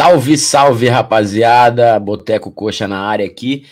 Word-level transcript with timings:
Salve, 0.00 0.38
salve, 0.38 0.88
rapaziada! 0.88 2.00
Boteco 2.00 2.50
Coxa 2.50 2.88
na 2.88 3.00
área 3.00 3.26
aqui. 3.26 3.66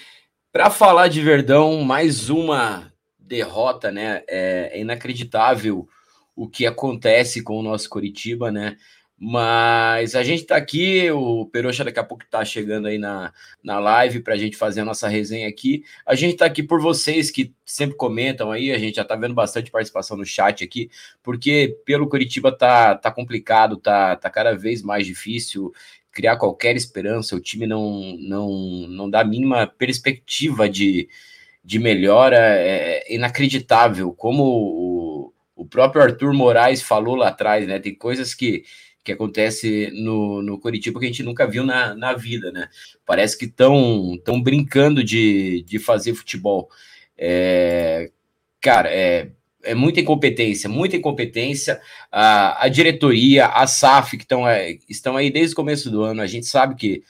Para 0.53 0.69
falar 0.69 1.09
de 1.09 1.23
Verdão, 1.23 1.83
mais 1.83 2.29
uma 2.29 2.93
derrota, 3.19 3.91
né? 3.91 4.25
É, 4.29 4.79
inacreditável 4.79 5.89
o 6.37 6.47
que 6.47 6.67
acontece 6.67 7.43
com 7.43 7.59
o 7.59 7.63
nosso 7.63 7.89
Coritiba, 7.89 8.53
né? 8.53 8.77
Mas 9.21 10.15
a 10.15 10.23
gente 10.23 10.45
tá 10.45 10.57
aqui, 10.57 11.11
o 11.11 11.47
Peroxa 11.47 11.83
daqui 11.83 11.99
a 11.99 12.05
pouco 12.05 12.25
tá 12.31 12.45
chegando 12.45 12.87
aí 12.87 12.99
na, 12.99 13.33
na 13.65 13.81
live 13.81 14.21
para 14.21 14.35
a 14.35 14.37
gente 14.37 14.57
fazer 14.57 14.83
a 14.83 14.85
nossa 14.85 15.09
resenha 15.09 15.49
aqui. 15.49 15.83
A 16.07 16.15
gente 16.15 16.37
tá 16.37 16.45
aqui 16.45 16.63
por 16.63 16.81
vocês 16.81 17.29
que 17.29 17.53
sempre 17.65 17.97
comentam 17.97 18.53
aí, 18.53 18.71
a 18.71 18.79
gente 18.79 18.95
já 18.95 19.05
tá 19.05 19.17
vendo 19.17 19.35
bastante 19.35 19.73
participação 19.73 20.17
no 20.17 20.25
chat 20.25 20.63
aqui, 20.63 20.89
porque 21.21 21.77
pelo 21.85 22.09
Curitiba 22.09 22.57
tá, 22.57 22.95
tá 22.95 23.11
complicado, 23.11 23.77
tá, 23.77 24.15
tá 24.15 24.31
cada 24.31 24.55
vez 24.55 24.83
mais 24.83 25.05
difícil 25.05 25.73
criar 26.13 26.37
qualquer 26.37 26.77
esperança, 26.77 27.37
o 27.37 27.41
time 27.41 27.67
não, 27.67 28.17
não, 28.19 28.51
não 28.89 29.11
dá 29.11 29.21
a 29.21 29.25
mínima 29.25 29.67
perspectiva 29.67 30.69
de, 30.69 31.09
de 31.65 31.79
melhora, 31.79 32.37
é, 32.37 33.05
é 33.07 33.15
inacreditável, 33.15 34.13
como 34.13 34.43
o, 34.45 35.33
o 35.57 35.65
próprio 35.67 36.03
Arthur 36.03 36.33
Moraes 36.33 36.83
falou 36.83 37.15
lá 37.15 37.29
atrás, 37.29 37.67
né, 37.67 37.79
tem 37.79 37.95
coisas 37.95 38.35
que 38.35 38.65
que 39.09 39.13
acontece 39.13 39.91
no, 39.95 40.43
no 40.43 40.61
Curitiba 40.61 41.01
que 41.01 41.07
a 41.07 41.09
gente 41.09 41.23
nunca 41.23 41.47
viu 41.47 41.65
na, 41.65 41.95
na 41.95 42.13
vida, 42.13 42.53
né? 42.53 42.69
Parece 43.07 43.39
que 43.39 43.47
estão 43.47 44.21
tão 44.23 44.39
brincando 44.43 45.03
de, 45.03 45.63
de 45.63 45.79
fazer 45.79 46.13
futebol. 46.13 46.69
É, 47.17 48.11
cara, 48.61 48.91
é, 48.91 49.31
é 49.63 49.75
muita 49.75 50.01
incompetência, 50.01 50.69
muita 50.69 50.97
incompetência. 50.97 51.81
A, 52.11 52.65
a 52.65 52.69
diretoria, 52.69 53.47
a 53.47 53.67
SAF, 53.67 54.17
que 54.17 54.27
tão, 54.27 54.47
é, 54.49 54.79
estão 54.89 55.17
aí 55.17 55.31
desde 55.31 55.53
o 55.53 55.57
começo 55.57 55.91
do 55.91 56.03
ano, 56.03 56.23
a 56.23 56.27
gente 56.27 56.47
sabe 56.47 56.75
que 56.75 57.03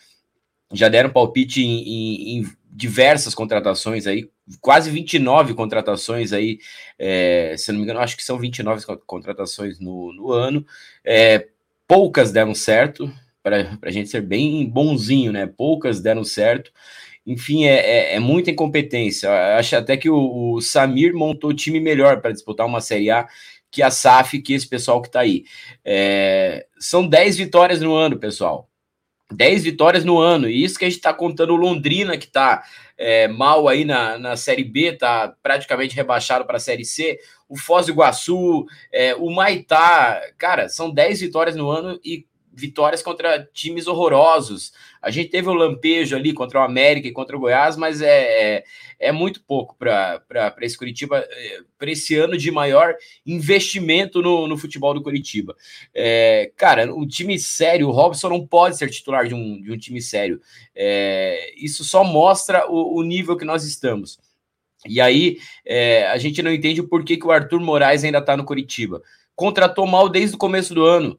já 0.73 0.89
deram 0.89 1.11
palpite 1.11 1.63
em, 1.63 1.83
em, 1.83 2.39
em 2.39 2.53
diversas 2.71 3.35
contratações 3.35 4.07
aí, 4.07 4.29
quase 4.61 4.91
29 4.91 5.55
contratações 5.55 6.33
aí, 6.33 6.59
é, 6.99 7.55
se 7.57 7.73
não 7.73 7.79
me 7.79 7.85
engano, 7.85 8.01
acho 8.01 8.17
que 8.17 8.25
são 8.25 8.39
29 8.39 8.85
contratações 9.07 9.81
no, 9.81 10.13
no 10.13 10.31
ano. 10.31 10.65
É, 11.05 11.49
poucas 11.87 12.31
deram 12.31 12.55
certo, 12.55 13.13
para 13.43 13.79
a 13.83 13.91
gente 13.91 14.11
ser 14.11 14.21
bem 14.21 14.69
bonzinho, 14.69 15.33
né? 15.33 15.47
Poucas 15.47 16.01
deram 16.01 16.23
certo. 16.23 16.71
Enfim, 17.29 17.67
é, 17.67 17.75
é, 17.75 18.15
é 18.15 18.19
muita 18.19 18.51
incompetência. 18.51 19.31
Acho 19.57 19.77
até 19.77 19.97
que 19.97 20.09
o, 20.09 20.55
o 20.55 20.61
Samir 20.61 21.15
montou 21.15 21.53
time 21.53 21.79
melhor 21.79 22.21
para 22.21 22.33
disputar 22.33 22.67
uma 22.67 22.81
Série 22.81 23.11
A 23.11 23.29
que 23.71 23.83
a 23.83 23.91
SAF, 23.91 24.41
que 24.41 24.55
esse 24.55 24.67
pessoal 24.67 25.03
que 25.03 25.09
está 25.09 25.21
aí. 25.21 25.45
É, 25.85 26.67
são 26.79 27.07
10 27.07 27.37
vitórias 27.37 27.81
no 27.83 27.95
ano, 27.95 28.19
pessoal. 28.19 28.69
10 29.31 29.63
vitórias 29.63 30.05
no 30.05 30.19
ano. 30.19 30.49
E 30.49 30.65
isso 30.65 30.79
que 30.79 30.87
a 30.87 30.89
gente 30.89 30.97
está 30.97 31.13
contando 31.13 31.53
o 31.53 31.57
Londrina, 31.57 32.17
que 32.17 32.25
está 32.25 32.63
é, 32.97 33.29
mal 33.29 33.69
aí 33.69 33.85
na, 33.85 34.19
na 34.19 34.37
Série 34.37 34.65
B, 34.65 34.95
está 34.95 35.35
praticamente 35.43 35.95
rebaixado 35.95 36.47
para 36.47 36.57
a 36.57 36.61
Série 36.61 36.85
C 36.85 37.19
o 37.49 37.57
Foz 37.57 37.87
do 37.87 37.93
Iguaçu, 37.93 38.67
é, 38.93 39.15
o 39.15 39.31
Maitá, 39.31 40.21
cara, 40.37 40.69
são 40.69 40.91
10 40.91 41.21
vitórias 41.21 41.57
no 41.57 41.71
ano 41.71 41.99
e 42.05 42.27
vitórias 42.59 43.03
contra 43.03 43.43
times 43.53 43.87
horrorosos. 43.87 44.73
A 45.01 45.11
gente 45.11 45.31
teve 45.31 45.49
o 45.49 45.55
lampejo 45.55 46.17
ali 46.17 46.33
contra 46.33 46.61
o 46.61 46.63
América 46.63 47.07
e 47.07 47.13
contra 47.13 47.37
o 47.37 47.41
Goiás, 47.41 47.77
mas 47.77 48.03
é, 48.03 48.57
é, 48.57 48.65
é 48.99 49.13
muito 49.13 49.41
pouco 49.43 49.77
para 49.77 50.21
esse 50.61 50.77
Curitiba, 50.77 51.19
é, 51.19 51.61
para 51.79 51.91
esse 51.91 52.17
ano 52.17 52.37
de 52.37 52.51
maior 52.51 52.95
investimento 53.25 54.21
no, 54.21 54.49
no 54.49 54.59
futebol 54.59 54.93
do 54.93 55.03
Curitiba. 55.03 55.55
É, 55.95 56.51
cara, 56.57 56.93
um 56.93 57.07
time 57.07 57.39
sério, 57.39 57.89
o 57.89 57.93
Robson 57.93 58.29
não 58.29 58.47
pode 58.47 58.77
ser 58.77 58.91
titular 58.91 59.29
de 59.29 59.35
um, 59.35 59.63
de 59.63 59.73
um 59.73 59.79
time 59.79 60.03
sério. 60.03 60.41
É, 60.75 61.55
isso 61.57 61.85
só 61.85 62.03
mostra 62.03 62.69
o, 62.69 62.99
o 62.99 63.03
nível 63.03 63.37
que 63.37 63.45
nós 63.45 63.65
estamos. 63.65 64.19
E 64.87 65.01
aí 65.01 65.39
é, 65.65 66.07
a 66.09 66.19
gente 66.19 66.43
não 66.43 66.53
entende 66.53 66.83
por 66.83 67.05
que, 67.05 67.17
que 67.17 67.27
o 67.27 67.31
Arthur 67.31 67.61
Moraes 67.61 68.05
ainda 68.05 68.19
está 68.19 68.37
no 68.37 68.45
Curitiba. 68.45 69.03
Contratou 69.35 69.87
mal 69.87 70.09
desde 70.09 70.35
o 70.35 70.39
começo 70.39 70.75
do 70.75 70.85
ano. 70.85 71.19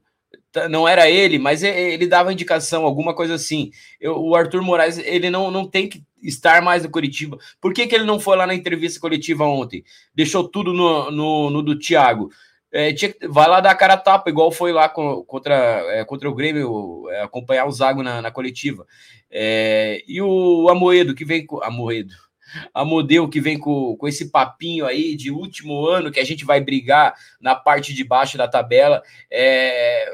Não 0.70 0.88
era 0.88 1.10
ele, 1.10 1.38
mas 1.38 1.62
ele 1.62 2.08
dava 2.08 2.34
indicação, 2.34 2.84
alguma 2.86 3.14
coisa 3.14 3.36
assim. 3.36 3.72
Eu, 4.00 4.18
o 4.20 4.36
Arthur 4.36 4.64
Moraes, 4.64 4.98
ele 4.98 5.30
não, 5.30 5.52
não 5.52 5.68
tem 5.68 5.88
que 5.88 6.04
estar 6.24 6.62
mais 6.62 6.84
no 6.84 6.90
Curitiba. 6.90 7.38
Por 7.62 7.74
que, 7.74 7.86
que 7.86 7.94
ele 7.94 8.04
não 8.04 8.20
foi 8.20 8.36
lá 8.36 8.48
na 8.48 8.56
entrevista 8.56 9.00
coletiva 9.00 9.46
ontem? 9.46 9.84
Deixou 10.14 10.48
tudo 10.48 10.74
no, 10.74 11.12
no, 11.12 11.50
no 11.50 11.62
do 11.62 11.78
Thiago. 11.78 12.32
É, 12.72 12.94
tinha, 12.94 13.14
vai 13.30 13.48
lá 13.48 13.60
dar 13.60 13.72
a 13.72 13.76
cara 13.76 13.94
a 13.94 13.98
tapa, 13.98 14.30
igual 14.30 14.52
foi 14.52 14.72
lá 14.72 14.88
com, 14.90 15.24
contra, 15.24 15.56
é, 15.92 16.06
contra 16.06 16.30
o 16.30 16.36
Grêmio, 16.36 17.10
é, 17.10 17.22
acompanhar 17.22 17.66
o 17.66 17.72
Zago 17.72 18.04
na, 18.04 18.22
na 18.22 18.32
coletiva. 18.32 18.86
É, 19.30 20.04
e 20.08 20.22
o 20.22 20.68
Amoedo, 20.70 21.16
que 21.16 21.26
vem 21.26 21.46
com. 21.46 21.64
Amoedo 21.64 22.14
a 22.74 22.84
Modelo 22.84 23.30
que 23.30 23.40
vem 23.40 23.58
com, 23.58 23.96
com 23.96 24.08
esse 24.08 24.30
papinho 24.30 24.86
aí 24.86 25.16
de 25.16 25.32
último 25.32 25.86
ano 25.86 26.12
que 26.12 26.20
a 26.20 26.26
gente 26.26 26.46
vai 26.46 26.60
brigar 26.60 27.14
na 27.40 27.56
parte 27.56 27.94
de 27.94 28.04
baixo 28.04 28.38
da 28.38 28.48
tabela, 28.48 29.04
é, 29.30 30.12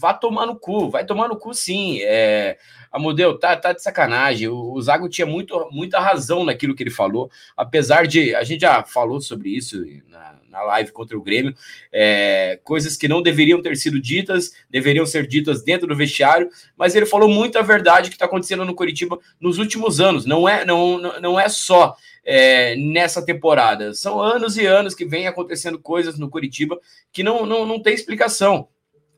vá 0.00 0.14
tomar 0.14 0.46
no 0.46 0.58
cu, 0.58 0.88
vai 0.88 1.04
tomar 1.04 1.28
no 1.28 1.36
cu 1.36 1.52
sim. 1.52 1.98
É, 2.02 2.56
a 2.90 2.98
Modelo 2.98 3.38
tá, 3.38 3.56
tá 3.56 3.72
de 3.72 3.82
sacanagem. 3.82 4.48
O, 4.48 4.72
o 4.72 4.82
Zago 4.82 5.08
tinha 5.08 5.26
muito, 5.26 5.68
muita 5.70 6.00
razão 6.00 6.44
naquilo 6.44 6.74
que 6.74 6.82
ele 6.82 6.90
falou, 6.90 7.30
apesar 7.56 8.06
de 8.06 8.34
a 8.34 8.42
gente 8.42 8.62
já 8.62 8.82
falou 8.82 9.20
sobre 9.20 9.50
isso 9.50 9.84
na, 10.08 10.40
na 10.48 10.62
live 10.62 10.90
contra 10.90 11.16
o 11.16 11.22
Grêmio, 11.22 11.54
é, 11.92 12.58
coisas 12.64 12.96
que 12.96 13.06
não 13.06 13.22
deveriam 13.22 13.62
ter 13.62 13.76
sido 13.76 14.00
ditas, 14.00 14.52
deveriam 14.68 15.06
ser 15.06 15.26
ditas 15.26 15.62
dentro 15.62 15.86
do 15.86 15.94
vestiário, 15.94 16.50
mas 16.76 16.96
ele 16.96 17.06
falou 17.06 17.28
muita 17.28 17.62
verdade 17.62 18.08
que 18.08 18.16
está 18.16 18.24
acontecendo 18.24 18.64
no 18.64 18.74
Curitiba 18.74 19.18
nos 19.38 19.58
últimos 19.58 20.00
anos. 20.00 20.26
Não 20.26 20.48
é, 20.48 20.64
não, 20.64 20.98
não 20.98 21.38
é 21.38 21.48
só 21.48 21.94
é, 22.24 22.74
nessa 22.76 23.24
temporada. 23.24 23.94
São 23.94 24.20
anos 24.20 24.56
e 24.56 24.66
anos 24.66 24.94
que 24.94 25.04
vem 25.04 25.26
acontecendo 25.26 25.78
coisas 25.78 26.18
no 26.18 26.28
Curitiba 26.28 26.78
que 27.12 27.22
não, 27.22 27.46
não, 27.46 27.64
não 27.64 27.80
tem 27.80 27.94
explicação. 27.94 28.68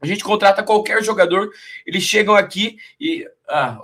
A 0.03 0.07
gente 0.07 0.25
contrata 0.25 0.65
qualquer 0.65 1.03
jogador, 1.05 1.51
eles 1.87 2.03
chegam 2.03 2.35
aqui 2.35 2.77
e. 3.01 3.25
Ah, 3.49 3.79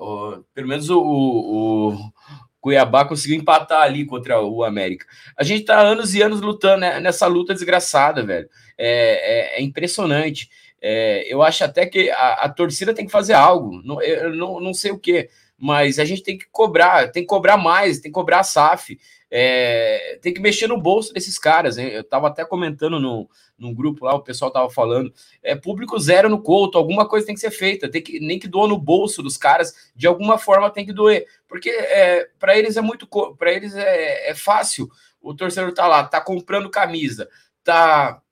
pelo 0.52 0.66
menos 0.66 0.90
o, 0.90 1.00
o, 1.00 1.96
Cuiabá 2.60 3.04
conseguiu 3.04 3.38
empatar 3.38 3.82
ali 3.82 4.04
contra 4.04 4.40
o 4.40 4.64
América. 4.64 5.06
A 5.36 5.44
gente 5.44 5.64
tá 5.64 5.78
anos 5.78 6.14
e 6.14 6.22
anos 6.22 6.40
lutando 6.40 6.80
né, 6.80 6.98
nessa 6.98 7.26
luta 7.26 7.54
desgraçada, 7.54 8.24
velho. 8.24 8.48
É, 8.76 9.56
é, 9.56 9.60
é 9.60 9.62
impressionante. 9.62 10.50
É, 10.80 11.32
eu 11.32 11.42
acho 11.42 11.64
até 11.64 11.86
que 11.86 12.10
a, 12.10 12.34
a, 12.34 12.48
torcida 12.48 12.92
tem 12.92 13.06
que 13.06 13.12
fazer 13.12 13.34
algo. 13.34 13.80
Não, 13.84 14.02
eu 14.02 14.34
não, 14.34 14.60
não 14.60 14.74
sei 14.74 14.90
o 14.90 14.98
que, 14.98 15.28
mas 15.56 15.98
a 15.98 16.04
gente 16.04 16.22
tem 16.22 16.36
que 16.36 16.46
cobrar, 16.50 17.10
tem 17.10 17.22
que 17.22 17.28
cobrar 17.28 17.56
mais, 17.56 18.00
tem 18.00 18.10
que 18.10 18.14
cobrar 18.14 18.40
a 18.40 18.44
SAF. 18.44 18.98
É, 19.30 20.18
tem 20.22 20.32
que 20.32 20.40
mexer 20.40 20.66
no 20.66 20.80
bolso 20.80 21.12
desses 21.12 21.38
caras. 21.38 21.76
Hein? 21.76 21.88
Eu 21.88 22.00
estava 22.00 22.28
até 22.28 22.44
comentando 22.44 22.98
no, 22.98 23.28
num 23.58 23.74
grupo 23.74 24.04
lá, 24.04 24.14
o 24.14 24.22
pessoal 24.22 24.48
estava 24.48 24.70
falando. 24.70 25.12
É 25.42 25.54
público 25.54 25.98
zero 25.98 26.28
no 26.28 26.42
Couto, 26.42 26.78
alguma 26.78 27.06
coisa 27.06 27.26
tem 27.26 27.34
que 27.34 27.40
ser 27.40 27.50
feita. 27.50 27.90
Tem 27.90 28.02
que, 28.02 28.20
nem 28.20 28.38
que 28.38 28.48
doa 28.48 28.66
no 28.66 28.78
bolso 28.78 29.22
dos 29.22 29.36
caras, 29.36 29.92
de 29.94 30.06
alguma 30.06 30.38
forma 30.38 30.70
tem 30.70 30.86
que 30.86 30.92
doer. 30.92 31.26
Porque 31.46 31.68
é, 31.70 32.28
para 32.38 32.56
eles 32.56 32.76
é 32.76 32.80
muito. 32.80 33.06
para 33.36 33.52
eles 33.52 33.74
é, 33.74 34.30
é 34.30 34.34
fácil. 34.34 34.88
O 35.20 35.34
torcedor 35.34 35.72
tá 35.72 35.86
lá, 35.86 36.04
tá 36.04 36.20
comprando 36.20 36.70
camisa, 36.70 37.28
tá, 37.64 38.22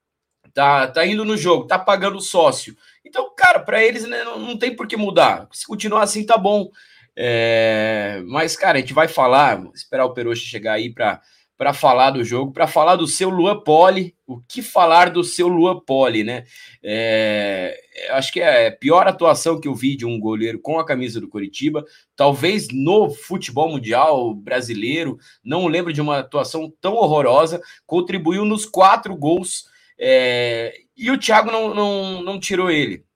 tá, 0.55 0.87
tá 0.87 1.05
indo 1.05 1.25
no 1.25 1.37
jogo, 1.37 1.67
tá 1.67 1.79
pagando 1.79 2.21
sócio. 2.21 2.77
Então, 3.05 3.33
cara, 3.37 3.61
para 3.61 3.85
eles 3.85 4.05
né, 4.07 4.25
não, 4.25 4.39
não 4.39 4.59
tem 4.59 4.75
por 4.75 4.87
que 4.87 4.97
mudar. 4.97 5.49
Se 5.53 5.67
continuar 5.67 6.03
assim, 6.03 6.25
tá 6.25 6.39
bom. 6.39 6.71
É, 7.19 8.23
mas, 8.27 8.57
cara, 8.57 8.77
a 8.77 8.81
gente 8.81 8.93
vai 8.93 9.09
falar, 9.09 9.65
esperar 9.75 10.05
o 10.05 10.13
Peroxa 10.13 10.43
chegar 10.43 10.75
aí 10.75 10.93
para 10.93 11.73
falar 11.73 12.11
do 12.11 12.23
jogo, 12.23 12.53
para 12.53 12.67
falar 12.67 12.97
do 12.97 13.07
seu 13.07 13.31
Lua 13.31 13.65
Poli. 13.65 14.15
O 14.27 14.41
que 14.41 14.61
falar 14.61 15.09
do 15.09 15.25
seu 15.25 15.49
Lua 15.49 15.81
Poli, 15.83 16.23
né? 16.23 16.45
É, 16.83 17.81
acho 18.11 18.31
que 18.33 18.41
é 18.41 18.67
a 18.67 18.73
pior 18.73 19.09
atuação 19.09 19.59
que 19.59 19.67
eu 19.67 19.75
vi 19.75 19.97
de 19.97 20.05
um 20.05 20.21
goleiro 20.21 20.61
com 20.61 20.79
a 20.79 20.85
camisa 20.85 21.19
do 21.21 21.29
Curitiba, 21.29 21.85
talvez 22.15 22.69
no 22.71 23.09
futebol 23.09 23.71
mundial 23.71 24.35
brasileiro. 24.35 25.17
Não 25.43 25.67
lembro 25.69 25.93
de 25.93 26.03
uma 26.03 26.19
atuação 26.19 26.71
tão 26.81 26.95
horrorosa. 26.95 27.63
Contribuiu 27.87 28.45
nos 28.45 28.67
quatro 28.67 29.17
gols. 29.17 29.65
É, 29.99 30.75
e 30.95 31.11
o 31.11 31.17
Thiago 31.17 31.51
não, 31.51 31.75
não, 31.75 32.23
não 32.23 32.39
tirou 32.39 32.71
ele 32.71 33.07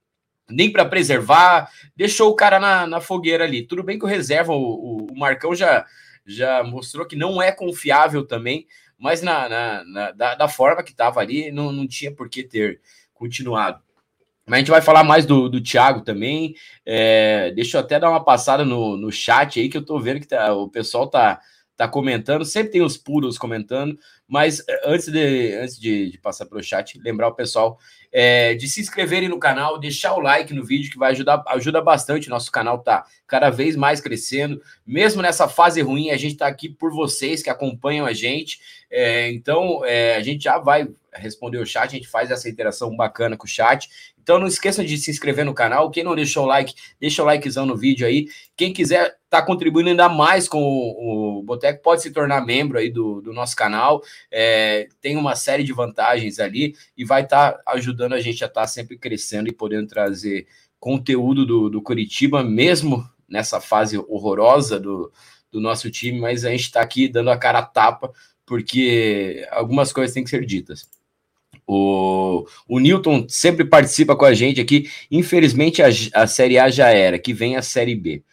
nem 0.51 0.71
para 0.71 0.85
preservar, 0.85 1.69
deixou 1.95 2.29
o 2.29 2.35
cara 2.35 2.59
na, 2.59 2.85
na, 2.85 3.01
fogueira 3.01 3.43
ali. 3.43 3.65
Tudo 3.65 3.83
bem 3.83 3.97
que 3.97 4.05
o 4.05 4.07
reserva, 4.07 4.53
o, 4.53 5.07
o, 5.11 5.17
Marcão 5.17 5.55
já, 5.55 5.85
já 6.25 6.63
mostrou 6.63 7.05
que 7.05 7.15
não 7.15 7.41
é 7.41 7.51
confiável 7.51 8.25
também, 8.25 8.67
mas 8.97 9.21
na, 9.21 9.49
na, 9.49 9.83
na 9.83 10.11
da, 10.11 10.35
da, 10.35 10.47
forma 10.47 10.83
que 10.83 10.91
estava 10.91 11.19
ali, 11.19 11.51
não, 11.51 11.71
não 11.71 11.87
tinha 11.87 12.13
por 12.13 12.29
que 12.29 12.43
ter 12.43 12.79
continuado. 13.13 13.81
Mas 14.45 14.57
a 14.57 14.59
gente 14.59 14.71
vai 14.71 14.81
falar 14.81 15.03
mais 15.03 15.25
do, 15.25 15.47
do 15.47 15.61
Thiago 15.61 16.01
também. 16.01 16.55
É, 16.85 17.51
deixa 17.51 17.77
eu 17.77 17.81
até 17.81 17.99
dar 17.99 18.09
uma 18.09 18.23
passada 18.23 18.65
no, 18.65 18.97
no 18.97 19.11
chat 19.11 19.59
aí, 19.59 19.69
que 19.69 19.77
eu 19.77 19.85
tô 19.85 19.99
vendo 19.99 20.19
que 20.19 20.27
tá, 20.27 20.53
o 20.53 20.67
pessoal 20.67 21.07
tá, 21.07 21.39
tá 21.77 21.87
comentando, 21.87 22.45
sempre 22.45 22.73
tem 22.73 22.81
os 22.81 22.97
puros 22.97 23.37
comentando, 23.37 23.97
mas 24.31 24.63
eh, 24.65 24.81
antes 24.85 25.11
de, 25.11 25.53
antes 25.55 25.77
de, 25.77 26.11
de 26.11 26.17
passar 26.17 26.45
para 26.45 26.57
o 26.57 26.63
chat, 26.63 26.97
lembrar 27.03 27.27
o 27.27 27.35
pessoal 27.35 27.77
é, 28.09 28.55
de 28.55 28.65
se 28.65 28.79
inscreverem 28.79 29.27
no 29.27 29.37
canal, 29.37 29.77
deixar 29.77 30.13
o 30.13 30.21
like 30.21 30.53
no 30.53 30.63
vídeo, 30.63 30.89
que 30.89 30.97
vai 30.97 31.11
ajudar 31.11 31.43
ajuda 31.47 31.81
bastante. 31.81 32.29
Nosso 32.29 32.49
canal 32.49 32.79
tá 32.79 33.05
cada 33.27 33.49
vez 33.49 33.75
mais 33.75 33.99
crescendo. 33.99 34.61
Mesmo 34.87 35.21
nessa 35.21 35.49
fase 35.49 35.81
ruim, 35.81 36.11
a 36.11 36.17
gente 36.17 36.31
está 36.31 36.47
aqui 36.47 36.69
por 36.69 36.93
vocês 36.93 37.43
que 37.43 37.49
acompanham 37.49 38.05
a 38.05 38.13
gente. 38.13 38.61
É, 38.89 39.29
então, 39.33 39.83
é, 39.83 40.15
a 40.15 40.21
gente 40.21 40.45
já 40.45 40.57
vai 40.57 40.87
responder 41.13 41.57
o 41.57 41.65
chat, 41.65 41.89
a 41.89 41.89
gente 41.89 42.07
faz 42.07 42.31
essa 42.31 42.47
interação 42.47 42.95
bacana 42.95 43.35
com 43.35 43.45
o 43.45 43.49
chat. 43.49 43.89
Então 44.21 44.39
não 44.39 44.47
esqueça 44.47 44.83
de 44.83 44.97
se 44.97 45.09
inscrever 45.09 45.43
no 45.43 45.53
canal. 45.53 45.89
Quem 45.89 46.03
não 46.03 46.15
deixou 46.15 46.43
o 46.43 46.47
like, 46.47 46.73
deixa 46.99 47.23
o 47.23 47.25
likezão 47.25 47.65
no 47.65 47.75
vídeo 47.75 48.05
aí. 48.05 48.27
Quem 48.55 48.71
quiser 48.71 49.17
tá 49.29 49.41
contribuindo 49.41 49.89
ainda 49.89 50.07
mais 50.07 50.47
com 50.47 50.61
o, 50.61 51.39
o 51.39 51.43
Boteco, 51.43 51.81
pode 51.81 52.01
se 52.01 52.11
tornar 52.11 52.45
membro 52.45 52.77
aí 52.77 52.89
do, 52.91 53.21
do 53.21 53.33
nosso 53.33 53.55
canal. 53.55 54.03
É, 54.29 54.87
tem 54.99 55.17
uma 55.17 55.35
série 55.35 55.63
de 55.63 55.73
vantagens 55.73 56.39
ali 56.39 56.75
e 56.97 57.05
vai 57.05 57.23
estar 57.23 57.53
tá 57.53 57.63
ajudando 57.67 58.13
a 58.13 58.19
gente 58.19 58.43
a 58.43 58.47
estar 58.47 58.61
tá 58.61 58.67
sempre 58.67 58.97
crescendo 58.97 59.49
e 59.49 59.53
podendo 59.53 59.87
trazer 59.87 60.47
conteúdo 60.79 61.45
do, 61.45 61.69
do 61.69 61.81
Curitiba, 61.81 62.43
mesmo 62.43 63.07
nessa 63.29 63.61
fase 63.61 63.97
horrorosa 63.97 64.79
do, 64.79 65.11
do 65.51 65.61
nosso 65.61 65.89
time, 65.89 66.19
mas 66.19 66.43
a 66.43 66.49
gente 66.49 66.63
está 66.63 66.81
aqui 66.81 67.07
dando 67.07 67.29
a 67.29 67.37
cara 67.37 67.59
a 67.59 67.65
tapa, 67.65 68.11
porque 68.45 69.47
algumas 69.51 69.93
coisas 69.93 70.13
têm 70.13 70.23
que 70.23 70.29
ser 70.29 70.45
ditas. 70.45 70.89
O, 71.67 72.45
o 72.67 72.79
Newton 72.79 73.25
sempre 73.29 73.63
participa 73.63 74.15
com 74.15 74.25
a 74.25 74.33
gente 74.33 74.59
aqui. 74.59 74.89
Infelizmente, 75.09 75.81
a, 75.81 75.87
a 76.13 76.27
Série 76.27 76.57
A 76.59 76.69
já 76.69 76.89
era, 76.89 77.17
que 77.17 77.33
vem 77.33 77.55
a 77.55 77.61
Série 77.61 77.95
B. 77.95 78.23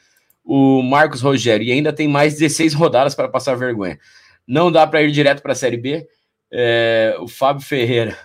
O 0.45 0.83
Marcos 0.83 1.21
Rogério, 1.21 1.65
e 1.65 1.71
ainda 1.71 1.93
tem 1.93 2.09
mais 2.09 2.35
16 2.39 2.75
rodadas 2.75 3.15
para 3.15 3.29
passar 3.29 3.55
vergonha. 3.55 3.99
Não 4.49 4.73
dá 4.73 4.87
para 4.87 5.03
ir 5.03 5.13
direto 5.13 5.43
para 5.43 5.53
a 5.53 5.55
Série 5.55 5.77
B. 5.77 6.09
É, 6.51 7.15
o 7.21 7.29
Fábio 7.29 7.63
Ferreira, 7.63 8.19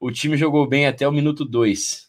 o 0.00 0.10
time 0.10 0.34
jogou 0.34 0.66
bem 0.66 0.86
até 0.86 1.06
o 1.06 1.12
minuto 1.12 1.44
2. 1.44 2.08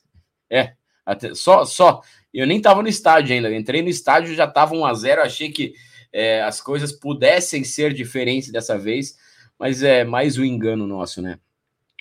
É, 0.50 0.74
até, 1.06 1.36
só, 1.36 1.66
só. 1.66 2.02
Eu 2.34 2.48
nem 2.48 2.58
estava 2.58 2.82
no 2.82 2.88
estádio 2.88 3.36
ainda. 3.36 3.54
Entrei 3.54 3.82
no 3.82 3.90
estádio, 3.90 4.34
já 4.34 4.46
estava 4.46 4.74
1 4.74 4.86
a 4.86 4.94
0 4.94 5.22
Achei 5.24 5.52
que 5.52 5.74
é, 6.14 6.42
as 6.42 6.62
coisas 6.62 6.94
pudessem 6.94 7.66
ser 7.66 7.94
diferentes 7.94 8.50
dessa 8.50 8.78
vez, 8.78 9.18
mas 9.60 9.84
é 9.84 10.06
mais 10.06 10.38
um 10.38 10.46
engano 10.46 10.88
nosso, 10.88 11.22
né? 11.22 11.38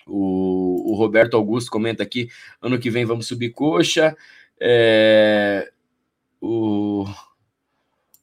O, 0.07 0.93
o, 0.93 0.95
Roberto 0.95 1.35
Augusto 1.35 1.69
comenta 1.69 2.01
aqui: 2.03 2.29
ano 2.61 2.79
que 2.79 2.89
vem 2.89 3.03
vamos 3.03 3.27
subir 3.27 3.49
coxa. 3.49 4.15
É, 4.59 5.69
o 6.41 7.05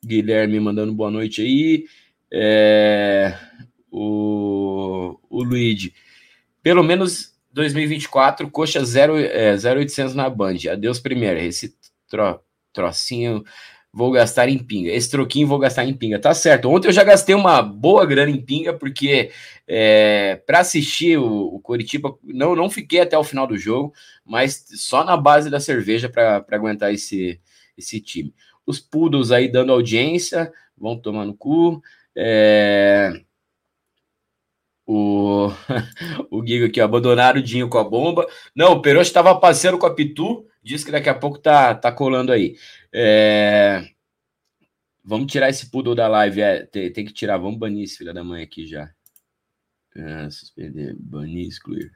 Guilherme 0.04 0.58
mandando 0.58 0.94
boa 0.94 1.10
noite 1.10 1.42
aí. 1.42 1.84
É, 2.32 3.36
o, 3.90 5.18
o 5.28 5.42
Luigi, 5.42 5.94
pelo 6.62 6.82
menos 6.82 7.34
2024, 7.52 8.50
coxa 8.50 8.84
0, 8.84 9.18
é, 9.18 9.54
0800 9.54 10.14
na 10.14 10.28
Band. 10.28 10.56
Adeus, 10.70 11.00
primeiro. 11.00 11.38
Esse 11.40 11.74
tro, 12.08 12.40
trocinho 12.72 13.44
vou 13.96 14.10
gastar 14.10 14.46
em 14.50 14.58
pinga. 14.58 14.90
Esse 14.90 15.10
troquinho 15.10 15.48
vou 15.48 15.58
gastar 15.58 15.86
em 15.86 15.94
pinga. 15.94 16.18
Tá 16.18 16.34
certo. 16.34 16.68
Ontem 16.68 16.88
eu 16.88 16.92
já 16.92 17.02
gastei 17.02 17.34
uma 17.34 17.62
boa 17.62 18.04
grana 18.04 18.30
em 18.30 18.38
pinga, 18.38 18.74
porque 18.74 19.30
é, 19.66 20.36
para 20.46 20.60
assistir 20.60 21.16
o, 21.18 21.54
o 21.54 21.60
Curitiba, 21.60 22.14
não, 22.22 22.54
não 22.54 22.68
fiquei 22.68 23.00
até 23.00 23.16
o 23.16 23.24
final 23.24 23.46
do 23.46 23.56
jogo, 23.56 23.94
mas 24.22 24.66
só 24.74 25.02
na 25.02 25.16
base 25.16 25.48
da 25.48 25.58
cerveja 25.58 26.10
para 26.10 26.44
aguentar 26.50 26.92
esse, 26.92 27.40
esse 27.78 27.98
time. 27.98 28.34
Os 28.66 28.78
Poodles 28.78 29.30
aí 29.30 29.50
dando 29.50 29.72
audiência, 29.72 30.52
vão 30.76 30.98
tomar 30.98 31.24
no 31.24 31.34
cu. 31.34 31.80
É, 32.16 33.12
o, 34.86 35.48
o 36.30 36.46
Giga 36.46 36.66
aqui, 36.66 36.80
abandonaram 36.80 37.40
o 37.40 37.42
Dinho 37.42 37.68
com 37.68 37.78
a 37.78 37.84
bomba. 37.84 38.26
Não, 38.54 38.72
o 38.72 38.82
Perotti 38.82 39.08
estava 39.08 39.38
passeando 39.38 39.78
com 39.78 39.86
a 39.86 39.94
Pitu, 39.94 40.46
disse 40.62 40.84
que 40.84 40.92
daqui 40.92 41.08
a 41.08 41.14
pouco 41.14 41.38
tá, 41.38 41.74
tá 41.74 41.90
colando 41.90 42.32
aí. 42.32 42.56
É... 42.92 43.88
Vamos 45.04 45.30
tirar 45.30 45.50
esse 45.50 45.70
poodle 45.70 45.94
da 45.94 46.08
live. 46.08 46.40
É, 46.40 46.66
tem, 46.66 46.92
tem, 46.92 47.04
que 47.04 47.12
tirar. 47.12 47.38
Vamos 47.38 47.58
banir 47.58 47.84
esse 47.84 47.98
filho 47.98 48.14
da 48.14 48.24
mãe 48.24 48.42
aqui 48.42 48.66
já. 48.66 48.90
É, 49.94 50.30
suspender, 50.30 50.94
banir, 50.98 51.48
excluir. 51.48 51.90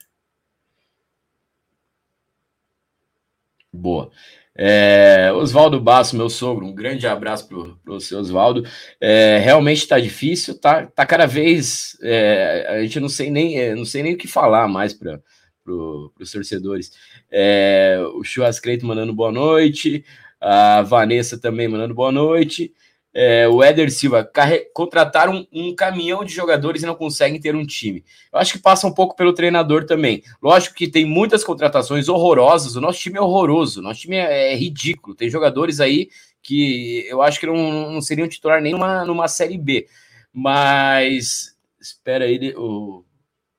Boa. 3.73 4.11
É, 4.57 5.33
Oswaldo 5.35 5.81
Basso, 5.81 6.17
meu 6.17 6.29
sogro, 6.29 6.67
um 6.67 6.75
grande 6.75 7.07
abraço 7.07 7.49
para 7.49 8.01
seu 8.01 8.19
Oswaldo. 8.19 8.65
É, 9.01 9.39
realmente 9.39 9.79
está 9.79 9.99
difícil, 9.99 10.59
tá, 10.59 10.87
tá 10.87 11.07
cada 11.07 11.27
vez. 11.27 11.97
É, 12.03 12.67
a 12.69 12.83
gente 12.83 13.01
não 13.01 13.09
sei 13.09 13.31
nem, 13.31 13.59
é, 13.59 13.75
não 13.75 13.85
sei 13.85 14.03
nem 14.03 14.15
o 14.15 14.19
que 14.19 14.29
falar 14.29 14.69
mais 14.69 14.93
para 14.93 15.21
os 15.67 16.33
torcedores. 16.33 16.93
É, 17.31 17.99
o 18.15 18.25
Churrascreito 18.25 18.85
mandando 18.85 19.15
boa 19.15 19.33
noite 19.33 20.05
a 20.41 20.81
Vanessa 20.83 21.39
também 21.39 21.69
mandando 21.69 21.95
boa 21.95 22.11
noite. 22.11 22.73
É, 23.13 23.49
o 23.49 23.63
Éder 23.63 23.91
Silva, 23.91 24.31
contrataram 24.73 25.47
um, 25.53 25.75
caminhão 25.75 26.25
de 26.25 26.33
jogadores 26.33 26.83
e 26.83 26.87
não 26.87 26.95
conseguem 26.95 27.41
ter 27.41 27.57
um 27.57 27.67
time. 27.67 28.05
Eu 28.33 28.39
acho 28.39 28.53
que 28.53 28.59
passa 28.61 28.87
um 28.87 28.95
pouco 28.95 29.17
pelo 29.17 29.33
treinador 29.33 29.85
também. 29.85 30.23
Lógico 30.41 30.77
que 30.77 30.89
tem 30.89 31.05
muitas 31.05 31.43
contratações 31.43 32.09
horrorosas. 32.09 32.77
O 32.77 32.81
nosso 32.81 33.01
time 33.01 33.19
é 33.19 33.21
horroroso, 33.21 33.81
o 33.81 33.83
nosso 33.83 34.01
time 34.01 34.17
é, 34.17 34.53
é 34.53 34.57
ridículo. 34.57 35.17
Tem 35.17 35.29
jogadores 35.29 35.81
aí 35.81 36.09
que 36.43 37.05
eu 37.09 37.21
acho 37.21 37.41
que 37.41 37.47
não, 37.47 37.93
não 37.93 38.01
seriam 38.01 38.29
titular 38.29 38.63
nem 38.63 38.73
numa, 38.73 39.05
numa 39.05 39.29
Série 39.29 39.59
B. 39.59 39.89
Mas 40.33 41.57
espera 41.81 42.25
aí, 42.25 42.55
o, 42.57 43.05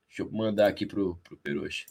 deixa 0.08 0.22
eu 0.22 0.30
mandar 0.32 0.68
aqui 0.68 0.86
pro, 0.86 1.18
pro 1.22 1.36
Peruche. 1.36 1.86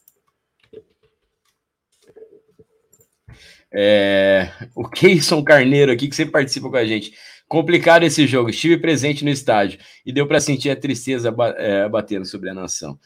É, 3.74 4.51
o 4.75 4.88
Keison 4.89 5.41
Carneiro 5.44 5.91
aqui, 5.91 6.08
que 6.10 6.15
sempre 6.15 6.34
participa 6.34 6.70
com 6.70 6.75
a 6.75 6.86
gente. 6.86 7.13
Complicado 7.51 8.03
esse 8.03 8.25
jogo. 8.25 8.50
Estive 8.50 8.77
presente 8.77 9.25
no 9.25 9.29
estádio 9.29 9.77
e 10.05 10.13
deu 10.13 10.25
para 10.25 10.39
sentir 10.39 10.70
a 10.70 10.75
tristeza 10.75 11.36
é, 11.58 11.89
batendo 11.89 12.25
sobre 12.25 12.50
a 12.50 12.53
nação. 12.53 12.98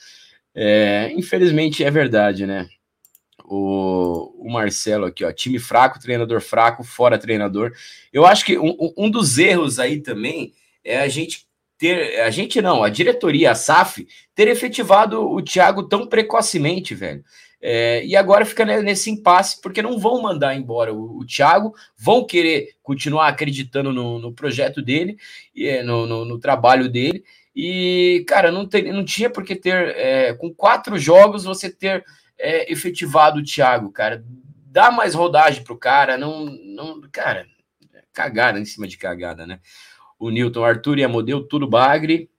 É, 0.53 1.11
infelizmente 1.17 1.83
é 1.83 1.89
verdade, 1.89 2.45
né? 2.45 2.67
O, 3.43 4.45
o, 4.45 4.51
Marcelo 4.51 5.07
aqui, 5.07 5.25
ó, 5.25 5.31
time 5.31 5.57
fraco, 5.57 5.99
treinador 5.99 6.41
fraco, 6.41 6.83
fora 6.83 7.17
treinador. 7.17 7.71
Eu 8.13 8.23
acho 8.23 8.45
que 8.45 8.55
um, 8.55 8.77
um 8.95 9.09
dos 9.09 9.39
erros 9.39 9.79
aí 9.79 9.99
também 9.99 10.53
é 10.83 10.99
a 10.99 11.07
gente 11.07 11.47
ter, 11.75 12.21
a 12.21 12.29
gente 12.29 12.61
não, 12.61 12.83
a 12.83 12.89
diretoria, 12.89 13.49
a 13.49 13.55
SAF, 13.55 14.07
ter 14.35 14.47
efetivado 14.47 15.27
o 15.27 15.41
Thiago 15.41 15.89
tão 15.89 16.05
precocemente, 16.05 16.93
velho. 16.93 17.23
É, 17.67 18.05
e 18.05 18.15
agora 18.15 18.45
fica 18.45 18.63
nesse 18.63 19.09
impasse, 19.09 19.59
porque 19.59 19.81
não 19.81 19.97
vão 19.97 20.21
mandar 20.21 20.53
embora 20.53 20.93
o, 20.93 21.17
o 21.17 21.25
Thiago, 21.25 21.73
vão 21.97 22.23
querer 22.23 22.75
continuar 22.83 23.27
acreditando 23.27 23.91
no, 23.91 24.19
no 24.19 24.31
projeto 24.31 24.83
dele, 24.83 25.17
é, 25.57 25.81
no, 25.81 26.05
no, 26.05 26.25
no, 26.25 26.37
trabalho 26.37 26.87
dele. 26.87 27.25
E, 27.55 28.23
cara, 28.27 28.51
não, 28.51 28.67
tem, 28.67 28.93
não 28.93 29.03
tinha 29.03 29.31
por 29.31 29.43
que 29.43 29.55
ter, 29.55 29.97
é, 29.97 30.35
com 30.35 30.53
quatro 30.53 30.95
jogos, 30.99 31.43
você 31.43 31.67
ter 31.67 32.05
é, 32.37 32.71
efetivado 32.71 33.39
o 33.39 33.43
Thiago, 33.43 33.91
cara. 33.91 34.23
Dá 34.67 34.91
mais 34.91 35.15
rodagem 35.15 35.63
pro 35.63 35.75
cara, 35.75 36.19
não. 36.19 36.45
não 36.45 37.01
cara, 37.11 37.47
cagada 38.13 38.59
em 38.59 38.65
cima 38.65 38.87
de 38.87 38.95
cagada, 38.95 39.47
né? 39.47 39.59
O 40.19 40.29
Newton, 40.29 40.63
Arthur 40.63 40.99
e 40.99 41.03
a 41.03 41.09
Modelo, 41.09 41.41
tudo 41.41 41.67
bagre. 41.67 42.29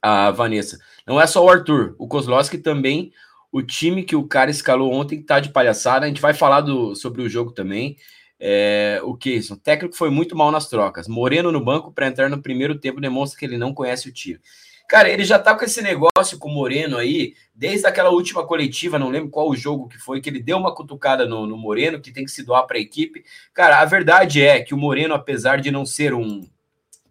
A 0.00 0.30
Vanessa. 0.30 0.78
Não 1.06 1.20
é 1.20 1.26
só 1.26 1.44
o 1.44 1.50
Arthur, 1.50 1.94
o 1.98 2.08
Kozlowski 2.08 2.56
também 2.56 3.12
o 3.54 3.62
time 3.62 4.02
que 4.02 4.16
o 4.16 4.26
cara 4.26 4.50
escalou 4.50 4.92
ontem 4.92 5.22
tá 5.22 5.38
de 5.38 5.50
palhaçada. 5.50 6.04
A 6.04 6.08
gente 6.08 6.20
vai 6.20 6.34
falar 6.34 6.60
do, 6.60 6.96
sobre 6.96 7.22
o 7.22 7.28
jogo 7.28 7.52
também. 7.52 7.96
É, 8.40 9.00
o? 9.04 9.12
O 9.12 9.56
técnico 9.56 9.94
foi 9.94 10.10
muito 10.10 10.34
mal 10.34 10.50
nas 10.50 10.68
trocas. 10.68 11.06
Moreno 11.06 11.52
no 11.52 11.64
banco 11.64 11.92
para 11.92 12.08
entrar 12.08 12.28
no 12.28 12.42
primeiro 12.42 12.76
tempo 12.76 13.00
demonstra 13.00 13.38
que 13.38 13.44
ele 13.44 13.56
não 13.56 13.72
conhece 13.72 14.08
o 14.08 14.12
time. 14.12 14.40
Cara, 14.88 15.08
ele 15.08 15.24
já 15.24 15.38
tá 15.38 15.54
com 15.54 15.64
esse 15.64 15.80
negócio 15.80 16.36
com 16.36 16.48
o 16.48 16.52
Moreno 16.52 16.96
aí, 16.96 17.34
desde 17.54 17.86
aquela 17.86 18.10
última 18.10 18.44
coletiva, 18.44 18.98
não 18.98 19.08
lembro 19.08 19.30
qual 19.30 19.48
o 19.48 19.54
jogo 19.54 19.86
que 19.86 19.98
foi, 19.98 20.20
que 20.20 20.28
ele 20.28 20.42
deu 20.42 20.58
uma 20.58 20.74
cutucada 20.74 21.24
no, 21.24 21.46
no 21.46 21.56
Moreno, 21.56 22.00
que 22.00 22.10
tem 22.10 22.24
que 22.24 22.32
se 22.32 22.42
doar 22.42 22.66
para 22.66 22.76
a 22.76 22.80
equipe. 22.80 23.24
Cara, 23.54 23.80
a 23.80 23.84
verdade 23.84 24.42
é 24.42 24.60
que 24.60 24.74
o 24.74 24.76
Moreno, 24.76 25.14
apesar 25.14 25.60
de 25.60 25.70
não 25.70 25.86
ser 25.86 26.12
um 26.12 26.42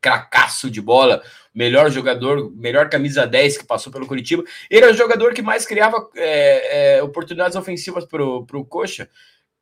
cracaço 0.02 0.70
de 0.70 0.82
bola, 0.82 1.24
melhor 1.54 1.92
jogador, 1.92 2.52
melhor 2.56 2.90
camisa 2.90 3.28
10 3.28 3.60
que 3.60 3.66
passou 3.66 3.92
pelo 3.92 4.08
Curitiba. 4.08 4.44
Ele 4.70 4.86
é 4.86 4.92
o 4.92 4.96
jogador 4.96 5.34
que 5.34 5.42
mais 5.42 5.66
criava 5.66 6.10
é, 6.16 6.98
é, 6.98 7.04
oportunidades 7.04 7.56
ofensivas 7.56 8.06
para 8.06 8.24
o 8.24 8.66
Coxa. 8.66 9.10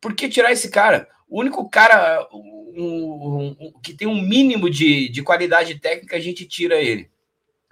Por 0.00 0.14
que 0.14 0.28
tirar 0.28 0.52
esse 0.52 0.70
cara? 0.70 1.08
O 1.28 1.40
único 1.40 1.68
cara 1.68 2.26
um, 2.32 2.74
um, 2.76 3.56
um, 3.60 3.72
que 3.82 3.94
tem 3.94 4.08
um 4.08 4.20
mínimo 4.20 4.70
de, 4.70 5.08
de 5.08 5.22
qualidade 5.22 5.78
técnica, 5.78 6.16
a 6.16 6.20
gente 6.20 6.46
tira 6.46 6.76
ele. 6.76 7.10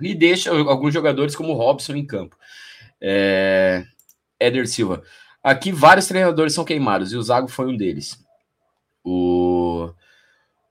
E 0.01 0.15
deixa 0.15 0.51
alguns 0.51 0.95
jogadores 0.95 1.35
como 1.35 1.53
o 1.53 1.57
Robson 1.57 1.95
em 1.95 2.07
campo. 2.07 2.37
É, 3.01 3.85
Éder 4.39 4.67
Silva. 4.67 5.03
Aqui 5.43 5.73
vários 5.73 6.07
treinadores 6.07 6.53
são 6.53 6.65
queimados 6.65 7.13
e 7.13 7.17
o 7.17 7.23
Zago 7.23 7.49
foi 7.49 7.67
um 7.67 7.77
deles. 7.77 8.23
O 9.03 9.91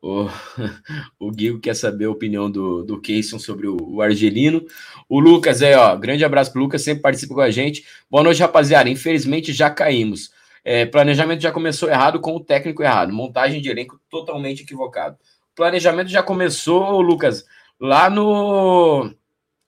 O, 0.02 0.28
o 1.20 1.32
Guigo 1.32 1.60
quer 1.60 1.76
saber 1.76 2.06
a 2.06 2.12
opinião 2.12 2.50
do, 2.50 2.84
do 2.84 3.00
Keyson 3.02 3.38
sobre 3.38 3.68
o, 3.68 3.78
o, 3.82 4.02
Argelino. 4.02 4.66
O 5.08 5.20
Lucas 5.20 5.62
é, 5.62 5.78
ó, 5.78 5.96
grande 5.96 6.24
abraço 6.24 6.52
pro 6.52 6.62
Lucas, 6.62 6.82
sempre 6.82 7.02
participa 7.02 7.34
com 7.34 7.42
a 7.42 7.52
gente. 7.52 7.86
Boa 8.10 8.24
noite, 8.24 8.42
rapaziada. 8.42 8.90
Infelizmente 8.90 9.52
já 9.52 9.70
caímos. 9.70 10.32
É, 10.64 10.86
planejamento 10.86 11.42
já 11.42 11.52
começou 11.52 11.90
errado 11.90 12.20
com 12.20 12.36
o 12.36 12.40
técnico 12.40 12.84
errado. 12.84 13.14
Montagem 13.14 13.62
de 13.62 13.70
elenco 13.70 14.00
totalmente 14.10 14.64
equivocado. 14.64 15.18
Planejamento 15.56 16.10
já 16.10 16.24
começou, 16.24 17.02
Lucas, 17.02 17.46
lá 17.80 18.10
no. 18.10 19.14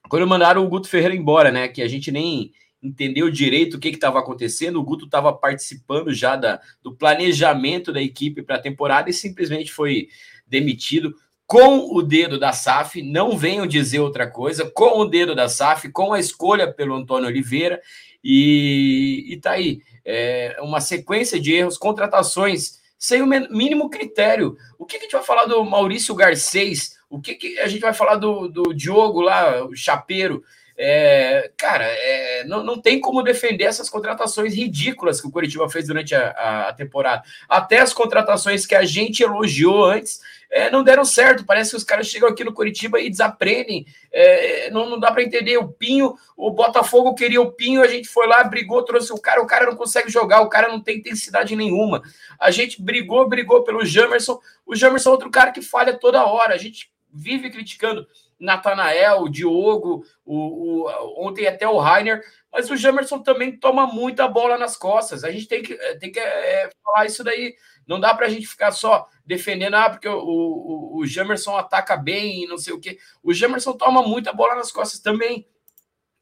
Quando 0.09 0.27
mandaram 0.27 0.65
o 0.65 0.69
Guto 0.69 0.87
Ferreira 0.87 1.15
embora, 1.15 1.51
né? 1.51 1.67
Que 1.67 1.81
a 1.81 1.87
gente 1.87 2.11
nem 2.11 2.51
entendeu 2.81 3.29
direito 3.29 3.75
o 3.75 3.79
que 3.79 3.89
estava 3.89 4.19
acontecendo. 4.19 4.79
O 4.79 4.83
Guto 4.83 5.05
estava 5.05 5.31
participando 5.31 6.13
já 6.13 6.35
da, 6.35 6.59
do 6.81 6.95
planejamento 6.95 7.91
da 7.91 8.01
equipe 8.01 8.41
para 8.41 8.55
a 8.55 8.61
temporada 8.61 9.09
e 9.09 9.13
simplesmente 9.13 9.71
foi 9.71 10.07
demitido 10.47 11.15
com 11.45 11.93
o 11.93 12.01
dedo 12.01 12.39
da 12.39 12.53
SAF. 12.53 13.01
Não 13.01 13.37
venham 13.37 13.67
dizer 13.67 13.99
outra 13.99 14.29
coisa, 14.29 14.69
com 14.71 14.99
o 14.99 15.05
dedo 15.05 15.35
da 15.35 15.49
SAF, 15.49 15.89
com 15.89 16.13
a 16.13 16.19
escolha 16.19 16.71
pelo 16.71 16.95
Antônio 16.95 17.27
Oliveira. 17.27 17.81
E, 18.23 19.25
e 19.27 19.37
tá 19.37 19.51
aí. 19.51 19.81
É 20.03 20.57
uma 20.61 20.81
sequência 20.81 21.39
de 21.39 21.53
erros, 21.53 21.77
contratações 21.77 22.79
sem 22.97 23.21
o 23.21 23.27
mínimo 23.27 23.89
critério. 23.89 24.55
O 24.77 24.85
que, 24.85 24.97
que 24.97 25.01
a 25.01 25.03
gente 25.05 25.13
vai 25.13 25.23
falar 25.23 25.45
do 25.45 25.63
Maurício 25.65 26.15
Garcês? 26.15 26.97
O 27.09 27.19
que, 27.19 27.35
que 27.35 27.59
a 27.59 27.67
gente 27.67 27.81
vai 27.81 27.93
falar 27.93 28.15
do, 28.15 28.47
do 28.47 28.73
Diogo 28.73 29.21
lá, 29.21 29.65
o 29.65 29.75
Chapeiro? 29.75 30.43
É, 30.83 31.51
cara, 31.55 31.85
é, 31.85 32.43
não, 32.45 32.63
não 32.63 32.81
tem 32.81 32.99
como 32.99 33.21
defender 33.21 33.65
essas 33.65 33.87
contratações 33.87 34.55
ridículas 34.55 35.21
que 35.21 35.27
o 35.27 35.31
Curitiba 35.31 35.69
fez 35.69 35.85
durante 35.85 36.15
a, 36.15 36.69
a 36.69 36.73
temporada. 36.73 37.21
Até 37.47 37.77
as 37.77 37.93
contratações 37.93 38.65
que 38.65 38.73
a 38.73 38.83
gente 38.83 39.21
elogiou 39.21 39.85
antes 39.85 40.19
é, 40.49 40.71
não 40.71 40.83
deram 40.83 41.05
certo. 41.05 41.45
Parece 41.45 41.69
que 41.69 41.77
os 41.77 41.83
caras 41.83 42.07
chegam 42.07 42.27
aqui 42.27 42.43
no 42.43 42.51
Curitiba 42.51 42.99
e 42.99 43.11
desaprendem. 43.11 43.85
É, 44.11 44.71
não, 44.71 44.89
não 44.89 44.99
dá 44.99 45.11
para 45.11 45.21
entender. 45.21 45.55
O 45.57 45.67
Pinho, 45.67 46.15
o 46.35 46.49
Botafogo 46.49 47.13
queria 47.13 47.39
o 47.39 47.51
Pinho, 47.51 47.83
a 47.83 47.87
gente 47.87 48.07
foi 48.07 48.25
lá, 48.25 48.43
brigou, 48.43 48.83
trouxe 48.83 49.13
o 49.13 49.21
cara, 49.21 49.39
o 49.39 49.45
cara 49.45 49.67
não 49.67 49.75
consegue 49.75 50.09
jogar, 50.09 50.41
o 50.41 50.49
cara 50.49 50.67
não 50.67 50.81
tem 50.81 50.97
intensidade 50.97 51.55
nenhuma. 51.55 52.01
A 52.39 52.49
gente 52.49 52.81
brigou, 52.81 53.29
brigou 53.29 53.63
pelo 53.63 53.85
Jamerson. 53.85 54.39
O 54.65 54.75
Jamerson 54.75 55.09
é 55.09 55.11
outro 55.11 55.29
cara 55.29 55.51
que 55.51 55.61
falha 55.61 55.93
toda 55.93 56.25
hora. 56.25 56.55
A 56.55 56.57
gente 56.57 56.91
vive 57.13 57.51
criticando. 57.51 58.07
Natanael, 58.41 59.21
o 59.21 59.29
Diogo, 59.29 60.03
o, 60.25 60.85
o, 60.85 61.27
ontem 61.27 61.47
até 61.47 61.67
o 61.67 61.77
Rainer, 61.77 62.21
mas 62.51 62.69
o 62.71 62.75
Jamerson 62.75 63.19
também 63.19 63.55
toma 63.55 63.85
muita 63.85 64.27
bola 64.27 64.57
nas 64.57 64.75
costas. 64.75 65.23
A 65.23 65.31
gente 65.31 65.47
tem 65.47 65.61
que, 65.61 65.75
tem 65.99 66.11
que 66.11 66.19
é, 66.19 66.69
falar 66.83 67.05
isso 67.05 67.23
daí. 67.23 67.55
Não 67.87 67.99
dá 67.99 68.13
para 68.13 68.25
a 68.25 68.29
gente 68.29 68.47
ficar 68.47 68.71
só 68.71 69.07
defendendo, 69.25 69.75
ah, 69.75 69.89
porque 69.89 70.07
o, 70.07 70.17
o, 70.17 70.97
o 70.97 71.05
Jamerson 71.05 71.55
ataca 71.55 71.95
bem 71.95 72.43
e 72.43 72.47
não 72.47 72.57
sei 72.57 72.73
o 72.73 72.79
quê. 72.79 72.97
O 73.23 73.31
Jamerson 73.31 73.73
toma 73.73 74.01
muita 74.01 74.33
bola 74.33 74.55
nas 74.55 74.71
costas 74.71 74.99
também. 74.99 75.47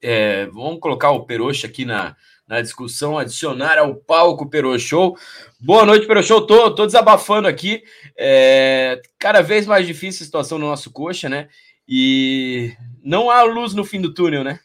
É, 0.01 0.45
vamos 0.47 0.79
colocar 0.79 1.11
o 1.11 1.25
Peroxa 1.25 1.67
aqui 1.67 1.83
na, 1.83 2.15
na 2.49 2.61
discussão, 2.61 3.17
adicionar 3.17 3.77
ao 3.77 3.95
palco 3.95 4.49
Peroxou. 4.49 5.17
Boa 5.59 5.85
noite, 5.85 6.07
Peroxou. 6.07 6.45
Tô, 6.47 6.73
tô 6.73 6.85
desabafando 6.85 7.47
aqui. 7.47 7.83
É, 8.17 9.01
cada 9.19 9.41
vez 9.41 9.67
mais 9.67 9.85
difícil 9.85 10.23
a 10.23 10.25
situação 10.25 10.57
no 10.57 10.67
nosso 10.67 10.91
coxa, 10.91 11.29
né? 11.29 11.47
E 11.91 12.77
não 13.03 13.31
há 13.31 13.41
luz 13.41 13.73
no 13.73 13.83
fim 13.83 13.99
do 13.99 14.13
túnel, 14.13 14.43
né? 14.43 14.59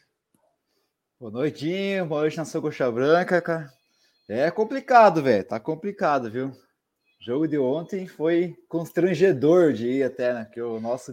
Boa 1.19 1.31
noitinho, 1.31 2.05
boa 2.05 2.21
noite 2.21 2.37
na 2.37 2.45
sua 2.45 2.61
coxa 2.61 2.91
branca, 2.91 3.41
cara. 3.41 3.67
É 4.29 4.51
complicado, 4.51 5.23
velho. 5.23 5.43
Tá 5.43 5.59
complicado, 5.59 6.29
viu? 6.29 6.49
O 6.49 6.53
jogo 7.19 7.47
de 7.47 7.57
ontem 7.57 8.05
foi 8.05 8.53
constrangedor 8.69 9.73
de 9.73 9.87
ir 9.87 10.03
até, 10.03 10.35
né? 10.35 10.45
Que 10.53 10.61
o 10.61 10.79
nosso 10.79 11.11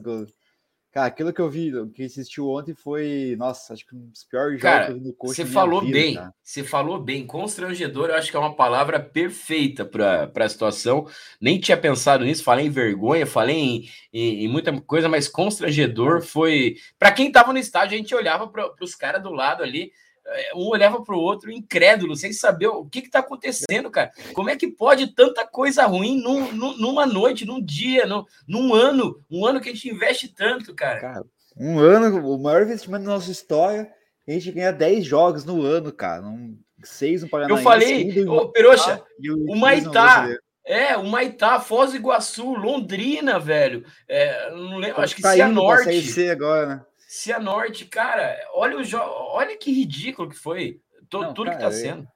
Cara, 0.92 1.06
aquilo 1.06 1.32
que 1.32 1.40
eu 1.40 1.48
vi, 1.48 1.72
que 1.94 2.04
assistiu 2.04 2.50
ontem 2.50 2.74
foi, 2.74 3.34
nossa, 3.38 3.72
acho 3.72 3.86
que 3.86 3.96
um 3.96 4.10
dos 4.10 4.24
piores 4.24 4.60
cara, 4.60 4.88
jogos 4.88 5.02
no 5.02 5.14
coach. 5.14 5.36
Você 5.36 5.46
falou 5.46 5.80
vida, 5.80 5.92
bem, 5.98 6.14
cara. 6.16 6.34
você 6.42 6.62
falou 6.62 7.00
bem. 7.00 7.26
Constrangedor, 7.26 8.10
eu 8.10 8.14
acho 8.14 8.30
que 8.30 8.36
é 8.36 8.38
uma 8.38 8.54
palavra 8.54 9.00
perfeita 9.00 9.86
para 9.86 10.30
a 10.34 10.48
situação. 10.50 11.08
Nem 11.40 11.58
tinha 11.58 11.78
pensado 11.78 12.26
nisso, 12.26 12.44
falei 12.44 12.66
em 12.66 12.70
vergonha, 12.70 13.24
falei 13.24 13.56
em, 13.56 13.88
em, 14.12 14.44
em 14.44 14.48
muita 14.48 14.78
coisa, 14.82 15.08
mas 15.08 15.28
constrangedor 15.28 16.20
foi. 16.20 16.76
Para 16.98 17.10
quem 17.10 17.28
estava 17.28 17.54
no 17.54 17.58
estádio, 17.58 17.94
a 17.94 17.98
gente 17.98 18.14
olhava 18.14 18.46
para 18.46 18.70
os 18.78 18.94
caras 18.94 19.22
do 19.22 19.32
lado 19.32 19.62
ali. 19.62 19.92
É, 20.24 20.54
um 20.54 20.68
olhava 20.68 21.02
para 21.02 21.14
o 21.14 21.20
outro 21.20 21.50
incrédulo, 21.50 22.14
sem 22.16 22.32
saber 22.32 22.68
o 22.68 22.84
que 22.84 23.00
está 23.00 23.18
acontecendo, 23.18 23.90
cara. 23.90 24.10
Como 24.34 24.48
é 24.48 24.56
que 24.56 24.68
pode 24.68 25.08
tanta 25.08 25.46
coisa 25.46 25.84
ruim 25.84 26.20
num, 26.20 26.52
num, 26.52 26.76
numa 26.76 27.04
noite, 27.04 27.44
num 27.44 27.60
dia, 27.60 28.06
num, 28.06 28.24
num 28.46 28.74
ano, 28.74 29.20
um 29.30 29.44
ano 29.44 29.60
que 29.60 29.68
a 29.68 29.72
gente 29.72 29.90
investe 29.90 30.28
tanto, 30.28 30.74
cara? 30.74 31.00
Cara, 31.00 31.24
um 31.56 31.78
ano, 31.78 32.26
o 32.26 32.38
maior 32.38 32.62
investimento 32.62 33.04
da 33.04 33.12
nossa 33.12 33.30
história, 33.30 33.90
a 34.26 34.30
gente 34.32 34.52
ganha 34.52 34.72
10 34.72 35.04
jogos 35.04 35.44
no 35.44 35.62
ano, 35.62 35.92
cara. 35.92 36.22
Um, 36.22 36.56
seis 36.84 37.22
no 37.22 37.28
Paraná. 37.28 37.52
Eu 37.52 37.58
falei, 37.58 38.24
ô, 38.26 38.48
Peroxa, 38.48 39.02
o, 39.20 39.52
o 39.52 39.56
Maitá. 39.56 40.28
É, 40.64 40.96
o 40.96 41.04
Maitá, 41.04 41.58
Foz 41.58 41.90
do 41.90 41.96
Iguaçu, 41.96 42.54
Londrina, 42.54 43.38
velho. 43.40 43.84
É, 44.08 44.50
não 44.52 44.78
lembro, 44.78 45.00
acho 45.00 45.16
que 45.16 45.22
tá 45.22 45.32
Cianorte. 45.32 46.30
agora, 46.30 46.66
né? 46.66 46.84
Cianorte, 47.14 47.84
cara, 47.84 48.38
olha 48.54 48.78
o 48.78 48.82
jogo, 48.82 49.04
olha 49.04 49.54
que 49.58 49.70
ridículo 49.70 50.30
que 50.30 50.34
foi. 50.34 50.80
Não, 51.12 51.34
tudo 51.34 51.44
cara, 51.44 51.58
que 51.58 51.62
tá 51.62 51.70
sendo. 51.70 52.08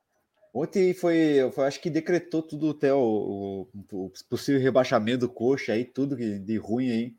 Ontem 0.55 0.95
foi, 0.95 1.51
foi, 1.55 1.67
acho 1.67 1.83
que 1.83 1.91
decretou 1.91 2.41
tudo 2.41 2.71
até 2.71 2.95
o, 2.95 3.69
o, 3.93 4.07
o 4.07 4.13
possível 4.31 4.59
rebaixamento 4.59 5.19
do 5.19 5.29
coxa 5.29 5.75
aí, 5.75 5.85
tudo 5.85 6.17
de 6.17 6.57
ruim 6.57 6.91
aí. 6.91 7.15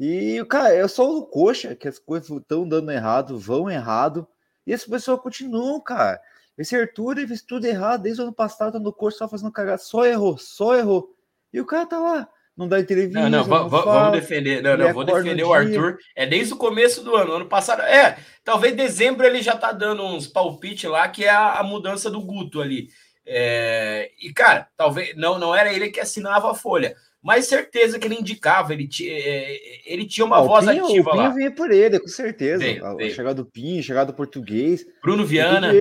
E, 0.00 0.42
cara, 0.46 0.72
é 0.72 0.88
só 0.88 1.18
o 1.18 1.26
coxa 1.26 1.76
que 1.76 1.86
as 1.86 1.98
coisas 1.98 2.30
estão 2.30 2.66
dando 2.66 2.90
errado, 2.90 3.38
vão 3.38 3.70
errado, 3.70 4.26
e 4.66 4.72
esse 4.72 4.88
pessoal 4.88 5.18
continua, 5.18 5.82
cara. 5.82 6.18
Esse 6.56 6.74
Arthur 6.76 7.16
fez 7.26 7.42
tudo 7.42 7.66
errado 7.66 8.04
desde 8.04 8.22
o 8.22 8.24
ano 8.24 8.32
passado, 8.32 8.80
no 8.80 8.90
coxa 8.90 9.18
só 9.18 9.28
fazendo 9.28 9.52
cagada, 9.52 9.76
só 9.76 10.06
errou, 10.06 10.38
só 10.38 10.74
errou. 10.74 11.14
E 11.52 11.60
o 11.60 11.66
cara 11.66 11.84
tá 11.84 11.98
lá 11.98 12.28
não 12.58 12.66
dá 12.66 12.80
entrevista. 12.80 13.20
Não, 13.20 13.30
não, 13.30 13.46
não 13.46 13.68
vamos 13.68 14.20
defender. 14.20 14.60
Não, 14.60 14.76
não, 14.76 14.92
vou 14.92 15.04
defender 15.04 15.44
o 15.44 15.54
Arthur. 15.54 15.96
É 16.16 16.26
desde 16.26 16.52
o 16.52 16.56
começo 16.56 17.04
do 17.04 17.14
ano. 17.14 17.34
Ano 17.34 17.46
passado. 17.46 17.82
É, 17.82 18.18
talvez 18.42 18.74
dezembro 18.74 19.24
ele 19.24 19.40
já 19.40 19.56
tá 19.56 19.70
dando 19.70 20.04
uns 20.04 20.26
palpites 20.26 20.90
lá, 20.90 21.06
que 21.08 21.24
é 21.24 21.30
a, 21.30 21.60
a 21.60 21.62
mudança 21.62 22.10
do 22.10 22.20
Guto 22.20 22.60
ali. 22.60 22.88
É, 23.24 24.10
e, 24.20 24.32
cara, 24.32 24.66
talvez 24.76 25.14
não, 25.14 25.38
não 25.38 25.54
era 25.54 25.72
ele 25.72 25.88
que 25.88 26.00
assinava 26.00 26.50
a 26.50 26.54
folha. 26.54 26.96
Mas 27.22 27.46
certeza 27.46 27.96
que 27.96 28.08
ele 28.08 28.18
indicava, 28.18 28.72
ele, 28.72 28.88
é, 29.02 29.92
ele 29.92 30.04
tinha 30.04 30.24
uma 30.24 30.38
ah, 30.38 30.42
voz 30.42 30.66
Pinho, 30.66 30.84
ativa 30.84 31.10
o 31.10 31.12
Pinho 31.12 31.24
lá. 31.24 31.30
vinha 31.30 31.50
por 31.52 31.70
ele, 31.70 32.00
com 32.00 32.08
certeza. 32.08 32.64
Veio, 32.64 32.84
a, 32.84 32.94
veio. 32.96 33.14
chegada 33.14 33.34
do 33.36 33.46
Pinho, 33.46 33.82
chegada 33.84 34.10
do 34.10 34.16
português. 34.16 34.84
Bruno 35.00 35.24
Viana. 35.24 35.80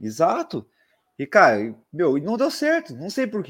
Exato. 0.00 0.64
E, 1.18 1.26
cara, 1.26 1.74
meu, 1.92 2.16
não 2.18 2.36
deu 2.36 2.52
certo. 2.52 2.94
Não 2.94 3.10
sei 3.10 3.26
por 3.26 3.42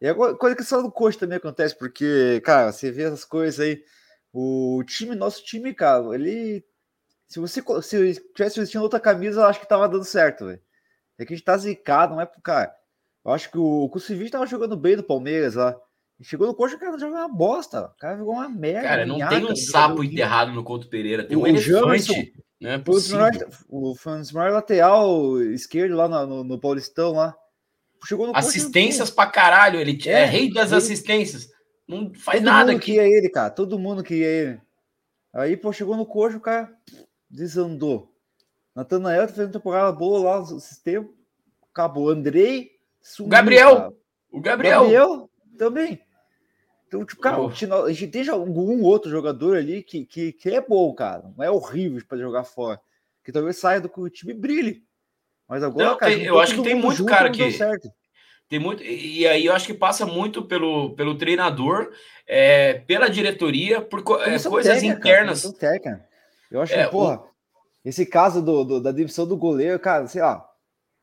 E 0.00 0.08
a 0.08 0.14
coisa 0.14 0.54
que 0.54 0.62
só 0.62 0.80
no 0.80 0.92
coach 0.92 1.18
também 1.18 1.38
acontece, 1.38 1.76
porque, 1.76 2.40
cara, 2.44 2.70
você 2.72 2.90
vê 2.90 3.02
essas 3.02 3.24
coisas 3.24 3.58
aí. 3.58 3.82
O 4.32 4.82
time, 4.84 5.14
nosso 5.16 5.44
time, 5.44 5.74
cara, 5.74 6.14
ele. 6.14 6.64
Se 7.26 7.40
você 7.40 7.62
se 7.82 8.20
tivesse 8.34 8.60
vestindo 8.60 8.82
outra 8.82 9.00
camisa, 9.00 9.40
eu 9.40 9.46
acho 9.46 9.60
que 9.60 9.68
tava 9.68 9.88
dando 9.88 10.04
certo, 10.04 10.46
velho. 10.46 10.60
É 11.18 11.24
que 11.24 11.32
a 11.32 11.36
gente 11.36 11.44
tá 11.44 11.56
zicado, 11.56 12.14
não 12.14 12.20
é 12.20 12.26
pro 12.26 12.40
cara. 12.40 12.72
Eu 13.24 13.32
acho 13.32 13.50
que 13.50 13.58
o 13.58 13.88
Kusevich 13.88 14.30
tava 14.30 14.46
jogando 14.46 14.76
bem 14.76 14.96
no 14.96 15.02
Palmeiras 15.02 15.56
lá. 15.56 15.76
Chegou 16.22 16.46
no 16.46 16.54
coxa, 16.54 16.76
o 16.76 16.78
cara 16.78 16.98
jogou 16.98 17.16
uma 17.16 17.28
bosta. 17.28 17.86
O 17.86 17.98
cara 17.98 18.16
jogou 18.16 18.34
uma 18.34 18.48
merda. 18.48 18.88
Cara, 18.88 19.06
não 19.06 19.18
tem 19.28 19.44
um 19.44 19.54
sapo 19.54 20.02
enterrado 20.02 20.52
no 20.52 20.64
Couto 20.64 20.88
Pereira, 20.88 21.24
tem 21.24 21.36
um 21.36 21.42
o 21.42 21.46
elefante. 21.46 22.32
Não 22.60 22.70
é 22.70 22.78
possível. 22.78 23.28
O, 23.68 23.92
o 23.92 24.34
maior 24.34 24.52
lateral 24.52 25.40
esquerdo 25.42 25.94
lá 25.94 26.08
no, 26.08 26.26
no, 26.26 26.44
no 26.44 26.58
Paulistão 26.58 27.12
lá. 27.12 27.36
Chegou 28.04 28.26
no 28.26 28.36
Assistências 28.36 29.10
pra 29.10 29.26
caralho, 29.26 29.80
ele 29.80 29.98
é, 30.06 30.22
é 30.22 30.24
rei 30.24 30.52
das 30.52 30.70
ele... 30.70 30.78
assistências. 30.78 31.48
Não 31.86 32.12
faz 32.14 32.38
Todo 32.38 32.46
nada 32.46 32.72
mundo 32.72 32.80
queria 32.82 33.02
ele, 33.04 33.28
cara. 33.30 33.50
Todo 33.50 33.78
mundo 33.78 34.02
queria 34.02 34.26
ele. 34.26 34.60
Aí, 35.32 35.56
pô, 35.56 35.72
chegou 35.72 35.96
no 35.96 36.06
coxo, 36.06 36.36
o 36.36 36.40
cara 36.40 36.72
desandou. 37.30 38.12
Natanael 38.74 39.26
tá 39.26 39.32
fazendo 39.32 39.52
temporada 39.52 39.90
boa 39.92 40.20
lá 40.20 40.40
no 40.40 40.60
sistema. 40.60 41.08
Acabou. 41.72 42.10
Andrei. 42.10 42.72
Sumiu, 43.00 43.30
Gabriel. 43.30 43.76
Cara. 43.76 43.92
O 44.30 44.40
Gabriel. 44.40 44.80
Gabriel 44.82 45.30
também. 45.56 46.00
Então, 46.86 47.04
tipo, 47.04 47.20
cara, 47.20 47.40
oh. 47.40 47.48
a 47.48 47.92
gente 47.92 48.08
tem 48.08 48.28
algum 48.28 48.82
outro 48.82 49.10
jogador 49.10 49.56
ali 49.56 49.82
que, 49.82 50.06
que, 50.06 50.32
que 50.32 50.50
é 50.50 50.60
bom, 50.60 50.94
cara. 50.94 51.30
Não 51.36 51.44
é 51.44 51.50
horrível 51.50 52.02
para 52.06 52.18
jogar 52.18 52.44
fora. 52.44 52.80
Que 53.22 53.32
talvez 53.32 53.58
saia 53.58 53.80
do 53.80 53.88
time 54.08 54.32
e 54.32 54.36
brilhe. 54.36 54.87
Mas 55.48 55.62
agora, 55.62 55.88
não, 55.88 55.96
cara, 55.96 56.12
tem, 56.12 56.24
eu 56.24 56.38
acho 56.38 56.54
que 56.54 56.62
tem 56.62 56.74
muito 56.74 56.98
junto, 56.98 57.10
cara 57.10 57.30
que 57.30 57.50
tem 58.48 58.58
muito 58.58 58.82
e 58.82 59.26
aí 59.26 59.44
eu 59.44 59.52
acho 59.52 59.66
que 59.66 59.74
passa 59.74 60.06
muito 60.06 60.42
pelo, 60.42 60.94
pelo 60.94 61.16
treinador, 61.18 61.92
é, 62.26 62.74
pela 62.74 63.08
diretoria, 63.08 63.80
por 63.80 64.00
é, 64.22 64.38
coisas 64.38 64.74
técnica, 64.74 64.98
internas. 64.98 65.42
Técnica. 65.52 66.06
Eu 66.50 66.62
acho 66.62 66.72
é, 66.72 66.84
que, 66.84 66.90
porra, 66.90 67.18
o... 67.18 67.28
esse 67.84 68.06
caso 68.06 68.40
do, 68.40 68.64
do, 68.64 68.80
da 68.80 68.90
demissão 68.90 69.26
do 69.26 69.36
goleiro, 69.36 69.78
cara, 69.78 70.06
sei 70.06 70.22
lá, 70.22 70.42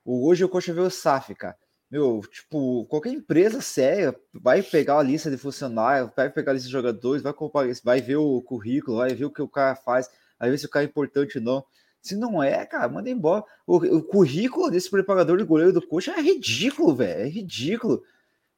hoje 0.03 0.43
o 0.43 0.49
coxa 0.49 0.73
vê 0.73 0.81
o 0.81 0.89
SAF, 0.89 1.35
cara. 1.35 1.55
meu, 1.89 2.19
tipo, 2.31 2.85
qualquer 2.87 3.11
empresa 3.11 3.61
séria 3.61 4.15
vai 4.33 4.63
pegar 4.63 4.97
a 4.97 5.03
lista 5.03 5.29
de 5.29 5.37
funcionários, 5.37 6.09
vai 6.15 6.31
pegar 6.31 6.51
a 6.51 6.55
lista 6.55 6.67
de 6.67 6.73
jogadores, 6.73 7.21
vai 7.21 7.33
comparar, 7.33 7.71
vai 7.83 8.01
ver 8.01 8.15
o 8.15 8.41
currículo, 8.41 8.97
vai 8.97 9.13
ver 9.13 9.25
o 9.25 9.31
que 9.31 9.41
o 9.41 9.47
cara 9.47 9.75
faz, 9.75 10.09
vai 10.39 10.49
ver 10.49 10.57
se 10.57 10.65
o 10.65 10.69
cara 10.69 10.83
é 10.83 10.87
importante 10.87 11.37
ou 11.37 11.43
não. 11.43 11.63
Se 12.05 12.15
não 12.15 12.41
é, 12.43 12.63
cara, 12.67 12.87
manda 12.87 13.09
embora. 13.09 13.43
O, 13.65 13.77
o 13.77 14.03
currículo 14.03 14.69
desse 14.69 14.91
preparador 14.91 15.39
de 15.39 15.43
goleiro 15.43 15.73
do 15.73 15.81
coxa 15.81 16.11
é 16.11 16.21
ridículo, 16.21 16.93
velho. 16.93 17.21
É 17.21 17.27
ridículo. 17.27 18.03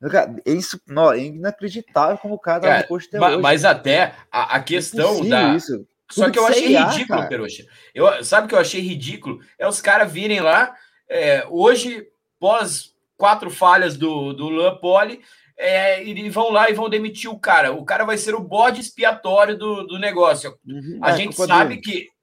É, 0.04 0.52
isso, 0.52 0.82
não, 0.86 1.14
é 1.14 1.20
inacreditável 1.20 2.18
como 2.18 2.34
o 2.34 2.40
cara, 2.40 2.60
cara 2.60 2.82
no 2.82 2.88
coxa 2.90 3.08
até 3.08 3.20
mas, 3.20 3.34
hoje. 3.34 3.42
Mas 3.42 3.64
até 3.64 4.16
a, 4.30 4.58
a 4.58 4.60
questão 4.62 5.24
é 5.24 5.30
da. 5.30 5.56
Isso. 5.56 5.88
Só 6.12 6.30
que 6.30 6.38
eu 6.38 6.46
achei 6.46 6.76
ridículo, 6.76 7.30
Peruxa. 7.30 7.64
Eu, 7.96 8.22
sabe 8.22 8.48
o 8.48 8.50
que 8.50 8.56
eu 8.56 8.60
achei 8.60 8.82
ridículo? 8.82 9.40
É 9.58 9.66
os 9.66 9.80
caras 9.80 10.12
virem 10.12 10.42
lá, 10.42 10.76
é, 11.10 11.46
hoje, 11.50 12.06
pós 12.38 12.94
quatro 13.16 13.50
falhas 13.50 13.96
do, 13.96 14.34
do 14.34 14.50
Luan 14.50 14.76
Poli, 14.76 15.22
é, 15.58 16.04
e 16.04 16.30
vão 16.30 16.52
lá 16.52 16.70
e 16.70 16.74
vão 16.74 16.90
demitir 16.90 17.32
o 17.32 17.40
cara. 17.40 17.72
O 17.72 17.86
cara 17.86 18.04
vai 18.04 18.18
ser 18.18 18.36
o 18.36 18.44
bode 18.44 18.82
expiatório 18.82 19.58
do, 19.58 19.88
do 19.88 19.98
negócio. 19.98 20.54
Uhum, 20.68 21.00
a 21.02 21.12
é, 21.12 21.16
gente 21.16 21.36
sabe 21.36 21.76
dele. 21.76 21.82
que 21.82 22.17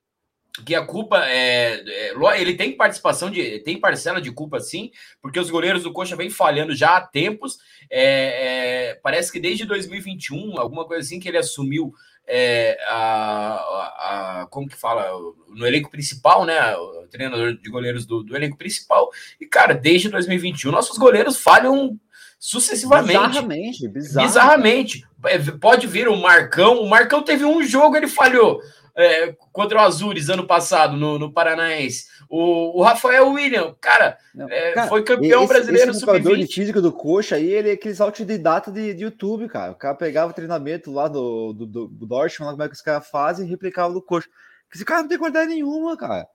que 0.62 0.74
a 0.74 0.84
culpa 0.84 1.24
é, 1.26 1.82
é, 1.86 2.40
ele 2.40 2.54
tem 2.54 2.76
participação 2.76 3.28
de 3.28 3.58
tem 3.60 3.78
parcela 3.78 4.20
de 4.20 4.30
culpa 4.30 4.60
sim 4.60 4.92
porque 5.20 5.40
os 5.40 5.50
goleiros 5.50 5.82
do 5.82 5.92
Coxa 5.92 6.14
vem 6.14 6.30
falhando 6.30 6.74
já 6.74 6.96
há 6.96 7.00
tempos. 7.00 7.58
É, 7.90 8.90
é, 8.90 8.94
parece 9.02 9.32
que 9.32 9.40
desde 9.40 9.64
2021 9.64 10.58
alguma 10.58 10.84
coisa 10.84 11.02
assim 11.02 11.18
que 11.18 11.28
ele 11.28 11.38
assumiu 11.38 11.92
é, 12.26 12.78
a, 12.86 12.94
a, 12.96 14.42
a, 14.42 14.46
como 14.46 14.68
que 14.68 14.76
fala 14.76 15.10
no 15.48 15.66
elenco 15.66 15.90
principal 15.90 16.44
né 16.44 16.74
o 16.76 17.06
treinador 17.08 17.54
de 17.54 17.70
goleiros 17.70 18.06
do, 18.06 18.22
do 18.22 18.36
elenco 18.36 18.56
principal. 18.56 19.10
E 19.40 19.46
cara 19.46 19.74
desde 19.74 20.08
2021 20.08 20.70
nossos 20.70 20.96
goleiros 20.96 21.36
falham 21.36 21.98
sucessivamente. 22.38 23.18
Bizarramente. 23.18 23.88
Bizarramente. 23.88 25.06
É, 25.24 25.38
pode 25.38 25.86
vir 25.88 26.06
o 26.06 26.16
Marcão. 26.16 26.80
O 26.80 26.88
Marcão 26.88 27.22
teve 27.22 27.44
um 27.44 27.62
jogo 27.64 27.96
ele 27.96 28.06
falhou 28.06 28.60
é, 28.96 29.32
contra 29.52 29.78
o 29.78 29.80
Azures 29.80 30.28
ano 30.28 30.46
passado 30.46 30.96
no, 30.96 31.18
no 31.18 31.32
Paranaense. 31.32 32.06
O, 32.28 32.80
o 32.80 32.82
Rafael 32.82 33.28
William, 33.30 33.74
cara, 33.80 34.16
Não, 34.34 34.48
é, 34.48 34.72
cara 34.72 34.88
foi 34.88 35.02
campeão 35.02 35.44
esse, 35.44 35.52
brasileiro 35.52 35.90
esse 35.90 36.00
sub-20. 36.00 36.36
de 36.36 36.46
físico 36.46 36.80
do 36.80 36.92
Coxa 36.92 37.36
aí, 37.36 37.50
ele 37.50 37.70
é 37.70 37.72
aqueles 37.72 38.00
autodidata 38.00 38.70
de, 38.70 38.94
de 38.94 39.04
YouTube, 39.04 39.48
cara. 39.48 39.72
O 39.72 39.76
cara 39.76 39.94
pegava 39.94 40.30
o 40.30 40.34
treinamento 40.34 40.92
lá 40.92 41.08
do, 41.08 41.52
do, 41.52 41.66
do, 41.66 41.88
do 41.88 42.06
Dortmund, 42.06 42.52
como 42.52 42.62
é 42.62 42.68
que 42.68 42.74
os 42.74 42.82
caras 42.82 43.08
fazem, 43.08 43.46
e 43.46 43.50
replicava 43.50 43.92
no 43.92 44.02
Coxa. 44.02 44.28
Esse 44.74 44.84
cara 44.84 45.02
não 45.02 45.08
tem 45.08 45.18
qualidade 45.18 45.48
nenhuma, 45.48 45.96
cara. 45.96 46.26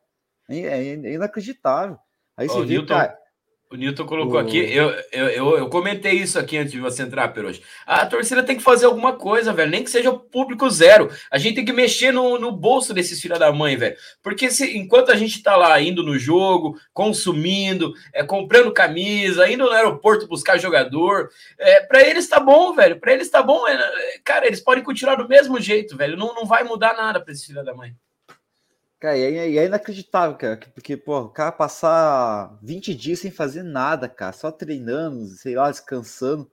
É, 0.49 0.59
é, 0.59 0.87
é 0.89 1.13
inacreditável. 1.13 1.97
Aí 2.37 2.47
você 2.47 2.65
viu, 2.65 2.85
cara 2.85 3.17
o 3.71 3.75
Newton 3.75 4.05
colocou 4.07 4.39
aqui, 4.39 4.57
eu, 4.57 4.89
eu, 5.11 5.27
eu, 5.29 5.57
eu, 5.59 5.69
comentei 5.69 6.13
isso 6.13 6.39
aqui 6.39 6.57
antes 6.57 6.71
de 6.71 6.79
você 6.79 7.03
entrar, 7.03 7.27
Peroche. 7.27 7.61
A 7.85 8.03
torcida 8.03 8.41
tem 8.41 8.57
que 8.57 8.63
fazer 8.63 8.87
alguma 8.87 9.13
coisa, 9.13 9.53
velho, 9.53 9.69
nem 9.69 9.83
que 9.83 9.91
seja 9.91 10.09
o 10.09 10.19
público 10.19 10.67
zero. 10.71 11.11
A 11.29 11.37
gente 11.37 11.55
tem 11.55 11.65
que 11.65 11.71
mexer 11.71 12.11
no, 12.11 12.39
no 12.39 12.51
bolso 12.51 12.95
desses 12.95 13.21
filha 13.21 13.37
da 13.37 13.51
mãe, 13.51 13.77
velho. 13.77 13.95
Porque 14.23 14.49
se, 14.49 14.75
enquanto 14.75 15.11
a 15.11 15.15
gente 15.15 15.43
tá 15.43 15.55
lá 15.55 15.79
indo 15.79 16.01
no 16.01 16.17
jogo, 16.17 16.79
consumindo, 16.91 17.93
é, 18.11 18.23
comprando 18.23 18.73
camisa, 18.73 19.47
indo 19.47 19.65
no 19.65 19.71
aeroporto 19.71 20.27
buscar 20.27 20.57
jogador, 20.57 21.29
é, 21.59 21.81
para 21.81 22.01
eles 22.01 22.27
tá 22.27 22.39
bom, 22.39 22.73
velho. 22.73 22.99
Para 22.99 23.13
eles 23.13 23.29
tá 23.29 23.43
bom. 23.43 23.67
É, 23.67 23.77
cara, 24.23 24.47
eles 24.47 24.61
podem 24.61 24.83
continuar 24.83 25.13
do 25.13 25.29
mesmo 25.29 25.61
jeito, 25.61 25.95
velho. 25.95 26.17
Não, 26.17 26.33
não 26.33 26.45
vai 26.47 26.63
mudar 26.63 26.95
nada 26.95 27.19
para 27.19 27.31
esses 27.31 27.45
filha 27.45 27.63
da 27.63 27.75
mãe. 27.75 27.93
Cara, 28.99 29.17
e 29.17 29.37
é, 29.37 29.55
é, 29.55 29.65
inacreditável, 29.65 30.35
cara, 30.37 30.59
porque, 30.73 30.97
pô, 30.97 31.19
o 31.21 31.29
cara 31.29 31.53
passar 31.53 32.59
20 32.61 32.93
dias 32.93 33.19
sem 33.19 33.31
fazer 33.31 33.63
nada, 33.63 34.09
cara, 34.09 34.33
só 34.33 34.51
treinando, 34.51 35.25
sei 35.27 35.55
lá, 35.55 35.71
descansando. 35.71 36.51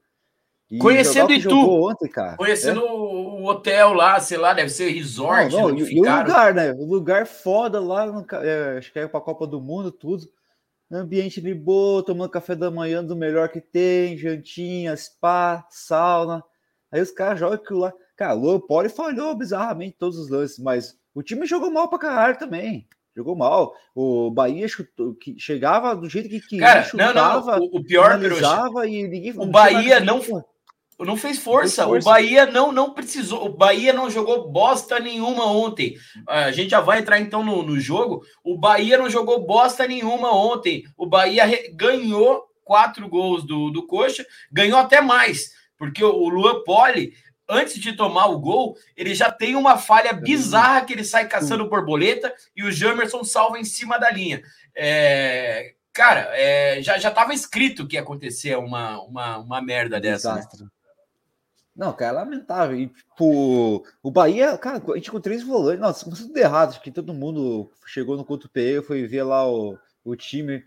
Conhecendo 0.81 1.33
Itu. 1.33 1.55
Ontem, 1.55 2.09
cara. 2.09 2.37
Conhecendo 2.37 2.81
é? 2.81 2.91
o 2.91 3.45
hotel 3.45 3.93
lá, 3.93 4.19
sei 4.21 4.37
lá, 4.37 4.53
deve 4.53 4.69
ser 4.69 4.91
resort. 4.91 5.53
Não, 5.53 5.69
não, 5.69 5.79
e, 5.79 5.83
o 5.83 5.97
lugar, 5.99 6.55
né? 6.55 6.73
O 6.73 6.85
lugar 6.85 7.27
foda 7.27 7.81
lá, 7.81 8.07
no, 8.07 8.27
é, 8.43 8.79
acho 8.79 8.93
que 8.93 8.99
é 8.99 9.07
pra 9.07 9.21
Copa 9.21 9.47
do 9.47 9.61
Mundo, 9.61 9.91
tudo. 9.91 10.29
Ambiente 10.91 11.41
de 11.41 11.53
boa, 11.53 12.05
tomando 12.05 12.31
café 12.31 12.55
da 12.55 12.71
manhã 12.71 13.05
do 13.05 13.17
melhor 13.17 13.49
que 13.49 13.61
tem, 13.61 14.17
jantinha, 14.17 14.97
spa, 14.97 15.67
sauna. 15.69 16.45
Aí 16.93 17.01
os 17.01 17.11
caras 17.11 17.41
jogam 17.41 17.57
aquilo 17.57 17.81
lá. 17.81 17.93
Cara, 18.17 18.35
o 18.35 18.61
Poli 18.61 18.89
falhou 18.89 19.35
bizarramente 19.35 19.97
todos 19.99 20.17
os 20.17 20.31
lances, 20.31 20.59
mas 20.59 20.97
o 21.17 21.23
time 21.23 21.47
jogou 21.47 21.71
mal 21.71 21.89
pra 21.89 21.99
caralho 21.99 22.39
também. 22.39 22.87
Jogou 23.17 23.35
mal. 23.35 23.75
O 23.95 24.31
Bahia 24.31 24.69
chutou, 24.69 25.15
que 25.15 25.35
chegava 25.39 25.97
do 25.97 26.11
jeito 26.11 26.29
que 26.29 26.39
queria, 26.41 26.67
Cara, 26.67 26.83
chutava, 26.83 27.13
não, 27.15 27.59
não, 27.59 27.65
o, 27.65 27.79
o 27.79 27.83
pior, 27.83 28.21
e 28.87 29.09
ninguém 29.09 29.33
O 29.35 29.47
Bahia 29.47 29.99
não, 29.99 30.17
não 30.19 30.21
fez 30.21 30.29
força. 30.29 31.05
Não 31.07 31.17
fez 31.17 31.39
força. 31.39 31.87
O 31.87 32.03
Bahia 32.03 32.45
não, 32.45 32.71
não 32.71 32.93
precisou. 32.93 33.47
O 33.47 33.49
Bahia 33.49 33.95
não 33.95 34.11
jogou 34.11 34.51
bosta 34.53 35.01
nenhuma 35.01 35.47
ontem. 35.47 35.97
A 36.29 36.53
gente 36.53 36.73
já 36.73 36.81
vai 36.81 36.99
entrar 36.99 37.19
então 37.19 37.43
no, 37.43 37.63
no 37.63 37.81
jogo. 37.81 38.23
O 38.45 38.59
Bahia 38.59 38.99
não 38.99 39.09
jogou 39.09 39.47
bosta 39.47 39.89
nenhuma 39.89 40.31
ontem. 40.37 40.85
O 40.99 41.07
Bahia 41.07 41.45
ganhou 41.75 42.45
quatro 42.63 43.09
gols 43.09 43.43
do, 43.43 43.71
do 43.71 43.87
Coxa, 43.87 44.27
ganhou 44.53 44.79
até 44.79 45.01
mais, 45.01 45.53
porque 45.79 46.05
o, 46.05 46.13
o 46.13 46.29
Luan 46.29 46.63
Poli 46.65 47.15
antes 47.49 47.79
de 47.79 47.93
tomar 47.93 48.27
o 48.27 48.39
gol, 48.39 48.77
ele 48.97 49.15
já 49.15 49.31
tem 49.31 49.55
uma 49.55 49.79
falha 49.79 50.13
bizarra 50.13 50.85
que 50.85 50.93
ele 50.93 51.05
sai 51.05 51.29
caçando 51.29 51.69
borboleta 51.69 52.35
e 52.57 52.63
o 52.63 52.73
Jamerson 52.73 53.25
salva 53.25 53.59
em 53.59 53.65
cima 53.65 53.99
da 53.99 54.11
linha. 54.11 54.43
É, 54.75 55.75
cara, 55.93 56.29
é, 56.33 56.83
já 56.83 56.97
estava 56.97 57.33
escrito 57.33 57.87
que 57.87 57.97
ia 57.97 58.03
acontecer 58.03 58.57
uma, 58.57 59.01
uma, 59.03 59.39
uma 59.39 59.63
merda 59.63 60.01
dessa. 60.01 60.35
Né? 60.35 60.47
Não, 61.77 61.93
cara, 61.93 62.13
é 62.13 62.21
lamentável. 62.21 62.77
E, 62.79 62.89
tipo, 62.89 63.85
o 64.03 64.11
Bahia, 64.11 64.57
cara, 64.57 64.83
a 64.83 64.97
gente 64.97 65.11
com 65.11 65.21
três 65.21 65.43
volantes, 65.43 65.81
nossa, 65.81 66.05
começou 66.05 66.27
tudo 66.27 66.39
errado. 66.39 66.71
Acho 66.71 66.81
que 66.81 66.91
todo 66.91 67.13
mundo 67.13 67.71
chegou 67.87 68.17
no 68.17 68.25
conto 68.25 68.49
PE, 68.49 68.83
foi 68.83 69.07
ver 69.07 69.23
lá 69.25 69.47
o, 69.47 69.79
o 70.03 70.17
time 70.17 70.65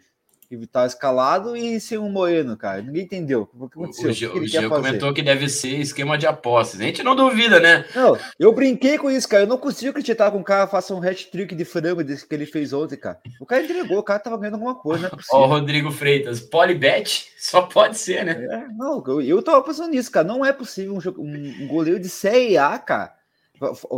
que 0.49 0.65
tá 0.65 0.83
escalado 0.83 1.55
e 1.55 1.79
sem 1.79 1.99
um 1.99 2.09
Moeno, 2.09 2.57
cara. 2.57 2.81
Ninguém 2.81 3.03
entendeu. 3.03 3.47
O 3.53 3.69
que 3.69 3.77
aconteceu? 3.77 4.09
O, 4.09 4.13
Gil, 4.13 4.35
o, 4.35 4.41
que 4.41 4.57
o 4.57 4.69
comentou 4.69 5.13
que 5.13 5.21
deve 5.21 5.47
ser 5.47 5.79
esquema 5.79 6.17
de 6.17 6.25
apostas. 6.25 6.81
A 6.81 6.85
gente 6.85 7.03
não 7.03 7.15
duvida, 7.15 7.59
né? 7.59 7.85
Não, 7.93 8.17
eu 8.39 8.51
brinquei 8.51 8.97
com 8.97 9.11
isso, 9.11 9.29
cara. 9.29 9.43
Eu 9.43 9.47
não 9.47 9.59
consigo 9.59 9.91
acreditar 9.91 10.31
que 10.31 10.37
um 10.37 10.43
cara 10.43 10.65
faça 10.65 10.95
um 10.95 11.07
hat-trick 11.07 11.53
de 11.53 11.63
frango 11.63 12.03
desse 12.03 12.27
que 12.27 12.33
ele 12.33 12.47
fez 12.47 12.73
ontem, 12.73 12.97
cara. 12.97 13.19
O 13.39 13.45
cara 13.45 13.63
entregou, 13.63 13.99
o 13.99 14.03
cara 14.03 14.17
tava 14.19 14.37
ganhando 14.37 14.55
alguma 14.55 14.73
coisa, 14.73 15.09
não 15.09 15.19
é 15.19 15.21
Ó, 15.31 15.43
o 15.43 15.47
Rodrigo 15.47 15.91
Freitas, 15.91 16.39
polibet 16.39 17.29
só 17.37 17.61
pode 17.61 17.99
ser, 17.99 18.25
né? 18.25 18.47
É, 18.49 18.67
não, 18.75 19.03
eu, 19.05 19.21
eu 19.21 19.43
tava 19.43 19.61
pensando 19.61 19.91
nisso, 19.91 20.11
cara. 20.11 20.27
Não 20.27 20.43
é 20.43 20.51
possível 20.51 20.95
um, 20.95 21.21
um, 21.21 21.63
um 21.63 21.67
goleiro 21.67 21.99
de 21.99 22.09
Série 22.09 22.57
A, 22.57 22.79
cara. 22.79 23.13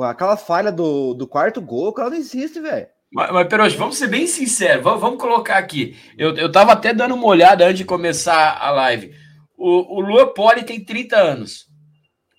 Aquela 0.09 0.35
falha 0.35 0.71
do, 0.71 1.13
do 1.13 1.25
quarto 1.25 1.61
gol, 1.61 1.93
cara, 1.93 2.09
não 2.09 2.17
existe, 2.17 2.59
velho. 2.59 2.87
Mas, 3.11 3.31
mas 3.31 3.47
Peroche, 3.47 3.75
vamos 3.75 3.97
ser 3.97 4.07
bem 4.07 4.25
sinceros, 4.25 4.83
vamos, 4.83 5.01
vamos, 5.01 5.19
colocar 5.19 5.57
aqui. 5.57 5.97
Eu, 6.17 6.35
eu 6.35 6.51
tava 6.51 6.71
até 6.71 6.93
dando 6.93 7.13
uma 7.15 7.25
olhada 7.25 7.65
antes 7.65 7.79
de 7.79 7.85
começar 7.85 8.57
a 8.57 8.71
live. 8.71 9.13
O, 9.57 9.97
o 9.97 9.99
Lua 9.99 10.33
Poli 10.33 10.63
tem 10.63 10.83
30 10.83 11.17
anos. 11.17 11.65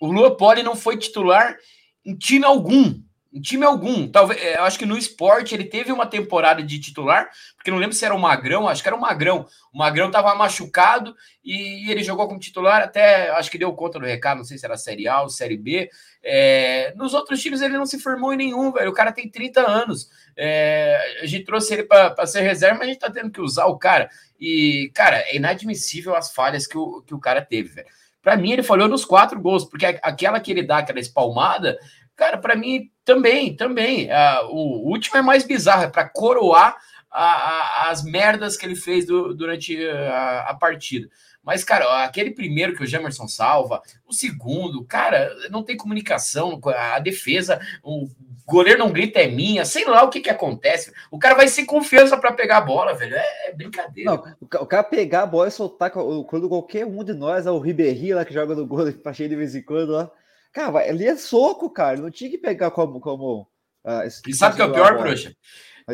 O 0.01 0.11
Lua 0.11 0.37
Poli 0.37 0.63
não 0.63 0.75
foi 0.75 0.97
titular 0.97 1.57
em 2.05 2.17
time 2.17 2.45
algum. 2.45 2.95
Em 3.33 3.41
time 3.41 3.65
algum. 3.65 4.07
Talvez, 4.07 4.43
é, 4.43 4.59
eu 4.59 4.65
acho 4.65 4.79
que 4.79 4.85
no 4.85 4.97
esporte 4.97 5.55
ele 5.55 5.65
teve 5.65 5.91
uma 5.91 6.07
temporada 6.07 6.63
de 6.63 6.79
titular, 6.79 7.31
porque 7.57 7.71
não 7.71 7.79
lembro 7.79 7.97
se 7.97 8.05
era 8.05 8.15
o 8.15 8.21
Magrão, 8.21 8.69
acho 8.69 8.83
que 8.83 8.89
era 8.89 8.97
o 8.97 9.01
Magrão. 9.01 9.47
O 9.73 9.79
Magrão 9.79 10.09
estava 10.09 10.35
machucado 10.35 11.17
e, 11.43 11.91
ele 11.91 12.05
jogou 12.05 12.29
como 12.29 12.39
titular, 12.39 12.83
até 12.83 13.31
acho 13.31 13.51
que 13.51 13.57
deu 13.57 13.73
conta 13.73 13.99
do 13.99 14.05
recado, 14.05 14.39
não 14.39 14.45
sei 14.45 14.59
se 14.59 14.67
era 14.67 14.77
Série 14.77 15.09
A 15.09 15.23
ou 15.23 15.31
Série 15.31 15.57
B. 15.57 15.89
É, 16.23 16.93
nos 16.95 17.15
outros 17.15 17.41
times 17.41 17.63
ele 17.63 17.79
não 17.79 17.87
se 17.87 17.99
formou 17.99 18.35
em 18.35 18.37
nenhum, 18.37 18.71
velho. 18.71 18.91
O 18.91 18.95
cara 18.95 19.11
tem 19.11 19.31
30 19.31 19.67
anos. 19.67 20.11
É, 20.37 21.21
a 21.23 21.27
gente 21.27 21.45
trouxe 21.45 21.73
ele 21.73 21.85
para 21.85 22.27
ser 22.27 22.43
reserva, 22.43 22.79
mas 22.81 22.89
a 22.89 22.93
gente 22.93 23.01
tá 23.01 23.11
tendo 23.11 23.31
que 23.31 23.41
usar 23.41 23.65
o 23.65 23.79
cara. 23.79 24.11
E, 24.39 24.91
cara, 24.93 25.19
é 25.21 25.37
inadmissível 25.37 26.15
as 26.15 26.35
falhas 26.35 26.67
que 26.67 26.77
o, 26.77 27.01
que 27.01 27.15
o 27.15 27.19
cara 27.19 27.41
teve, 27.41 27.71
velho. 27.71 27.89
Para 28.23 28.37
mim, 28.37 28.53
ele 28.53 28.63
falhou 28.63 28.89
nos 28.89 29.05
quatro 29.05 29.41
gols, 29.41 29.65
porque 29.65 29.85
aquela 29.85 30.39
que 30.39 30.53
ele 30.53 30.63
dá, 30.63 30.79
aquela 30.79 31.01
espalmada, 31.01 31.77
cara, 32.17 32.39
para 32.39 32.57
mim 32.57 32.91
também, 33.05 33.55
também. 33.57 34.07
Uh, 34.07 34.47
o 34.51 34.91
último 34.91 35.17
é 35.17 35.23
mais 35.23 35.45
bizarro, 35.45 35.85
é 35.85 35.89
para 35.89 36.09
coroar 36.09 36.77
a, 37.11 37.25
a, 37.25 37.91
as 37.91 38.03
merdas 38.03 38.57
que 38.57 38.65
ele 38.65 38.77
fez 38.77 39.07
do, 39.07 39.35
durante 39.35 39.77
a, 39.87 40.51
a 40.51 40.55
partida. 40.55 41.09
Mas, 41.43 41.65
cara, 41.65 42.05
aquele 42.05 42.31
primeiro 42.31 42.75
que 42.75 42.85
o 42.85 42.87
Jamerson 42.87 43.27
salva, 43.27 43.83
o 44.07 44.13
segundo, 44.13 44.85
cara, 44.85 45.35
não 45.51 45.65
tem 45.65 45.77
comunicação, 45.77 46.61
a 46.65 47.01
defesa, 47.01 47.61
o 47.83 48.09
goleiro 48.47 48.79
não 48.79 48.93
grita 48.93 49.21
é 49.21 49.27
minha, 49.27 49.65
sei 49.65 49.85
lá 49.85 50.05
o 50.05 50.09
que 50.09 50.21
que 50.21 50.31
acontece. 50.31 50.93
O 51.11 51.19
cara 51.19 51.35
vai 51.35 51.49
sem 51.49 51.67
confiança 51.67 52.17
para 52.17 52.33
pegar 52.33 52.59
a 52.59 52.63
bola, 52.63 52.95
velho. 52.95 53.17
É, 53.17 53.49
é 53.49 53.53
brincadeira. 53.53 54.11
Não, 54.11 54.37
o 54.41 54.67
cara 54.67 54.85
pegar 54.85 55.23
a 55.23 55.27
bola 55.27 55.49
e 55.49 55.51
soltar 55.51 55.91
quando 55.91 56.49
qualquer 56.49 56.87
um 56.87 57.03
de 57.03 57.13
nós, 57.13 57.45
é 57.45 57.51
o 57.51 57.59
Ribeirinho 57.59 58.17
lá 58.17 58.25
que 58.25 58.33
joga 58.33 58.55
no 58.55 58.67
gol, 58.67 58.93
pra 58.93 59.13
cheio 59.15 59.29
de 59.29 59.37
vez 59.37 59.57
em 59.57 59.63
quando 59.63 59.93
lá. 59.93 60.11
Cara, 60.53 60.79
ali 60.79 61.07
é 61.07 61.17
soco, 61.17 61.71
cara. 61.71 61.97
Não 61.97 62.11
tinha 62.11 62.31
que 62.31 62.39
pegar 62.39 62.71
como. 62.71 63.01
como 63.01 63.49
uh, 63.85 64.07
e 64.27 64.35
sabe 64.35 64.55
o 64.55 64.57
que 64.57 64.63
é 64.63 64.67
o 64.67 64.73
pior, 64.73 64.99
Bruxa? 64.99 65.35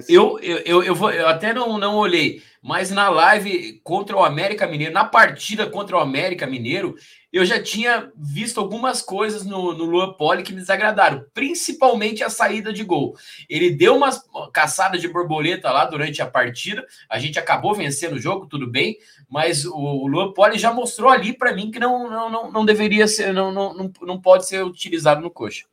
Eu, 0.08 0.38
eu, 0.40 0.58
eu, 0.58 0.82
eu, 0.82 0.94
vou, 0.94 1.10
eu 1.10 1.26
até 1.26 1.54
não, 1.54 1.78
não 1.78 1.96
olhei, 1.96 2.42
mas 2.62 2.90
na 2.90 3.08
live 3.08 3.80
contra 3.84 4.16
o 4.16 4.24
América 4.24 4.66
Mineiro, 4.66 4.92
na 4.92 5.04
partida 5.04 5.68
contra 5.68 5.96
o 5.96 6.00
América 6.00 6.46
Mineiro, 6.46 6.96
eu 7.32 7.44
já 7.44 7.62
tinha 7.62 8.10
visto 8.16 8.58
algumas 8.58 9.02
coisas 9.02 9.44
no, 9.44 9.74
no 9.74 9.84
Luan 9.84 10.14
Poli 10.14 10.42
que 10.42 10.52
me 10.52 10.60
desagradaram, 10.60 11.24
principalmente 11.34 12.24
a 12.24 12.30
saída 12.30 12.72
de 12.72 12.82
gol. 12.82 13.16
Ele 13.48 13.70
deu 13.70 13.96
uma 13.96 14.10
caçada 14.52 14.98
de 14.98 15.08
borboleta 15.08 15.70
lá 15.70 15.84
durante 15.84 16.22
a 16.22 16.26
partida, 16.26 16.86
a 17.08 17.18
gente 17.18 17.38
acabou 17.38 17.74
vencendo 17.74 18.14
o 18.14 18.20
jogo, 18.20 18.46
tudo 18.46 18.66
bem, 18.66 18.98
mas 19.28 19.64
o, 19.64 19.76
o 19.76 20.06
Luan 20.06 20.32
Poli 20.32 20.58
já 20.58 20.72
mostrou 20.72 21.10
ali 21.10 21.36
para 21.36 21.54
mim 21.54 21.70
que 21.70 21.78
não, 21.78 22.08
não, 22.10 22.30
não, 22.30 22.50
não 22.50 22.64
deveria 22.64 23.06
ser, 23.06 23.32
não, 23.32 23.52
não, 23.52 23.92
não, 24.00 24.20
pode 24.20 24.46
ser 24.46 24.64
utilizado 24.64 25.20
no 25.20 25.30
coxa. 25.30 25.66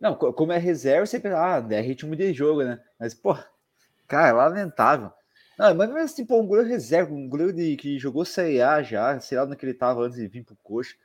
Não, 0.00 0.16
como 0.16 0.52
é 0.52 0.58
reserva, 0.58 1.06
você 1.06 1.20
pensa, 1.20 1.38
ah, 1.38 1.64
é 1.70 1.80
ritmo 1.80 2.16
de 2.16 2.32
jogo, 2.32 2.64
né? 2.64 2.80
Mas, 2.98 3.14
pô, 3.14 3.36
cara, 4.08 4.28
é 4.28 4.32
lamentável. 4.32 5.12
Não, 5.62 5.74
mas 5.76 6.12
assim, 6.12 6.26
pô, 6.26 6.40
um 6.40 6.46
goleiro 6.46 6.68
reserva, 6.68 7.14
um 7.14 7.28
goleiro 7.28 7.52
de, 7.52 7.76
que 7.76 7.96
jogou 7.96 8.24
A 8.24 8.82
já, 8.82 9.20
sei 9.20 9.38
lá 9.38 9.44
onde 9.44 9.54
que 9.54 9.64
ele 9.64 9.72
tava 9.72 10.02
antes 10.02 10.18
de 10.18 10.26
vir 10.26 10.42
pro 10.42 10.56
coxa. 10.60 10.96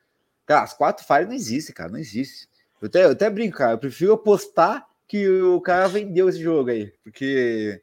Cara, 0.47 0.63
as 0.63 0.73
quatro 0.73 1.05
falhas 1.05 1.27
não 1.27 1.35
existem, 1.35 1.75
cara, 1.75 1.91
não 1.91 1.99
existe. 1.99 2.47
Eu 2.81 2.87
até, 2.87 3.05
eu 3.05 3.11
até 3.11 3.29
brinco, 3.29 3.55
cara, 3.55 3.73
eu 3.73 3.77
prefiro 3.77 4.13
apostar 4.13 4.87
que 5.07 5.29
o 5.29 5.61
cara 5.61 5.87
vendeu 5.87 6.27
esse 6.27 6.41
jogo 6.41 6.71
aí, 6.71 6.91
porque 7.03 7.79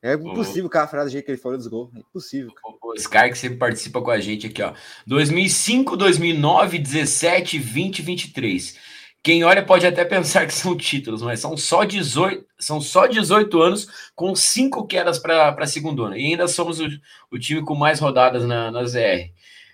é 0.00 0.14
impossível 0.14 0.66
o 0.66 0.70
cara 0.70 0.86
falar 0.86 1.04
do 1.04 1.10
jeito 1.10 1.24
que 1.24 1.32
ele 1.32 1.40
falou 1.40 1.58
dos 1.58 1.66
gols. 1.66 1.90
É 1.96 1.98
impossível. 1.98 2.52
Cara. 2.52 2.76
O 2.80 2.96
Scar 2.96 3.28
que 3.28 3.36
sempre 3.36 3.58
participa 3.58 4.00
com 4.00 4.10
a 4.10 4.20
gente 4.20 4.46
aqui, 4.46 4.62
ó. 4.62 4.72
2005, 5.08 5.96
2009, 5.96 6.78
17, 6.78 7.58
20, 7.58 8.02
23. 8.02 8.78
Quem 9.26 9.42
olha 9.42 9.60
pode 9.60 9.84
até 9.84 10.04
pensar 10.04 10.46
que 10.46 10.54
são 10.54 10.76
títulos, 10.76 11.20
mas 11.20 11.40
são 11.40 11.56
só 11.56 11.82
18, 11.82 12.46
são 12.60 12.80
só 12.80 13.08
18 13.08 13.60
anos 13.60 13.88
com 14.14 14.36
cinco 14.36 14.86
quedas 14.86 15.18
para 15.18 15.48
a 15.48 15.66
segunda 15.66 16.16
E 16.16 16.26
ainda 16.26 16.46
somos 16.46 16.78
o, 16.78 16.86
o, 17.32 17.36
time 17.36 17.60
com 17.60 17.74
mais 17.74 17.98
rodadas 17.98 18.44
na, 18.44 18.70
na 18.70 18.84
ZR. 18.84 19.32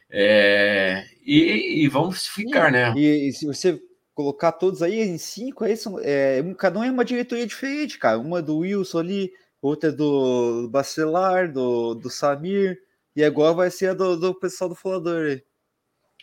É, 0.08 1.04
e, 1.22 1.84
e, 1.84 1.88
vamos 1.88 2.26
ficar, 2.28 2.72
né? 2.72 2.94
E, 2.96 3.28
e, 3.28 3.32
se 3.34 3.44
você 3.44 3.78
colocar 4.14 4.52
todos 4.52 4.80
aí 4.80 5.02
em 5.02 5.18
cinco, 5.18 5.64
aí 5.64 5.76
são, 5.76 5.98
é, 6.00 6.42
cada 6.56 6.78
um 6.78 6.84
é 6.84 6.90
uma 6.90 7.04
diretoria 7.04 7.46
diferente, 7.46 7.98
cara. 7.98 8.18
Uma 8.18 8.40
do 8.40 8.56
Wilson 8.56 9.00
ali, 9.00 9.32
outra 9.60 9.92
do 9.92 10.66
Bacelar, 10.70 11.52
do, 11.52 11.92
do 11.92 12.08
Samir, 12.08 12.78
e 13.14 13.22
agora 13.22 13.52
vai 13.52 13.70
ser 13.70 13.88
a 13.88 13.94
do, 13.94 14.16
do 14.16 14.34
pessoal 14.34 14.70
do 14.70 14.74
Folador 14.74 15.26
aí. 15.26 15.42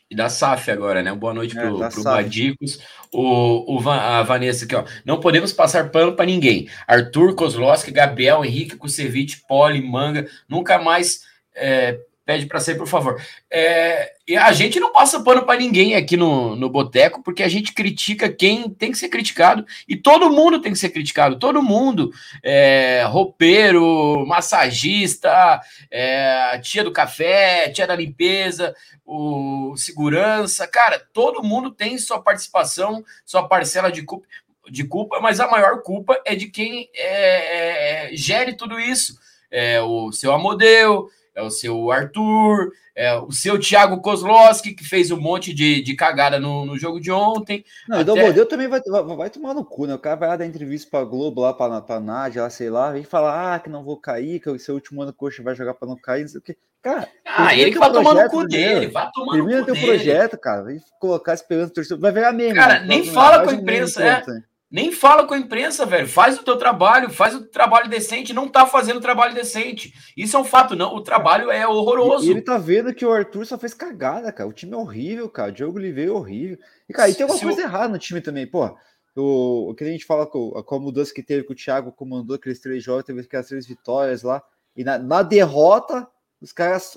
E 0.09 0.15
da 0.15 0.27
SAF 0.27 0.71
agora, 0.71 1.03
né? 1.03 1.13
Boa 1.13 1.33
noite 1.33 1.57
é, 1.57 1.61
pro, 1.61 1.77
pro 1.77 2.03
Badicos. 2.03 2.79
O, 3.11 3.75
o, 3.75 3.89
a 3.89 4.23
Vanessa 4.23 4.65
aqui, 4.65 4.75
ó. 4.75 4.83
Não 5.05 5.19
podemos 5.19 5.53
passar 5.53 5.91
pano 5.91 6.15
para 6.15 6.25
ninguém. 6.25 6.67
Arthur, 6.87 7.35
Kozlowski, 7.35 7.91
Gabriel, 7.91 8.43
Henrique, 8.43 8.75
Kusevich, 8.75 9.43
Poli, 9.47 9.81
Manga. 9.81 10.27
Nunca 10.47 10.79
mais 10.79 11.21
é, 11.55 11.99
pede 12.29 12.45
para 12.45 12.59
sair, 12.59 12.77
por 12.77 12.85
favor. 12.85 13.19
É, 13.49 14.13
a 14.37 14.53
gente 14.53 14.79
não 14.79 14.93
passa 14.93 15.23
pano 15.23 15.47
para 15.47 15.59
ninguém 15.59 15.95
aqui 15.95 16.15
no, 16.15 16.55
no 16.55 16.69
Boteco, 16.69 17.23
porque 17.23 17.41
a 17.41 17.47
gente 17.47 17.73
critica 17.73 18.29
quem 18.29 18.69
tem 18.69 18.91
que 18.91 18.99
ser 18.99 19.09
criticado, 19.09 19.65
e 19.87 19.97
todo 19.97 20.29
mundo 20.29 20.61
tem 20.61 20.71
que 20.71 20.77
ser 20.77 20.89
criticado, 20.89 21.39
todo 21.39 21.63
mundo. 21.63 22.11
É, 22.43 23.03
roupeiro, 23.07 24.27
massagista, 24.27 25.59
é, 25.89 26.59
tia 26.59 26.83
do 26.83 26.91
café, 26.91 27.69
tia 27.69 27.87
da 27.87 27.95
limpeza, 27.95 28.75
o 29.03 29.75
segurança, 29.75 30.67
cara, 30.67 31.01
todo 31.11 31.41
mundo 31.41 31.71
tem 31.71 31.97
sua 31.97 32.21
participação, 32.21 33.03
sua 33.25 33.47
parcela 33.47 33.91
de 33.91 34.03
culpa, 34.03 34.27
de 34.69 34.83
culpa 34.83 35.19
mas 35.19 35.39
a 35.39 35.47
maior 35.47 35.81
culpa 35.81 36.21
é 36.23 36.35
de 36.35 36.45
quem 36.45 36.91
é, 36.93 38.11
é, 38.11 38.15
gere 38.15 38.53
tudo 38.53 38.79
isso. 38.79 39.17
É 39.51 39.81
o 39.81 40.11
seu 40.11 40.31
Amodeu, 40.31 41.09
é 41.35 41.41
o 41.41 41.49
seu 41.49 41.91
Arthur, 41.91 42.71
é 42.95 43.15
o 43.15 43.31
seu 43.31 43.59
Thiago 43.59 44.01
Kozlowski, 44.01 44.73
que 44.73 44.83
fez 44.83 45.11
um 45.11 45.19
monte 45.19 45.53
de, 45.53 45.81
de 45.81 45.95
cagada 45.95 46.39
no, 46.39 46.65
no 46.65 46.77
jogo 46.77 46.99
de 46.99 47.11
ontem. 47.11 47.63
Não, 47.87 47.99
até... 47.99 48.11
o 48.11 48.15
Domodeu 48.15 48.45
também 48.45 48.67
vai, 48.67 48.81
vai, 48.81 49.03
vai, 49.15 49.29
tomar 49.29 49.53
no 49.53 49.63
cu, 49.63 49.85
né? 49.85 49.93
O 49.93 49.99
cara 49.99 50.15
vai 50.15 50.29
lá 50.29 50.35
dar 50.35 50.45
entrevista 50.45 50.89
pra 50.89 51.03
Globo, 51.03 51.41
lá 51.41 51.53
pra, 51.53 51.81
pra 51.81 51.99
Nádia, 51.99 52.43
lá, 52.43 52.49
sei 52.49 52.69
lá, 52.69 52.91
vem 52.91 53.03
falar, 53.03 53.55
ah, 53.55 53.59
que 53.59 53.69
não 53.69 53.83
vou 53.83 53.97
cair, 53.97 54.39
que 54.39 54.49
o 54.49 54.59
seu 54.59 54.75
último 54.75 55.01
ano 55.01 55.13
coxa 55.13 55.43
vai 55.43 55.55
jogar 55.55 55.73
pra 55.73 55.87
não 55.87 55.95
cair, 55.95 56.21
não 56.21 56.29
sei 56.29 56.39
o 56.39 56.43
quê. 56.43 56.57
Cara, 56.81 57.09
ah, 57.25 57.53
ele 57.53 57.71
que 57.71 57.79
vai 57.79 57.91
tomar 57.91 58.13
no 58.13 58.29
cu 58.29 58.47
dele, 58.47 58.87
vai 58.87 59.09
tomar 59.13 59.37
no 59.37 59.43
cu 59.43 59.49
dele. 59.49 59.63
Termina 59.63 59.65
teu 59.65 59.75
projeto, 59.75 60.37
cara, 60.37 60.63
vem 60.63 60.79
colocar 60.99 61.33
esperança 61.33 61.73
torcedor, 61.73 61.99
vai 61.99 62.11
virar 62.11 62.31
mesmo. 62.31 62.55
Cara, 62.55 62.79
né? 62.79 62.85
nem 62.87 63.03
fala 63.03 63.43
com 63.43 63.49
a 63.49 63.53
imprensa, 63.53 64.01
é. 64.01 64.23
Nem 64.71 64.91
fala 64.91 65.25
com 65.25 65.33
a 65.33 65.37
imprensa, 65.37 65.83
velho. 65.83 66.07
Faz 66.07 66.37
o 66.37 66.43
teu 66.43 66.55
trabalho, 66.55 67.09
faz 67.09 67.33
o 67.33 67.43
trabalho 67.45 67.89
decente. 67.89 68.33
Não 68.33 68.47
tá 68.47 68.67
fazendo 68.67 69.01
trabalho 69.01 69.33
decente. 69.33 69.93
Isso 70.15 70.37
é 70.37 70.39
um 70.39 70.43
fato, 70.43 70.75
não. 70.75 70.93
O 70.93 71.01
trabalho 71.01 71.49
é 71.49 71.67
horroroso. 71.67 72.27
E 72.27 72.29
ele 72.29 72.41
tá 72.41 72.57
vendo 72.57 72.93
que 72.93 73.03
o 73.03 73.11
Arthur 73.11 73.47
só 73.47 73.57
fez 73.57 73.73
cagada, 73.73 74.31
cara. 74.31 74.47
O 74.47 74.53
time 74.53 74.73
é 74.73 74.77
horrível, 74.77 75.27
cara. 75.27 75.49
O 75.49 75.53
Diogo 75.53 75.79
Oliveira 75.79 76.11
é 76.11 76.13
horrível. 76.13 76.59
E, 76.87 76.93
cara, 76.93 77.09
e 77.09 77.15
tem 77.15 77.23
alguma 77.23 77.41
coisa 77.41 77.61
errada 77.61 77.87
no 77.87 77.97
time 77.97 78.21
também, 78.21 78.45
pô. 78.45 78.77
O, 79.15 79.71
o 79.71 79.75
que 79.75 79.83
a 79.83 79.87
gente 79.87 80.05
fala 80.05 80.27
com, 80.27 80.51
com 80.51 80.75
a 80.75 80.79
mudança 80.79 81.13
que 81.13 81.23
teve 81.23 81.43
que 81.43 81.51
o 81.51 81.55
Thiago 81.55 81.91
comandou 81.91 82.35
aqueles 82.35 82.59
três 82.59 82.83
jogos, 82.83 83.05
teve 83.05 83.21
aquelas 83.21 83.47
três 83.47 83.65
vitórias 83.65 84.21
lá. 84.21 84.41
E 84.77 84.83
na, 84.83 84.99
na 84.99 85.23
derrota, 85.23 86.07
os 86.39 86.51
caras 86.51 86.95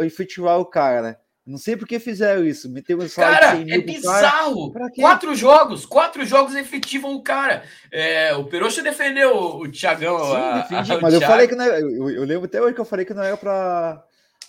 efetivaram 0.00 0.60
o 0.60 0.66
cara, 0.66 1.02
né? 1.02 1.16
Não 1.46 1.58
sei 1.58 1.76
por 1.76 1.86
que 1.86 1.98
fizeram 1.98 2.42
isso. 2.42 2.70
Meteu 2.70 2.98
um 2.98 3.08
cara, 3.08 3.58
é 3.68 3.78
bizarro. 3.78 4.72
Cara. 4.72 4.90
Quatro 4.94 5.34
jogos, 5.34 5.84
quatro 5.84 6.24
jogos 6.24 6.54
efetivam 6.54 7.14
o 7.14 7.22
cara. 7.22 7.64
É, 7.92 8.34
o 8.34 8.44
Peroxa 8.44 8.82
defendeu 8.82 9.36
o 9.36 9.70
Thiagão. 9.70 10.18
Sim, 10.24 10.36
a, 10.36 10.58
defendi, 10.60 10.92
a, 10.92 11.00
mas 11.00 11.12
eu 11.12 11.20
falei 11.20 11.46
que 11.46 11.54
não 11.54 11.64
era, 11.64 11.80
eu, 11.80 12.10
eu, 12.10 12.24
lembro 12.24 12.46
até 12.46 12.62
hoje 12.62 12.74
que 12.74 12.80
eu 12.80 12.84
falei 12.86 13.04
que 13.04 13.12
não 13.12 13.22
era 13.22 13.36
para 13.36 14.02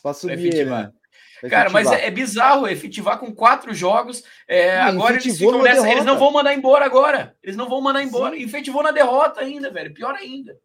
assumir 0.06 0.36
efetivar. 0.36 0.84
Ele, 0.84 0.88
né? 1.44 1.50
Cara, 1.50 1.70
mas 1.70 1.92
é, 1.92 2.08
é, 2.08 2.12
bizarro 2.12 2.68
efetivar 2.68 3.20
com 3.20 3.34
quatro 3.34 3.74
jogos. 3.74 4.24
É, 4.48 4.80
agora 4.80 5.16
eles, 5.16 5.40
nessa, 5.64 5.90
eles 5.90 6.06
não 6.06 6.18
vão 6.18 6.32
mandar 6.32 6.54
embora 6.54 6.86
agora. 6.86 7.36
Eles 7.44 7.58
não 7.58 7.68
vão 7.68 7.82
mandar 7.82 8.02
embora. 8.02 8.36
Sim. 8.36 8.44
Efetivou 8.44 8.82
na 8.82 8.92
derrota 8.92 9.42
ainda, 9.42 9.70
velho. 9.70 9.94
Pior 9.94 10.16
ainda. 10.16 10.58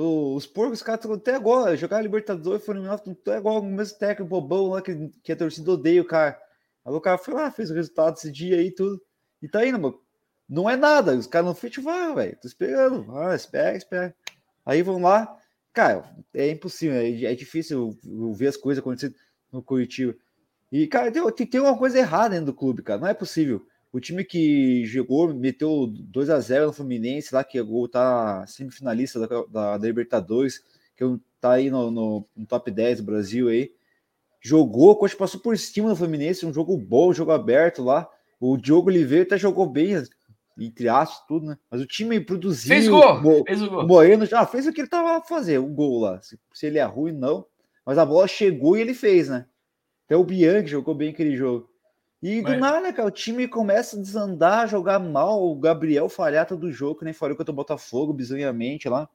Os 0.00 0.46
porcos, 0.46 0.78
os 0.78 0.82
caras 0.84 1.04
até 1.10 1.34
agora. 1.34 1.76
Jogar 1.76 2.00
Libertadores, 2.00 2.64
foram 2.64 2.78
eliminados, 2.78 3.08
até 3.08 3.34
agora 3.34 3.58
o 3.58 3.64
mesmo 3.64 3.98
técnico 3.98 4.30
bobão 4.30 4.68
lá 4.68 4.80
que, 4.80 5.10
que 5.24 5.32
a 5.32 5.36
torcida 5.36 5.72
odeia 5.72 6.00
o 6.00 6.04
cara. 6.04 6.40
Aí 6.84 6.92
o 6.92 7.00
cara 7.00 7.18
foi 7.18 7.34
lá, 7.34 7.50
fez 7.50 7.68
o 7.68 7.74
resultado 7.74 8.16
esse 8.16 8.30
dia 8.30 8.58
aí 8.58 8.70
tudo. 8.70 9.02
E 9.42 9.48
tá 9.48 9.66
indo, 9.66 9.78
mano. 9.78 10.00
Não 10.48 10.70
é 10.70 10.76
nada. 10.76 11.16
Os 11.16 11.26
caras 11.26 11.48
não 11.48 11.54
festival, 11.54 12.14
velho. 12.14 12.38
Tô 12.40 12.46
esperando. 12.46 13.12
Ah, 13.16 13.34
espera, 13.34 13.76
espera. 13.76 14.14
Aí 14.64 14.82
vão 14.82 15.02
lá. 15.02 15.36
Cara, 15.72 16.04
é 16.32 16.48
impossível. 16.48 16.96
É, 16.96 17.24
é 17.24 17.34
difícil 17.34 17.98
ver 18.36 18.46
as 18.46 18.56
coisas 18.56 18.80
acontecendo 18.80 19.16
no 19.50 19.60
Curitiba. 19.64 20.14
E, 20.70 20.86
cara, 20.86 21.10
tem, 21.10 21.46
tem 21.46 21.60
uma 21.60 21.76
coisa 21.76 21.98
errada 21.98 22.30
dentro 22.30 22.46
do 22.46 22.54
clube, 22.54 22.84
cara. 22.84 23.00
Não 23.00 23.08
é 23.08 23.14
possível. 23.14 23.66
O 23.92 24.00
time 24.00 24.22
que 24.22 24.84
jogou, 24.84 25.32
meteu 25.32 25.86
2 25.86 26.30
a 26.30 26.38
0 26.38 26.66
no 26.66 26.72
Fluminense, 26.72 27.34
lá 27.34 27.42
que 27.42 27.58
o 27.60 27.88
tá 27.88 28.46
semifinalista 28.46 29.20
da, 29.20 29.26
da, 29.48 29.78
da 29.78 29.86
Libertadores, 29.86 30.62
que 30.94 31.04
tá 31.40 31.52
aí 31.52 31.70
no, 31.70 31.90
no, 31.90 32.28
no, 32.36 32.46
top 32.46 32.70
10 32.70 32.98
do 32.98 33.06
Brasil 33.06 33.48
aí. 33.48 33.72
Jogou, 34.40 34.90
o 34.90 34.96
coach 34.96 35.16
passou 35.16 35.40
por 35.40 35.56
cima 35.56 35.88
do 35.88 35.96
Fluminense, 35.96 36.44
um 36.44 36.52
jogo 36.52 36.76
bom, 36.76 37.10
um 37.10 37.14
jogo 37.14 37.32
aberto 37.32 37.82
lá. 37.82 38.08
O 38.38 38.56
Diogo 38.56 38.88
Oliveira 38.88 39.24
até 39.24 39.38
jogou 39.38 39.66
bem, 39.66 39.94
entre 40.58 40.88
aspas, 40.88 41.26
tudo, 41.26 41.46
né? 41.46 41.58
Mas 41.70 41.80
o 41.80 41.86
time 41.86 42.20
produziu. 42.20 42.68
Fez 42.68 42.88
gol, 42.88 43.20
Mo, 43.22 43.44
fez 43.46 43.62
o 43.62 43.70
gol. 43.70 43.86
Moreno 43.86 44.26
já 44.26 44.44
fez 44.46 44.66
o 44.66 44.72
que 44.72 44.80
ele 44.80 44.88
tava 44.88 45.24
fazer, 45.26 45.58
o 45.58 45.66
gol 45.66 46.00
lá. 46.00 46.20
Se, 46.20 46.38
se, 46.52 46.66
ele 46.66 46.78
é 46.78 46.84
ruim, 46.84 47.12
não. 47.12 47.46
Mas 47.86 47.96
a 47.96 48.04
bola 48.04 48.28
chegou 48.28 48.76
e 48.76 48.80
ele 48.80 48.94
fez, 48.94 49.28
né? 49.28 49.46
Até 50.04 50.16
o 50.16 50.24
Bianchi 50.24 50.68
jogou 50.68 50.94
bem 50.94 51.10
aquele 51.10 51.36
jogo. 51.36 51.68
E 52.22 52.42
Mas... 52.42 52.52
do 52.52 52.58
nada, 52.58 52.92
cara, 52.92 53.08
o 53.08 53.12
time 53.12 53.46
começa 53.46 53.96
a 53.96 54.00
desandar, 54.00 54.68
jogar 54.68 54.98
mal. 54.98 55.42
O 55.42 55.54
Gabriel 55.54 56.08
falhar 56.08 56.46
todo 56.46 56.72
jogo, 56.72 56.98
que 56.98 57.04
nem 57.04 57.14
falou 57.14 57.36
contra 57.36 57.52
o 57.52 57.56
Botafogo, 57.56 58.12
bizonhamente 58.12 58.88
lá. 58.88 59.08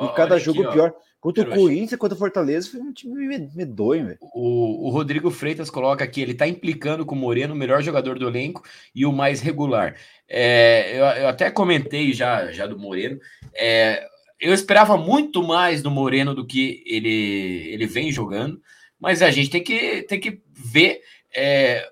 E 0.00 0.08
cada 0.08 0.38
jogo 0.38 0.62
aqui, 0.62 0.72
pior. 0.72 0.94
Contra 1.20 1.42
o 1.42 1.54
Corinthians, 1.54 1.98
contra 1.98 2.14
o 2.14 2.18
Fortaleza, 2.18 2.70
foi 2.70 2.80
um 2.80 2.92
time 2.92 3.26
medonho, 3.54 4.06
velho. 4.06 4.18
O, 4.34 4.88
o 4.88 4.90
Rodrigo 4.90 5.30
Freitas 5.30 5.70
coloca 5.70 6.04
aqui, 6.04 6.20
ele 6.20 6.34
tá 6.34 6.46
implicando 6.46 7.06
com 7.06 7.14
o 7.14 7.18
Moreno, 7.18 7.54
o 7.54 7.56
melhor 7.56 7.82
jogador 7.82 8.18
do 8.18 8.28
elenco 8.28 8.62
e 8.94 9.06
o 9.06 9.12
mais 9.12 9.40
regular. 9.40 9.96
É, 10.28 10.98
eu, 10.98 11.22
eu, 11.22 11.28
até 11.28 11.50
comentei 11.50 12.12
já, 12.12 12.52
já 12.52 12.66
do 12.66 12.78
Moreno. 12.78 13.18
É, 13.54 14.06
eu 14.38 14.52
esperava 14.52 14.98
muito 14.98 15.42
mais 15.42 15.80
do 15.80 15.90
Moreno 15.90 16.34
do 16.34 16.46
que 16.46 16.82
ele, 16.84 17.68
ele 17.72 17.86
vem 17.86 18.12
jogando, 18.12 18.60
mas 19.00 19.22
a 19.22 19.30
gente 19.30 19.48
tem 19.48 19.62
que, 19.62 20.02
tem 20.02 20.20
que 20.20 20.42
ver 20.52 21.00
é, 21.34 21.90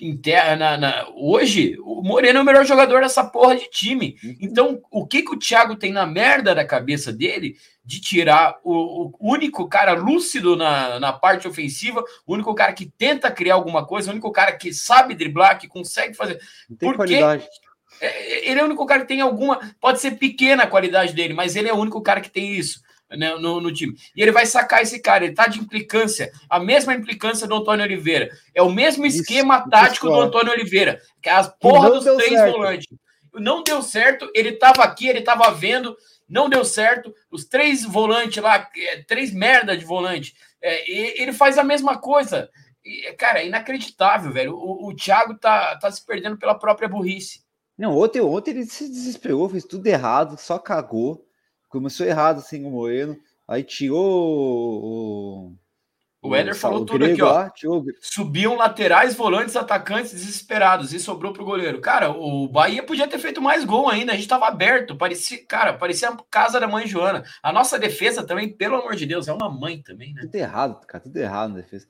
interna. 0.00 0.76
Na, 0.76 1.06
hoje, 1.14 1.76
o 1.80 2.02
Moreno 2.02 2.38
é 2.38 2.42
o 2.42 2.44
melhor 2.44 2.64
jogador 2.64 3.00
dessa 3.00 3.24
porra 3.24 3.56
de 3.56 3.68
time. 3.70 4.16
Uhum. 4.22 4.36
Então, 4.40 4.82
o 4.90 5.06
que, 5.06 5.22
que 5.22 5.34
o 5.34 5.38
Thiago 5.38 5.76
tem 5.76 5.92
na 5.92 6.06
merda 6.06 6.54
da 6.54 6.64
cabeça 6.64 7.12
dele 7.12 7.56
de 7.84 8.00
tirar 8.00 8.58
o, 8.62 9.10
o 9.18 9.32
único 9.32 9.66
cara 9.68 9.92
lúcido 9.92 10.56
na, 10.56 11.00
na 11.00 11.12
parte 11.12 11.48
ofensiva, 11.48 12.04
o 12.26 12.34
único 12.34 12.54
cara 12.54 12.72
que 12.72 12.86
tenta 12.86 13.30
criar 13.30 13.54
alguma 13.54 13.86
coisa, 13.86 14.10
o 14.10 14.12
único 14.12 14.30
cara 14.30 14.52
que 14.52 14.72
sabe 14.72 15.14
driblar, 15.14 15.58
que 15.58 15.66
consegue 15.66 16.14
fazer. 16.14 16.38
Tem 16.78 16.92
Porque 16.92 16.96
qualidade. 16.96 17.48
É, 18.00 18.50
ele 18.50 18.60
é 18.60 18.62
o 18.62 18.66
único 18.66 18.84
cara 18.86 19.00
que 19.02 19.08
tem 19.08 19.20
alguma. 19.20 19.58
Pode 19.80 20.00
ser 20.00 20.12
pequena 20.12 20.64
a 20.64 20.68
qualidade 20.68 21.14
dele, 21.14 21.34
mas 21.34 21.56
ele 21.56 21.68
é 21.68 21.72
o 21.72 21.78
único 21.78 22.00
cara 22.00 22.20
que 22.20 22.30
tem 22.30 22.52
isso. 22.52 22.80
Né, 23.10 23.34
no, 23.36 23.58
no, 23.58 23.72
time. 23.72 23.96
E 24.14 24.20
ele 24.20 24.32
vai 24.32 24.44
sacar 24.44 24.82
esse 24.82 25.00
cara, 25.00 25.24
ele 25.24 25.34
tá 25.34 25.46
de 25.46 25.58
implicância, 25.58 26.30
a 26.48 26.60
mesma 26.60 26.92
implicância 26.92 27.46
do 27.46 27.54
Antônio 27.54 27.82
Oliveira. 27.82 28.28
É 28.54 28.60
o 28.60 28.70
mesmo 28.70 29.06
esquema 29.06 29.60
isso, 29.60 29.70
tático 29.70 30.08
do 30.08 30.20
Antônio 30.20 30.52
Oliveira, 30.52 31.00
que 31.22 31.30
é 31.30 31.32
as 31.32 31.48
porra 31.58 31.90
dos 31.90 32.04
três 32.04 32.52
volantes. 32.52 32.86
Não 33.32 33.62
deu 33.62 33.80
certo, 33.80 34.30
ele 34.34 34.52
tava 34.52 34.82
aqui, 34.84 35.08
ele 35.08 35.22
tava 35.22 35.50
vendo, 35.52 35.96
não 36.28 36.50
deu 36.50 36.64
certo. 36.66 37.14
Os 37.30 37.46
três 37.46 37.82
volantes 37.82 38.42
lá, 38.42 38.68
é, 38.76 39.02
três 39.04 39.32
merda 39.32 39.74
de 39.74 39.86
volante, 39.86 40.34
é, 40.60 41.20
ele 41.22 41.32
faz 41.32 41.56
a 41.56 41.64
mesma 41.64 41.98
coisa. 41.98 42.50
E, 42.84 43.12
cara, 43.14 43.40
é 43.40 43.46
inacreditável, 43.46 44.32
velho. 44.32 44.54
O, 44.54 44.88
o 44.88 44.94
Thiago 44.94 45.34
tá, 45.38 45.76
tá 45.76 45.90
se 45.90 46.04
perdendo 46.04 46.36
pela 46.36 46.58
própria 46.58 46.88
burrice. 46.88 47.40
Não, 47.76 47.96
ontem, 47.96 48.20
ontem 48.20 48.50
ele 48.50 48.66
se 48.66 48.88
desesperou, 48.88 49.48
fez 49.48 49.64
tudo 49.64 49.86
errado, 49.86 50.36
só 50.38 50.58
cagou. 50.58 51.27
Começou 51.68 52.06
errado 52.06 52.38
assim 52.38 52.64
o 52.64 52.70
Moeno, 52.70 53.16
aí 53.46 53.62
tirou 53.62 54.00
o. 54.02 55.56
O 56.20 56.34
Éder 56.34 56.54
falou 56.54 56.84
tudo 56.84 57.04
aqui, 57.04 57.22
ó. 57.22 57.32
Lá, 57.32 57.50
tirou... 57.50 57.84
Subiam 58.00 58.56
laterais, 58.56 59.14
volantes, 59.14 59.54
atacantes 59.54 60.10
desesperados 60.10 60.92
e 60.92 60.98
sobrou 60.98 61.32
pro 61.32 61.44
goleiro. 61.44 61.80
Cara, 61.80 62.10
o 62.10 62.48
Bahia 62.48 62.82
podia 62.82 63.06
ter 63.06 63.20
feito 63.20 63.40
mais 63.40 63.64
gol 63.64 63.88
ainda. 63.88 64.12
A 64.12 64.16
gente 64.16 64.26
tava 64.26 64.48
aberto. 64.48 64.96
Parecia, 64.96 65.46
cara, 65.46 65.74
parecia 65.74 66.08
a 66.08 66.16
casa 66.28 66.58
da 66.58 66.66
mãe 66.66 66.88
Joana. 66.88 67.22
A 67.40 67.52
nossa 67.52 67.78
defesa 67.78 68.26
também, 68.26 68.52
pelo 68.52 68.76
amor 68.76 68.96
de 68.96 69.06
Deus, 69.06 69.28
é 69.28 69.32
uma 69.32 69.48
mãe 69.48 69.80
também, 69.80 70.12
né? 70.12 70.22
Tudo 70.22 70.34
errado, 70.34 70.84
cara, 70.86 71.04
tudo 71.04 71.16
errado 71.16 71.50
na 71.50 71.60
defesa. 71.60 71.86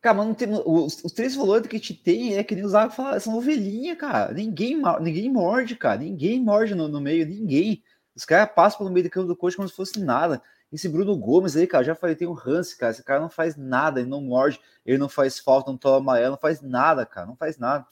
Cara, 0.00 0.16
mas 0.16 0.26
não 0.26 0.34
tem, 0.34 0.48
os, 0.64 1.04
os 1.04 1.12
três 1.12 1.34
volantes 1.34 1.68
que 1.68 1.76
a 1.76 1.78
gente 1.78 1.94
tem 1.94 2.36
é 2.36 2.44
que 2.44 2.54
nem 2.54 2.64
usava 2.64 3.18
são 3.18 3.36
ovelhinha, 3.36 3.96
cara. 3.96 4.32
Ninguém, 4.32 4.80
ninguém 5.00 5.30
morde, 5.30 5.74
cara. 5.74 5.98
Ninguém 5.98 6.40
morde 6.40 6.74
no, 6.74 6.86
no 6.86 7.00
meio, 7.00 7.26
ninguém. 7.26 7.82
Os 8.14 8.24
caras 8.24 8.52
passam 8.54 8.78
pelo 8.78 8.90
meio 8.90 9.04
do 9.04 9.10
campo 9.10 9.26
do 9.26 9.36
coach 9.36 9.56
como 9.56 9.68
se 9.68 9.74
fosse 9.74 10.00
nada. 10.00 10.42
Esse 10.72 10.88
Bruno 10.88 11.16
Gomes 11.16 11.56
aí, 11.56 11.66
cara, 11.66 11.84
já 11.84 11.94
falei, 11.94 12.16
tem 12.16 12.26
um 12.28 12.36
Hans, 12.36 12.74
cara. 12.74 12.92
Esse 12.92 13.02
cara 13.02 13.20
não 13.20 13.28
faz 13.28 13.56
nada, 13.56 14.00
ele 14.00 14.08
não 14.08 14.20
morde, 14.22 14.60
ele 14.86 14.98
não 14.98 15.08
faz 15.08 15.38
falta, 15.38 15.70
não 15.70 15.78
toma 15.78 15.98
amarelo, 15.98 16.32
não 16.32 16.38
faz 16.38 16.60
nada, 16.62 17.04
cara. 17.04 17.26
Não 17.26 17.36
faz 17.36 17.58
nada. 17.58 17.86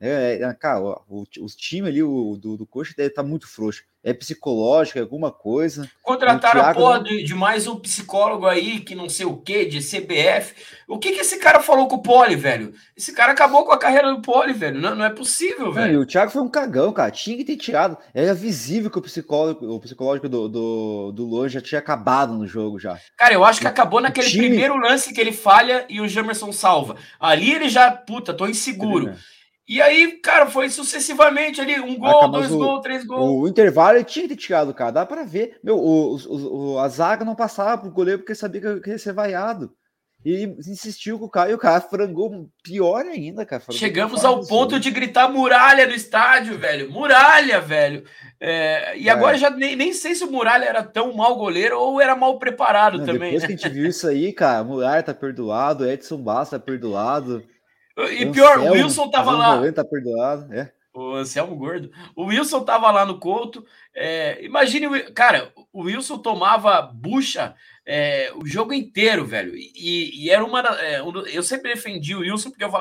É, 0.00 0.42
é, 0.42 0.54
cara, 0.54 0.80
o, 0.80 1.24
os 1.40 1.56
times 1.56 1.90
ali 1.90 2.02
o, 2.02 2.36
do, 2.36 2.56
do 2.56 2.66
coxa 2.66 2.94
deve 2.96 3.10
tá 3.10 3.22
muito 3.22 3.48
frouxo. 3.48 3.84
É 4.08 4.14
psicológico, 4.14 4.98
é 4.98 5.02
alguma 5.02 5.30
coisa. 5.30 5.86
Contrataram 6.02 6.62
a 6.62 6.72
porra 6.72 7.02
de, 7.02 7.22
de, 7.22 7.34
mais 7.34 7.66
um 7.66 7.78
psicólogo 7.78 8.46
aí, 8.46 8.80
que 8.80 8.94
não 8.94 9.06
sei 9.06 9.26
o 9.26 9.36
que, 9.36 9.66
de 9.66 9.80
CBF. 9.80 10.54
O 10.88 10.98
que 10.98 11.12
que 11.12 11.20
esse 11.20 11.36
cara 11.36 11.60
falou 11.60 11.86
com 11.88 11.96
o 11.96 12.02
Poli, 12.02 12.34
velho? 12.34 12.72
Esse 12.96 13.12
cara 13.12 13.32
acabou 13.32 13.66
com 13.66 13.72
a 13.72 13.78
carreira 13.78 14.10
do 14.10 14.22
Poli, 14.22 14.54
velho. 14.54 14.80
Não, 14.80 14.94
não 14.94 15.04
é 15.04 15.10
possível, 15.10 15.70
velho. 15.70 15.92
Não, 15.92 16.00
o 16.00 16.06
Thiago 16.06 16.30
foi 16.30 16.40
um 16.40 16.48
cagão, 16.48 16.90
cara. 16.90 17.10
Tinha 17.10 17.36
que 17.36 17.44
ter 17.44 17.58
tirado. 17.58 17.98
Era 18.14 18.32
visível 18.32 18.90
que 18.90 18.98
o 18.98 19.02
psicólogo, 19.02 19.74
o 19.74 19.78
psicológico 19.78 20.26
do, 20.26 20.48
do, 20.48 21.12
do 21.12 21.26
Luan 21.26 21.46
já 21.46 21.60
tinha 21.60 21.78
acabado 21.78 22.32
no 22.32 22.46
jogo 22.46 22.78
já. 22.78 22.98
Cara, 23.14 23.34
eu 23.34 23.44
acho 23.44 23.60
que 23.60 23.66
acabou 23.66 24.00
naquele 24.00 24.26
time... 24.26 24.48
primeiro 24.48 24.78
lance 24.78 25.12
que 25.12 25.20
ele 25.20 25.32
falha 25.32 25.84
e 25.86 26.00
o 26.00 26.08
Jamerson 26.08 26.50
salva. 26.50 26.96
Ali 27.20 27.52
ele 27.52 27.68
já, 27.68 27.90
puta, 27.90 28.32
tô 28.32 28.46
inseguro. 28.46 29.10
É. 29.10 29.37
E 29.68 29.82
aí, 29.82 30.12
cara, 30.22 30.46
foi 30.46 30.70
sucessivamente 30.70 31.60
ali, 31.60 31.78
um 31.78 31.98
gol, 31.98 32.24
ah, 32.24 32.26
dois 32.26 32.48
gols, 32.48 32.80
três 32.80 33.04
gols. 33.04 33.42
O 33.42 33.46
intervalo 33.46 33.98
ele 33.98 34.04
tinha 34.04 34.26
que 34.26 34.34
ter 34.34 34.40
tirado, 34.40 34.72
cara, 34.72 34.90
dá 34.90 35.06
para 35.06 35.24
ver. 35.24 35.58
Meu, 35.62 35.76
o, 35.76 36.16
o, 36.16 36.72
o, 36.72 36.78
a 36.78 36.88
zaga 36.88 37.22
não 37.22 37.34
passava 37.34 37.82
pro 37.82 37.90
goleiro 37.90 38.20
porque 38.20 38.34
sabia 38.34 38.80
que 38.80 38.90
ia 38.90 38.98
ser 38.98 39.12
vaiado. 39.12 39.70
E 40.24 40.44
insistiu 40.44 41.18
com 41.18 41.26
o 41.26 41.30
cara 41.30 41.50
e 41.50 41.54
o 41.54 41.58
cara 41.58 41.80
frangou 41.80 42.50
pior 42.62 43.04
ainda, 43.06 43.46
cara. 43.46 43.62
Chegamos 43.70 44.24
ao 44.24 44.44
ponto 44.44 44.80
de 44.80 44.90
gritar 44.90 45.30
muralha 45.30 45.86
no 45.86 45.94
estádio, 45.94 46.58
velho. 46.58 46.90
Muralha, 46.90 47.60
velho. 47.60 48.02
É, 48.40 48.98
e 48.98 49.08
é. 49.08 49.12
agora 49.12 49.38
já 49.38 49.48
nem, 49.48 49.76
nem 49.76 49.92
sei 49.92 50.14
se 50.14 50.24
o 50.24 50.30
Muralha 50.30 50.64
era 50.64 50.82
tão 50.82 51.14
mal 51.14 51.36
goleiro 51.36 51.78
ou 51.78 52.00
era 52.00 52.16
mal 52.16 52.38
preparado 52.38 52.98
não, 52.98 53.06
também. 53.06 53.32
Depois 53.32 53.42
né? 53.42 53.46
que 53.46 53.52
a 53.52 53.56
gente 53.56 53.68
viu 53.68 53.88
isso 53.88 54.08
aí, 54.08 54.32
cara, 54.32 54.64
Muralha 54.64 55.02
tá 55.02 55.14
perdoado, 55.14 55.88
Edson 55.88 56.18
Basta 56.18 56.58
tá 56.58 56.64
perdoado. 56.64 57.44
E 58.12 58.26
pior, 58.26 58.58
o 58.58 58.72
Wilson 58.72 59.10
tava 59.10 59.32
lá. 59.32 59.72
Tá 59.72 59.84
perdoado, 59.84 60.52
é. 60.52 60.72
O 60.94 61.14
Anselmo 61.14 61.54
Gordo. 61.54 61.90
O 62.16 62.24
Wilson 62.24 62.64
tava 62.64 62.90
lá 62.90 63.04
no 63.04 63.20
Couto. 63.20 63.64
É, 63.94 64.44
imagine, 64.44 64.88
cara, 65.12 65.52
o 65.72 65.82
Wilson 65.82 66.18
tomava 66.18 66.82
bucha 66.82 67.54
é, 67.86 68.32
o 68.34 68.46
jogo 68.46 68.72
inteiro, 68.72 69.24
velho. 69.24 69.54
E, 69.54 70.24
e 70.24 70.30
era 70.30 70.44
uma. 70.44 70.60
É, 70.80 71.00
eu 71.32 71.42
sempre 71.42 71.72
defendi 71.72 72.14
o 72.14 72.20
Wilson 72.20 72.50
porque 72.50 72.64
eu, 72.64 72.72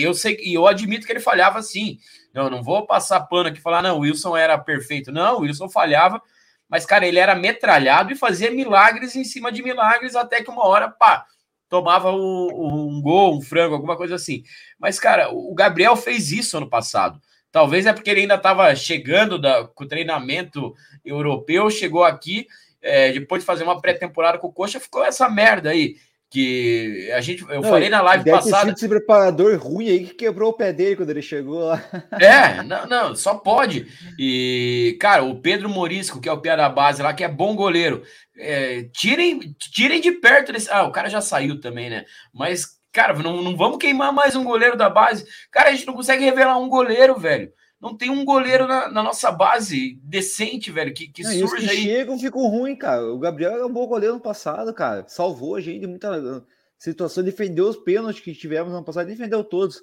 eu 0.00 0.14
sei 0.14 0.38
e 0.42 0.54
eu 0.54 0.66
admito 0.66 1.06
que 1.06 1.12
ele 1.12 1.20
falhava 1.20 1.58
assim. 1.58 1.98
Não, 2.34 2.50
não 2.50 2.62
vou 2.62 2.86
passar 2.86 3.20
pano 3.20 3.48
aqui 3.48 3.58
e 3.58 3.62
falar, 3.62 3.82
não, 3.82 3.98
o 3.98 4.00
Wilson 4.00 4.36
era 4.36 4.58
perfeito. 4.58 5.12
Não, 5.12 5.38
o 5.38 5.40
Wilson 5.40 5.68
falhava, 5.68 6.20
mas, 6.68 6.86
cara, 6.86 7.06
ele 7.06 7.18
era 7.18 7.34
metralhado 7.34 8.12
e 8.12 8.16
fazia 8.16 8.50
milagres 8.50 9.14
em 9.14 9.24
cima 9.24 9.52
de 9.52 9.62
milagres 9.62 10.16
até 10.16 10.42
que 10.42 10.50
uma 10.50 10.66
hora, 10.66 10.88
pá, 10.88 11.26
tomava 11.72 12.12
um, 12.12 12.48
um 12.50 13.00
gol, 13.00 13.34
um 13.34 13.40
frango, 13.40 13.74
alguma 13.74 13.96
coisa 13.96 14.16
assim. 14.16 14.42
Mas, 14.78 15.00
cara, 15.00 15.30
o 15.32 15.54
Gabriel 15.54 15.96
fez 15.96 16.30
isso 16.30 16.58
ano 16.58 16.68
passado. 16.68 17.18
Talvez 17.50 17.86
é 17.86 17.94
porque 17.94 18.10
ele 18.10 18.20
ainda 18.20 18.34
estava 18.34 18.76
chegando 18.76 19.40
da, 19.40 19.64
com 19.64 19.84
o 19.84 19.88
treinamento 19.88 20.74
europeu, 21.02 21.70
chegou 21.70 22.04
aqui, 22.04 22.46
é, 22.82 23.10
depois 23.12 23.40
de 23.40 23.46
fazer 23.46 23.64
uma 23.64 23.80
pré-temporada 23.80 24.36
com 24.36 24.48
o 24.48 24.52
Coxa, 24.52 24.78
ficou 24.78 25.02
essa 25.02 25.30
merda 25.30 25.70
aí. 25.70 25.96
Que 26.28 27.10
a 27.14 27.20
gente, 27.20 27.42
eu 27.42 27.60
não, 27.60 27.68
falei 27.68 27.90
na 27.90 28.00
live 28.00 28.24
deve 28.24 28.36
passada. 28.38 28.66
Ter 28.66 28.72
esse 28.72 28.88
preparador 28.88 29.58
ruim 29.58 29.88
aí 29.88 30.06
que 30.06 30.14
quebrou 30.14 30.50
o 30.50 30.54
pé 30.54 30.72
dele 30.72 30.96
quando 30.96 31.10
ele 31.10 31.20
chegou 31.20 31.60
lá. 31.60 31.82
É, 32.18 32.62
não, 32.62 32.86
não, 32.86 33.16
só 33.16 33.34
pode. 33.34 33.86
E, 34.18 34.96
cara, 34.98 35.24
o 35.24 35.40
Pedro 35.40 35.68
Morisco, 35.68 36.20
que 36.20 36.30
é 36.30 36.32
o 36.32 36.40
pé 36.40 36.56
da 36.56 36.70
base 36.70 37.02
lá, 37.02 37.12
que 37.12 37.22
é 37.22 37.28
bom 37.28 37.54
goleiro, 37.54 38.02
é, 38.36 38.84
tirem, 38.92 39.54
tirem 39.58 40.00
de 40.00 40.12
perto 40.12 40.52
desse. 40.52 40.70
Ah, 40.70 40.84
o 40.84 40.92
cara 40.92 41.08
já 41.08 41.20
saiu 41.20 41.60
também, 41.60 41.90
né? 41.90 42.04
Mas, 42.32 42.78
cara, 42.92 43.14
não, 43.14 43.42
não 43.42 43.56
vamos 43.56 43.78
queimar 43.78 44.12
mais 44.12 44.34
um 44.36 44.44
goleiro 44.44 44.76
da 44.76 44.88
base. 44.88 45.26
Cara, 45.50 45.70
a 45.70 45.72
gente 45.72 45.86
não 45.86 45.94
consegue 45.94 46.24
revelar 46.24 46.58
um 46.58 46.68
goleiro, 46.68 47.18
velho. 47.18 47.52
Não 47.80 47.96
tem 47.96 48.10
um 48.10 48.24
goleiro 48.24 48.66
na, 48.66 48.88
na 48.88 49.02
nossa 49.02 49.32
base 49.32 49.98
decente, 50.04 50.70
velho, 50.70 50.94
que, 50.94 51.08
que 51.08 51.24
não, 51.24 51.32
surge 51.32 51.66
que 51.66 51.70
aí. 51.70 51.82
chegam 51.82 52.18
ficam 52.18 52.46
ruim, 52.46 52.76
cara. 52.76 53.04
O 53.12 53.18
Gabriel 53.18 53.58
é 53.58 53.66
um 53.66 53.72
bom 53.72 53.86
goleiro 53.86 54.14
no 54.14 54.20
passado, 54.20 54.72
cara. 54.72 55.04
Salvou 55.08 55.56
a 55.56 55.60
gente 55.60 55.80
de 55.80 55.86
muita 55.88 56.44
situação, 56.78 57.24
defendeu 57.24 57.68
os 57.68 57.76
pênaltis 57.76 58.22
que 58.22 58.34
tivemos 58.34 58.72
no 58.72 58.84
passado, 58.84 59.08
defendeu 59.08 59.42
todos. 59.42 59.82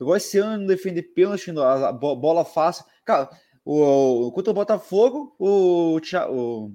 Igual 0.00 0.16
esse 0.16 0.38
ano 0.38 0.66
defender 0.66 1.02
pênalti, 1.14 1.50
a 1.50 1.92
bola 1.92 2.44
fácil. 2.44 2.84
Cara, 3.04 3.28
o, 3.64 4.26
o, 4.26 4.32
contra 4.32 4.50
o 4.50 4.54
Botafogo, 4.54 5.34
o, 5.38 5.98
o, 6.30 6.72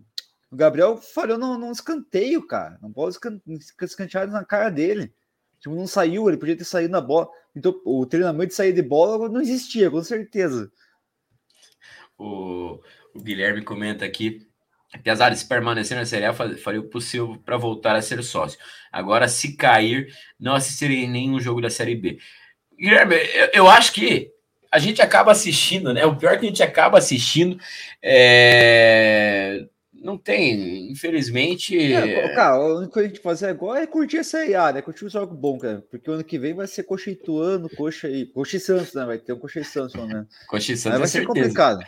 o 0.49 0.55
Gabriel 0.55 0.97
falhou 0.97 1.37
num, 1.37 1.57
num 1.57 1.71
escanteio, 1.71 2.45
cara. 2.45 2.77
Não 2.81 2.91
pode 2.91 3.17
escantear 3.81 4.27
na 4.27 4.45
cara 4.45 4.69
dele. 4.69 5.13
Tipo, 5.59 5.75
não 5.75 5.87
saiu, 5.87 6.27
ele 6.27 6.37
podia 6.37 6.55
ter 6.55 6.63
saído 6.63 6.91
na 6.91 7.01
bola. 7.01 7.27
Então, 7.55 7.79
o 7.83 8.05
treinamento 8.05 8.49
de 8.49 8.55
sair 8.55 8.71
de 8.71 8.81
bola 8.81 9.27
não 9.27 9.41
existia, 9.41 9.89
com 9.89 10.01
certeza. 10.03 10.71
O, 12.17 12.79
o 13.13 13.19
Guilherme 13.19 13.63
comenta 13.63 14.05
aqui. 14.05 14.47
Apesar 14.93 15.29
de 15.31 15.37
se 15.37 15.45
permanecer 15.45 15.97
na 15.97 16.05
Série 16.05 16.25
A, 16.25 16.33
faria 16.33 16.79
o 16.79 16.89
possível 16.89 17.37
para 17.43 17.57
voltar 17.57 17.95
a 17.95 18.01
ser 18.01 18.23
sócio. 18.23 18.57
Agora, 18.89 19.27
se 19.27 19.57
cair, 19.57 20.07
não 20.39 20.55
assistirei 20.55 21.07
nenhum 21.07 21.41
jogo 21.41 21.59
da 21.59 21.69
Série 21.69 21.95
B. 21.95 22.19
Guilherme, 22.79 23.15
eu, 23.15 23.49
eu 23.53 23.67
acho 23.67 23.91
que 23.91 24.31
a 24.71 24.79
gente 24.79 25.01
acaba 25.01 25.31
assistindo, 25.31 25.93
né? 25.93 26.05
O 26.05 26.15
pior 26.15 26.33
é 26.33 26.37
que 26.37 26.45
a 26.45 26.49
gente 26.49 26.63
acaba 26.63 26.97
assistindo 26.97 27.59
é 28.01 29.67
não 30.01 30.17
tem, 30.17 30.91
infelizmente. 30.91 31.93
É, 31.93 32.33
cara, 32.33 32.59
o 32.59 32.77
único 32.79 32.93
que 32.93 32.99
a 32.99 33.03
gente 33.03 33.19
fazer 33.19 33.47
agora 33.47 33.81
é 33.81 33.87
curtir 33.87 34.17
essa 34.17 34.45
IA, 34.45 34.73
né? 34.73 34.81
Curtir 34.81 35.05
um 35.05 35.09
jogo 35.09 35.35
bom, 35.35 35.57
cara. 35.57 35.83
Porque 35.89 36.09
o 36.09 36.13
ano 36.13 36.23
que 36.23 36.37
vem 36.37 36.53
vai 36.53 36.67
ser 36.67 36.83
Coxa 36.83 37.11
Ituano, 37.11 37.69
Coxa 37.69 38.07
e. 38.09 38.25
Coxa 38.25 38.57
e 38.57 38.59
Santos, 38.59 38.93
né? 38.93 39.05
Vai 39.05 39.17
ter 39.17 39.33
um 39.33 39.39
Coxa 39.39 39.59
e 39.59 39.63
Santos, 39.63 39.95
né? 40.07 40.25
Coxa 40.47 40.73
e 40.73 40.77
Santos. 40.77 40.99
vai 40.99 41.07
ser 41.07 41.19
certeza. 41.19 41.41
complicado. 41.41 41.85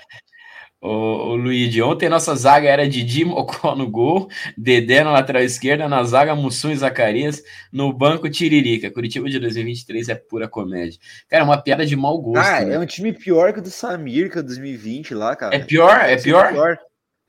O, 0.81 1.31
o 1.31 1.35
Luigi, 1.35 1.81
ontem 1.81 2.07
nossa 2.07 2.33
zaga 2.35 2.69
era 2.69 2.87
Didi 2.87 3.25
Mocó 3.25 3.75
no 3.75 3.89
gol, 3.89 4.29
Dedé 4.57 5.03
na 5.03 5.11
lateral 5.11 5.43
esquerda, 5.43 5.89
na 5.89 6.01
zaga 6.05 6.33
Mussum 6.35 6.71
e 6.71 6.77
Zacarias, 6.77 7.43
no 7.71 7.91
banco 7.91 8.29
Tiririca. 8.29 8.89
Curitiba 8.89 9.29
de 9.29 9.39
2023 9.39 10.07
é 10.07 10.15
pura 10.15 10.47
comédia. 10.47 10.97
Cara, 11.27 11.43
uma 11.43 11.61
piada 11.61 11.85
de 11.85 11.97
mau 11.97 12.17
gosto. 12.17 12.47
Ah, 12.47 12.61
né? 12.61 12.75
é 12.75 12.79
um 12.79 12.85
time 12.85 13.11
pior 13.11 13.51
que 13.51 13.59
o 13.59 13.61
do 13.61 13.69
Samir, 13.69 14.31
que 14.31 14.39
é 14.39 14.41
2020 14.41 15.13
lá, 15.13 15.35
cara. 15.35 15.53
É 15.53 15.59
pior? 15.59 15.97
É, 15.97 16.13
é 16.13 16.17
pior? 16.17 16.49
pior. 16.53 16.79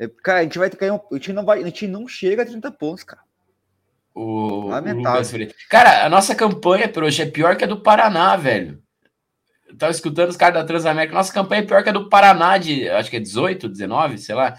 É, 0.00 0.08
cara, 0.08 0.38
a 0.38 0.42
gente 0.44 0.58
vai 0.58 0.70
um. 0.90 0.98
O 1.10 1.18
time 1.18 1.36
não 1.36 1.44
vai. 1.44 1.60
A 1.60 1.64
gente 1.64 1.86
não 1.86 2.08
chega 2.08 2.42
a 2.42 2.46
30 2.46 2.72
pontos, 2.72 3.04
cara. 3.04 3.20
O, 4.14 4.68
Lamentável. 4.68 5.46
O 5.46 5.68
cara, 5.68 6.06
a 6.06 6.08
nossa 6.08 6.34
campanha 6.34 6.88
por 6.88 7.04
hoje 7.04 7.20
é 7.20 7.26
pior 7.26 7.54
que 7.54 7.64
a 7.64 7.66
do 7.66 7.82
Paraná, 7.82 8.34
velho. 8.34 8.82
Eu 9.68 9.76
tava 9.76 9.92
escutando 9.92 10.30
os 10.30 10.38
caras 10.38 10.54
da 10.54 10.64
Transamérica. 10.64 11.14
Nossa 11.14 11.32
campanha 11.32 11.62
é 11.62 11.66
pior 11.66 11.82
que 11.82 11.90
a 11.90 11.92
do 11.92 12.08
Paraná, 12.08 12.56
de 12.56 12.88
acho 12.88 13.10
que 13.10 13.18
é 13.18 13.20
18, 13.20 13.68
19, 13.68 14.16
sei 14.16 14.34
lá. 14.34 14.56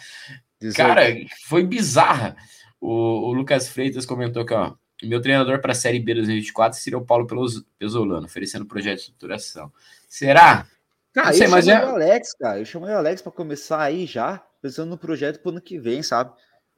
18. 0.59 0.77
Cara, 0.77 1.01
foi 1.47 1.65
bizarra. 1.65 2.35
O, 2.79 3.29
o, 3.29 3.33
Lucas 3.33 3.67
Freitas 3.67 4.05
comentou 4.05 4.45
que, 4.45 4.53
ó. 4.53 4.75
Meu 5.03 5.19
treinador 5.19 5.59
para 5.59 5.71
a 5.71 5.75
Série 5.75 5.99
B 5.99 6.13
2024 6.13 6.79
seria 6.79 6.99
o 6.99 7.05
Paulo 7.05 7.25
Pesolano, 7.79 8.25
oferecendo 8.27 8.67
projeto 8.67 8.97
de 8.97 9.01
estruturação. 9.01 9.73
Será? 10.07 10.67
Cara, 11.11 11.29
eu, 11.29 11.33
sei, 11.33 11.47
mas 11.47 11.67
é... 11.67 11.83
o 11.83 11.89
Alex, 11.89 12.33
cara. 12.35 12.59
Eu 12.59 12.65
chamei 12.65 12.93
o 12.93 12.97
Alex 12.97 13.23
para 13.23 13.31
começar 13.31 13.81
aí 13.81 14.05
já, 14.05 14.43
pensando 14.61 14.89
no 14.89 14.97
projeto 14.97 15.39
pro 15.39 15.51
ano 15.51 15.61
que 15.61 15.79
vem, 15.79 16.03
sabe? 16.03 16.33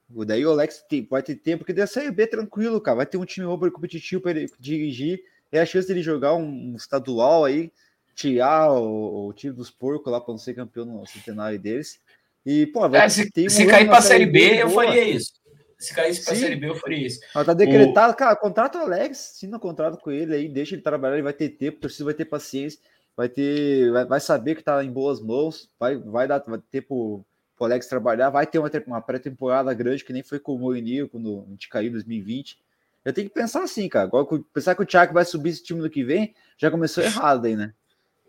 Daí 0.10 0.46
o 0.46 0.52
Alex 0.52 0.84
tem, 0.88 1.08
vai 1.10 1.24
ter 1.24 1.36
tempo, 1.36 1.60
porque 1.60 1.74
daí 1.74 1.84
a 1.84 1.88
Série 1.88 2.12
B 2.12 2.28
tranquilo, 2.28 2.80
cara. 2.80 2.98
Vai 2.98 3.06
ter 3.06 3.18
um 3.18 3.26
time 3.26 3.48
over 3.48 3.72
competitivo 3.72 4.22
para 4.22 4.32
ele 4.32 4.50
dirigir. 4.60 5.24
É 5.52 5.60
a 5.60 5.66
chance 5.66 5.88
dele 5.88 6.02
jogar 6.02 6.36
um, 6.36 6.74
um 6.74 6.76
estadual 6.76 7.46
aí, 7.46 7.72
tirar 8.16 8.72
o, 8.72 9.28
o, 9.28 9.34
time 9.34 9.54
dos 9.54 9.70
porcos 9.70 10.12
lá 10.12 10.20
para 10.20 10.34
não 10.34 10.38
ser 10.38 10.54
campeão 10.54 10.86
no 10.86 11.06
centenário 11.08 11.60
deles. 11.60 12.00
E, 12.46 12.68
pô, 12.68 12.88
vai 12.90 13.06
é, 13.06 13.10
se, 13.10 13.32
ter 13.32 13.50
se 13.50 13.66
cair 13.66 13.88
para 13.88 14.00
a 14.00 14.02
Série 14.02 14.26
B, 14.26 14.62
eu 14.62 14.70
faria 14.70 15.04
isso. 15.04 15.34
Se 15.80 15.94
caísse 15.94 16.24
para 16.24 16.34
a 16.34 16.38
Série 16.38 16.56
B, 16.56 16.70
eu 16.70 16.76
faria 16.76 17.08
isso. 17.08 17.20
Mas 17.34 17.46
tá 17.46 17.54
decretado, 17.54 18.14
o... 18.14 18.16
cara, 18.16 18.36
contrata 18.36 18.80
o 18.80 18.82
Alex, 18.82 19.34
assina 19.36 19.58
o 19.58 19.60
contrato 19.60 19.98
com 19.98 20.12
ele 20.12 20.34
aí, 20.34 20.50
deixa 20.50 20.76
ele 20.76 20.82
trabalhar, 20.82 21.16
ele 21.16 21.24
vai 21.24 21.34
ter 21.34 21.50
tempo, 21.50 21.80
precisa 21.80 22.06
vai 22.06 22.14
ter 22.14 22.26
paciência, 22.26 22.80
vai 23.16 23.30
ter, 23.30 23.92
vai, 23.92 24.06
vai 24.06 24.20
saber 24.20 24.56
que 24.56 24.64
tá 24.64 24.84
em 24.84 24.92
boas 24.92 25.22
mãos, 25.22 25.70
vai, 25.80 25.98
vai 25.98 26.28
dar 26.28 26.44
vai 26.46 26.60
ter 26.72 26.82
pro, 26.82 27.24
Alex 27.64 27.88
trabalhar, 27.88 28.30
vai 28.30 28.46
ter 28.46 28.60
uma, 28.60 28.70
uma 28.88 29.02
pré-temporada 29.02 29.74
grande, 29.74 30.04
que 30.04 30.14
nem 30.14 30.24
foi 30.24 30.40
com 30.40 30.56
o 30.56 30.60
Mourinho 30.60 31.10
quando 31.10 31.46
a 31.48 31.52
gente 31.52 31.70
caiu 31.70 31.90
em 31.90 31.94
2020. 31.94 32.58
Eu 33.04 33.14
tenho 33.14 33.28
que 33.28 33.34
pensar 33.34 33.64
assim, 33.64 33.88
cara. 33.90 34.06
Agora, 34.06 34.26
pensar 34.54 34.76
que 34.76 34.82
o 34.82 34.86
Thiago 34.86 35.14
vai 35.14 35.26
subir 35.26 35.50
esse 35.50 35.64
time 35.64 35.82
no 35.82 35.90
que 35.90 36.04
vem, 36.04 36.34
já 36.58 36.72
começou 36.72 37.04
errado 37.04 37.46
aí, 37.46 37.56
né? 37.56 37.74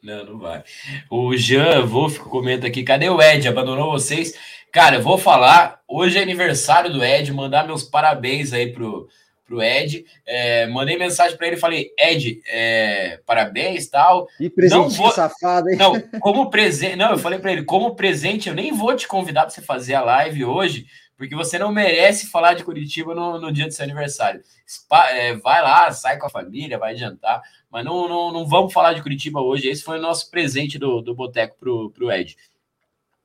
Não, 0.03 0.25
não 0.25 0.39
vai. 0.39 0.63
O 1.11 1.35
Jean 1.35 1.87
Wolf 1.87 2.19
comenta 2.19 2.67
aqui: 2.67 2.83
cadê 2.83 3.09
o 3.09 3.23
Ed? 3.23 3.49
Abandonou 3.49 3.91
vocês? 3.91 4.35
Cara, 4.71 4.97
eu 4.97 5.03
vou 5.03 5.17
falar. 5.17 5.81
Hoje 5.89 6.19
é 6.19 6.23
aniversário 6.23 6.93
do 6.93 7.03
Ed, 7.03 7.33
mandar 7.33 7.67
meus 7.67 7.83
parabéns 7.83 8.53
aí 8.53 8.71
pro, 8.71 9.09
pro 9.45 9.63
Ed. 9.63 10.05
É, 10.27 10.67
mandei 10.67 10.99
mensagem 10.99 11.37
para 11.37 11.47
ele 11.47 11.57
falei: 11.57 11.91
Ed, 11.99 12.41
é, 12.47 13.21
parabéns 13.27 13.89
tal. 13.89 14.29
E 14.41 14.49
presente 14.49 14.79
não 14.79 14.89
vou... 14.89 15.11
safado, 15.13 15.69
hein? 15.69 15.77
Não, 15.77 16.01
como 16.21 16.51
presente. 16.51 16.97
Não, 16.97 17.11
eu 17.11 17.19
falei 17.19 17.39
para 17.39 17.53
ele: 17.53 17.65
como 17.65 17.95
presente, 17.95 18.49
eu 18.49 18.55
nem 18.55 18.73
vou 18.73 18.95
te 18.97 19.07
convidar 19.07 19.43
para 19.43 19.51
você 19.51 19.63
fazer 19.63 19.95
a 19.95 20.03
live 20.03 20.45
hoje 20.45 20.87
porque 21.17 21.35
você 21.35 21.59
não 21.59 21.73
merece 21.73 22.27
falar 22.27 22.55
de 22.55 22.65
Curitiba 22.65 23.15
no, 23.15 23.41
no 23.41 23.53
dia 23.53 23.67
do 23.67 23.73
seu 23.73 23.85
aniversário. 23.85 24.43
Spa, 24.67 25.11
é, 25.11 25.35
vai 25.37 25.63
lá, 25.63 25.91
sai 25.93 26.19
com 26.19 26.27
a 26.27 26.31
família, 26.31 26.79
vai 26.79 26.97
jantar, 26.97 27.41
mas 27.71 27.85
não, 27.85 28.09
não, 28.09 28.33
não 28.33 28.47
vamos 28.47 28.73
falar 28.73 28.93
de 28.95 29.03
Curitiba 29.03 29.41
hoje. 29.41 29.69
Esse 29.69 29.83
foi 29.83 29.99
o 29.99 30.03
nosso 30.03 30.31
presente 30.31 30.79
do, 30.79 31.01
do 31.01 31.15
Boteco 31.15 31.57
pro, 31.59 31.91
pro 31.91 32.11
Ed. 32.11 32.37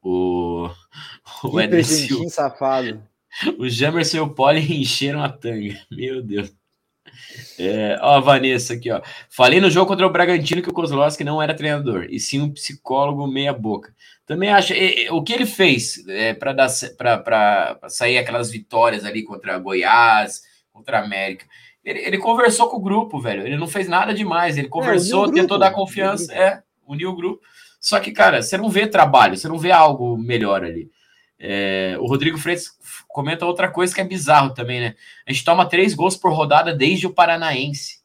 O, 0.02 0.70
o 1.44 1.60
Ed 1.60 1.84
Silva. 1.84 2.30
safado. 2.30 3.04
O 3.58 3.70
Jamerson 3.70 4.18
e 4.18 4.20
o 4.22 4.30
Poli 4.30 4.60
encheram 4.82 5.24
a 5.24 5.30
tanga. 5.30 5.80
Meu 5.92 6.22
Deus. 6.22 6.54
É, 7.58 7.98
ó, 8.02 8.18
a 8.18 8.20
Vanessa 8.20 8.74
aqui, 8.74 8.92
ó. 8.92 9.02
Falei 9.30 9.60
no 9.60 9.70
jogo 9.70 9.88
contra 9.88 10.06
o 10.06 10.12
Bragantino 10.12 10.62
que 10.62 10.70
o 10.70 10.74
Kozlowski 10.74 11.24
não 11.24 11.42
era 11.42 11.56
treinador, 11.56 12.08
e 12.10 12.20
sim 12.20 12.40
um 12.42 12.52
psicólogo 12.52 13.28
meia-boca. 13.28 13.94
Também 14.26 14.50
acho. 14.50 14.74
o 15.12 15.24
que 15.24 15.34
ele 15.34 15.46
fez 15.46 16.08
é, 16.08 16.34
para 16.34 16.54
dar 16.54 16.70
para 16.98 17.80
sair 17.90 18.18
aquelas 18.18 18.52
vitórias 18.52 19.04
ali 19.04 19.24
contra 19.24 19.58
Goiás, 19.58 20.42
contra 20.72 21.00
a 21.00 21.04
América? 21.04 21.46
Ele, 21.84 22.00
ele, 22.00 22.18
conversou 22.18 22.70
com 22.70 22.78
o 22.78 22.82
grupo, 22.82 23.20
velho. 23.20 23.46
Ele 23.46 23.58
não 23.58 23.68
fez 23.68 23.88
nada 23.88 24.14
demais. 24.14 24.58
Ele 24.58 24.68
é, 24.68 24.70
conversou, 24.70 25.30
é, 25.30 25.34
tentou 25.34 25.58
dar 25.58 25.72
confiança, 25.72 26.32
é, 26.34 26.62
uniu 26.86 27.10
o 27.10 27.16
grupo. 27.16 27.42
Só 27.80 28.00
que, 28.00 28.12
cara, 28.12 28.42
você 28.42 28.58
não 28.58 28.70
vê 28.70 28.86
trabalho, 28.86 29.38
você 29.38 29.48
não 29.48 29.58
vê 29.58 29.72
algo 29.72 30.18
melhor 30.18 30.64
ali. 30.64 30.92
É, 31.40 31.96
o 32.00 32.06
Rodrigo 32.06 32.38
Freitas 32.38 32.78
comenta 33.08 33.46
outra 33.46 33.72
coisa 33.72 33.96
que 33.96 34.02
é 34.02 34.04
bizarro 34.04 34.54
também, 34.54 34.80
né? 34.80 34.96
A 35.26 35.32
gente 35.32 35.46
toma 35.46 35.68
três 35.68 35.94
gols 35.94 36.18
por 36.18 36.34
rodada 36.34 36.74
desde 36.76 37.08
o 37.08 37.14
Paranaense. 37.14 38.00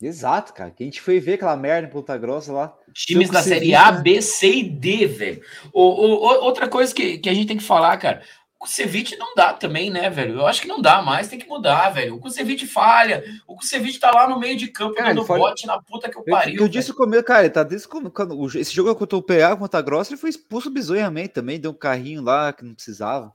Exato, 0.00 0.54
cara. 0.54 0.70
Que 0.70 0.82
a 0.82 0.86
gente 0.86 1.00
foi 1.00 1.20
ver 1.20 1.34
aquela 1.34 1.56
merda 1.56 1.86
em 1.86 1.90
Ponta 1.90 2.16
Grossa 2.16 2.52
lá. 2.52 2.74
Times 2.94 3.28
da 3.28 3.42
Série 3.42 3.74
A, 3.74 3.92
B, 3.92 4.22
C 4.22 4.50
e 4.50 4.62
D, 4.62 5.06
velho. 5.06 5.42
O, 5.72 5.82
o, 5.82 6.44
outra 6.44 6.68
coisa 6.68 6.94
que, 6.94 7.18
que 7.18 7.28
a 7.28 7.34
gente 7.34 7.48
tem 7.48 7.58
que 7.58 7.62
falar, 7.62 7.96
cara. 7.98 8.22
O 8.60 8.64
Kusevich 8.64 9.16
não 9.16 9.34
dá 9.34 9.54
também, 9.54 9.90
né, 9.90 10.10
velho? 10.10 10.34
Eu 10.34 10.46
acho 10.46 10.60
que 10.60 10.68
não 10.68 10.82
dá 10.82 11.00
mais, 11.00 11.28
tem 11.28 11.38
que 11.38 11.48
mudar, 11.48 11.88
velho. 11.88 12.16
O 12.16 12.20
Kusevich 12.20 12.66
falha, 12.66 13.24
o 13.46 13.56
Kusevich 13.56 13.98
tá 13.98 14.10
lá 14.10 14.28
no 14.28 14.38
meio 14.38 14.54
de 14.54 14.68
campo, 14.68 14.96
cara, 14.96 15.14
dando 15.14 15.26
bote 15.26 15.66
na 15.66 15.80
puta 15.80 16.10
que 16.10 16.18
eu 16.18 16.22
pariu. 16.24 16.56
Eu, 16.56 16.62
eu 16.64 16.68
disse 16.68 16.92
comigo, 16.92 17.24
cara, 17.24 17.44
ele 17.44 17.54
tá 17.54 17.62
desde 17.62 17.88
quando, 17.88 18.12
esse 18.58 18.74
jogo 18.74 18.94
contra 18.94 19.16
o 19.16 19.22
PA, 19.22 19.56
contra 19.56 19.78
a 19.78 19.82
Grossa, 19.82 20.12
ele 20.12 20.20
foi 20.20 20.28
expulso 20.28 20.68
bizonhamente 20.68 21.30
também, 21.30 21.58
deu 21.58 21.70
um 21.70 21.74
carrinho 21.74 22.22
lá 22.22 22.52
que 22.52 22.62
não 22.62 22.74
precisava. 22.74 23.34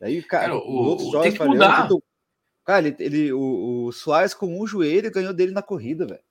Aí, 0.00 0.22
cara, 0.22 0.44
cara 0.44 0.56
o, 0.56 0.72
outros 0.72 1.10
jogos, 1.10 1.28
tem 1.28 1.36
que 1.36 1.44
mudar. 1.44 1.86
cara, 2.64 2.86
ele, 2.86 2.96
ele 2.98 3.32
o, 3.34 3.88
o 3.88 3.92
Soares 3.92 4.32
com 4.32 4.58
um 4.58 4.66
joelho 4.66 5.12
ganhou 5.12 5.34
dele 5.34 5.52
na 5.52 5.60
corrida, 5.60 6.06
velho. 6.06 6.24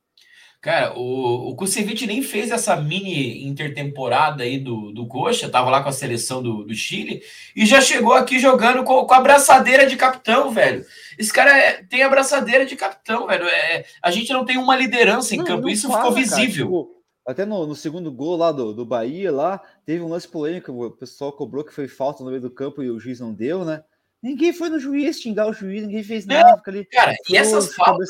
Cara, 0.64 0.98
o, 0.98 1.50
o 1.50 1.56
Kusevich 1.58 2.08
nem 2.08 2.22
fez 2.22 2.50
essa 2.50 2.74
mini 2.78 3.46
intertemporada 3.46 4.44
aí 4.44 4.58
do, 4.58 4.94
do 4.94 5.06
Coxa, 5.06 5.50
tava 5.50 5.70
lá 5.70 5.84
com 5.84 5.90
a 5.90 5.92
seleção 5.92 6.42
do, 6.42 6.64
do 6.64 6.74
Chile, 6.74 7.22
e 7.54 7.66
já 7.66 7.82
chegou 7.82 8.14
aqui 8.14 8.40
jogando 8.40 8.82
com, 8.86 9.06
com 9.06 9.14
a 9.14 9.20
braçadeira 9.20 9.86
de 9.86 9.98
capitão, 9.98 10.52
velho. 10.52 10.86
Esse 11.20 11.34
cara 11.34 11.52
é, 11.52 11.84
tem 11.84 12.02
a 12.02 12.08
braçadeira 12.08 12.66
de 12.66 12.78
capitão, 12.78 13.28
velho. 13.28 13.44
É, 13.44 13.84
a 14.02 14.10
gente 14.10 14.32
não 14.32 14.46
tem 14.46 14.58
uma 14.58 14.74
liderança 14.78 15.36
em 15.36 15.40
não, 15.40 15.44
campo, 15.44 15.64
não 15.64 15.70
isso 15.70 15.90
fala, 15.90 16.00
ficou 16.00 16.16
visível. 16.16 16.68
Cara, 16.70 16.82
tipo, 16.82 17.04
até 17.28 17.46
no, 17.46 17.68
no, 17.68 17.76
segundo 17.76 18.10
gol 18.10 18.38
lá 18.38 18.54
do, 18.54 18.74
do 18.74 18.86
Bahia, 18.86 19.34
lá, 19.34 19.60
teve 19.86 20.02
um 20.02 20.08
lance 20.08 20.30
polêmico, 20.30 20.72
o 20.72 20.92
pessoal 20.92 21.34
cobrou 21.34 21.66
que 21.66 21.74
foi 21.74 21.90
falta 21.90 22.24
no 22.24 22.30
meio 22.30 22.42
do 22.42 22.50
campo 22.50 22.82
e 22.82 22.90
o 22.90 23.02
juiz 23.02 23.20
não 23.20 23.34
deu, 23.34 23.66
né? 23.66 23.84
Ninguém 24.22 24.54
foi 24.54 24.70
no 24.70 24.80
juiz 24.80 25.20
xingar 25.20 25.50
o 25.50 25.54
juiz, 25.54 25.82
ninguém 25.82 26.04
fez 26.04 26.26
nada. 26.26 26.62
ali, 26.66 26.86
cara, 26.86 27.14
e 27.30 27.36
essas 27.36 27.76
faltas. 27.76 28.10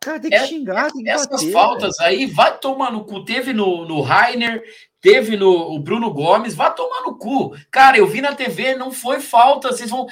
Cara, 0.00 0.20
tem 0.20 0.30
que 0.30 0.36
é, 0.36 0.46
xingar, 0.46 0.90
tem 0.92 1.02
que 1.02 1.10
Essas 1.10 1.28
bater, 1.28 1.52
faltas 1.52 1.98
aí, 2.00 2.26
vai 2.26 2.56
tomar 2.58 2.92
no 2.92 3.04
cu. 3.04 3.24
Teve 3.24 3.52
no, 3.52 3.84
no 3.84 4.00
Rainer, 4.00 4.62
teve 5.00 5.36
no 5.36 5.74
o 5.74 5.78
Bruno 5.78 6.12
Gomes, 6.12 6.54
vai 6.54 6.74
tomar 6.74 7.02
no 7.02 7.16
cu. 7.16 7.54
Cara, 7.70 7.98
eu 7.98 8.06
vi 8.06 8.20
na 8.20 8.34
TV, 8.34 8.74
não 8.74 8.90
foi 8.90 9.20
falta. 9.20 9.68
Vocês 9.68 9.90
vão. 9.90 10.06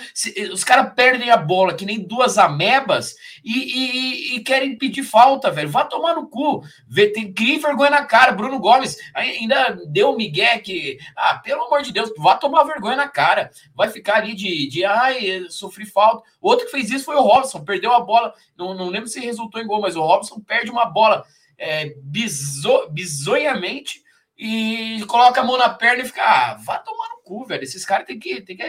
Os 0.53 0.65
caras 0.65 0.93
perdem 0.95 1.31
a 1.31 1.37
bola 1.37 1.75
que 1.75 1.85
nem 1.85 1.99
duas 1.99 2.39
amebas 2.39 3.15
e, 3.45 3.53
e, 3.53 4.37
e, 4.37 4.41
querem 4.41 4.77
pedir 4.77 5.03
falta, 5.03 5.51
velho. 5.51 5.69
Vai 5.69 5.89
tomar 5.89 6.15
no 6.15 6.29
cu. 6.29 6.63
Vê, 6.89 7.09
tem 7.09 7.33
que 7.33 7.59
vergonha 7.59 7.91
na 7.91 8.05
cara. 8.05 8.33
Bruno 8.33 8.59
Gomes 8.59 8.97
ainda 9.15 9.79
deu 9.89 10.11
um 10.11 10.17
migué 10.17 10.59
que. 10.59 10.99
Ah, 11.17 11.37
pelo 11.37 11.65
amor 11.65 11.83
de 11.83 11.93
Deus, 11.93 12.13
vai 12.17 12.39
tomar 12.39 12.65
vergonha 12.65 12.97
na 12.97 13.09
cara. 13.09 13.51
Vai 13.75 13.89
ficar 13.89 14.17
ali 14.17 14.35
de, 14.35 14.69
de 14.69 14.85
ai, 14.85 15.47
sofri 15.49 15.87
falta. 15.87 16.23
Outro 16.41 16.67
que 16.67 16.73
fez 16.73 16.91
isso 16.91 17.05
foi 17.05 17.17
o 17.17 17.23
Robson, 17.23 17.65
perdeu 17.65 17.93
a 17.93 18.01
bola. 18.01 18.33
Não, 18.57 18.75
não 18.75 18.89
lembro 18.89 19.09
se 19.09 19.21
resultou 19.21 19.61
em 19.61 19.67
gol, 19.67 19.81
mas 19.81 19.97
o 19.97 20.03
Robson 20.03 20.41
perde 20.41 20.71
uma 20.71 20.85
bola 20.87 21.25
é, 21.59 21.95
bizo, 22.03 22.89
bizonhamente 22.91 24.06
e 24.39 25.03
coloca 25.07 25.41
a 25.41 25.45
mão 25.45 25.57
na 25.57 25.71
perna 25.71 26.03
e 26.03 26.07
fica, 26.07 26.23
ah, 26.23 26.55
vá 26.57 26.79
tomar 26.79 27.09
no 27.09 27.23
cu, 27.23 27.47
velho. 27.47 27.63
Esses 27.63 27.87
caras 27.87 28.07
tem 28.07 28.19
que. 28.19 28.43
Tem 28.43 28.55
que 28.55 28.63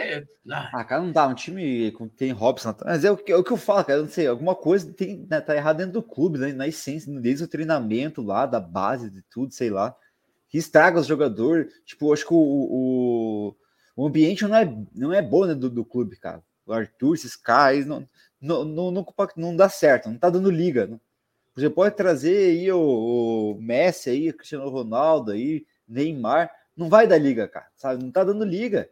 ah. 0.50 0.70
ah, 0.72 0.84
cara, 0.84 1.02
não 1.02 1.12
dá. 1.12 1.26
Um 1.26 1.34
time 1.34 1.94
tem 2.16 2.32
Robson. 2.32 2.74
Mas 2.84 3.04
é 3.04 3.10
o 3.10 3.16
que, 3.18 3.30
é 3.30 3.36
o 3.36 3.44
que 3.44 3.50
eu 3.50 3.56
falo, 3.58 3.84
cara. 3.84 4.00
Não 4.00 4.08
sei, 4.08 4.26
alguma 4.26 4.54
coisa 4.54 4.90
tem, 4.92 5.26
né, 5.28 5.40
tá 5.42 5.54
errado 5.54 5.76
dentro 5.76 5.92
do 5.92 6.02
clube, 6.02 6.38
né, 6.38 6.52
na 6.54 6.66
essência, 6.66 7.12
desde 7.20 7.44
o 7.44 7.48
treinamento 7.48 8.22
lá, 8.22 8.46
da 8.46 8.60
base, 8.60 9.10
de 9.10 9.20
tudo, 9.22 9.52
sei 9.52 9.68
lá. 9.68 9.94
Que 10.48 10.56
estraga 10.56 11.00
os 11.00 11.06
jogadores. 11.06 11.70
Tipo, 11.84 12.14
acho 12.14 12.26
que 12.26 12.32
o, 12.32 12.38
o, 12.38 13.56
o 13.94 14.06
ambiente 14.06 14.46
não 14.46 14.56
é, 14.56 14.74
não 14.94 15.12
é 15.12 15.20
bom 15.20 15.44
né, 15.44 15.54
do, 15.54 15.68
do 15.68 15.84
clube, 15.84 16.16
cara. 16.16 16.42
O 16.64 16.72
Arthur, 16.72 17.14
esses 17.14 17.36
caras, 17.36 17.84
não, 17.84 18.08
não, 18.40 18.64
não, 18.64 18.90
não, 18.90 19.06
não 19.36 19.56
dá 19.56 19.68
certo, 19.68 20.08
não 20.08 20.18
tá 20.18 20.30
dando 20.30 20.50
liga. 20.50 20.86
Não. 20.86 21.00
Você 21.58 21.68
pode 21.68 21.96
trazer 21.96 22.50
aí 22.50 22.70
o, 22.70 22.78
o 22.78 23.60
Messi 23.60 24.10
aí, 24.10 24.30
o 24.30 24.34
Cristiano 24.34 24.68
Ronaldo 24.68 25.32
aí, 25.32 25.66
Neymar, 25.88 26.50
não 26.76 26.88
vai 26.88 27.06
dar 27.06 27.18
liga, 27.18 27.48
cara, 27.48 27.66
sabe? 27.74 28.02
Não 28.02 28.12
tá 28.12 28.22
dando 28.22 28.44
liga. 28.44 28.88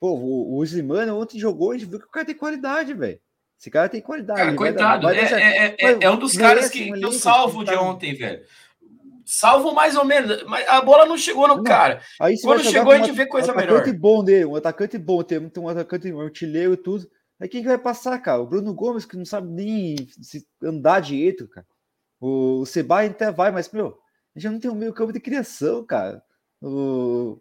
Pô, 0.00 0.12
o, 0.12 0.56
o 0.56 0.64
Zimano 0.64 1.20
ontem 1.20 1.38
jogou, 1.38 1.72
a 1.72 1.74
gente 1.76 1.88
viu 1.88 1.98
que 1.98 2.06
o 2.06 2.10
cara 2.10 2.24
tem 2.24 2.34
qualidade, 2.34 2.94
velho. 2.94 3.20
Esse 3.58 3.70
cara 3.70 3.90
tem 3.90 4.00
qualidade. 4.00 4.40
Cara, 4.40 4.54
coitado, 4.54 5.02
dar, 5.02 5.14
é, 5.14 5.20
é, 5.20 5.76
é, 5.78 5.98
é, 6.00 6.10
um 6.10 6.18
dos 6.18 6.34
caras 6.34 6.70
que, 6.70 6.88
eu 6.88 7.12
salvo 7.12 7.62
de 7.62 7.74
ontem, 7.74 8.14
velho. 8.14 8.42
Salvo 9.26 9.72
mais 9.74 9.94
ou 9.94 10.04
menos, 10.04 10.42
mas 10.44 10.66
a 10.66 10.80
bola 10.80 11.04
não 11.04 11.18
chegou 11.18 11.46
no 11.46 11.56
não. 11.56 11.64
cara. 11.64 12.00
Aí 12.18 12.40
Quando 12.40 12.64
chegou, 12.64 12.92
a 12.92 12.96
gente 12.96 13.12
vê 13.12 13.26
coisa 13.26 13.52
um 13.52 13.56
melhor. 13.56 13.74
Um 13.74 13.76
atacante 13.76 13.98
bom 13.98 14.24
dele, 14.24 14.44
um 14.46 14.56
atacante 14.56 14.96
bom, 14.98 15.22
tem 15.22 15.38
um 15.58 15.68
atacante 15.68 16.10
um 16.10 16.20
artilheiro 16.20 16.72
e 16.72 16.76
tudo. 16.78 17.06
Aí 17.38 17.46
quem 17.46 17.60
que 17.60 17.68
vai 17.68 17.78
passar, 17.78 18.18
cara? 18.18 18.40
O 18.40 18.46
Bruno 18.46 18.72
Gomes, 18.72 19.04
que 19.04 19.16
não 19.18 19.26
sabe 19.26 19.48
nem 19.48 19.96
se 20.20 20.46
andar 20.62 21.00
direito, 21.00 21.46
cara. 21.46 21.66
O, 22.20 22.60
o 22.60 22.66
Sebai 22.66 23.06
até 23.06 23.32
vai, 23.32 23.50
mas, 23.50 23.70
meu, 23.72 23.98
a 24.36 24.38
gente 24.38 24.52
não 24.52 24.60
tem 24.60 24.70
um 24.70 24.74
meio 24.74 24.92
campo 24.92 25.12
de 25.12 25.20
criação, 25.20 25.84
cara. 25.84 26.22
O... 26.60 27.40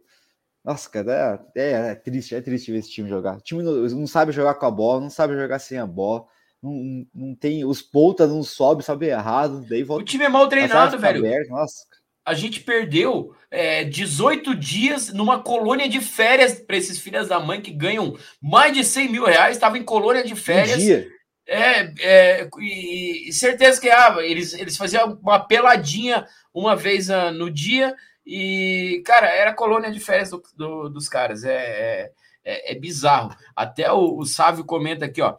Nossa, 0.63 0.89
cara, 0.89 1.45
é, 1.55 1.61
é, 1.61 1.71
é, 1.91 1.95
triste, 1.95 2.35
é 2.35 2.41
triste 2.41 2.71
ver 2.71 2.79
esse 2.79 2.91
time 2.91 3.09
jogar. 3.09 3.37
O 3.37 3.41
time 3.41 3.61
não, 3.61 3.73
não, 3.73 4.07
sabe 4.07 4.31
jogar 4.31 4.55
com 4.55 4.65
a 4.65 4.71
bola, 4.71 5.01
não 5.01 5.09
sabe 5.09 5.35
jogar 5.35 5.59
sem 5.59 5.77
a 5.77 5.85
bola. 5.85 6.25
Não, 6.61 7.05
não 7.13 7.35
tem. 7.35 7.65
Os 7.65 7.81
pontas 7.81 8.29
não 8.29 8.43
sobem, 8.43 8.83
sabe 8.83 9.07
errado. 9.07 9.65
Daí 9.67 9.83
volta, 9.83 10.03
o 10.03 10.05
time 10.05 10.25
é 10.25 10.29
mal 10.29 10.47
treinado, 10.47 10.97
velho. 10.97 11.25
Aberto, 11.25 11.49
nossa. 11.49 11.85
A 12.25 12.33
gente 12.33 12.61
perdeu 12.61 13.33
é, 13.49 13.83
18 13.83 14.53
dias 14.53 15.11
numa 15.11 15.41
colônia 15.41 15.89
de 15.89 15.99
férias 15.99 16.59
para 16.59 16.77
esses 16.77 16.99
filhos 16.99 17.27
da 17.27 17.39
mãe 17.39 17.61
que 17.61 17.71
ganham 17.71 18.15
mais 18.41 18.73
de 18.73 18.83
100 18.83 19.11
mil 19.11 19.25
reais. 19.25 19.55
Estava 19.55 19.77
em 19.77 19.83
colônia 19.83 20.23
de 20.23 20.35
férias. 20.35 20.77
Um 20.77 20.81
dia. 20.81 21.07
É, 21.51 21.93
é 21.99 22.49
e, 22.59 23.29
e, 23.29 23.33
certeza 23.33 23.81
que 23.81 23.89
ah, 23.89 24.17
eles, 24.19 24.53
eles 24.53 24.77
faziam 24.77 25.17
uma 25.19 25.39
peladinha 25.39 26.27
uma 26.53 26.75
vez 26.75 27.09
uh, 27.09 27.31
no 27.33 27.49
dia 27.49 27.95
E, 28.23 29.01
cara, 29.03 29.27
era 29.27 29.53
colônia 29.53 29.91
de 29.91 29.99
férias 29.99 30.29
do, 30.29 30.43
do, 30.55 30.89
dos 30.89 31.09
caras. 31.09 31.43
É, 31.43 31.55
é, 31.55 32.11
é, 32.43 32.71
é 32.73 32.75
bizarro. 32.75 33.35
Até 33.55 33.91
o, 33.91 34.17
o 34.17 34.25
Sávio 34.25 34.63
comenta 34.63 35.05
aqui, 35.05 35.21
ó. 35.21 35.37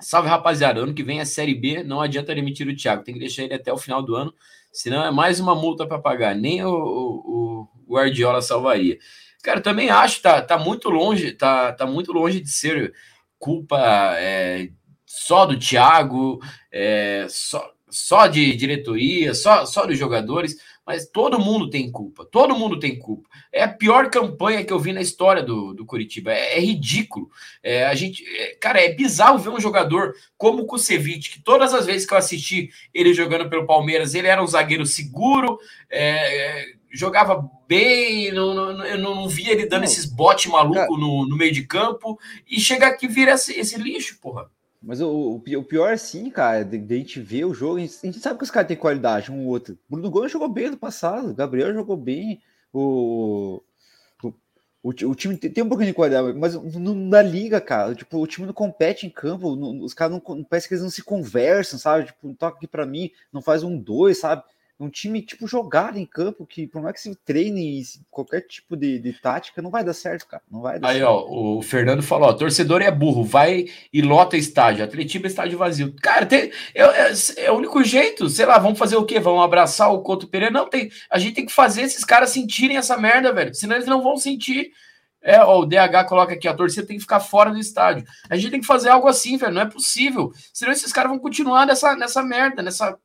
Salve, 0.00 0.28
rapaziada. 0.28 0.80
Ano 0.80 0.94
que 0.94 1.02
vem 1.02 1.20
é 1.20 1.24
Série 1.24 1.54
B, 1.54 1.82
não 1.82 2.00
adianta 2.00 2.34
demitir 2.34 2.68
o 2.68 2.76
Thiago. 2.76 3.02
Tem 3.02 3.14
que 3.14 3.20
deixar 3.20 3.44
ele 3.44 3.54
até 3.54 3.72
o 3.72 3.78
final 3.78 4.02
do 4.02 4.14
ano, 4.14 4.34
senão 4.72 5.04
é 5.04 5.10
mais 5.10 5.40
uma 5.40 5.54
multa 5.54 5.86
para 5.86 5.98
pagar. 5.98 6.34
Nem 6.36 6.62
o, 6.64 6.70
o, 6.70 7.68
o 7.86 7.94
Guardiola 7.94 8.42
salvaria. 8.42 8.98
Cara, 9.42 9.60
também 9.60 9.88
acho, 9.88 10.20
tá, 10.20 10.42
tá 10.42 10.58
muito 10.58 10.90
longe, 10.90 11.32
tá, 11.32 11.72
tá 11.72 11.86
muito 11.86 12.12
longe 12.12 12.40
de 12.40 12.50
ser 12.50 12.92
culpa 13.38 13.78
é, 14.18 14.70
só 15.08 15.46
do 15.46 15.58
Thiago, 15.58 16.38
é, 16.70 17.26
só, 17.30 17.72
só 17.88 18.26
de 18.26 18.54
diretoria, 18.54 19.32
só, 19.32 19.64
só 19.64 19.86
dos 19.86 19.98
jogadores, 19.98 20.54
mas 20.86 21.08
todo 21.08 21.40
mundo 21.40 21.70
tem 21.70 21.90
culpa, 21.90 22.26
todo 22.26 22.54
mundo 22.54 22.78
tem 22.78 22.98
culpa. 22.98 23.26
É 23.50 23.62
a 23.62 23.68
pior 23.68 24.10
campanha 24.10 24.62
que 24.62 24.70
eu 24.72 24.78
vi 24.78 24.92
na 24.92 25.00
história 25.00 25.42
do, 25.42 25.72
do 25.72 25.86
Curitiba, 25.86 26.30
é, 26.30 26.58
é 26.58 26.60
ridículo. 26.60 27.30
É, 27.62 27.86
a 27.86 27.94
gente, 27.94 28.22
é, 28.36 28.54
cara, 28.56 28.82
é 28.82 28.92
bizarro 28.92 29.38
ver 29.38 29.48
um 29.48 29.60
jogador 29.60 30.14
como 30.36 30.62
o 30.62 30.66
Kusevich, 30.66 31.30
que 31.30 31.42
todas 31.42 31.72
as 31.72 31.86
vezes 31.86 32.06
que 32.06 32.12
eu 32.12 32.18
assisti 32.18 32.68
ele 32.92 33.14
jogando 33.14 33.48
pelo 33.48 33.66
Palmeiras, 33.66 34.14
ele 34.14 34.28
era 34.28 34.42
um 34.42 34.46
zagueiro 34.46 34.84
seguro, 34.84 35.58
é, 35.90 36.66
jogava 36.92 37.48
bem, 37.66 38.30
não, 38.30 38.52
não, 38.52 38.84
eu 38.84 38.98
não 38.98 39.26
via 39.26 39.52
ele 39.52 39.64
dando 39.64 39.84
esses 39.84 40.04
botes 40.04 40.52
malucos 40.52 41.00
no, 41.00 41.26
no 41.26 41.36
meio 41.36 41.52
de 41.52 41.66
campo, 41.66 42.18
e 42.46 42.60
chega 42.60 42.88
aqui 42.88 43.06
e 43.06 43.08
vira 43.08 43.32
esse, 43.32 43.58
esse 43.58 43.78
lixo, 43.78 44.18
porra. 44.20 44.50
Mas 44.80 45.00
o, 45.00 45.34
o 45.34 45.64
pior, 45.64 45.98
sim, 45.98 46.30
cara, 46.30 46.64
de, 46.64 46.78
de, 46.78 46.94
a 46.94 46.98
gente 46.98 47.20
ver 47.20 47.44
o 47.44 47.54
jogo, 47.54 47.78
a 47.78 47.80
gente, 47.80 47.98
a 48.00 48.06
gente 48.06 48.20
sabe 48.20 48.38
que 48.38 48.44
os 48.44 48.50
caras 48.50 48.68
têm 48.68 48.76
qualidade, 48.76 49.32
um 49.32 49.44
ou 49.44 49.48
outro. 49.48 49.76
Bruno 49.88 50.10
Gomes 50.10 50.30
jogou 50.30 50.48
bem 50.48 50.70
no 50.70 50.76
passado, 50.76 51.34
Gabriel 51.34 51.74
jogou 51.74 51.96
bem, 51.96 52.40
o, 52.72 53.60
o, 54.22 54.28
o, 54.80 54.90
o 54.90 55.14
time 55.16 55.36
tem, 55.36 55.50
tem, 55.50 55.64
um 55.64 55.68
pouquinho 55.68 55.88
de 55.88 55.94
qualidade, 55.94 56.32
mas 56.38 56.54
não 56.54 56.94
na 56.94 57.20
liga, 57.20 57.60
cara, 57.60 57.92
tipo, 57.92 58.18
o 58.18 58.26
time 58.26 58.46
não 58.46 58.54
compete 58.54 59.04
em 59.04 59.10
campo, 59.10 59.56
não, 59.56 59.80
os 59.80 59.94
caras 59.94 60.20
não, 60.24 60.44
parece 60.44 60.68
que 60.68 60.74
eles 60.74 60.84
não 60.84 60.90
se 60.90 61.02
conversam, 61.02 61.76
sabe? 61.76 62.06
Tipo, 62.06 62.32
toca 62.34 62.56
aqui 62.56 62.68
para 62.68 62.86
mim, 62.86 63.10
não 63.32 63.42
faz 63.42 63.64
um 63.64 63.76
dois, 63.76 64.20
sabe? 64.20 64.44
Um 64.80 64.88
time 64.88 65.20
tipo 65.20 65.46
jogado 65.48 65.98
em 65.98 66.06
campo 66.06 66.46
que 66.46 66.66
por 66.66 66.80
mais 66.80 66.94
que 66.94 67.00
se 67.00 67.14
treine 67.16 67.82
qualquer 68.10 68.42
tipo 68.42 68.76
de, 68.76 68.98
de 68.98 69.12
tática 69.12 69.60
não 69.60 69.70
vai 69.70 69.82
dar 69.82 69.92
certo, 69.92 70.26
cara. 70.26 70.42
Não 70.50 70.60
vai 70.60 70.78
Aí, 70.82 70.98
certo. 70.98 71.08
ó, 71.08 71.56
o 71.56 71.62
Fernando 71.62 72.02
falou: 72.02 72.28
ó, 72.28 72.32
torcedor 72.32 72.80
é 72.80 72.90
burro, 72.90 73.24
vai 73.24 73.66
e 73.92 74.00
lota 74.00 74.36
estádio. 74.36 74.84
Atletiba 74.84 75.26
é 75.26 75.30
estádio 75.30 75.58
vazio. 75.58 75.94
Cara, 76.00 76.24
tem, 76.26 76.52
é, 76.74 76.82
é, 76.82 77.12
é, 77.38 77.50
o 77.50 77.56
único 77.56 77.82
jeito. 77.82 78.28
Sei 78.28 78.46
lá, 78.46 78.58
vamos 78.58 78.78
fazer 78.78 78.96
o 78.96 79.04
quê? 79.04 79.18
Vamos 79.18 79.42
abraçar 79.42 79.92
o 79.92 80.00
Couto 80.00 80.28
Pereira? 80.28 80.52
Não, 80.52 80.68
tem. 80.68 80.90
A 81.10 81.18
gente 81.18 81.34
tem 81.34 81.46
que 81.46 81.52
fazer 81.52 81.82
esses 81.82 82.04
caras 82.04 82.30
sentirem 82.30 82.76
essa 82.76 82.96
merda, 82.96 83.32
velho. 83.32 83.54
Senão 83.54 83.74
eles 83.74 83.88
não 83.88 84.02
vão 84.02 84.16
sentir. 84.16 84.70
É, 85.20 85.42
ó, 85.42 85.58
o 85.58 85.66
DH 85.66 86.06
coloca 86.08 86.32
aqui, 86.32 86.46
a 86.46 86.54
torcida 86.54 86.86
tem 86.86 86.96
que 86.96 87.02
ficar 87.02 87.18
fora 87.18 87.50
do 87.50 87.58
estádio. 87.58 88.04
A 88.30 88.36
gente 88.36 88.52
tem 88.52 88.60
que 88.60 88.66
fazer 88.66 88.90
algo 88.90 89.08
assim, 89.08 89.36
velho. 89.36 89.52
Não 89.52 89.62
é 89.62 89.66
possível. 89.66 90.32
Senão 90.52 90.70
esses 90.70 90.92
caras 90.92 91.10
vão 91.10 91.18
continuar 91.18 91.66
nessa, 91.66 91.96
nessa 91.96 92.22
merda, 92.22 92.62
nessa 92.62 92.96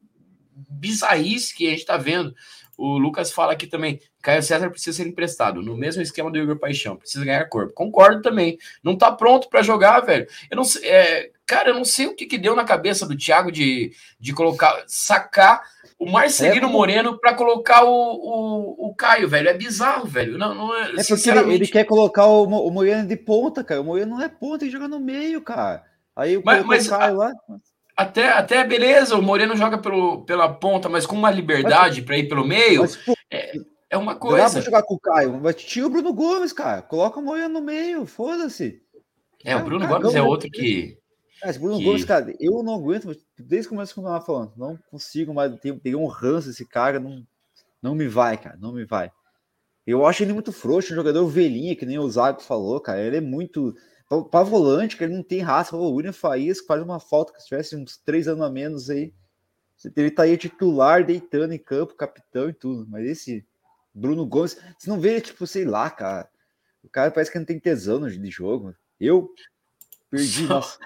bizarrice 0.55 1.55
que 1.55 1.67
a 1.67 1.71
gente 1.71 1.79
está 1.79 1.97
vendo. 1.97 2.33
O 2.77 2.97
Lucas 2.97 3.31
fala 3.31 3.53
aqui 3.53 3.67
também, 3.67 3.99
Caio 4.21 4.41
César 4.41 4.69
precisa 4.69 4.97
ser 4.97 5.07
emprestado, 5.07 5.61
no 5.61 5.77
mesmo 5.77 6.01
esquema 6.01 6.31
do 6.31 6.39
Igor 6.39 6.57
Paixão, 6.57 6.95
precisa 6.95 7.23
ganhar 7.23 7.45
corpo. 7.45 7.73
Concordo 7.73 8.21
também. 8.21 8.57
Não 8.83 8.97
tá 8.97 9.11
pronto 9.11 9.47
para 9.47 9.61
jogar, 9.61 9.99
velho. 9.99 10.27
Eu 10.49 10.57
não 10.57 10.63
sei, 10.63 10.89
é, 10.89 11.31
cara, 11.45 11.69
eu 11.69 11.75
não 11.75 11.85
sei 11.85 12.07
o 12.07 12.15
que, 12.15 12.25
que 12.25 12.37
deu 12.37 12.55
na 12.55 12.63
cabeça 12.63 13.05
do 13.05 13.15
Thiago 13.15 13.51
de, 13.51 13.93
de 14.19 14.33
colocar, 14.33 14.83
sacar 14.87 15.61
o 15.99 16.11
Marcelino 16.11 16.67
é, 16.67 16.69
Moreno 16.69 17.17
para 17.19 17.33
colocar 17.33 17.83
o, 17.83 17.89
o, 17.89 18.87
o, 18.89 18.95
Caio, 18.95 19.29
velho. 19.29 19.49
É 19.49 19.53
bizarro, 19.53 20.05
velho. 20.05 20.37
Não, 20.37 20.53
não 20.53 20.75
é, 20.75 20.91
é 20.97 21.03
porque 21.03 21.29
ele, 21.29 21.53
ele, 21.53 21.67
quer 21.67 21.85
colocar 21.85 22.25
o, 22.25 22.43
o 22.43 22.71
Moreno 22.71 23.07
de 23.07 23.15
ponta, 23.15 23.63
cara. 23.63 23.81
O 23.81 23.85
Moreno 23.85 24.15
não 24.15 24.21
é 24.21 24.27
ponta, 24.27 24.65
ele 24.65 24.71
joga 24.71 24.87
no 24.87 24.99
meio, 24.99 25.41
cara. 25.41 25.83
Aí 26.15 26.37
o 26.37 26.43
mas, 26.43 26.65
mas, 26.65 26.87
Caio 26.87 27.17
lá. 27.17 27.31
Até, 27.95 28.29
até 28.29 28.63
beleza, 28.63 29.15
o 29.15 29.21
Moreno 29.21 29.55
joga 29.55 29.77
pelo, 29.77 30.25
pela 30.25 30.51
ponta, 30.51 30.89
mas 30.89 31.05
com 31.05 31.15
uma 31.15 31.29
liberdade 31.29 32.01
para 32.01 32.17
ir 32.17 32.27
pelo 32.27 32.45
meio, 32.45 32.81
mas, 32.81 32.95
pô, 32.95 33.13
é, 33.29 33.53
é 33.87 33.97
uma 33.97 34.15
coisa. 34.15 34.45
Dá 34.45 34.49
pra 34.49 34.61
jogar 34.61 34.83
com 34.83 34.95
o 34.95 34.99
Caio, 34.99 35.39
mas 35.39 35.55
tinha 35.57 35.85
o 35.85 35.89
Bruno 35.89 36.11
Gomes, 36.11 36.51
cara. 36.51 36.81
Coloca 36.81 37.19
o 37.19 37.23
Moreno 37.23 37.49
no 37.49 37.61
meio, 37.61 38.05
foda-se. 38.07 38.81
É, 39.45 39.55
o 39.55 39.63
Bruno 39.63 39.87
Gomes 39.87 40.15
é 40.15 40.21
outro 40.23 40.49
que. 40.49 40.97
É, 41.43 41.49
esse 41.49 41.59
Bruno 41.59 41.77
que... 41.77 41.83
Gomes, 41.83 42.03
cara, 42.03 42.33
eu 42.39 42.63
não 42.63 42.73
aguento, 42.73 43.15
desde 43.37 43.67
o 43.67 43.69
começo 43.69 43.93
que 43.93 43.99
eu 43.99 44.03
tava 44.03 44.25
falando, 44.25 44.53
não 44.57 44.79
consigo 44.89 45.31
mais, 45.31 45.53
peguei 45.59 45.95
um 45.95 46.07
ranço 46.07 46.49
esse 46.49 46.65
cara, 46.65 46.99
não, 46.99 47.23
não 47.79 47.93
me 47.93 48.07
vai, 48.07 48.37
cara, 48.37 48.57
não 48.59 48.73
me 48.73 48.85
vai. 48.85 49.11
Eu 49.85 50.05
acho 50.07 50.23
ele 50.23 50.33
muito 50.33 50.51
frouxo, 50.51 50.93
um 50.93 50.95
jogador 50.95 51.27
velhinho, 51.27 51.75
que 51.75 51.85
nem 51.85 51.99
o 51.99 52.09
Zago 52.09 52.41
falou, 52.41 52.79
cara, 52.79 53.01
ele 53.01 53.17
é 53.17 53.21
muito 53.21 53.75
para 54.21 54.43
volante, 54.43 54.97
que 54.97 55.03
ele 55.03 55.15
não 55.15 55.23
tem 55.23 55.39
raça. 55.39 55.75
O 55.75 55.93
William 55.93 56.13
Faías 56.13 56.59
faz 56.59 56.81
uma 56.81 56.99
falta 56.99 57.33
que 57.33 57.41
se 57.41 57.47
tivesse 57.47 57.75
uns 57.75 57.97
três 57.97 58.27
anos 58.27 58.43
a 58.43 58.49
menos 58.49 58.89
aí. 58.89 59.13
Ele 59.95 60.11
tá 60.11 60.23
aí 60.23 60.37
titular, 60.37 61.05
deitando 61.05 61.53
em 61.53 61.57
campo, 61.57 61.95
capitão 61.95 62.49
e 62.49 62.53
tudo. 62.53 62.85
Mas 62.89 63.05
esse 63.05 63.45
Bruno 63.93 64.25
Gomes, 64.25 64.57
você 64.77 64.89
não 64.89 64.99
vê, 64.99 65.19
tipo, 65.19 65.45
sei 65.45 65.65
lá, 65.65 65.89
cara. 65.89 66.29
O 66.83 66.89
cara 66.89 67.11
parece 67.11 67.31
que 67.31 67.39
não 67.39 67.45
tem 67.45 67.59
tesão 67.59 68.07
de 68.07 68.31
jogo. 68.31 68.75
Eu 68.99 69.33
perdi, 70.09 70.47
Só, 70.47 70.53
nossa. 70.55 70.79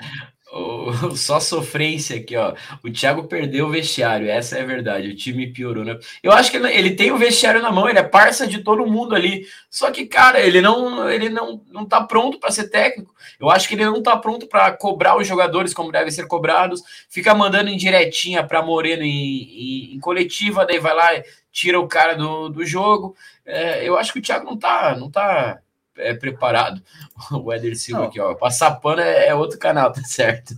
Só 1.16 1.39
sofrência 1.39 2.18
aqui, 2.18 2.36
ó. 2.36 2.54
O 2.84 2.91
Thiago 2.91 3.26
perdeu 3.26 3.68
o 3.68 3.70
vestiário, 3.70 4.30
essa 4.30 4.58
é 4.58 4.62
a 4.62 4.66
verdade. 4.66 5.10
O 5.10 5.16
time 5.16 5.48
piorou, 5.48 5.84
né? 5.84 5.98
Eu 6.24 6.32
acho 6.32 6.52
que 6.52 6.58
ele 6.58 6.95
tem 6.95 7.12
o 7.12 7.18
vestiário 7.18 7.62
na 7.62 7.72
mão, 7.72 7.89
ele 7.89 8.00
é 8.00 8.04
parça 8.04 8.48
de 8.48 8.64
todo 8.64 8.86
mundo 8.86 9.16
ali. 9.16 9.45
Só 9.70 9.91
que, 9.91 10.06
cara, 10.06 10.39
ele 10.39 10.62
não, 10.62 11.10
ele 11.10 11.30
não, 11.30 11.62
não 11.70 11.86
tá 11.86 12.02
pronto 12.02 12.39
para 12.39 12.52
ser 12.52 12.70
técnico. 12.70 13.14
Eu 13.39 13.50
acho 13.50 13.68
que 13.68 13.76
ele 13.76 13.86
não 13.86 14.02
tá 14.02 14.16
pronto 14.18 14.48
para 14.48 14.72
cobrar 14.72 15.18
os 15.18 15.28
jogadores 15.28 15.74
como 15.74 15.91
devem 15.91 16.12
ser 16.12 16.28
cobrados. 16.28 16.82
Fica 17.10 17.36
mandando 17.36 17.70
indiretinha 17.70 18.43
para 18.43 18.64
Moreno 18.64 19.04
em, 19.04 19.10
em, 19.10 19.95
em, 19.95 20.00
coletiva, 20.00 20.66
daí 20.66 20.80
vai 20.80 20.95
lá, 20.95 21.10
tira 21.52 21.80
o 21.80 21.88
cara 21.88 22.16
do, 22.16 22.50
do 22.50 22.66
jogo. 22.66 23.16
É, 23.45 23.88
eu 23.88 23.98
acho 23.98 24.14
que 24.14 24.20
o 24.20 24.22
Thiago 24.22 24.45
não 24.45 24.58
tá, 24.58 24.95
não 24.98 25.12
tá 25.12 25.60
é 25.98 26.14
preparado. 26.14 26.82
O 27.32 27.52
Éder 27.52 27.76
Silva 27.76 28.02
não. 28.02 28.08
aqui, 28.10 28.20
ó. 28.20 28.36
Passar 28.36 28.76
pano 28.76 29.02
é, 29.02 29.28
é, 29.28 29.36
outro 29.36 29.58
canal, 29.58 29.91
tá 29.91 30.02
certo? 30.04 30.54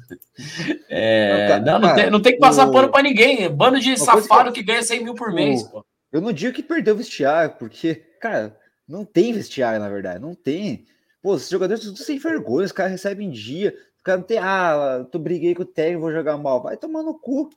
É, 0.90 1.60
não, 1.62 1.80
não, 1.80 1.96
tem, 1.96 2.10
não 2.10 2.22
tem 2.22 2.34
que 2.34 2.40
passar 2.40 2.68
o... 2.68 2.72
pano 2.72 2.90
para 2.90 3.04
ninguém. 3.04 3.50
Bando 3.50 3.80
de 3.80 3.98
safado 3.98 4.52
que... 4.52 4.60
que... 4.60 4.66
ganha 4.66 4.84
100 4.84 5.04
mil 5.04 5.16
por 5.16 5.34
mês. 5.34 5.64
O... 5.74 5.84
Eu 6.12 6.22
não 6.22 6.32
digo 6.34 6.54
que 6.54 6.64
perdeu 6.64 6.94
o 6.94 6.98
vestiário, 6.98 7.56
porque, 7.58 7.96
cara, 8.20 8.58
não 8.88 9.06
tem 9.06 9.34
vestiário, 9.34 9.80
na 9.80 9.90
verdade. 9.90 10.20
Não 10.20 10.34
tem. 10.34 10.86
Pô, 11.22 11.34
os 11.34 11.50
jogadores 11.50 11.84
tudo 11.84 11.98
sem 11.98 12.18
vergonha, 12.18 12.66
os 12.66 12.72
caras 12.72 12.92
recebem 12.92 13.30
dia. 13.30 13.76
O 14.00 14.04
cara 14.04 14.18
não 14.18 14.26
tem, 14.26 14.38
ah, 14.40 15.06
tô 15.12 15.20
briguei 15.20 15.54
com 15.54 15.64
o 15.64 15.66
técnico, 15.66 16.02
vou 16.02 16.12
jogar 16.12 16.38
mal. 16.38 16.64
Vai 16.64 16.78
tomar 16.78 17.04
no 17.04 17.18
cu. 17.20 17.50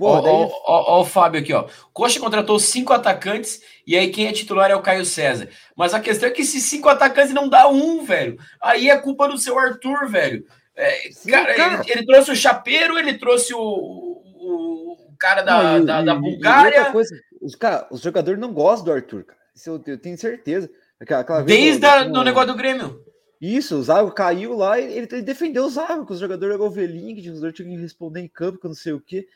Ó, 0.00 0.20
daí... 0.20 0.32
ó, 0.32 1.00
o 1.00 1.04
Fábio 1.04 1.40
aqui, 1.40 1.52
ó. 1.52 1.66
Coxa 1.92 2.20
contratou 2.20 2.58
cinco 2.58 2.92
atacantes 2.92 3.60
e 3.84 3.96
aí 3.96 4.10
quem 4.10 4.28
é 4.28 4.32
titular 4.32 4.70
é 4.70 4.76
o 4.76 4.82
Caio 4.82 5.04
César. 5.04 5.48
Mas 5.76 5.92
a 5.92 6.00
questão 6.00 6.28
é 6.28 6.32
que 6.32 6.42
esses 6.42 6.62
cinco 6.62 6.88
atacantes 6.88 7.34
não 7.34 7.48
dá 7.48 7.68
um, 7.68 8.04
velho. 8.04 8.38
Aí 8.62 8.88
é 8.88 8.96
culpa 8.96 9.26
do 9.26 9.36
seu 9.36 9.58
Arthur, 9.58 10.08
velho. 10.08 10.44
É, 10.76 11.10
Sim, 11.10 11.32
cara, 11.32 11.54
cara. 11.54 11.82
Ele, 11.82 11.92
ele, 11.92 12.06
trouxe 12.06 12.30
o 12.30 12.36
Chapeiro, 12.36 12.96
ele 12.96 13.18
trouxe 13.18 13.52
o, 13.52 13.58
o, 13.58 14.92
o 15.10 15.16
cara 15.18 15.42
da, 15.42 15.78
não, 15.78 15.84
da, 15.84 16.02
da, 16.02 16.14
Bulgária. 16.14 16.92
coisa, 16.92 17.12
os, 17.42 17.56
cara, 17.56 17.88
os 17.90 18.00
jogadores 18.00 18.38
não 18.38 18.52
gostam 18.52 18.84
do 18.84 18.92
Arthur, 18.92 19.24
cara. 19.24 19.40
Isso 19.52 19.70
eu, 19.70 19.82
eu 19.84 19.98
tenho 19.98 20.16
certeza. 20.16 20.70
Aquela, 21.00 21.22
aquela 21.22 21.42
Desde 21.42 21.84
o 21.84 22.22
negócio 22.22 22.52
do 22.52 22.56
Grêmio. 22.56 23.02
Isso, 23.40 23.76
o 23.76 23.82
Zago 23.82 24.12
caiu 24.12 24.56
lá 24.56 24.78
e 24.78 24.84
ele, 24.84 25.08
ele 25.10 25.22
defendeu 25.22 25.64
o 25.64 25.70
Zago, 25.70 26.06
que 26.06 26.12
os 26.12 26.20
jogadores 26.20 26.54
eram 26.54 26.64
ovelhinha, 26.64 27.14
que 27.14 27.20
os 27.20 27.26
jogadores 27.26 27.56
tinham 27.56 27.70
que 27.70 27.82
responder 27.82 28.20
em 28.20 28.28
campo, 28.28 28.58
que 28.58 28.66
eu 28.66 28.70
não 28.70 28.76
sei 28.76 28.92
o 28.92 29.00
quê. 29.00 29.26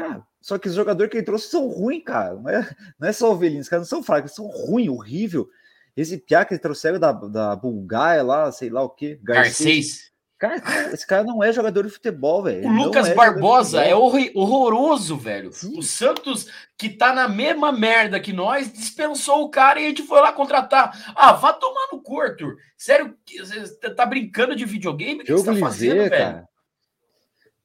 Cara, 0.00 0.26
só 0.40 0.58
que 0.58 0.68
os 0.68 0.74
jogadores 0.74 1.10
que 1.10 1.18
ele 1.18 1.26
trouxe 1.26 1.48
são 1.48 1.68
ruins, 1.68 2.02
cara. 2.04 2.34
Não 2.34 2.48
é, 2.48 2.76
não 2.98 3.08
é 3.08 3.12
só 3.12 3.32
ovelhinhos, 3.32 3.66
os 3.66 3.70
caras 3.70 3.86
não 3.86 3.98
são 3.98 4.02
fracos, 4.02 4.34
são 4.34 4.46
ruins, 4.46 4.88
horrível. 4.88 5.48
Esse 5.96 6.16
piá 6.16 6.44
que 6.44 6.54
ele 6.54 6.60
trouxeram 6.60 6.98
da, 6.98 7.12
da 7.12 7.56
Bulgária 7.56 8.22
lá, 8.22 8.50
sei 8.50 8.70
lá 8.70 8.82
o 8.82 8.88
quê. 8.88 9.18
Garcês. 9.22 10.10
Cara, 10.40 10.56
esse 10.94 11.06
cara 11.06 11.22
não 11.22 11.44
é 11.44 11.52
jogador 11.52 11.84
de 11.84 11.92
futebol, 11.92 12.42
velho. 12.42 12.66
O 12.66 12.72
Lucas 12.72 13.08
é 13.08 13.14
Barbosa 13.14 13.84
é 13.84 13.94
horroroso, 13.94 15.14
velho. 15.18 15.52
Sim. 15.52 15.78
O 15.78 15.82
Santos, 15.82 16.48
que 16.78 16.88
tá 16.88 17.12
na 17.12 17.28
mesma 17.28 17.70
merda 17.70 18.18
que 18.18 18.32
nós, 18.32 18.72
dispensou 18.72 19.42
o 19.42 19.50
cara 19.50 19.78
e 19.78 19.84
a 19.84 19.88
gente 19.88 20.02
foi 20.02 20.18
lá 20.18 20.32
contratar. 20.32 21.12
Ah, 21.14 21.34
vá 21.34 21.52
tomar 21.52 21.88
no 21.92 22.00
cu, 22.00 22.22
Arthur. 22.22 22.56
Sério, 22.74 23.14
você 23.38 23.90
tá 23.94 24.06
brincando 24.06 24.56
de 24.56 24.64
videogame? 24.64 25.20
O 25.20 25.24
que 25.24 25.32
você 25.32 25.44
tá 25.44 25.56
fazendo, 25.56 25.96
velho? 25.96 26.10
Cara. 26.10 26.49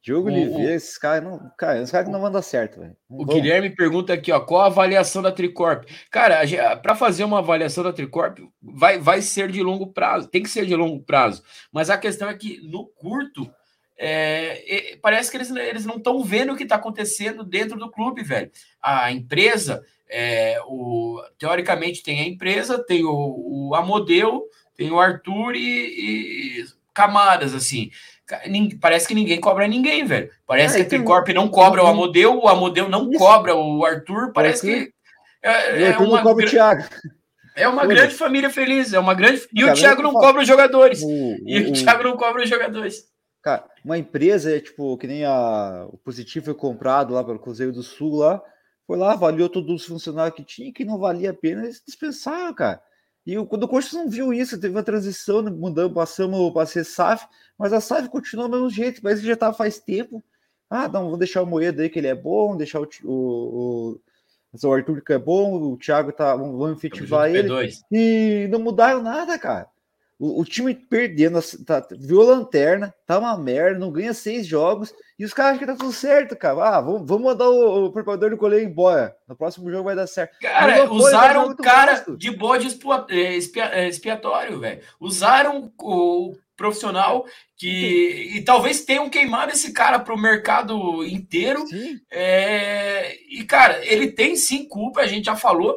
Diogo 0.05 0.27
Oliveira, 0.27 0.75
esses 0.75 0.99
caras 0.99 1.23
não, 1.23 1.51
cara, 1.57 1.79
esses 1.79 1.89
caras 1.89 2.07
não 2.09 2.21
vão 2.21 2.31
dar 2.31 2.43
certo, 2.43 2.79
velho. 2.79 2.95
O 3.09 3.25
Guilherme 3.25 3.71
pergunta 3.71 4.13
aqui, 4.13 4.31
ó, 4.31 4.39
qual 4.39 4.61
a 4.61 4.67
avaliação 4.67 5.19
da 5.19 5.31
Tricorp? 5.31 5.85
Cara, 6.11 6.45
para 6.77 6.93
fazer 6.93 7.23
uma 7.23 7.39
avaliação 7.39 7.83
da 7.83 7.91
Tricorp, 7.91 8.37
vai, 8.61 8.99
vai 8.99 9.23
ser 9.23 9.49
de 9.49 9.63
longo 9.63 9.87
prazo, 9.87 10.27
tem 10.27 10.43
que 10.43 10.49
ser 10.49 10.67
de 10.67 10.75
longo 10.75 11.01
prazo. 11.01 11.41
Mas 11.71 11.89
a 11.89 11.97
questão 11.97 12.29
é 12.29 12.35
que 12.35 12.61
no 12.67 12.85
curto, 12.85 13.51
é, 13.97 14.95
parece 15.01 15.31
que 15.31 15.37
eles, 15.37 15.49
eles 15.49 15.87
não 15.87 15.95
estão 15.95 16.23
vendo 16.23 16.53
o 16.53 16.55
que 16.55 16.63
está 16.63 16.75
acontecendo 16.75 17.43
dentro 17.43 17.75
do 17.75 17.89
clube, 17.89 18.21
velho. 18.21 18.51
A 18.79 19.11
empresa, 19.11 19.83
é, 20.07 20.59
o, 20.67 21.19
teoricamente, 21.39 22.03
tem 22.03 22.21
a 22.21 22.27
empresa, 22.27 22.77
tem 22.77 23.03
o, 23.03 23.69
o 23.69 23.73
Amodeu, 23.73 24.43
tem 24.77 24.91
o 24.91 24.99
Arthur 24.99 25.55
e, 25.55 26.59
e 26.59 26.65
camadas, 26.93 27.55
assim. 27.55 27.89
Parece 28.81 29.07
que 29.07 29.13
ninguém 29.13 29.39
cobra 29.39 29.67
ninguém, 29.67 30.05
velho. 30.05 30.29
Parece 30.47 30.75
é, 30.75 30.79
que 30.79 30.85
a 30.85 30.89
Tricorp 30.89 31.27
não 31.29 31.47
cobra 31.47 31.83
o 31.83 31.87
Amodeu, 31.87 32.39
o 32.39 32.47
Amodeu 32.47 32.89
não 32.89 33.09
Isso. 33.09 33.19
cobra 33.19 33.55
o 33.55 33.85
Arthur. 33.85 34.31
Parece 34.33 34.61
que. 34.61 34.93
É, 35.43 35.83
é 35.91 35.97
uma, 35.97 36.23
cobra 36.23 36.45
o 36.45 36.49
Thiago. 36.49 36.83
É 37.55 37.67
uma 37.67 37.85
grande 37.85 38.15
família 38.15 38.49
feliz, 38.49 38.93
é 38.93 38.99
uma 38.99 39.13
grande. 39.13 39.47
E 39.53 39.63
o 39.63 39.73
Thiago 39.73 40.01
não 40.01 40.13
cobra 40.13 40.41
os 40.41 40.47
jogadores. 40.47 41.01
O, 41.03 41.37
e 41.45 41.59
o, 41.61 41.69
o 41.69 41.73
Thiago 41.73 42.03
não 42.03 42.17
cobra 42.17 42.43
os 42.43 42.49
jogadores. 42.49 43.05
Cara, 43.43 43.63
uma 43.83 43.97
empresa 43.97 44.55
é 44.55 44.59
tipo, 44.59 44.97
que 44.97 45.05
nem 45.05 45.23
a, 45.23 45.85
o 45.89 45.97
Positivo 45.99 46.45
foi 46.45 46.55
comprado 46.55 47.13
lá 47.13 47.23
pelo 47.23 47.37
Cruzeiro 47.37 47.71
do 47.71 47.83
Sul 47.83 48.15
lá, 48.15 48.41
foi 48.87 48.97
lá, 48.97 49.13
avaliou 49.13 49.47
todos 49.47 49.81
os 49.81 49.85
funcionários 49.85 50.35
que 50.35 50.43
tinha, 50.43 50.73
que 50.73 50.83
não 50.83 50.97
valia 50.97 51.29
a 51.29 51.33
pena, 51.33 51.63
eles 51.63 51.79
dispensaram, 51.85 52.51
cara. 52.55 52.81
E 53.25 53.35
quando 53.45 53.63
o 53.63 53.67
Coxa 53.67 53.97
não 53.97 54.07
viu 54.07 54.31
isso, 54.31 54.59
teve 54.59 54.75
uma 54.75 54.83
transição, 54.83 55.41
né, 55.41 55.49
mudando, 55.49 55.93
passamos 55.93 56.53
para 56.53 56.67
ser 56.67 56.83
SAF, 56.83 57.25
mas 57.57 57.73
a 57.73 57.81
SAF 57.81 58.07
continuou 58.09 58.47
do 58.47 58.55
mesmo 58.55 58.69
jeito, 58.69 59.01
mas 59.03 59.19
que 59.19 59.25
já 59.25 59.33
estava 59.33 59.55
faz 59.55 59.79
tempo. 59.79 60.23
Ah, 60.69 60.87
não, 60.87 61.05
vamos 61.05 61.19
deixar 61.19 61.41
o 61.41 61.45
Moeda 61.45 61.81
aí 61.81 61.89
que 61.89 61.97
ele 61.97 62.07
é 62.07 62.15
bom, 62.15 62.55
deixar 62.55 62.81
o, 62.81 62.87
o, 63.03 63.99
o, 64.53 64.67
o 64.67 64.73
Arthur 64.73 65.01
que 65.01 65.13
é 65.13 65.17
bom, 65.17 65.73
o 65.73 65.77
Thiago 65.77 66.11
tá, 66.11 66.35
vamos 66.35 66.77
efetivar 66.77 67.29
ele. 67.29 67.49
P2. 67.49 67.79
E 67.91 68.47
não 68.51 68.59
mudaram 68.59 69.01
nada, 69.01 69.37
cara. 69.39 69.67
O, 70.17 70.41
o, 70.41 70.45
time 70.45 70.73
perdendo, 70.73 71.39
tá, 71.65 71.85
viu 71.91 72.21
a 72.21 72.35
lanterna, 72.35 72.93
tá 73.05 73.19
uma 73.19 73.37
merda, 73.37 73.77
não 73.77 73.91
ganha 73.91 74.13
seis 74.13 74.47
jogos, 74.47 74.93
e 75.19 75.25
os 75.25 75.33
caras 75.33 75.55
acham 75.55 75.59
que 75.59 75.73
tá 75.73 75.77
tudo 75.77 75.91
certo, 75.91 76.35
cara. 76.37 76.77
Ah, 76.77 76.81
vamos, 76.81 77.07
vamos 77.07 77.23
mandar 77.23 77.49
o, 77.49 77.85
o 77.85 77.91
preparador 77.91 78.29
do 78.29 78.37
goleiro 78.37 78.65
embora. 78.65 79.15
No 79.27 79.35
próximo 79.35 79.69
jogo 79.69 79.83
vai 79.83 79.95
dar 79.95 80.07
certo. 80.07 80.37
Cara, 80.39 80.89
usaram 80.91 81.49
o 81.49 81.57
cara 81.57 82.05
de 82.17 82.31
bode 82.31 82.67
é, 83.09 83.35
é, 83.79 83.87
expiatório, 83.89 84.59
velho. 84.59 84.81
Usaram 84.99 85.71
o 85.79 86.35
profissional 86.55 87.25
que. 87.57 88.31
E 88.35 88.41
talvez 88.41 88.85
tenham 88.85 89.09
queimado 89.09 89.51
esse 89.51 89.73
cara 89.73 89.99
pro 89.99 90.17
mercado 90.17 91.05
inteiro. 91.05 91.63
É, 92.11 93.17
e, 93.29 93.43
cara, 93.43 93.85
ele 93.85 94.11
tem 94.11 94.35
sim 94.35 94.67
culpa, 94.67 95.01
a 95.01 95.07
gente 95.07 95.25
já 95.25 95.35
falou 95.35 95.75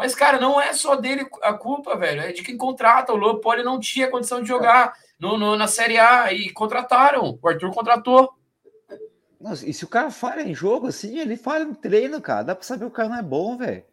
mas, 0.00 0.14
cara, 0.14 0.40
não 0.40 0.58
é 0.58 0.72
só 0.72 0.96
dele 0.96 1.28
a 1.42 1.52
culpa, 1.52 1.94
velho. 1.94 2.22
É 2.22 2.32
de 2.32 2.42
quem 2.42 2.56
contrata. 2.56 3.12
O 3.12 3.16
Lopoli 3.16 3.62
não 3.62 3.78
tinha 3.78 4.10
condição 4.10 4.40
de 4.40 4.48
jogar 4.48 4.94
no, 5.18 5.36
no, 5.36 5.56
na 5.56 5.66
Série 5.66 5.98
A 5.98 6.32
e 6.32 6.50
contrataram. 6.50 7.38
O 7.40 7.48
Arthur 7.48 7.70
contratou. 7.70 8.32
Nossa, 9.38 9.68
e 9.68 9.74
se 9.74 9.84
o 9.84 9.88
cara 9.88 10.10
falha 10.10 10.40
em 10.40 10.54
jogo, 10.54 10.86
assim, 10.86 11.18
ele 11.18 11.36
falha 11.36 11.66
no 11.66 11.74
treino, 11.74 12.18
cara. 12.18 12.44
Dá 12.44 12.54
pra 12.54 12.64
saber 12.64 12.86
que 12.86 12.86
o 12.86 12.90
cara 12.90 13.10
não 13.10 13.18
é 13.18 13.22
bom, 13.22 13.58
velho. 13.58 13.84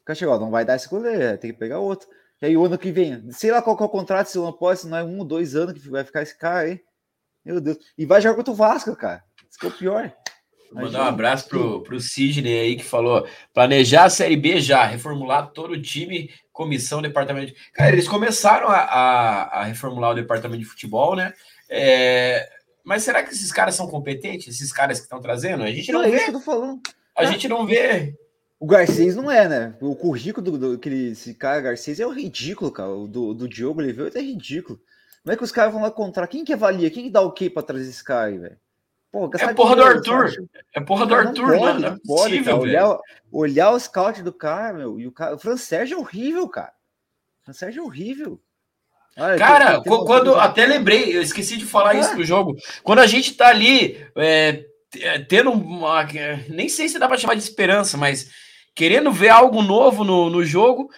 O 0.00 0.04
cara 0.06 0.18
chegou, 0.18 0.40
não 0.40 0.50
vai 0.50 0.64
dar 0.64 0.76
esse 0.76 0.88
goleiro, 0.88 1.36
tem 1.36 1.52
que 1.52 1.58
pegar 1.58 1.78
outro. 1.78 2.08
E 2.40 2.46
aí 2.46 2.56
o 2.56 2.64
ano 2.64 2.78
que 2.78 2.90
vem, 2.90 3.30
sei 3.32 3.50
lá 3.50 3.60
qual 3.60 3.76
que 3.76 3.82
é 3.82 3.86
o 3.86 3.90
contrato, 3.90 4.28
se 4.28 4.38
não 4.38 4.50
pode, 4.50 4.80
se 4.80 4.88
não 4.88 4.96
é 4.96 5.04
um, 5.04 5.26
dois 5.26 5.54
anos 5.54 5.74
que 5.74 5.90
vai 5.90 6.04
ficar 6.04 6.22
esse 6.22 6.36
cara 6.38 6.60
aí. 6.60 6.80
Meu 7.44 7.60
Deus. 7.60 7.76
E 7.98 8.06
vai 8.06 8.22
jogar 8.22 8.36
contra 8.36 8.52
o 8.52 8.56
Vasco, 8.56 8.96
cara. 8.96 9.22
Isso 9.48 9.58
que 9.58 9.66
é 9.66 9.68
o 9.68 9.72
pior. 9.72 10.16
Mandar 10.72 11.04
um 11.04 11.08
abraço 11.08 11.48
pro, 11.48 11.82
pro 11.82 12.00
Sidney 12.00 12.60
aí 12.60 12.76
que 12.76 12.84
falou: 12.84 13.26
planejar 13.52 14.04
a 14.04 14.10
Série 14.10 14.36
B 14.36 14.60
já, 14.60 14.84
reformular 14.84 15.50
todo 15.50 15.72
o 15.72 15.82
time, 15.82 16.30
comissão, 16.52 17.02
departamento. 17.02 17.48
De... 17.48 17.56
Cara, 17.72 17.92
eles 17.92 18.06
começaram 18.06 18.68
a, 18.68 18.78
a, 18.78 19.60
a, 19.60 19.64
reformular 19.64 20.12
o 20.12 20.14
departamento 20.14 20.62
de 20.62 20.68
futebol, 20.68 21.16
né? 21.16 21.32
É... 21.68 22.48
Mas 22.84 23.02
será 23.02 23.22
que 23.22 23.32
esses 23.32 23.52
caras 23.52 23.74
são 23.74 23.88
competentes? 23.88 24.54
Esses 24.54 24.72
caras 24.72 24.98
que 24.98 25.04
estão 25.04 25.20
trazendo? 25.20 25.64
A 25.64 25.70
gente 25.70 25.90
não, 25.92 26.02
não 26.02 26.10
vê. 26.10 26.14
É 26.14 26.16
isso 26.16 26.24
que 26.24 26.30
eu 26.30 26.38
tô 26.38 26.44
falando. 26.44 26.80
A 27.16 27.24
gente 27.24 27.48
não 27.48 27.66
vê. 27.66 28.14
O 28.58 28.66
Garcês 28.66 29.16
não 29.16 29.30
é, 29.30 29.48
né? 29.48 29.74
O 29.80 29.96
currículo 29.96 30.44
do, 30.44 30.58
do 30.58 30.72
aquele, 30.74 31.12
esse 31.12 31.34
cara 31.34 31.60
Garcês 31.60 31.98
é 31.98 32.06
ridículo, 32.06 32.70
cara. 32.70 32.90
O 32.90 33.08
do, 33.08 33.34
do 33.34 33.48
Diogo 33.48 33.80
Oliveira 33.80 34.18
é 34.18 34.22
ridículo. 34.22 34.78
Como 35.22 35.32
é 35.32 35.36
que 35.36 35.44
os 35.44 35.52
caras 35.52 35.72
vão 35.72 35.82
lá 35.82 35.90
contra? 35.90 36.26
Quem 36.26 36.44
que 36.44 36.52
avalia? 36.52 36.90
Quem 36.90 37.04
que 37.04 37.10
dá 37.10 37.22
o 37.22 37.26
okay 37.26 37.50
para 37.50 37.62
trazer 37.62 37.88
esse 37.88 38.04
cara 38.04 38.26
aí, 38.26 38.38
velho? 38.38 38.56
Pô, 39.12 39.28
é 39.36 39.54
porra 39.54 39.76
do 39.76 39.82
Arthur. 39.82 40.30
É 40.74 40.80
porra 40.80 41.04
do 41.04 41.14
Arthur, 41.14 41.58
pode, 41.58 41.80
Não, 41.80 41.88
é 41.88 41.90
pode, 41.90 42.02
possível, 42.06 42.58
olhar, 42.58 42.98
olhar 43.32 43.70
o 43.70 43.80
scout 43.80 44.22
do 44.22 44.32
cara, 44.32 44.78
meu. 44.78 45.00
E 45.00 45.06
o, 45.06 45.12
cara, 45.12 45.34
o 45.34 45.38
Fran 45.38 45.56
Sérgio 45.56 45.96
é 45.96 46.00
horrível, 46.00 46.48
cara. 46.48 46.72
O 47.40 47.44
Fran 47.46 47.52
Sérgio 47.52 47.82
é 47.82 47.84
horrível. 47.84 48.40
Olha, 49.18 49.36
cara, 49.36 49.80
tem, 49.80 49.92
tem 49.92 50.04
quando 50.04 50.36
até 50.36 50.64
lembrei, 50.64 51.16
eu 51.16 51.20
esqueci 51.20 51.56
de 51.56 51.66
falar 51.66 51.90
ah. 51.90 51.94
isso 51.96 52.16
no 52.16 52.24
jogo. 52.24 52.54
Quando 52.84 53.00
a 53.00 53.06
gente 53.06 53.34
tá 53.34 53.48
ali 53.48 53.98
é, 54.16 54.64
é, 54.96 55.18
tendo 55.18 55.50
uma. 55.50 56.06
Nem 56.48 56.68
sei 56.68 56.88
se 56.88 56.98
dá 56.98 57.08
pra 57.08 57.18
chamar 57.18 57.34
de 57.34 57.42
esperança, 57.42 57.96
mas 57.96 58.30
querendo 58.76 59.10
ver 59.10 59.30
algo 59.30 59.60
novo 59.60 60.04
no, 60.04 60.30
no 60.30 60.44
jogo, 60.44 60.88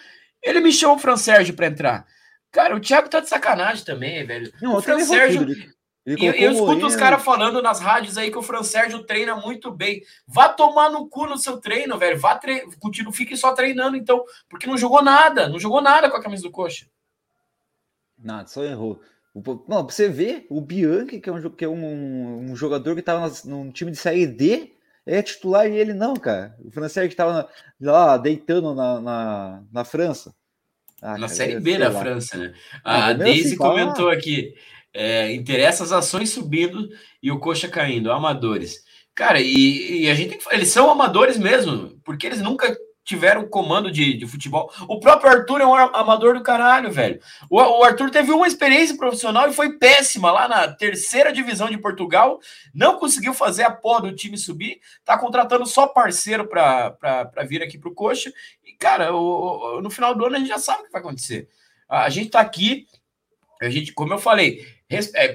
ele 0.41 0.59
me 0.59 0.71
chamou 0.71 0.97
o 0.97 0.99
Fran 0.99 1.17
Sérgio 1.17 1.55
pra 1.55 1.65
entrar. 1.65 2.05
Cara, 2.51 2.75
o 2.75 2.79
Thiago 2.79 3.09
tá 3.09 3.19
de 3.19 3.27
sacanagem 3.27 3.83
também, 3.83 4.23
velho. 4.23 4.53
Não, 4.61 4.77
o 4.77 4.81
Fran 4.81 4.99
Sérgio. 4.99 5.47
E 6.05 6.25
eu 6.25 6.51
escuto 6.51 6.85
os 6.85 6.95
caras 6.97 7.23
falando 7.23 7.61
nas 7.61 7.79
rádios 7.79 8.17
aí 8.17 8.29
que 8.29 8.37
o 8.37 8.41
Fran 8.41 8.61
Sérgio 8.61 9.03
treina 9.03 9.37
muito 9.37 9.71
bem. 9.71 10.03
Vá 10.27 10.49
tomar 10.49 10.89
no 10.89 11.07
cu 11.07 11.25
no 11.25 11.37
seu 11.37 11.61
treino, 11.61 11.97
velho. 11.97 12.19
Vá 12.19 12.35
tre... 12.35 12.67
Continue, 12.79 13.13
fique 13.13 13.37
só 13.37 13.53
treinando, 13.53 13.95
então. 13.95 14.23
Porque 14.49 14.67
não 14.67 14.77
jogou 14.77 15.01
nada. 15.01 15.47
Não 15.47 15.57
jogou 15.57 15.81
nada 15.81 16.09
com 16.09 16.17
a 16.17 16.21
camisa 16.21 16.43
do 16.43 16.51
Coxa. 16.51 16.87
Nada, 18.17 18.47
só 18.47 18.63
errou. 18.63 18.99
Não, 19.67 19.85
pra 19.85 19.95
você 19.95 20.09
ver, 20.09 20.45
o 20.49 20.61
Bianchi, 20.61 21.19
que 21.19 21.29
é 21.29 21.33
um, 21.33 21.49
que 21.49 21.65
é 21.65 21.67
um, 21.67 22.51
um 22.51 22.55
jogador 22.55 22.95
que 22.95 23.01
tava 23.01 23.31
num 23.45 23.71
time 23.71 23.89
de 23.89 23.97
série 23.97 24.27
D, 24.27 24.73
é 25.05 25.21
titular 25.21 25.67
e 25.67 25.75
ele 25.75 25.93
não, 25.93 26.15
cara. 26.15 26.55
O 26.63 26.69
Fran 26.69 26.87
Sérgio 26.87 27.17
tava 27.17 27.49
lá 27.79 28.17
deitando 28.17 28.75
na, 28.75 29.01
na, 29.01 29.63
na 29.71 29.83
França. 29.85 30.35
Ah, 31.01 31.13
na 31.13 31.21
cara, 31.21 31.27
série 31.29 31.59
B 31.59 31.77
da 31.77 31.91
França, 31.91 32.37
né? 32.37 32.53
A, 32.83 33.07
a 33.07 33.13
Daisy 33.13 33.47
assim, 33.47 33.57
comentou 33.57 34.09
aqui. 34.09 34.53
É, 34.93 35.33
interessa 35.33 35.83
as 35.83 35.91
ações 35.91 36.29
subindo 36.29 36.87
e 37.21 37.31
o 37.31 37.39
coxa 37.39 37.67
caindo, 37.67 38.11
amadores. 38.11 38.83
Cara, 39.15 39.39
e, 39.39 40.03
e, 40.03 40.09
a 40.09 40.15
gente 40.15 40.29
tem 40.29 40.37
que. 40.37 40.53
Eles 40.53 40.69
são 40.69 40.89
amadores 40.89 41.37
mesmo, 41.37 41.99
porque 42.03 42.25
eles 42.25 42.41
nunca 42.41 42.75
tiveram 43.03 43.47
comando 43.47 43.91
de, 43.91 44.13
de 44.17 44.25
futebol. 44.25 44.71
O 44.87 44.99
próprio 44.99 45.29
Arthur 45.29 45.61
é 45.61 45.65
um 45.65 45.75
amador 45.75 46.35
do 46.35 46.43
caralho, 46.43 46.91
velho. 46.91 47.19
O, 47.49 47.57
o, 47.59 47.83
Arthur 47.83 48.09
teve 48.09 48.31
uma 48.31 48.47
experiência 48.47 48.95
profissional 48.95 49.47
e 49.47 49.53
foi 49.53 49.77
péssima 49.77 50.31
lá 50.31 50.47
na 50.47 50.67
terceira 50.69 51.31
divisão 51.31 51.69
de 51.69 51.77
Portugal. 51.77 52.39
Não 52.73 52.97
conseguiu 52.97 53.33
fazer 53.33 53.63
a 53.63 53.71
porra 53.71 54.03
do 54.03 54.15
time 54.15 54.37
subir. 54.37 54.79
Tá 55.03 55.17
contratando 55.17 55.65
só 55.65 55.85
parceiro 55.85 56.47
para 56.47 56.97
vir 57.47 57.61
aqui 57.61 57.77
pro 57.77 57.93
Coxa. 57.93 58.31
E, 58.63 58.73
cara, 58.73 59.13
o, 59.13 59.77
o, 59.77 59.81
no 59.81 59.89
final 59.89 60.15
do 60.15 60.25
ano 60.25 60.37
a 60.37 60.39
gente 60.39 60.49
já 60.49 60.59
sabe 60.59 60.83
o 60.83 60.85
que 60.85 60.91
vai 60.91 61.01
acontecer. 61.01 61.49
A, 61.89 62.05
a 62.05 62.09
gente 62.09 62.29
tá 62.29 62.39
aqui. 62.39 62.87
A 63.61 63.69
gente, 63.69 63.93
como 63.93 64.13
eu 64.13 64.17
falei, 64.17 64.65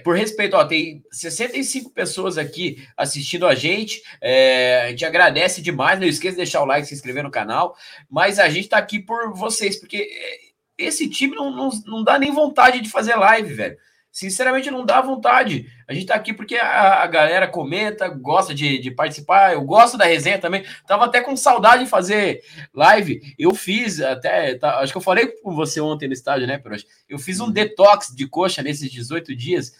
por 0.04 0.16
respeito, 0.16 0.56
ó, 0.56 0.64
tem 0.64 1.02
65 1.10 1.90
pessoas 1.90 2.38
aqui 2.38 2.86
assistindo 2.96 3.46
a 3.46 3.54
gente. 3.54 4.02
É, 4.20 4.82
a 4.82 4.90
gente 4.90 5.04
agradece 5.04 5.60
demais. 5.60 5.98
Não 5.98 6.06
esqueça 6.06 6.32
de 6.32 6.38
deixar 6.38 6.62
o 6.62 6.66
like, 6.66 6.86
se 6.86 6.94
inscrever 6.94 7.22
no 7.22 7.30
canal. 7.30 7.76
Mas 8.10 8.38
a 8.38 8.48
gente 8.48 8.64
está 8.64 8.78
aqui 8.78 8.98
por 8.98 9.32
vocês, 9.32 9.76
porque 9.76 9.96
é, 9.96 10.38
esse 10.78 11.08
time 11.08 11.34
não, 11.34 11.50
não, 11.50 11.70
não 11.86 12.04
dá 12.04 12.18
nem 12.18 12.32
vontade 12.32 12.80
de 12.80 12.88
fazer 12.88 13.16
live, 13.16 13.52
velho. 13.52 13.76
Sinceramente, 14.18 14.68
não 14.68 14.84
dá 14.84 15.00
vontade. 15.00 15.70
A 15.86 15.94
gente 15.94 16.06
tá 16.06 16.16
aqui 16.16 16.32
porque 16.32 16.56
a, 16.56 17.04
a 17.04 17.06
galera 17.06 17.46
comenta, 17.46 18.08
gosta 18.08 18.52
de, 18.52 18.76
de, 18.80 18.90
participar. 18.90 19.52
Eu 19.52 19.62
gosto 19.62 19.96
da 19.96 20.06
resenha 20.06 20.40
também. 20.40 20.64
Tava 20.88 21.04
até 21.04 21.20
com 21.20 21.36
saudade 21.36 21.84
de 21.84 21.88
fazer 21.88 22.42
live. 22.74 23.22
Eu 23.38 23.54
fiz 23.54 24.00
até. 24.00 24.56
Tá, 24.56 24.80
acho 24.80 24.92
que 24.92 24.96
eu 24.96 25.02
falei 25.02 25.28
com 25.28 25.54
você 25.54 25.80
ontem 25.80 26.08
no 26.08 26.12
estádio, 26.12 26.48
né, 26.48 26.58
Perox? 26.58 26.84
Eu 27.08 27.16
fiz 27.16 27.38
um 27.38 27.44
uhum. 27.44 27.52
detox 27.52 28.12
de 28.12 28.26
coxa 28.26 28.60
nesses 28.60 28.90
18 28.90 29.36
dias. 29.36 29.72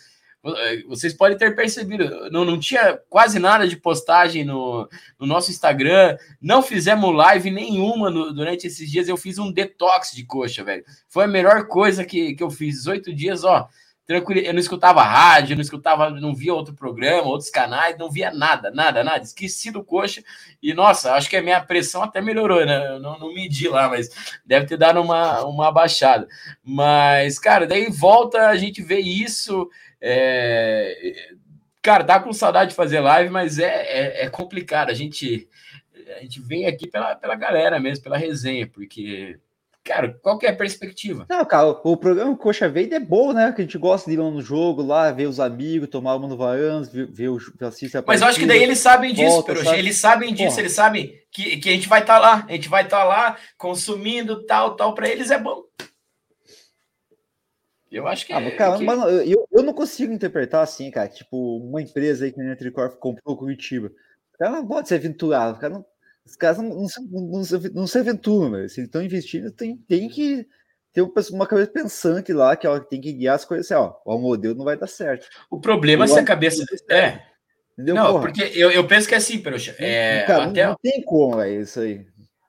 Vocês 0.86 1.12
podem 1.12 1.36
ter 1.36 1.56
percebido, 1.56 2.30
não, 2.30 2.44
não 2.44 2.60
tinha 2.60 2.96
quase 3.10 3.40
nada 3.40 3.66
de 3.66 3.76
postagem 3.76 4.44
no, 4.44 4.88
no 5.18 5.26
nosso 5.26 5.50
Instagram, 5.50 6.16
não 6.40 6.62
fizemos 6.62 7.12
live 7.12 7.50
nenhuma 7.50 8.08
no, 8.08 8.32
durante 8.32 8.68
esses 8.68 8.88
dias. 8.88 9.08
Eu 9.08 9.16
fiz 9.16 9.36
um 9.36 9.50
detox 9.50 10.12
de 10.12 10.24
coxa, 10.24 10.62
velho. 10.62 10.84
Foi 11.08 11.24
a 11.24 11.28
melhor 11.28 11.66
coisa 11.66 12.04
que, 12.04 12.36
que 12.36 12.42
eu 12.42 12.50
fiz. 12.50 12.76
18 12.76 13.12
dias, 13.12 13.42
ó 13.42 13.68
tranquilo. 14.08 14.40
Eu 14.40 14.54
não 14.54 14.60
escutava 14.60 15.02
rádio, 15.02 15.54
não 15.54 15.60
escutava, 15.60 16.08
não 16.10 16.34
via 16.34 16.54
outro 16.54 16.74
programa, 16.74 17.28
outros 17.28 17.50
canais, 17.50 17.98
não 17.98 18.10
via 18.10 18.30
nada, 18.32 18.70
nada, 18.70 19.04
nada. 19.04 19.22
Esqueci 19.22 19.70
do 19.70 19.84
coxa. 19.84 20.24
E, 20.62 20.72
nossa, 20.72 21.12
acho 21.12 21.28
que 21.28 21.36
a 21.36 21.42
minha 21.42 21.60
pressão 21.60 22.02
até 22.02 22.22
melhorou, 22.22 22.64
né? 22.64 22.94
Eu 22.94 23.00
não, 23.00 23.18
não 23.18 23.34
medi 23.34 23.68
lá, 23.68 23.86
mas 23.86 24.08
deve 24.46 24.64
ter 24.66 24.78
dado 24.78 25.02
uma, 25.02 25.44
uma 25.44 25.70
baixada. 25.70 26.26
Mas, 26.64 27.38
cara, 27.38 27.66
daí 27.66 27.90
volta, 27.90 28.48
a 28.48 28.56
gente 28.56 28.82
vê 28.82 28.98
isso. 28.98 29.68
É... 30.00 31.28
Cara, 31.82 32.02
tá 32.02 32.18
com 32.18 32.32
saudade 32.32 32.70
de 32.70 32.76
fazer 32.76 33.00
live, 33.00 33.30
mas 33.30 33.58
é, 33.58 33.66
é, 33.66 34.24
é 34.24 34.30
complicado. 34.30 34.88
A 34.88 34.94
gente, 34.94 35.46
a 36.16 36.22
gente 36.22 36.40
vem 36.40 36.66
aqui 36.66 36.86
pela, 36.88 37.14
pela 37.14 37.34
galera 37.34 37.78
mesmo, 37.78 38.04
pela 38.04 38.16
resenha, 38.16 38.66
porque 38.66 39.38
cara, 39.88 40.18
qual 40.22 40.38
que 40.38 40.46
é 40.46 40.50
a 40.50 40.56
perspectiva? 40.56 41.24
Não, 41.28 41.42
cara, 41.46 41.68
o 41.68 41.96
programa 41.96 42.36
Coxa 42.36 42.68
Verde 42.68 42.94
é 42.94 43.00
bom, 43.00 43.32
né? 43.32 43.50
Que 43.52 43.62
a 43.62 43.64
gente 43.64 43.78
gosta 43.78 44.10
de 44.10 44.16
ir 44.16 44.20
lá 44.20 44.30
no 44.30 44.42
jogo, 44.42 44.82
lá, 44.82 45.10
ver 45.10 45.26
os 45.26 45.40
amigos, 45.40 45.88
tomar 45.88 46.14
uma 46.16 46.28
no 46.28 46.36
Vaianos, 46.36 46.88
ver, 46.90 47.06
ver 47.10 47.28
o 47.30 47.38
assistir 47.62 48.04
Mas 48.06 48.20
eu 48.20 48.26
acho 48.26 48.38
que 48.38 48.46
daí 48.46 48.62
eles 48.62 48.78
sabem 48.78 49.14
disso, 49.14 49.30
volta, 49.30 49.56
sabe? 49.64 49.78
eles 49.78 49.96
sabem 49.96 50.34
disso, 50.34 50.50
Porra. 50.50 50.60
eles 50.60 50.72
sabem 50.72 51.22
que, 51.32 51.56
que 51.56 51.68
a 51.70 51.72
gente 51.72 51.88
vai 51.88 52.00
estar 52.02 52.16
tá 52.16 52.20
lá, 52.20 52.46
a 52.46 52.52
gente 52.52 52.68
vai 52.68 52.84
estar 52.84 52.98
tá 52.98 53.04
lá 53.04 53.36
consumindo 53.56 54.44
tal, 54.44 54.76
tal, 54.76 54.94
para 54.94 55.08
eles 55.08 55.30
é 55.30 55.38
bom. 55.38 55.62
Eu 57.90 58.06
acho 58.06 58.26
que 58.26 58.34
ah, 58.34 58.40
é. 58.40 58.50
Cara, 58.50 58.76
que... 58.76 58.84
Mano, 58.84 59.08
eu, 59.08 59.48
eu 59.50 59.62
não 59.62 59.72
consigo 59.72 60.12
interpretar 60.12 60.62
assim, 60.62 60.90
cara. 60.90 61.08
Tipo, 61.08 61.56
uma 61.56 61.80
empresa 61.80 62.26
aí 62.26 62.32
que 62.32 62.40
a 62.40 62.56
Tricorp 62.56 62.98
comprou 62.98 63.34
o 63.34 63.38
Curitiba. 63.38 63.88
O 64.34 64.38
cara 64.38 64.50
não 64.50 64.66
pode 64.66 64.88
ser 64.88 64.96
aventurado, 64.96 65.56
o 65.56 65.60
cara 65.60 65.72
não 65.72 65.86
os 66.28 66.36
caras 66.36 66.58
não, 66.58 66.68
não, 66.68 66.86
não, 67.10 67.42
não 67.74 67.86
se 67.86 67.98
aventuram, 67.98 68.50
mas 68.50 68.72
se 68.72 68.80
eles 68.80 68.88
estão 68.88 69.02
investindo, 69.02 69.50
tem, 69.50 69.76
tem 69.88 70.08
que 70.08 70.46
ter 70.92 71.02
uma 71.32 71.46
cabeça 71.46 71.70
pensante 71.70 72.32
lá, 72.32 72.54
que 72.54 72.66
ela 72.66 72.80
tem 72.80 73.00
que 73.00 73.12
guiar 73.12 73.36
as 73.36 73.44
coisas 73.44 73.70
assim, 73.70 73.74
ó, 73.74 73.94
o 74.04 74.18
modelo 74.18 74.54
não 74.54 74.64
vai 74.64 74.76
dar 74.76 74.86
certo. 74.86 75.26
O 75.50 75.58
problema 75.58 76.04
é 76.04 76.08
se 76.08 76.18
a 76.18 76.24
cabeça. 76.24 76.64
É. 76.90 77.22
Entendeu? 77.72 77.94
Não, 77.94 78.12
Porra. 78.12 78.20
porque 78.20 78.42
eu, 78.54 78.70
eu 78.70 78.86
penso 78.86 79.08
que 79.08 79.14
é 79.14 79.18
assim, 79.18 79.38
Peruxa. 79.38 79.74
É, 79.78 80.22
cara, 80.26 80.44
até... 80.44 80.66
não, 80.66 80.76
tem 80.82 81.02
como, 81.02 81.40
é 81.40 81.50
isso 81.50 81.80
aí. 81.80 82.04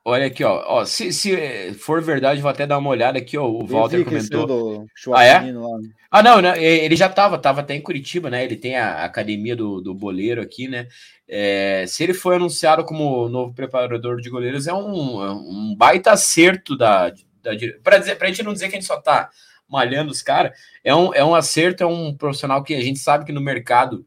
Olha 0.06 0.28
aqui, 0.28 0.43
ó. 0.43 0.64
ó 0.66 0.86
se, 0.86 1.12
se 1.12 1.74
for 1.74 2.02
verdade, 2.02 2.41
vou 2.41 2.50
até 2.50 2.66
dar 2.66 2.78
uma 2.78 2.89
olhada 2.89 3.18
aqui, 3.20 3.38
ó. 3.38 3.45
O 3.45 3.66
Walter 3.66 4.04
comentou. 4.06 4.86
ah, 5.14 5.24
é? 5.24 5.52
Lá. 5.52 5.78
Né? 5.78 5.89
Ah, 6.10 6.24
não, 6.24 6.41
né? 6.41 6.62
Ele 6.64 6.95
já 6.95 7.08
estava, 7.08 7.36
estava 7.36 7.62
até 7.62 7.76
em 7.76 7.82
Curitiba, 7.82 8.30
né? 8.30 8.43
Ele 8.43 8.56
tem 8.56 8.78
a 8.78 9.04
academia 9.04 9.56
do, 9.56 9.82
do 9.82 9.93
boleiro 9.93 10.41
aqui, 10.41 10.68
né? 10.68 10.88
É, 11.28 11.86
se 11.88 12.04
ele 12.04 12.14
foi 12.14 12.38
anunciado 12.38 12.84
como 12.84 13.30
novo 13.30 13.54
preparador 13.54 14.20
de 14.20 14.30
goleiros, 14.30 14.68
é 14.68 14.74
um, 14.74 15.24
é 15.24 15.32
um 15.32 15.76
baita 15.78 16.12
acerto 16.12 16.76
da, 16.76 17.10
da 17.10 17.52
para 17.84 18.00
dizer, 18.00 18.16
para 18.18 18.28
a 18.28 18.32
gente 18.32 18.41
não 18.41 18.54
dizer 18.54 18.70
que 18.70 18.76
a 18.76 18.80
gente 18.80 18.88
só 18.88 18.97
está 18.97 19.30
malhando 19.68 20.12
os 20.12 20.24
caras, 20.24 20.58
é 20.84 20.95
um, 20.95 21.14
é 21.14 21.24
um 21.24 21.36
acerto, 21.36 21.84
é 21.84 21.86
um 21.86 22.16
profissional 22.16 22.64
que 22.64 22.74
a 22.74 22.82
gente 22.82 22.97
sabe 22.97 23.26
que 23.26 23.32
no 23.32 23.39
mercado 23.39 24.04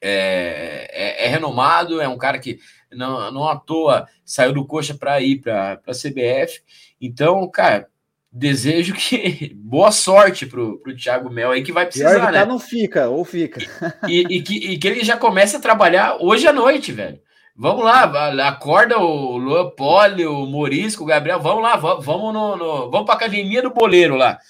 é, 0.00 0.88
é, 0.92 1.26
é 1.26 1.28
renomado, 1.28 2.00
é 2.00 2.06
um 2.06 2.18
cara 2.18 2.38
que 2.38 2.60
não, 2.94 3.30
não 3.30 3.48
à 3.48 3.56
toa 3.56 4.06
saiu 4.24 4.52
do 4.52 4.66
coxa 4.66 4.94
para 4.94 5.20
ir 5.20 5.40
para 5.40 5.80
a 5.86 5.92
CBF. 5.92 6.62
Então, 7.00 7.48
cara, 7.50 7.88
desejo 8.32 8.94
que 8.94 9.54
boa 9.56 9.92
sorte 9.92 10.44
pro, 10.46 10.78
pro 10.80 10.96
Thiago 10.96 11.30
Mel 11.30 11.52
aí 11.52 11.62
que 11.62 11.72
vai 11.72 11.86
precisar, 11.86 12.14
que 12.14 12.20
tá, 12.20 12.32
né? 12.32 12.44
Não 12.44 12.58
fica, 12.58 13.08
ou 13.08 13.24
fica. 13.24 13.60
E, 14.08 14.20
e, 14.36 14.42
que, 14.42 14.56
e 14.56 14.78
que 14.78 14.88
ele 14.88 15.04
já 15.04 15.16
comece 15.16 15.56
a 15.56 15.60
trabalhar 15.60 16.16
hoje 16.20 16.46
à 16.46 16.52
noite, 16.52 16.90
velho. 16.90 17.20
Vamos 17.56 17.84
lá, 17.84 18.02
acorda 18.48 18.98
o 18.98 19.36
Luan 19.36 19.70
Poli, 19.70 20.26
o 20.26 20.44
Morisco, 20.44 21.04
o 21.04 21.06
Gabriel, 21.06 21.38
vamos 21.38 21.62
lá, 21.62 21.76
vamos, 21.76 22.34
no, 22.34 22.56
no 22.56 22.90
vamos 22.90 23.06
para 23.06 23.14
academia 23.14 23.62
do 23.62 23.70
boleiro 23.70 24.16
lá. 24.16 24.40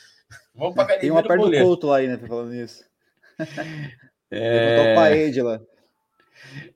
Vamos 0.55 0.75
para 0.75 0.85
academia 0.85 1.01
Tem 1.01 1.11
uma 1.11 1.23
do 1.23 1.29
boleiro. 1.29 1.65
do 1.67 1.69
Couto 1.69 1.87
lá 1.89 2.01
né, 2.01 2.19
falando 2.27 2.55
isso. 2.55 2.83
É... 4.37 4.97
o 4.97 5.45
lá. 5.45 5.61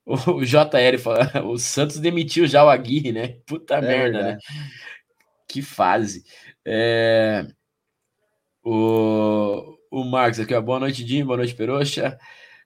O 0.04 0.42
JL 0.42 0.98
fala, 0.98 1.44
o 1.44 1.58
Santos 1.58 1.98
demitiu 1.98 2.46
já 2.46 2.64
o 2.64 2.70
Aguirre, 2.70 3.12
né? 3.12 3.36
Puta 3.46 3.74
é 3.74 3.80
merda, 3.80 4.18
verdade. 4.18 4.34
né? 4.36 4.38
Que 5.46 5.62
fase. 5.62 6.24
É... 6.64 7.46
O, 8.64 9.78
o 9.90 10.04
Marcos 10.04 10.40
aqui, 10.40 10.54
ó. 10.54 10.60
Boa 10.60 10.80
noite, 10.80 11.04
Dinho. 11.04 11.26
Boa 11.26 11.38
noite, 11.38 11.54
Peroxa. 11.54 12.18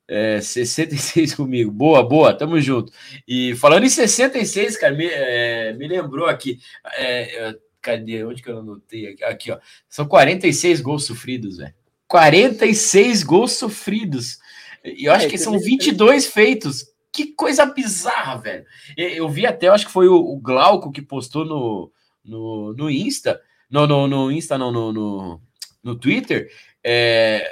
É, 0.09 0.41
66 0.41 1.35
comigo. 1.35 1.71
Boa, 1.71 2.07
boa, 2.07 2.35
tamo 2.35 2.61
junto. 2.61 2.93
E 3.27 3.55
falando 3.57 3.85
em 3.85 3.89
66, 3.89 4.77
cara, 4.77 4.95
me, 4.95 5.07
é, 5.07 5.73
me 5.75 5.87
lembrou 5.87 6.27
aqui. 6.27 6.59
É, 6.99 7.57
cadê? 7.81 8.25
Onde 8.25 8.43
que 8.43 8.51
eu 8.51 8.59
anotei? 8.59 9.09
Aqui, 9.09 9.25
aqui, 9.25 9.51
ó. 9.53 9.59
São 9.89 10.07
46 10.07 10.81
gols 10.81 11.05
sofridos, 11.05 11.59
velho. 11.59 11.75
46 12.09 13.23
gols 13.23 13.53
sofridos. 13.53 14.39
E 14.85 15.07
eu 15.07 15.13
acho 15.13 15.27
é, 15.27 15.29
que 15.31 15.39
são 15.39 15.59
22 15.59 16.27
feitos. 16.27 16.92
Que 17.13 17.27
coisa 17.27 17.67
bizarra, 17.67 18.37
velho. 18.39 18.65
Eu 18.97 19.29
vi 19.29 19.47
até, 19.47 19.69
eu 19.69 19.75
acho 19.75 19.87
que 19.87 19.93
foi 19.93 20.09
o, 20.09 20.37
Glauco 20.39 20.91
que 20.91 21.03
postou 21.03 21.45
no, 21.45 21.93
no, 22.25 22.73
no 22.73 22.91
Insta. 22.91 23.41
No, 23.71 23.87
no, 23.87 24.09
no 24.09 24.33
Insta, 24.33 24.57
não, 24.57 24.73
no, 24.73 24.93
no, 24.93 25.41
no 25.83 25.95
Twitter. 25.95 26.51
É, 26.83 27.47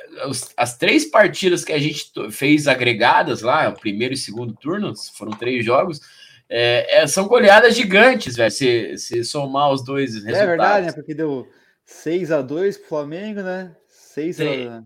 as 0.57 0.77
três 0.77 1.05
partidas 1.05 1.65
que 1.65 1.73
a 1.73 1.79
gente 1.79 2.11
fez 2.33 2.67
agregadas 2.67 3.43
lá, 3.43 3.69
o 3.69 3.79
primeiro 3.79 4.15
e 4.15 4.17
segundo 4.17 4.55
turno, 4.55 4.93
foram 5.15 5.33
três 5.33 5.65
jogos, 5.65 6.01
é, 6.49 7.03
é, 7.03 7.07
são 7.07 7.29
goleadas 7.29 7.77
gigantes, 7.77 8.37
velho. 8.37 8.51
Se, 8.51 8.97
se 8.97 9.23
somar 9.25 9.71
os 9.71 9.85
dois 9.85 10.15
resultados. 10.15 10.41
É 10.41 10.47
verdade, 10.47 10.87
né? 10.87 10.93
Porque 10.93 11.15
deu 11.15 11.47
6 11.85 12.33
a 12.33 12.41
2 12.41 12.79
pro 12.79 12.89
Flamengo, 12.89 13.43
né? 13.43 13.77
6 13.89 14.41
a 14.41 14.85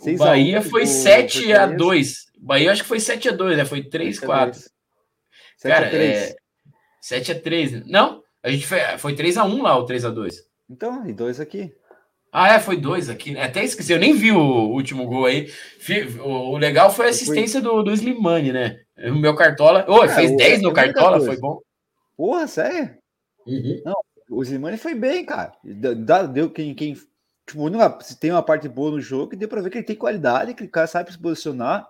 o 0.00 0.16
Bahia 0.16 0.60
foi 0.62 0.86
7 0.86 1.52
a 1.52 1.66
2 1.66 2.26
Bahia 2.36 2.72
acho 2.72 2.82
que 2.82 2.88
foi 2.88 3.00
7 3.00 3.28
a 3.28 3.32
2 3.32 3.56
né? 3.56 3.64
Foi 3.64 3.82
3 3.82 4.22
a 4.22 4.26
4 4.26 4.60
Cara, 5.62 5.86
é... 5.86 6.34
7 7.00 7.32
a 7.32 7.40
3 7.40 7.86
Não, 7.86 8.22
a 8.42 8.50
gente 8.50 8.66
foi, 8.66 8.80
foi 8.98 9.14
3 9.14 9.38
a 9.38 9.44
1 9.44 9.62
lá, 9.62 9.76
o 9.76 9.84
3 9.84 10.04
a 10.04 10.10
2 10.10 10.34
Então, 10.68 11.06
e 11.06 11.12
dois 11.12 11.40
aqui. 11.40 11.72
Ah, 12.32 12.54
é, 12.54 12.58
foi 12.58 12.76
dois 12.76 13.08
aqui. 13.08 13.32
Né? 13.32 13.42
Até 13.42 13.64
esqueci, 13.64 13.92
eu 13.92 13.98
nem 13.98 14.12
vi 14.12 14.30
o 14.30 14.68
último 14.68 15.06
gol 15.06 15.24
aí. 15.24 15.50
O 16.22 16.58
legal 16.58 16.92
foi 16.92 17.06
a 17.06 17.08
assistência 17.08 17.62
do, 17.62 17.82
do 17.82 17.92
Slimani, 17.92 18.52
né? 18.52 18.78
O 18.98 19.14
meu 19.14 19.34
Cartola. 19.34 19.86
Ô, 19.88 20.00
oh, 20.04 20.08
fez 20.08 20.30
é, 20.32 20.36
10 20.36 20.62
no 20.62 20.72
Cartola, 20.72 21.18
foi 21.20 21.38
bom. 21.38 21.60
Porra, 22.14 22.46
sério? 22.46 22.94
Uhum. 23.46 23.80
Não, 23.84 23.94
o 24.30 24.42
Slimani 24.42 24.76
foi 24.76 24.94
bem, 24.94 25.24
cara. 25.24 25.52
Deu 25.64 26.50
quem, 26.50 26.74
quem 26.74 26.94
Tipo, 27.46 27.70
tem 28.18 28.32
uma 28.32 28.42
parte 28.42 28.68
boa 28.68 28.90
no 28.90 29.00
jogo, 29.00 29.30
que 29.30 29.36
deu 29.36 29.48
pra 29.48 29.60
ver 29.60 29.70
que 29.70 29.78
ele 29.78 29.86
tem 29.86 29.94
qualidade, 29.94 30.52
que 30.52 30.64
o 30.64 30.68
cara 30.68 30.88
sabe 30.88 31.12
se 31.12 31.18
posicionar. 31.18 31.88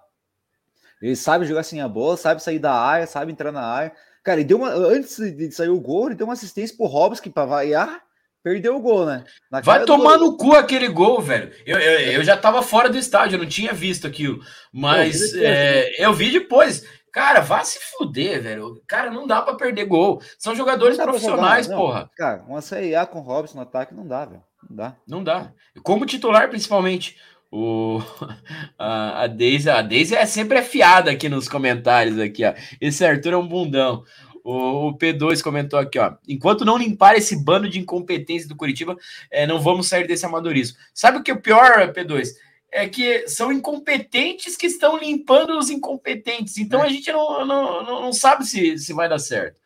Ele 1.01 1.17
sabe 1.17 1.45
jogar 1.45 1.63
sem 1.63 1.81
a 1.81 1.89
bola, 1.89 2.17
sabe 2.17 2.43
sair 2.43 2.59
da 2.59 2.73
área, 2.73 3.07
sabe 3.07 3.33
entrar 3.33 3.53
na 3.53 3.63
área. 3.63 3.93
Cara, 4.23 4.41
ele 4.41 4.49
deu 4.49 4.57
uma. 4.57 4.71
Antes 4.71 5.17
de 5.19 5.51
sair 5.53 5.69
o 5.69 5.81
gol, 5.81 6.07
ele 6.07 6.15
deu 6.15 6.27
uma 6.27 6.33
assistência 6.33 6.77
pro 6.77 6.87
Hobbs, 6.87 7.21
que 7.21 7.31
pra 7.31 7.45
variar, 7.45 8.03
perdeu 8.43 8.77
o 8.77 8.81
gol, 8.81 9.07
né? 9.07 9.25
Na 9.51 9.61
Vai 9.61 9.85
tomar 9.85 10.19
no 10.19 10.37
cu 10.37 10.53
aquele 10.55 10.89
gol, 10.89 11.21
velho. 11.21 11.53
Eu, 11.65 11.79
eu, 11.79 12.13
eu, 12.13 12.25
já 12.25 12.37
tava 12.37 12.63
fora 12.63 12.89
do 12.89 12.99
estádio, 12.99 13.37
eu 13.37 13.41
não 13.41 13.49
tinha 13.49 13.73
visto 13.73 14.07
aquilo. 14.07 14.41
Mas 14.73 15.33
eu 15.33 15.41
vi, 15.41 15.45
é, 15.45 16.05
eu 16.05 16.13
vi 16.13 16.31
depois. 16.33 16.85
Cara, 17.13 17.41
vá 17.41 17.65
se 17.65 17.79
fuder, 17.81 18.43
velho. 18.43 18.83
Cara, 18.87 19.11
não 19.11 19.27
dá 19.27 19.41
para 19.41 19.55
perder 19.55 19.87
gol. 19.87 20.21
São 20.39 20.55
jogadores 20.55 20.97
profissionais, 20.97 21.67
jogar, 21.67 21.79
porra. 21.79 22.11
Cara, 22.15 22.45
uma 22.47 22.61
CIA 22.61 23.07
com 23.07 23.21
o 23.21 23.23
Hobbs 23.23 23.55
no 23.55 23.63
ataque 23.63 23.95
não 23.95 24.07
dá, 24.07 24.25
velho. 24.27 24.43
Não 24.69 24.77
dá. 24.77 24.97
Não 25.07 25.25
dá. 25.25 25.53
Como 25.83 26.05
titular, 26.05 26.49
principalmente. 26.51 27.17
O, 27.51 28.01
a, 28.79 29.23
a 29.23 29.27
Deise, 29.27 29.71
a 29.71 29.83
Deise 29.83 30.15
é 30.15 30.27
sempre 30.27 30.59
afiada 30.59 31.11
aqui 31.11 31.29
nos 31.29 31.49
comentários 31.49 32.19
aqui, 32.19 32.45
ó. 32.45 32.55
Esse 32.81 33.05
Arthur 33.05 33.35
é 33.35 33.37
um 33.37 33.47
bundão. 33.47 34.05
O, 34.45 34.89
o 34.89 34.99
P2 34.99 35.43
comentou 35.43 35.79
aqui, 35.79 35.99
ó. 35.99 36.15
Enquanto 36.29 36.65
não 36.65 36.79
limpar 36.79 37.17
esse 37.17 37.37
bando 37.43 37.69
de 37.69 37.79
incompetência 37.79 38.49
do 38.49 38.57
Curitiba, 38.57 38.97
é, 39.31 39.47
não 39.47 39.61
vamos 39.61 39.89
sair 39.89 40.07
desse 40.07 40.25
amadorismo. 40.25 40.79
Sabe 40.95 41.19
o 41.19 41.23
que 41.23 41.31
é 41.31 41.35
o 41.35 41.41
pior, 41.41 41.93
P2? 41.93 42.29
É 42.71 42.89
que 42.89 43.27
são 43.29 43.53
incompetentes 43.53 44.57
que 44.57 44.67
estão 44.67 44.99
limpando 44.99 45.57
os 45.59 45.71
incompetentes. 45.71 46.59
Então 46.59 46.83
é. 46.83 46.87
a 46.87 46.89
gente 46.89 47.11
não, 47.11 47.45
não, 47.47 47.85
não, 47.85 48.13
sabe 48.13 48.45
se, 48.45 48.79
se 48.79 48.93
vai 48.93 49.09
dar 49.09 49.19
certo. 49.19 49.61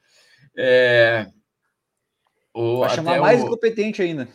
É, 0.57 1.27
o, 2.53 2.81
vai 2.81 2.91
chamar 2.91 3.21
mais 3.21 3.43
o, 3.43 3.47
incompetente 3.47 4.03
ainda. 4.03 4.29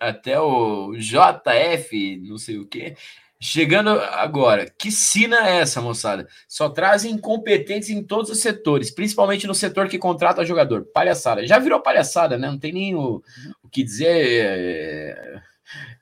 Até 0.00 0.40
o 0.40 0.94
JF, 0.96 2.16
não 2.28 2.38
sei 2.38 2.58
o 2.58 2.66
quê. 2.66 2.94
Chegando 3.38 3.90
agora, 3.90 4.66
que 4.78 4.90
sina 4.90 5.48
é 5.48 5.60
essa, 5.60 5.80
moçada? 5.82 6.26
Só 6.48 6.70
trazem 6.70 7.12
incompetentes 7.12 7.90
em 7.90 8.02
todos 8.02 8.30
os 8.30 8.40
setores, 8.40 8.90
principalmente 8.90 9.46
no 9.46 9.54
setor 9.54 9.88
que 9.88 9.98
contrata 9.98 10.44
jogador. 10.44 10.86
Palhaçada. 10.92 11.46
Já 11.46 11.58
virou 11.58 11.80
palhaçada, 11.80 12.38
né? 12.38 12.48
Não 12.48 12.58
tem 12.58 12.72
nem 12.72 12.94
o, 12.94 13.22
o 13.62 13.68
que 13.68 13.84
dizer. 13.84 14.06
É, 14.06 15.42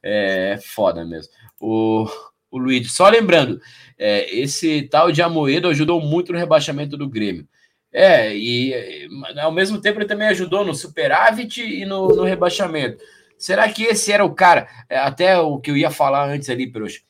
é, 0.03 0.53
é 0.53 0.59
foda 0.59 1.05
mesmo. 1.05 1.33
O, 1.61 2.07
o 2.51 2.59
Luiz, 2.59 2.93
só 2.93 3.09
lembrando, 3.09 3.61
é, 3.99 4.33
esse 4.33 4.83
tal 4.83 5.11
de 5.11 5.21
Amoedo 5.21 5.69
ajudou 5.69 6.01
muito 6.01 6.33
no 6.33 6.39
rebaixamento 6.39 6.97
do 6.97 7.09
Grêmio. 7.09 7.49
É, 7.93 8.37
e 8.37 9.09
ao 9.41 9.53
mesmo 9.53 9.81
tempo 9.81 9.99
ele 9.99 10.09
também 10.09 10.29
ajudou 10.29 10.65
no 10.65 10.75
superávit 10.75 11.63
e 11.63 11.85
no, 11.85 12.09
no 12.09 12.25
rebaixamento. 12.25 13.03
Será 13.45 13.71
que 13.71 13.83
esse 13.83 14.11
era 14.11 14.25
o 14.25 14.35
cara? 14.35 14.67
É, 14.89 14.97
até 14.97 15.39
o 15.39 15.59
que 15.59 15.71
eu 15.71 15.77
ia 15.77 15.91
falar 15.91 16.27
antes 16.27 16.49
ali, 16.49 16.67
Peruxa. 16.67 17.03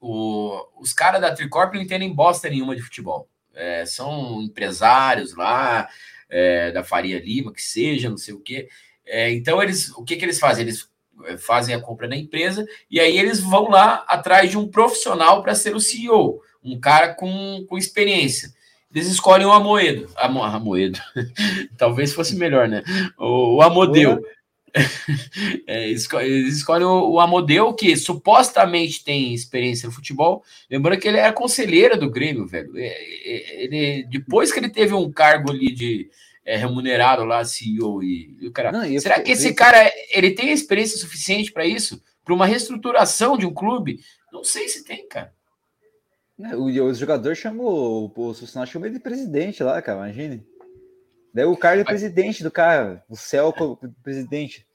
O, 0.00 0.60
os 0.80 0.92
caras 0.92 1.20
da 1.20 1.32
Tricorp 1.32 1.74
não 1.74 1.82
entendem 1.82 2.12
bosta 2.12 2.50
nenhuma 2.50 2.74
de 2.74 2.82
futebol. 2.82 3.28
É, 3.54 3.86
são 3.86 4.42
empresários 4.42 5.36
lá, 5.36 5.88
é, 6.28 6.72
da 6.72 6.82
Faria 6.82 7.20
Lima, 7.20 7.52
que 7.52 7.62
seja, 7.62 8.10
não 8.10 8.16
sei 8.16 8.34
o 8.34 8.40
quê. 8.40 8.68
É, 9.06 9.30
então, 9.30 9.62
eles, 9.62 9.90
o 9.90 10.02
que, 10.02 10.16
que 10.16 10.24
eles 10.24 10.40
fazem? 10.40 10.64
Eles 10.64 10.90
é, 11.26 11.36
fazem 11.36 11.76
a 11.76 11.80
compra 11.80 12.08
da 12.08 12.16
empresa 12.16 12.66
e 12.90 12.98
aí 12.98 13.16
eles 13.16 13.38
vão 13.38 13.68
lá 13.68 14.04
atrás 14.08 14.50
de 14.50 14.58
um 14.58 14.66
profissional 14.66 15.44
para 15.44 15.54
ser 15.54 15.76
o 15.76 15.80
CEO, 15.80 16.42
um 16.60 16.80
cara 16.80 17.14
com, 17.14 17.64
com 17.68 17.78
experiência. 17.78 18.52
Eles 18.92 19.06
escolhem 19.06 19.46
o 19.46 19.52
Amoedo. 19.52 20.10
Amo, 20.16 20.42
Amoedo. 20.42 20.98
Talvez 21.78 22.12
fosse 22.12 22.34
melhor, 22.34 22.66
né? 22.66 22.82
O, 23.16 23.58
o 23.58 23.62
Amodeu. 23.62 24.20
É, 25.66 25.88
eles 25.88 26.56
escolhem 26.56 26.86
o, 26.86 27.12
o 27.12 27.20
Amodeu, 27.20 27.74
que 27.74 27.94
supostamente 27.96 29.04
tem 29.04 29.34
experiência 29.34 29.86
no 29.86 29.92
futebol. 29.92 30.42
Lembrando 30.70 30.98
que 30.98 31.08
ele 31.08 31.18
era 31.18 31.32
conselheiro 31.32 31.98
do 31.98 32.10
Grêmio, 32.10 32.46
velho. 32.46 32.76
É, 32.76 32.86
é, 32.86 33.64
ele, 33.64 34.04
depois 34.04 34.50
que 34.50 34.58
ele 34.58 34.70
teve 34.70 34.94
um 34.94 35.12
cargo 35.12 35.50
ali 35.50 35.72
de 35.72 36.10
é, 36.44 36.56
remunerado 36.56 37.24
lá, 37.24 37.44
CEO 37.44 38.02
e, 38.02 38.36
e 38.40 38.46
o 38.46 38.52
cara. 38.52 38.72
Não, 38.72 39.00
será 39.00 39.20
que 39.20 39.32
esse 39.32 39.52
cara 39.54 39.92
ele 40.10 40.30
tem 40.30 40.50
experiência 40.50 40.98
suficiente 40.98 41.52
para 41.52 41.66
isso? 41.66 42.02
Para 42.24 42.34
uma 42.34 42.46
reestruturação 42.46 43.36
de 43.36 43.46
um 43.46 43.52
clube? 43.52 44.00
Não 44.32 44.42
sei 44.42 44.68
se 44.68 44.84
tem, 44.84 45.06
cara. 45.06 45.32
O, 46.56 46.64
o 46.64 46.94
jogador 46.94 47.36
chamou, 47.36 48.12
o 48.16 48.34
funcionário 48.34 48.72
chamou 48.72 48.86
ele 48.86 48.96
de 48.96 49.02
presidente 49.02 49.62
lá, 49.62 49.80
cara, 49.82 49.98
imagine. 49.98 50.44
Daí 51.34 51.44
o 51.44 51.56
cara 51.56 51.80
é 51.80 51.84
presidente 51.84 52.42
do 52.42 52.50
cara, 52.50 53.02
o 53.08 53.16
céu 53.16 53.54
presidente. 54.02 54.66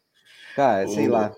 Cara, 0.55 0.87
sei 0.87 1.07
o... 1.07 1.11
lá. 1.11 1.35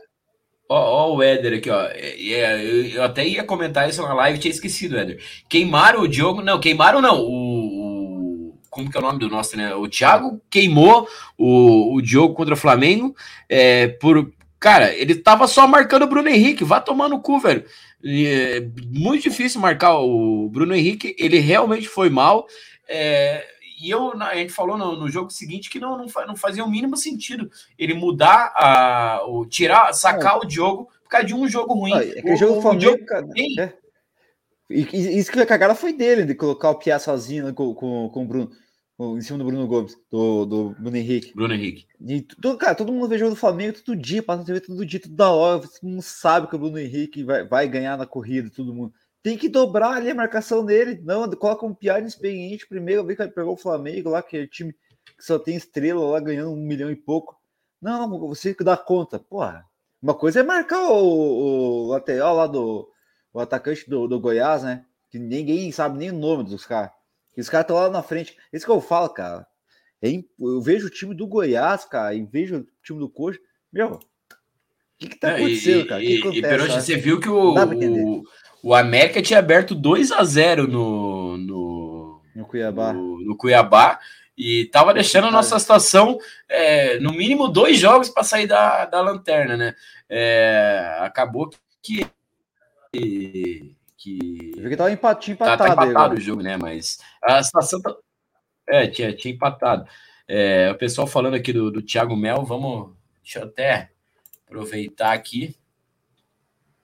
Ó, 0.72 0.76
ó, 0.78 1.16
o 1.16 1.24
Éder 1.24 1.58
aqui, 1.58 1.70
ó. 1.70 1.82
É, 1.88 2.32
é, 2.32 2.96
eu 2.96 3.04
até 3.04 3.28
ia 3.28 3.44
comentar 3.44 3.90
isso 3.90 4.04
na 4.04 4.14
live, 4.14 4.38
tinha 4.38 4.52
esquecido, 4.52 4.98
Éder. 4.98 5.20
Queimaram 5.50 6.02
o 6.02 6.08
Diogo. 6.08 6.44
Não, 6.44 6.60
queimaram 6.60 7.02
não. 7.02 7.20
O, 7.22 8.52
o, 8.52 8.58
como 8.70 8.90
que 8.90 8.96
é 8.96 9.00
o 9.00 9.04
nome 9.04 9.18
do 9.18 9.28
nosso, 9.28 9.58
né? 9.58 9.74
O 9.74 9.90
Thiago 9.90 10.40
queimou 10.48 11.08
o, 11.36 11.96
o 11.96 12.02
Diogo 12.04 12.36
contra 12.36 12.54
o 12.54 12.58
Flamengo. 12.58 13.16
É, 13.50 13.88
por. 13.88 14.32
Cara, 14.60 14.94
ele 14.94 15.16
tava 15.16 15.48
só 15.48 15.66
marcando 15.66 16.04
o 16.04 16.08
Bruno 16.08 16.30
Henrique. 16.30 16.64
Vá 16.64 16.80
tomar 16.80 17.10
no 17.10 17.20
cu, 17.20 17.40
velho. 17.40 17.66
É 18.06 18.62
muito 18.92 19.24
difícil 19.24 19.60
marcar 19.60 19.98
o 19.98 20.50
Bruno 20.50 20.76
Henrique. 20.76 21.16
Ele 21.18 21.40
realmente 21.40 21.88
foi 21.88 22.12
mal. 22.12 22.46
É, 22.88 23.44
e 23.80 23.90
eu, 23.90 24.12
a 24.22 24.36
gente 24.36 24.52
falou 24.52 24.78
no, 24.78 24.96
no 24.96 25.10
jogo 25.10 25.32
seguinte 25.32 25.70
que 25.70 25.80
não, 25.80 25.98
não, 25.98 26.06
não, 26.28 26.36
fazia 26.36 26.64
o 26.64 26.70
mínimo 26.70 26.98
sentido 26.98 27.50
ele 27.78 27.94
mudar, 27.94 28.52
a, 28.56 29.24
o, 29.28 29.46
tirar, 29.46 29.94
sacar 29.94 30.36
é. 30.36 30.38
o 30.38 30.46
Diogo 30.46 30.90
por 31.04 31.10
causa 31.10 31.26
de 31.26 31.34
um 31.34 31.48
jogo 31.48 31.74
ruim. 31.74 31.94
Ah, 31.94 32.04
é 32.04 32.22
que 32.22 32.34
o, 32.34 32.36
jogo 32.36 32.62
foi 32.62 32.80
Flamengo, 32.80 33.06
cara, 33.06 33.28
é. 33.58 33.74
E, 34.70 35.18
isso 35.18 35.32
que 35.32 35.40
a 35.40 35.46
cagada 35.46 35.74
foi 35.74 35.94
dele, 35.94 36.26
de 36.26 36.36
colocar 36.36 36.70
o 36.70 36.76
Pia 36.76 37.00
sozinho 37.00 37.46
né, 37.46 37.54
com, 37.54 37.74
com, 37.74 38.10
com 38.10 38.24
o 38.24 38.28
Bruno, 38.28 38.52
em 39.00 39.22
cima 39.22 39.40
do 39.40 39.46
Bruno 39.46 39.66
Gomes, 39.66 39.98
do, 40.12 40.46
do 40.46 40.70
Bruno 40.78 40.98
Henrique. 40.98 41.34
Bruno 41.34 41.54
Henrique. 41.54 41.88
E, 42.06 42.22
todo, 42.22 42.58
cara, 42.58 42.76
todo 42.76 42.92
mundo 42.92 43.08
vê 43.08 43.18
jogo 43.18 43.32
do 43.32 43.38
Flamengo 43.38 43.80
todo 43.82 43.96
dia, 43.96 44.22
passa 44.22 44.40
na 44.40 44.46
TV 44.46 44.60
todo 44.60 44.86
dia, 44.86 45.00
toda 45.00 45.32
hora. 45.32 45.62
Todo 45.62 45.90
mundo 45.90 46.02
sabe 46.02 46.48
que 46.48 46.56
o 46.56 46.60
Bruno 46.60 46.78
Henrique 46.78 47.24
vai, 47.24 47.48
vai 47.48 47.68
ganhar 47.68 47.98
na 47.98 48.06
corrida, 48.06 48.52
todo 48.54 48.74
mundo 48.74 48.94
tem 49.30 49.38
que 49.38 49.48
dobrar 49.48 49.92
ali 49.92 50.10
a 50.10 50.16
marcação 50.16 50.66
dele. 50.66 51.00
Não, 51.04 51.30
coloca 51.32 51.64
um 51.64 51.74
piada 51.74 52.08
experiente 52.08 52.68
primeiro, 52.68 53.06
vê 53.06 53.16
que 53.16 53.22
ele 53.22 53.32
pegou 53.32 53.54
o 53.54 53.58
Flamengo 53.58 54.10
lá, 54.10 54.24
que 54.24 54.38
é 54.38 54.48
time 54.48 54.74
que 55.06 55.24
só 55.24 55.38
tem 55.38 55.56
estrela 55.56 56.04
lá 56.04 56.20
ganhando 56.20 56.52
um 56.52 56.56
milhão 56.56 56.90
e 56.90 56.96
pouco. 56.96 57.40
Não, 57.80 58.10
você 58.28 58.56
que 58.56 58.64
dá 58.64 58.76
conta. 58.76 59.20
Porra, 59.20 59.64
uma 60.02 60.16
coisa 60.16 60.40
é 60.40 60.44
marcar 60.44 60.82
o, 60.90 61.86
o 61.86 61.88
lateral 61.90 62.36
lá 62.36 62.48
do 62.48 62.92
o 63.32 63.40
atacante 63.40 63.88
do, 63.88 64.08
do 64.08 64.20
Goiás, 64.20 64.64
né? 64.64 64.84
Que 65.12 65.20
ninguém 65.20 65.72
sabe 65.72 66.00
nem 66.00 66.10
o 66.10 66.18
nome 66.18 66.44
dos 66.44 66.66
caras. 66.66 66.92
Os 67.38 67.50
caras 67.50 67.66
estão 67.66 67.78
lá 67.78 67.90
na 67.90 68.02
frente. 68.02 68.36
Isso 68.52 68.66
que 68.66 68.72
eu 68.72 68.82
falo, 68.82 69.10
cara. 69.10 69.46
É, 70.02 70.10
eu 70.40 70.60
vejo 70.60 70.88
o 70.88 70.90
time 70.90 71.14
do 71.14 71.28
Goiás, 71.28 71.86
cara, 71.86 72.16
e 72.16 72.26
vejo 72.26 72.58
o 72.58 72.68
time 72.84 72.98
do 72.98 73.08
Coxa. 73.08 73.40
Meu, 73.72 73.94
o 73.94 74.00
que, 74.98 75.08
que 75.08 75.20
tá 75.20 75.36
acontecendo, 75.36 75.82
e, 75.82 75.88
cara? 75.88 76.02
O 76.02 76.06
que, 76.06 76.22
que 76.22 76.28
acontece? 76.28 76.66
E, 76.66 76.82
você 76.82 76.98
viu 76.98 77.20
que 77.20 77.30
o, 77.30 77.54
o, 77.54 78.24
o 78.64 78.74
América 78.74 79.22
tinha 79.22 79.40
aberto 79.40 79.74
2 79.74 80.12
a 80.12 80.24
0 80.24 80.68
no, 80.68 81.38
no, 81.38 82.22
no 82.36 82.46
Cuiabá. 82.46 82.94
No, 82.94 83.20
no 83.22 83.38
Cuiabá 83.38 84.00
e 84.40 84.62
estava 84.62 84.94
deixando 84.94 85.28
a 85.28 85.32
nossa 85.32 85.60
situação, 85.60 86.18
é, 86.48 86.98
no 87.00 87.12
mínimo, 87.12 87.50
dois 87.50 87.78
jogos 87.78 88.08
para 88.08 88.24
sair 88.24 88.48
da, 88.48 88.86
da 88.86 89.02
lanterna, 89.02 89.58
né? 89.58 89.76
É, 90.10 90.98
acabou 91.02 91.50
que. 91.82 92.08
que 92.94 93.76
que 94.70 94.78
tava 94.78 94.92
empatado, 94.92 95.32
empatado, 95.32 95.58
tá, 95.58 95.76
tá 95.76 95.86
empatado 95.86 96.16
o 96.16 96.22
jogo, 96.22 96.42
né? 96.42 96.56
Mas 96.56 97.00
a 97.22 97.44
situação 97.44 97.82
tá, 97.82 97.94
é, 98.70 98.88
tinha, 98.88 99.12
tinha 99.14 99.34
empatado. 99.34 99.86
É, 100.26 100.72
o 100.72 100.78
pessoal 100.78 101.06
falando 101.06 101.34
aqui 101.34 101.52
do, 101.52 101.70
do 101.70 101.82
Thiago 101.82 102.16
Mel, 102.16 102.46
vamos. 102.46 102.96
Deixa 103.22 103.40
eu 103.40 103.44
até 103.44 103.92
aproveitar 104.48 105.12
aqui. 105.12 105.54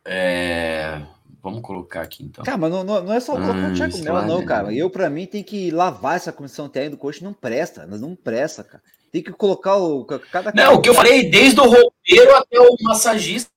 É, 0.03 1.01
Vamos 1.45 1.61
colocar 1.61 2.01
aqui 2.01 2.23
então. 2.23 2.43
Cara, 2.43 2.57
mas 2.57 2.71
não, 2.71 2.83
não 2.83 3.13
é 3.13 3.19
só 3.19 3.33
colocar 3.33 3.71
o 3.71 3.73
Thiago 3.75 3.99
Melo, 3.99 4.21
não, 4.23 4.43
cara. 4.43 4.73
Eu, 4.73 4.89
para 4.89 5.11
mim, 5.11 5.27
tem 5.27 5.43
que 5.43 5.69
lavar 5.69 6.15
essa 6.15 6.31
comissão 6.33 6.67
técnica 6.67 6.95
do 6.95 6.99
coach, 6.99 7.23
não 7.23 7.33
presta, 7.33 7.85
não 7.85 8.15
presta, 8.15 8.63
cara. 8.63 8.81
Tem 9.11 9.21
que 9.21 9.31
colocar 9.31 9.75
o. 9.77 10.03
Cada 10.31 10.51
não, 10.55 10.73
o 10.73 10.81
que 10.81 10.89
eu 10.89 10.95
falei, 10.95 11.29
desde 11.29 11.59
o 11.59 11.65
roupeiro 11.65 12.35
até 12.35 12.59
o 12.59 12.75
massagista, 12.81 13.47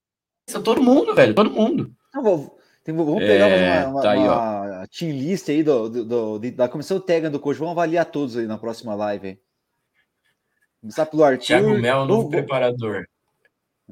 todo 0.62 0.82
mundo, 0.82 1.14
velho, 1.14 1.32
todo 1.32 1.51
mundo. 1.51 1.91
Não, 2.12 2.22
vou, 2.22 2.59
tem, 2.84 2.95
vamos 2.95 3.20
pegar 3.20 3.49
é, 3.49 3.86
uma, 3.86 3.89
uma, 3.89 4.03
tá 4.03 4.11
aí, 4.11 4.18
uma 4.18 4.86
team 4.89 5.11
list 5.11 5.49
aí 5.49 5.62
do, 5.62 5.89
do, 5.89 6.39
do, 6.39 6.51
da 6.51 6.68
comissão 6.68 7.01
técnica 7.01 7.30
do 7.30 7.41
coach. 7.41 7.57
Vamos 7.57 7.72
avaliar 7.72 8.05
todos 8.05 8.36
aí 8.36 8.47
na 8.47 8.59
próxima 8.59 8.95
live. 8.95 9.28
Hein? 9.28 9.41
Começar 10.82 11.07
pelo 11.07 11.24
Arthur. 11.24 11.43
Thiago 11.47 11.70
Melo, 11.70 12.05
novo 12.05 12.20
vou, 12.24 12.30
preparador. 12.32 13.07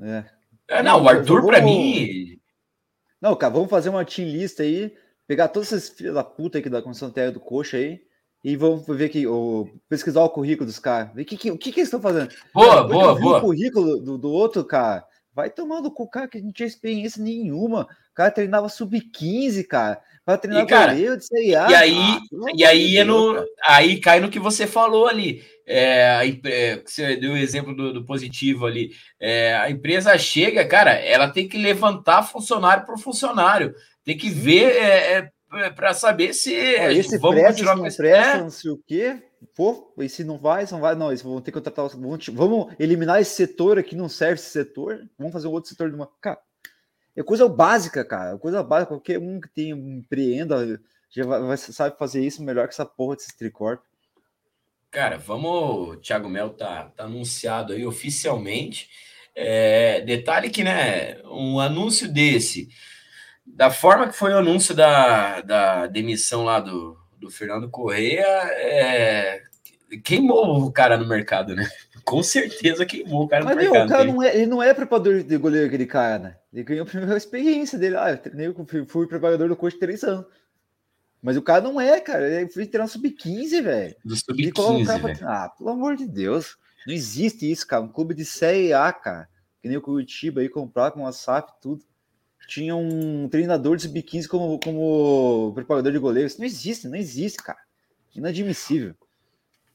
É. 0.02 0.24
é 0.68 0.82
não, 0.82 1.02
o 1.02 1.08
Arthur, 1.08 1.46
para 1.46 1.62
mim 1.62 2.35
não, 3.20 3.34
cara, 3.36 3.52
vamos 3.52 3.70
fazer 3.70 3.88
uma 3.88 4.04
team 4.04 4.28
list 4.28 4.60
aí, 4.60 4.94
pegar 5.26 5.48
todos 5.48 5.72
esses 5.72 5.88
filhos 5.88 6.14
da 6.14 6.24
puta 6.24 6.58
aqui 6.58 6.68
da 6.68 6.82
Comissão 6.82 7.10
Terra 7.10 7.32
do 7.32 7.40
Coxa 7.40 7.76
aí, 7.76 8.00
e 8.44 8.56
vamos 8.56 8.86
ver 8.86 9.08
que 9.08 9.26
o 9.26 9.68
pesquisar 9.88 10.22
o 10.22 10.30
currículo 10.30 10.66
dos 10.66 10.78
caras. 10.78 11.12
Ver 11.12 11.24
que, 11.24 11.36
que, 11.36 11.50
o 11.50 11.58
que, 11.58 11.72
que 11.72 11.80
eles 11.80 11.88
estão 11.88 12.00
fazendo. 12.00 12.32
Boa, 12.54 12.68
cara, 12.68 12.82
boa, 12.84 13.14
boa. 13.18 13.38
O 13.38 13.40
currículo 13.40 14.00
do, 14.00 14.16
do 14.16 14.30
outro, 14.30 14.64
cara, 14.64 15.04
vai 15.34 15.50
tomando 15.50 15.90
com 15.90 16.04
o 16.04 16.08
cara 16.08 16.28
que 16.28 16.40
não 16.40 16.52
tinha 16.52 16.66
experiência 16.66 17.22
nenhuma. 17.22 17.82
O 17.82 18.14
cara 18.14 18.30
treinava 18.30 18.68
sub-15, 18.68 19.66
cara. 19.66 20.00
Treinar 20.40 20.64
e, 20.64 20.66
cara, 20.66 20.92
goleiro 20.92 21.16
de 21.16 21.26
Série 21.26 21.54
A. 21.54 21.68
E 21.70 21.74
aí, 21.74 21.98
ah, 21.98 22.20
e 22.54 22.64
aí, 22.64 22.96
é 22.96 23.04
no, 23.04 23.44
aí 23.64 24.00
cai 24.00 24.18
no 24.18 24.30
que 24.30 24.38
você 24.38 24.66
falou 24.66 25.06
ali. 25.06 25.44
É, 25.66 26.38
é, 26.44 26.82
você 26.84 27.16
deu 27.16 27.32
o 27.32 27.36
exemplo 27.36 27.74
do, 27.74 27.92
do 27.92 28.04
positivo 28.04 28.66
ali. 28.66 28.92
É, 29.18 29.56
a 29.56 29.68
empresa 29.68 30.16
chega, 30.16 30.64
cara, 30.66 30.92
ela 30.92 31.28
tem 31.28 31.48
que 31.48 31.58
levantar 31.58 32.22
funcionário 32.22 32.86
por 32.86 32.98
funcionário, 32.98 33.74
tem 34.04 34.16
que 34.16 34.30
ver 34.30 34.76
é, 34.76 35.32
é, 35.52 35.70
para 35.70 35.92
saber 35.92 36.32
se 36.34 36.54
é, 36.54 36.92
esse 36.92 37.18
vamos 37.18 37.36
presta, 37.36 37.52
continuar 37.52 37.78
com 37.78 37.86
esse 37.86 37.96
presta, 37.96 38.38
não 38.38 38.50
sei 38.50 38.70
o 38.70 38.80
quê. 38.86 39.22
Pô, 39.54 39.92
e 39.98 40.08
se 40.08 40.22
não 40.22 40.38
vai, 40.38 40.66
se 40.66 40.72
não 40.72 40.80
vai, 40.80 40.94
não, 40.94 41.08
eles 41.08 41.22
vão 41.22 41.40
ter 41.40 41.50
que 41.50 41.58
contratar. 41.58 41.88
Vamos, 41.88 42.28
vamos 42.28 42.74
eliminar 42.78 43.20
esse 43.20 43.34
setor 43.34 43.78
aqui, 43.78 43.96
não 43.96 44.08
serve 44.08 44.34
esse 44.34 44.50
setor, 44.50 45.06
vamos 45.18 45.32
fazer 45.32 45.48
um 45.48 45.52
outro 45.52 45.70
setor 45.70 45.90
de 45.90 45.96
uma. 45.96 46.08
Cara, 46.20 46.38
é 47.16 47.22
coisa 47.22 47.48
básica, 47.48 48.04
cara. 48.04 48.38
Coisa 48.38 48.62
básica. 48.62 48.94
Qualquer 48.94 49.18
um 49.18 49.40
que 49.40 49.48
tem 49.48 49.70
empreenda 49.70 50.80
já 51.10 51.24
vai, 51.24 51.40
vai, 51.40 51.56
sabe 51.56 51.96
fazer 51.98 52.24
isso 52.24 52.42
melhor 52.42 52.68
que 52.68 52.74
essa 52.74 52.84
porra 52.84 53.16
desse 53.16 53.36
tricorp. 53.36 53.80
Cara, 54.96 55.18
vamos. 55.18 55.90
O 55.90 55.96
Thiago 55.96 56.26
Mel 56.26 56.48
tá, 56.48 56.90
tá 56.96 57.04
anunciado 57.04 57.74
aí 57.74 57.84
oficialmente. 57.84 58.88
É, 59.34 60.00
detalhe 60.00 60.48
que, 60.48 60.64
né, 60.64 61.18
um 61.24 61.60
anúncio 61.60 62.10
desse, 62.10 62.70
da 63.46 63.70
forma 63.70 64.08
que 64.08 64.16
foi 64.16 64.32
o 64.32 64.38
anúncio 64.38 64.74
da, 64.74 65.42
da 65.42 65.86
demissão 65.86 66.44
lá 66.44 66.60
do, 66.60 66.96
do 67.18 67.30
Fernando 67.30 67.68
Correia, 67.68 68.24
é, 68.24 69.42
queimou 70.02 70.62
o 70.62 70.72
cara 70.72 70.96
no 70.96 71.06
mercado, 71.06 71.54
né? 71.54 71.68
Com 72.02 72.22
certeza 72.22 72.86
queimou 72.86 73.24
o 73.24 73.28
cara 73.28 73.44
no 73.44 73.50
Mas, 73.50 73.56
mercado. 73.58 73.80
Mas, 73.80 73.90
cara 73.90 74.04
não 74.04 74.22
é, 74.22 74.34
ele 74.34 74.46
não 74.46 74.62
é 74.62 74.72
preparador 74.72 75.22
de 75.22 75.36
goleiro, 75.36 75.66
aquele 75.66 75.84
cara, 75.84 76.18
né? 76.18 76.36
Ele 76.50 76.64
ganhou 76.64 76.84
a 76.84 76.88
primeira 76.88 77.18
experiência 77.18 77.78
dele. 77.78 77.96
Ah, 77.98 78.18
eu 78.34 78.64
fui, 78.66 78.86
fui 78.86 79.06
preparador 79.06 79.46
do 79.46 79.56
coach 79.56 79.78
três 79.78 80.02
anos. 80.02 80.24
Mas 81.26 81.36
o 81.36 81.42
cara 81.42 81.60
não 81.60 81.80
é, 81.80 81.98
cara. 81.98 82.30
Ele 82.30 82.48
foi 82.48 82.66
treinar 82.66 82.86
sub-15, 82.86 83.60
velho. 83.60 83.96
Do 84.04 84.14
sub-15. 84.14 85.18
Ah, 85.24 85.48
pelo 85.48 85.70
amor 85.70 85.96
de 85.96 86.06
Deus. 86.06 86.56
Não 86.86 86.94
existe 86.94 87.50
isso, 87.50 87.66
cara. 87.66 87.82
Um 87.82 87.88
clube 87.88 88.14
de 88.14 88.24
Série 88.24 88.72
A, 88.72 88.92
cara. 88.92 89.28
Que 89.60 89.66
nem 89.66 89.76
o 89.76 89.82
Curitiba 89.82 90.40
aí 90.40 90.48
comprar 90.48 90.92
com 90.92 91.04
a 91.04 91.10
SAP 91.10 91.50
tudo. 91.60 91.82
Tinha 92.46 92.76
um 92.76 93.28
treinador 93.28 93.76
de 93.76 93.82
sub-15 93.82 94.28
como, 94.28 94.60
como 94.60 95.50
preparador 95.52 95.90
de 95.90 95.98
goleiro. 95.98 96.28
Isso 96.28 96.38
não 96.38 96.46
existe, 96.46 96.86
não 96.86 96.94
existe, 96.94 97.42
cara. 97.42 97.58
Inadmissível. 98.14 98.94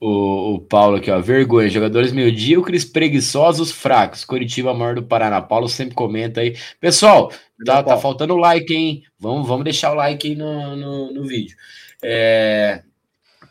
O, 0.03 0.55
o 0.55 0.59
Paulo 0.59 0.97
aqui, 0.97 1.11
ó. 1.11 1.21
Vergonha. 1.21 1.69
Jogadores 1.69 2.11
medíocres, 2.11 2.83
preguiçosos, 2.83 3.71
fracos. 3.71 4.25
Curitiba, 4.25 4.73
maior 4.73 4.95
do 4.95 5.03
Paraná. 5.03 5.39
Paulo 5.39 5.69
sempre 5.69 5.93
comenta 5.93 6.41
aí. 6.41 6.57
Pessoal, 6.79 7.31
tá, 7.63 7.83
tá 7.83 7.95
faltando 7.99 8.35
like, 8.35 8.73
hein? 8.73 9.03
Vamos, 9.19 9.47
vamos 9.47 9.63
deixar 9.63 9.91
o 9.91 9.95
like 9.95 10.27
aí 10.27 10.35
no, 10.35 10.75
no, 10.75 11.13
no 11.13 11.23
vídeo. 11.23 11.55
É, 12.03 12.81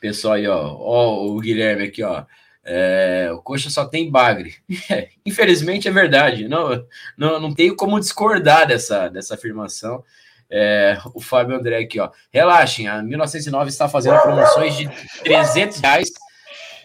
pessoal 0.00 0.34
aí, 0.34 0.48
ó. 0.48 0.74
Ó, 0.76 1.26
o 1.26 1.38
Guilherme 1.38 1.84
aqui, 1.84 2.02
ó. 2.02 2.24
É, 2.64 3.30
o 3.32 3.40
Coxa 3.40 3.70
só 3.70 3.84
tem 3.84 4.10
bagre. 4.10 4.56
infelizmente 5.24 5.86
é 5.86 5.92
verdade. 5.92 6.48
Não, 6.48 6.84
não, 7.16 7.38
não 7.38 7.54
tenho 7.54 7.76
como 7.76 8.00
discordar 8.00 8.66
dessa, 8.66 9.06
dessa 9.06 9.34
afirmação. 9.34 10.02
É, 10.50 10.98
o 11.14 11.20
Fábio 11.20 11.54
André 11.54 11.78
aqui, 11.78 12.00
ó. 12.00 12.10
Relaxem, 12.32 12.88
a 12.88 13.00
1909 13.00 13.68
está 13.68 13.88
fazendo 13.88 14.20
promoções 14.20 14.76
de 14.76 14.90
300 15.22 15.78
reais 15.78 16.10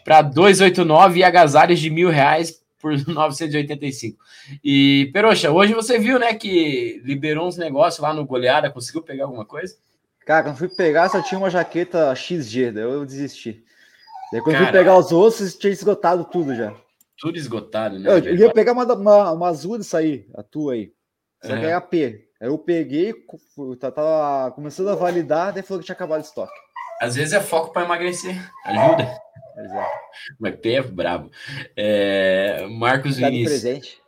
para 0.05 0.21
289 0.21 1.19
e 1.19 1.23
agasalhos 1.23 1.79
de 1.79 1.89
mil 1.89 2.09
reais 2.09 2.63
por 2.79 2.93
985. 3.09 4.23
E, 4.63 5.09
Peroxa, 5.11 5.51
hoje 5.51 5.73
você 5.73 5.97
viu, 5.97 6.19
né, 6.19 6.35
que 6.35 7.01
liberou 7.03 7.47
uns 7.47 7.57
negócios 7.57 7.99
lá 7.99 8.13
no 8.13 8.23
goleada, 8.23 8.69
conseguiu 8.69 9.01
pegar 9.01 9.23
alguma 9.25 9.43
coisa? 9.43 9.75
Cara, 10.23 10.43
quando 10.43 10.57
fui 10.57 10.69
pegar, 10.69 11.09
só 11.09 11.21
tinha 11.21 11.39
uma 11.39 11.49
jaqueta 11.49 12.15
XG, 12.15 12.71
daí 12.71 12.83
eu 12.83 13.05
desisti. 13.05 13.63
Daí 14.31 14.41
quando 14.41 14.53
Cara, 14.53 14.65
fui 14.65 14.73
pegar 14.73 14.97
os 14.97 15.11
outros, 15.11 15.55
tinha 15.55 15.73
esgotado 15.73 16.23
tudo 16.25 16.55
já. 16.55 16.73
Tudo 17.17 17.37
esgotado, 17.37 17.97
né? 17.97 18.09
Eu, 18.09 18.19
eu 18.19 18.35
ia 18.35 18.53
pegar 18.53 18.73
uma, 18.73 18.85
uma, 18.93 19.31
uma 19.31 19.47
azul 19.47 19.77
disso 19.77 19.97
aí, 19.97 20.27
a 20.35 20.43
tua 20.43 20.73
aí. 20.73 20.91
Só 21.43 21.55
é. 21.55 21.59
que 21.59 21.65
é 21.65 21.73
AP. 21.73 21.93
Aí 21.93 22.47
eu 22.47 22.57
peguei, 22.57 23.13
tava 23.79 23.93
tá, 23.93 24.51
começando 24.53 24.89
a 24.89 24.95
validar, 24.95 25.53
daí 25.53 25.63
falou 25.63 25.79
que 25.79 25.85
tinha 25.85 25.95
acabado 25.95 26.21
o 26.21 26.25
estoque. 26.25 26.64
Às 27.01 27.15
vezes 27.15 27.33
é 27.33 27.41
foco 27.41 27.71
para 27.71 27.85
emagrecer, 27.85 28.35
ajuda. 28.65 29.25
Exato. 29.57 29.97
Mas 30.39 30.55
P 30.57 30.73
é 30.73 30.81
brabo. 30.81 31.31
É, 31.75 32.65
Marcos 32.69 33.17
Vinícius. 33.17 33.61
presente. 33.61 34.01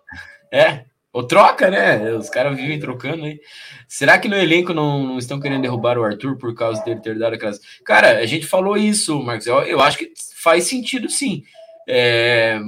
É, 0.52 0.86
ou 1.12 1.24
troca, 1.24 1.70
né? 1.70 2.12
Os 2.14 2.30
caras 2.30 2.56
vivem 2.56 2.80
trocando 2.80 3.26
aí. 3.26 3.40
Será 3.88 4.20
que 4.20 4.28
no 4.28 4.36
elenco 4.36 4.74
não, 4.74 5.04
não, 5.04 5.18
estão 5.18 5.40
querendo 5.40 5.62
derrubar 5.62 5.98
o 5.98 6.04
Arthur 6.04 6.38
por 6.38 6.54
causa 6.54 6.84
dele 6.84 7.00
ter 7.00 7.18
dado 7.18 7.34
aquelas. 7.34 7.60
Cara, 7.84 8.20
a 8.20 8.26
gente 8.26 8.46
falou 8.46 8.78
isso, 8.78 9.22
Marcos. 9.22 9.48
Eu, 9.48 9.62
eu 9.62 9.82
acho 9.82 9.98
que 9.98 10.14
faz 10.36 10.66
sentido 10.66 11.10
sim. 11.10 11.44
É, 11.88 12.60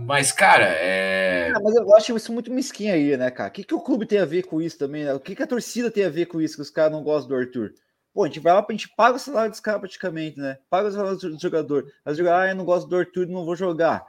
mas, 0.00 0.32
cara, 0.32 0.66
é. 0.66 1.52
Ah, 1.54 1.60
mas 1.62 1.74
eu 1.74 1.94
acho 1.94 2.16
isso 2.16 2.32
muito 2.32 2.52
mesquinho 2.52 2.92
aí, 2.92 3.16
né, 3.16 3.30
cara? 3.30 3.48
O 3.48 3.52
que, 3.52 3.64
que 3.64 3.74
o 3.74 3.80
clube 3.80 4.06
tem 4.06 4.18
a 4.18 4.24
ver 4.24 4.42
com 4.44 4.60
isso 4.60 4.76
também? 4.76 5.04
Né? 5.04 5.14
O 5.14 5.20
que, 5.20 5.34
que 5.34 5.42
a 5.42 5.46
torcida 5.46 5.90
tem 5.90 6.04
a 6.04 6.10
ver 6.10 6.26
com 6.26 6.40
isso, 6.40 6.56
que 6.56 6.62
os 6.62 6.70
caras 6.70 6.92
não 6.92 7.02
gostam 7.02 7.28
do 7.28 7.36
Arthur? 7.36 7.72
Pô, 8.18 8.24
a 8.24 8.26
gente 8.26 8.40
vai 8.40 8.52
lá, 8.52 8.66
a 8.68 8.72
gente 8.72 8.88
paga 8.96 9.14
o 9.14 9.20
salário 9.20 9.52
dos 9.52 9.60
caras 9.60 9.78
praticamente, 9.78 10.40
né? 10.40 10.58
Paga 10.68 10.88
o 10.88 10.90
salário 10.90 11.16
do 11.16 11.40
jogador. 11.40 11.86
Mas 12.04 12.16
jogar, 12.16 12.40
ah, 12.40 12.48
eu 12.48 12.56
não 12.56 12.64
gosto 12.64 12.88
do 12.88 12.96
Arthur, 12.96 13.28
não 13.28 13.44
vou 13.44 13.54
jogar. 13.54 14.04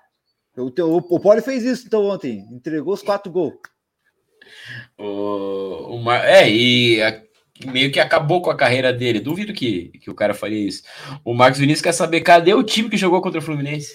O, 0.57 0.63
o, 0.63 0.97
o 0.97 1.19
Poli 1.19 1.43
fez 1.43 1.63
isso 1.63 1.85
então 1.85 2.03
ontem, 2.05 2.39
entregou 2.51 2.95
os 2.95 3.03
quatro 3.03 3.31
gols. 3.31 3.53
O, 4.97 5.99
Mar... 5.99 6.27
É, 6.27 6.49
e 6.49 6.99
a, 7.03 7.21
meio 7.67 7.91
que 7.91 7.99
acabou 7.99 8.41
com 8.41 8.49
a 8.49 8.57
carreira 8.57 8.91
dele. 8.91 9.19
Duvido 9.19 9.53
que, 9.53 9.89
que 9.99 10.09
o 10.09 10.15
cara 10.15 10.33
faria 10.33 10.67
isso. 10.67 10.81
O 11.23 11.35
Marcos 11.35 11.59
Vinícius 11.59 11.83
quer 11.83 11.93
saber 11.93 12.21
cadê 12.21 12.55
o 12.55 12.63
time 12.63 12.89
que 12.89 12.97
jogou 12.97 13.21
contra 13.21 13.37
o 13.37 13.43
Fluminense? 13.43 13.93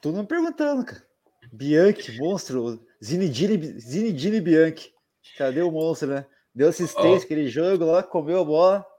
Tô 0.00 0.12
me 0.12 0.24
perguntando, 0.24 0.82
cara. 0.82 1.04
Bianchi, 1.52 2.16
monstro. 2.16 2.80
Zinedine, 3.04 3.78
Zinedine 3.78 4.40
Bianchi. 4.40 4.94
Cadê 5.36 5.60
o 5.60 5.70
monstro, 5.70 6.08
né? 6.08 6.24
Deu 6.54 6.70
assistência 6.70 7.20
oh. 7.20 7.24
aquele 7.24 7.48
jogo 7.48 7.84
lá, 7.84 8.02
comeu 8.02 8.40
a 8.40 8.44
bola. 8.46 8.89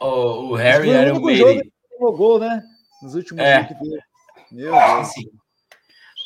Oh, 0.00 0.50
o 0.50 0.54
Harry 0.54 0.90
era 0.90 1.14
o 1.14 1.22
meio. 1.22 1.62
gol, 1.98 2.38
né? 2.38 2.62
Nos 3.02 3.14
últimos 3.14 3.42
é. 3.42 3.64
que. 3.64 3.74
Meu 4.52 4.72
Deus. 4.72 5.08
Sim. 5.08 5.30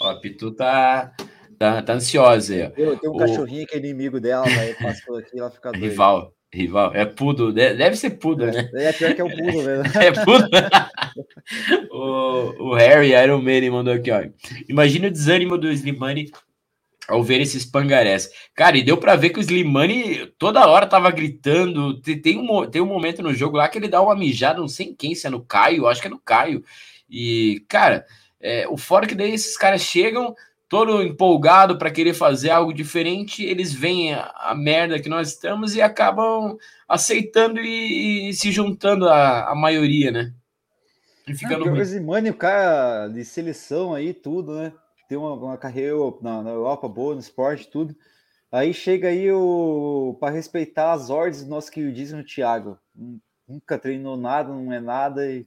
Ó, 0.00 0.10
a 0.10 0.20
Pitu 0.20 0.50
tá, 0.52 1.12
tá, 1.58 1.82
tá 1.82 1.92
ansiosa 1.94 2.54
aí. 2.54 2.72
Eu, 2.76 2.98
tenho 2.98 3.12
um 3.12 3.16
o... 3.16 3.18
cachorrinho 3.18 3.66
que 3.66 3.74
é 3.74 3.78
inimigo 3.78 4.20
dela, 4.20 4.46
aí 4.46 4.74
passou 4.74 5.16
aqui, 5.16 5.38
ela 5.38 5.50
fica 5.50 5.72
doida. 5.72 5.86
Rival, 5.86 6.34
rival. 6.52 6.94
É 6.94 7.04
pudo, 7.06 7.52
deve 7.52 7.96
ser 7.96 8.10
pudo, 8.10 8.44
é, 8.44 8.52
né? 8.52 8.70
É 8.74 8.92
pior 8.92 9.14
que 9.14 9.20
é 9.20 9.24
o 9.24 9.30
pudo 9.30 9.62
mesmo. 9.62 9.84
é 10.00 10.12
pudo. 10.12 10.48
o, 11.90 12.70
o 12.70 12.74
Harry 12.74 13.12
Iron 13.12 13.40
Man 13.40 13.70
mandou 13.70 13.94
aqui, 13.94 14.10
ó. 14.10 14.22
Imagina 14.68 15.08
o 15.08 15.10
desânimo 15.10 15.56
do 15.56 15.70
Slimani 15.70 16.30
ao 17.08 17.22
ver 17.22 17.40
esses 17.40 17.64
pangarés. 17.64 18.30
Cara, 18.54 18.76
e 18.76 18.82
deu 18.82 18.96
para 18.96 19.16
ver 19.16 19.30
que 19.30 19.38
o 19.38 19.42
Slimani 19.42 20.26
toda 20.38 20.66
hora 20.66 20.86
tava 20.86 21.10
gritando. 21.10 22.00
Tem 22.00 22.38
um, 22.38 22.68
tem 22.68 22.82
um 22.82 22.86
momento 22.86 23.22
no 23.22 23.34
jogo 23.34 23.56
lá 23.56 23.68
que 23.68 23.78
ele 23.78 23.88
dá 23.88 24.00
uma 24.02 24.16
mijada, 24.16 24.60
não 24.60 24.68
sei 24.68 24.86
em 24.86 24.94
quem, 24.94 25.14
se 25.14 25.26
é 25.26 25.30
no 25.30 25.44
Caio, 25.44 25.86
acho 25.86 26.00
que 26.00 26.08
é 26.08 26.10
no 26.10 26.18
Caio. 26.18 26.64
E, 27.08 27.64
cara, 27.68 28.04
é, 28.40 28.66
o 28.68 28.76
fora 28.76 29.06
que 29.06 29.14
daí 29.14 29.32
esses 29.32 29.56
caras 29.56 29.82
chegam 29.82 30.34
todo 30.68 31.02
empolgado 31.02 31.78
para 31.78 31.90
querer 31.90 32.12
fazer 32.12 32.50
algo 32.50 32.72
diferente, 32.72 33.44
eles 33.44 33.72
veem 33.72 34.14
a, 34.14 34.32
a, 34.36 34.54
merda 34.54 35.00
que 35.00 35.08
nós 35.08 35.28
estamos 35.28 35.76
e 35.76 35.80
acabam 35.80 36.56
aceitando 36.88 37.60
e, 37.60 38.30
e 38.30 38.34
se 38.34 38.50
juntando 38.50 39.08
à, 39.08 39.54
maioria, 39.54 40.10
né? 40.10 40.32
E 41.26 41.34
ficando 41.34 41.68
ah, 41.68 41.72
o 41.72 42.30
o 42.30 42.34
cara 42.34 43.08
de 43.08 43.24
seleção 43.24 43.94
aí, 43.94 44.12
tudo, 44.12 44.54
né? 44.54 44.72
Tem 45.08 45.16
uma, 45.16 45.32
uma 45.34 45.56
carreira 45.56 45.96
na, 46.20 46.42
na, 46.42 46.50
Europa 46.50 46.88
boa, 46.88 47.14
no 47.14 47.20
esporte, 47.20 47.68
tudo. 47.68 47.94
Aí 48.50 48.72
chega 48.72 49.08
aí 49.08 49.30
o 49.30 50.16
para 50.20 50.34
respeitar 50.34 50.92
as 50.92 51.10
ordens 51.10 51.44
do 51.44 51.50
nosso 51.50 51.70
queridíssimo 51.70 52.24
Thiago. 52.24 52.78
Nunca 53.46 53.78
treinou 53.78 54.16
nada, 54.16 54.52
não 54.52 54.72
é 54.72 54.80
nada 54.80 55.30
e 55.30 55.46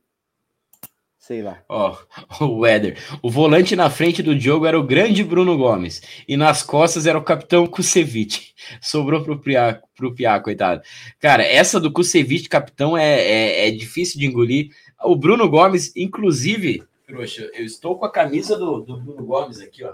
Sei 1.20 1.41
lá. 1.41 1.62
Ó, 1.68 1.97
oh, 2.39 2.45
o 2.45 2.60
Weather. 2.60 2.97
O 3.22 3.30
volante 3.30 3.76
na 3.76 3.89
frente 3.89 4.24
do 4.24 4.34
Diogo 4.34 4.66
era 4.66 4.80
o 4.80 4.86
grande 4.86 5.22
Bruno 5.22 5.57
Gomes. 5.57 6.01
E 6.26 6.38
nas 6.38 6.64
costas 6.64 7.05
era 7.05 7.20
o 7.20 7.24
capitão 7.24 7.68
Kusevich. 7.68 8.53
Sobrou 8.82 9.22
pro 9.22 9.38
Piá, 9.38 9.82
pro 9.95 10.16
Piá, 10.16 10.39
coitado. 10.39 10.82
Cara, 11.20 11.43
essa 11.43 11.78
do 11.78 11.91
Kusevich, 11.91 12.47
capitão, 12.47 12.97
é, 12.97 13.20
é, 13.20 13.68
é, 13.68 13.72
difícil 13.72 14.18
de 14.18 14.26
engolir. 14.26 14.70
O 15.03 15.16
Bruno 15.16 15.49
Gomes, 15.49 15.93
inclusive, 15.95 16.84
Trouxa, 17.10 17.49
eu 17.55 17.66
estou 17.66 17.97
com 17.97 18.05
a 18.05 18.12
camisa 18.12 18.55
do, 18.55 18.82
do 18.82 18.97
Bruno 18.97 19.26
Gomes 19.26 19.60
aqui, 19.60 19.84
ó. 19.84 19.93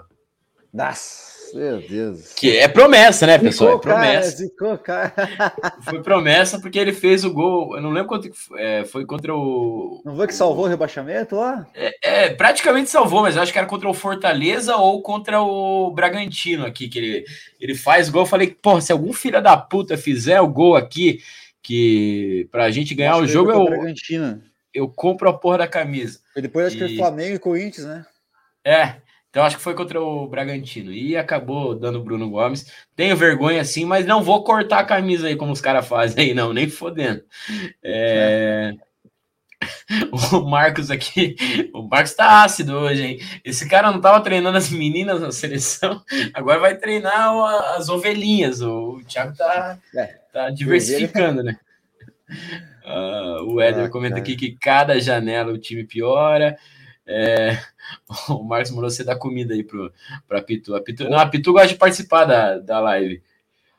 Nossa. 0.70 1.34
Meu 1.54 1.80
Deus. 1.80 2.34
Que 2.34 2.58
é 2.58 2.68
promessa, 2.68 3.26
né, 3.26 3.38
pessoal? 3.38 3.76
Zicou, 3.76 3.90
é 3.90 3.94
promessa. 3.94 4.36
Zicou, 4.36 4.78
cara. 4.78 5.14
Foi 5.82 6.02
promessa 6.02 6.60
porque 6.60 6.78
ele 6.78 6.92
fez 6.92 7.24
o 7.24 7.32
gol. 7.32 7.74
Eu 7.74 7.80
não 7.80 7.90
lembro 7.90 8.08
quanto 8.08 8.28
é, 8.58 8.84
foi 8.84 9.06
contra 9.06 9.34
o. 9.34 10.02
Não 10.04 10.14
foi 10.14 10.26
que 10.26 10.34
salvou 10.34 10.66
o 10.66 10.68
rebaixamento 10.68 11.36
lá? 11.36 11.66
É, 11.72 12.24
é, 12.24 12.34
praticamente 12.34 12.90
salvou, 12.90 13.22
mas 13.22 13.36
eu 13.36 13.42
acho 13.42 13.52
que 13.52 13.58
era 13.58 13.66
contra 13.66 13.88
o 13.88 13.94
Fortaleza 13.94 14.76
ou 14.76 15.00
contra 15.00 15.40
o 15.40 15.90
Bragantino 15.92 16.66
aqui, 16.66 16.88
que 16.88 16.98
ele, 16.98 17.24
ele 17.58 17.74
faz 17.74 18.10
gol. 18.10 18.22
Eu 18.22 18.26
falei, 18.26 18.54
pô, 18.60 18.78
se 18.78 18.92
algum 18.92 19.12
filho 19.12 19.40
da 19.40 19.56
puta 19.56 19.96
fizer 19.96 20.40
o 20.42 20.48
gol 20.48 20.76
aqui, 20.76 21.20
que 21.62 22.48
pra 22.50 22.70
gente 22.70 22.94
ganhar 22.94 23.16
o 23.16 23.26
jogo, 23.26 23.50
eu, 23.52 23.66
eu 24.76 24.88
compro 24.88 25.28
a 25.28 25.32
porra 25.32 25.58
da 25.58 25.68
camisa. 25.68 26.20
E 26.36 26.42
depois 26.42 26.66
acho 26.66 26.76
e... 26.76 26.78
que 26.78 26.86
foi 26.86 26.96
Flamengo 26.96 27.34
e 27.34 27.38
Corinthians, 27.38 27.86
né? 27.86 28.06
É, 28.64 28.96
então 29.30 29.44
acho 29.44 29.56
que 29.56 29.62
foi 29.62 29.74
contra 29.74 30.00
o 30.00 30.26
Bragantino 30.26 30.92
e 30.92 31.16
acabou 31.16 31.74
dando 31.74 31.98
o 31.98 32.02
Bruno 32.02 32.28
Gomes. 32.30 32.72
Tenho 32.94 33.16
vergonha 33.16 33.64
sim, 33.64 33.84
mas 33.84 34.06
não 34.06 34.22
vou 34.22 34.42
cortar 34.42 34.80
a 34.80 34.84
camisa 34.84 35.28
aí 35.28 35.36
como 35.36 35.52
os 35.52 35.60
caras 35.60 35.86
fazem 35.86 36.24
aí, 36.24 36.34
não, 36.34 36.52
nem 36.52 36.68
fodendo. 36.68 37.22
É... 37.82 38.74
O 40.32 40.40
Marcos 40.42 40.90
aqui, 40.90 41.34
o 41.72 41.82
Marcos 41.82 42.12
tá 42.12 42.44
ácido 42.44 42.74
hoje, 42.74 43.02
hein? 43.02 43.18
Esse 43.42 43.66
cara 43.68 43.90
não 43.90 44.00
tava 44.00 44.20
treinando 44.22 44.58
as 44.58 44.70
meninas 44.70 45.20
na 45.20 45.32
seleção, 45.32 46.02
agora 46.34 46.60
vai 46.60 46.76
treinar 46.76 47.34
as 47.76 47.88
ovelhinhas. 47.88 48.60
O 48.60 49.00
Thiago 49.08 49.34
tá, 49.34 49.78
é, 49.94 50.06
tá 50.32 50.50
diversificando, 50.50 51.42
né? 51.42 51.58
Uh, 52.86 53.42
o 53.52 53.60
Éder 53.60 53.86
ah, 53.86 53.88
comenta 53.88 54.14
cara. 54.14 54.22
aqui 54.22 54.36
que 54.36 54.56
cada 54.56 55.00
janela 55.00 55.52
o 55.52 55.58
time 55.58 55.84
piora. 55.84 56.56
É, 57.04 57.58
o 58.30 58.44
Marcos 58.44 58.70
mandou 58.70 58.88
você 58.88 59.02
dar 59.02 59.16
comida 59.16 59.54
aí 59.54 59.64
pro, 59.64 59.92
pra 60.28 60.40
Pitu. 60.40 60.74
A 60.74 60.80
Pitu, 60.80 61.08
não, 61.10 61.18
a 61.18 61.26
Pitu 61.26 61.52
gosta 61.52 61.68
de 61.68 61.74
participar 61.74 62.24
da, 62.24 62.58
da 62.58 62.78
live. 62.78 63.22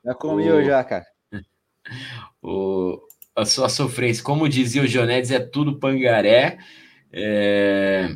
Já 0.04 0.14
comi 0.14 0.50
o, 0.50 0.64
já, 0.64 0.84
cara. 0.84 1.06
O, 2.44 3.02
a 3.34 3.46
sua 3.46 3.70
sofrência, 3.70 4.22
como 4.22 4.50
dizia 4.50 4.82
o 4.82 4.88
Jonedes, 4.88 5.32
é 5.32 5.40
tudo 5.40 5.80
pangaré. 5.80 6.58
É... 7.14 8.14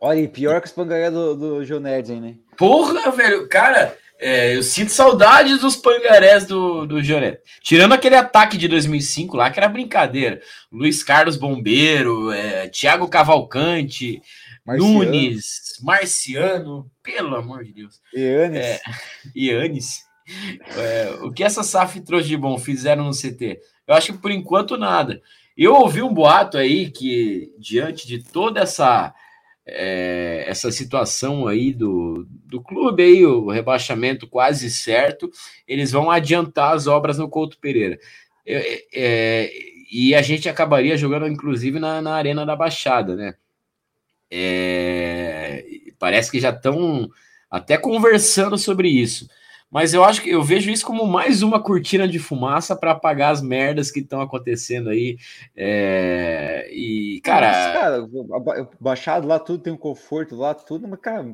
Olha, 0.00 0.28
pior 0.28 0.60
que 0.60 0.66
os 0.66 0.72
pangaré 0.72 1.08
do, 1.08 1.36
do 1.36 1.64
Jonedes, 1.64 2.10
hein, 2.10 2.20
né? 2.20 2.34
Porra, 2.56 3.12
velho, 3.12 3.48
cara, 3.48 3.96
é, 4.20 4.54
eu 4.54 4.62
sinto 4.62 4.92
saudades 4.92 5.60
dos 5.60 5.76
pangarés 5.76 6.46
do, 6.46 6.86
do 6.86 7.02
Jonetes. 7.02 7.40
Tirando 7.62 7.92
aquele 7.92 8.16
ataque 8.16 8.58
de 8.58 8.68
2005 8.68 9.36
lá, 9.36 9.50
que 9.50 9.58
era 9.58 9.68
brincadeira. 9.68 10.40
Luiz 10.70 11.02
Carlos 11.02 11.36
Bombeiro, 11.36 12.30
é, 12.30 12.68
Thiago 12.68 13.08
Cavalcante, 13.08 14.20
Marciano. 14.64 14.92
Nunes, 14.92 15.78
Marciano, 15.82 16.90
pelo 17.02 17.34
amor 17.34 17.64
de 17.64 17.72
Deus. 17.72 18.00
Ianes. 18.14 18.58
É, 18.58 18.80
Ianes. 19.34 20.04
É, 20.76 21.10
o 21.22 21.32
que 21.32 21.42
essa 21.42 21.62
SAF 21.62 22.00
trouxe 22.02 22.28
de 22.28 22.36
bom 22.36 22.58
fizeram 22.58 23.04
no 23.04 23.12
CT? 23.12 23.58
Eu 23.86 23.94
acho 23.94 24.12
que 24.12 24.18
por 24.18 24.30
enquanto 24.30 24.76
nada. 24.76 25.20
Eu 25.56 25.74
ouvi 25.74 26.02
um 26.02 26.12
boato 26.12 26.56
aí 26.56 26.90
que, 26.90 27.52
diante 27.58 28.06
de 28.06 28.22
toda 28.22 28.60
essa 28.60 29.12
é, 29.72 30.44
essa 30.46 30.70
situação 30.70 31.46
aí 31.46 31.72
do, 31.72 32.26
do 32.46 32.60
clube 32.60 33.02
aí, 33.02 33.24
o 33.24 33.48
rebaixamento 33.48 34.26
quase 34.26 34.70
certo, 34.70 35.30
eles 35.66 35.92
vão 35.92 36.10
adiantar 36.10 36.74
as 36.74 36.86
obras 36.86 37.18
no 37.18 37.28
Couto 37.28 37.58
Pereira. 37.58 37.98
É, 38.46 38.84
é, 38.92 39.52
e 39.90 40.14
a 40.14 40.22
gente 40.22 40.48
acabaria 40.48 40.96
jogando, 40.96 41.26
inclusive, 41.26 41.78
na, 41.78 42.02
na 42.02 42.14
Arena 42.14 42.44
da 42.44 42.56
Baixada, 42.56 43.14
né? 43.16 43.34
É, 44.30 45.64
parece 45.98 46.30
que 46.30 46.40
já 46.40 46.50
estão 46.50 47.10
até 47.50 47.76
conversando 47.76 48.56
sobre 48.56 48.88
isso. 48.88 49.28
Mas 49.70 49.94
eu 49.94 50.02
acho 50.02 50.22
que 50.22 50.30
eu 50.30 50.42
vejo 50.42 50.68
isso 50.70 50.84
como 50.84 51.06
mais 51.06 51.42
uma 51.42 51.62
cortina 51.62 52.08
de 52.08 52.18
fumaça 52.18 52.74
para 52.74 52.90
apagar 52.90 53.30
as 53.30 53.40
merdas 53.40 53.90
que 53.90 54.00
estão 54.00 54.20
acontecendo 54.20 54.90
aí. 54.90 55.16
É... 55.56 56.68
E, 56.72 57.20
cara. 57.22 57.52
Mas, 57.52 57.80
cara, 57.80 58.68
baixado 58.80 59.28
lá 59.28 59.38
tudo, 59.38 59.62
tem 59.62 59.72
um 59.72 59.78
conforto 59.78 60.34
lá, 60.34 60.54
tudo, 60.54 60.88
mas, 60.88 60.98
cara, 60.98 61.24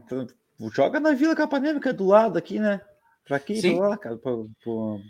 joga 0.72 1.00
na 1.00 1.12
Vila 1.12 1.34
Capanema, 1.34 1.80
que 1.80 1.88
é 1.88 1.94
do 1.94 2.06
lado 2.06 2.36
aqui, 2.36 2.58
né? 2.58 2.82
Pra 3.24 3.38
quê? 3.38 3.56
Sim. 3.56 3.78
Pra 3.78 3.88
lá, 3.88 3.96
cara, 3.96 4.16
pra, 4.18 4.32
pra... 4.32 5.00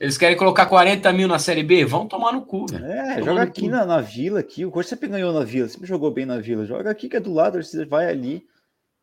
Eles 0.00 0.16
querem 0.16 0.36
colocar 0.36 0.64
40 0.64 1.12
mil 1.12 1.28
na 1.28 1.38
Série 1.38 1.62
B? 1.62 1.84
Vão 1.84 2.08
tomar 2.08 2.32
no 2.32 2.46
cu, 2.46 2.66
velho. 2.66 2.86
É, 2.86 3.22
joga 3.22 3.42
aqui 3.42 3.68
na, 3.68 3.84
na, 3.84 4.00
Vila, 4.00 4.40
aqui. 4.40 4.64
O 4.64 4.70
Corinthians 4.70 4.98
sempre 4.98 5.08
ganhou 5.10 5.30
na 5.34 5.44
Vila, 5.44 5.68
sempre 5.68 5.86
jogou 5.86 6.10
bem 6.10 6.24
na 6.24 6.38
Vila. 6.38 6.64
Joga 6.64 6.90
aqui 6.90 7.10
que 7.10 7.18
é 7.18 7.20
do 7.20 7.34
lado, 7.34 7.62
você 7.62 7.84
vai 7.84 8.08
ali. 8.08 8.42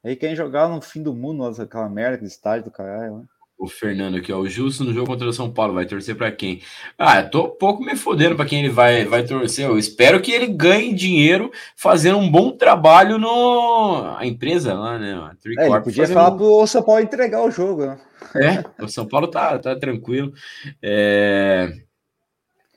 Aí 0.03 0.15
querem 0.15 0.36
jogar 0.36 0.67
no 0.67 0.82
fim 0.82 1.03
do 1.03 1.13
mundo, 1.13 1.45
aquela 1.61 1.88
merda, 1.88 2.15
aquele 2.15 2.32
estádio 2.32 2.65
do 2.65 2.71
caralho. 2.71 3.17
Né? 3.17 3.25
O 3.58 3.68
Fernando 3.68 4.18
aqui, 4.18 4.32
ó. 4.32 4.38
O 4.38 4.47
Justo 4.47 4.84
no 4.84 4.93
jogo 4.93 5.08
contra 5.08 5.28
o 5.28 5.34
São 5.34 5.51
Paulo 5.51 5.74
vai 5.74 5.86
torcer 5.86 6.16
para 6.16 6.32
quem? 6.32 6.62
Ah, 6.95 7.22
eu 7.22 7.30
tô 7.32 7.49
pouco 7.49 7.84
me 7.84 7.95
fodendo 7.95 8.36
para 8.36 8.45
quem 8.45 8.60
ele 8.60 8.70
vai, 8.70 9.03
vai 9.05 9.26
torcer. 9.26 9.66
Eu 9.66 9.80
espero 9.80 10.22
que 10.22 10.32
ele 10.32 10.45
ganhe 10.45 10.93
dinheiro 10.93 11.51
fazendo 11.76 12.20
um 12.20 12.30
bom 12.30 12.51
trabalho 12.51 13.18
no 13.18 14.16
a 14.16 14.26
empresa 14.28 14.76
lá, 14.76 14.99
né? 14.99 15.32
É, 15.58 15.66
ele 15.66 15.82
podia 15.82 16.03
fazendo... 16.03 16.14
falar 16.14 16.32
pro 16.32 16.68
São 16.68 16.84
Paulo 16.84 17.01
entregar 17.01 17.41
o 17.41 17.49
jogo, 17.49 17.88
né? 17.88 17.99
É, 18.36 18.84
o 18.84 18.88
São 18.88 19.08
Paulo 19.08 19.28
tá, 19.28 19.58
tá 19.58 19.76
tranquilo. 19.76 20.32
É... 20.80 21.72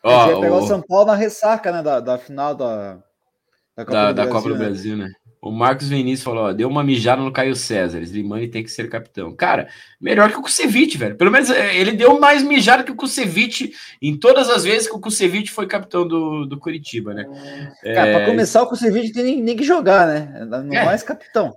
Ó, 0.03 0.41
pegar 0.41 0.57
o... 0.57 0.65
o 0.65 0.67
São 0.67 0.81
Paulo 0.81 1.07
na 1.07 1.15
ressaca, 1.15 1.71
né? 1.71 1.83
Da, 1.83 2.01
da 2.01 2.17
final 2.17 2.55
da, 2.55 2.95
da 3.77 3.85
Copa, 3.85 3.93
da, 3.93 4.13
do, 4.13 4.15
da 4.15 4.23
Brasil, 4.23 4.33
Copa 4.33 4.49
do 4.49 4.59
né? 4.59 4.65
Brasil, 4.65 4.97
né? 4.97 5.11
O 5.43 5.51
Marcos 5.51 5.89
Vinícius 5.89 6.23
falou: 6.23 6.45
ó, 6.45 6.53
deu 6.53 6.69
uma 6.69 6.85
mijada 6.85 7.23
no 7.23 7.33
Caio 7.33 7.57
César. 7.57 8.01
Slimani 8.03 8.49
tem 8.49 8.63
que 8.63 8.71
ser 8.71 8.91
capitão. 8.91 9.35
Cara, 9.35 9.69
melhor 9.99 10.31
que 10.31 10.39
o 10.39 10.43
Kusevich, 10.43 10.99
velho. 10.99 11.17
Pelo 11.17 11.31
menos 11.31 11.49
é, 11.49 11.75
ele 11.77 11.93
deu 11.93 12.21
mais 12.21 12.43
mijada 12.43 12.85
que 12.85 12.93
o 12.93 12.97
Kusevich 12.97 13.73
em 14.03 14.17
todas 14.17 14.51
as 14.51 14.65
vezes 14.65 14.87
que 14.87 14.95
o 14.95 15.01
Kusevich 15.01 15.51
foi 15.51 15.67
capitão 15.67 16.07
do, 16.07 16.45
do 16.45 16.59
Curitiba, 16.59 17.15
né? 17.15 17.25
Cara, 17.83 18.09
é... 18.09 18.13
para 18.13 18.27
começar, 18.27 18.63
o 18.63 18.67
Kusevich 18.67 19.13
tem 19.13 19.25
nem, 19.25 19.43
nem 19.43 19.57
que 19.57 19.65
jogar, 19.65 20.07
né? 20.07 20.45
Não 20.45 20.75
é. 20.75 20.85
mais 20.85 21.03
capitão. 21.03 21.57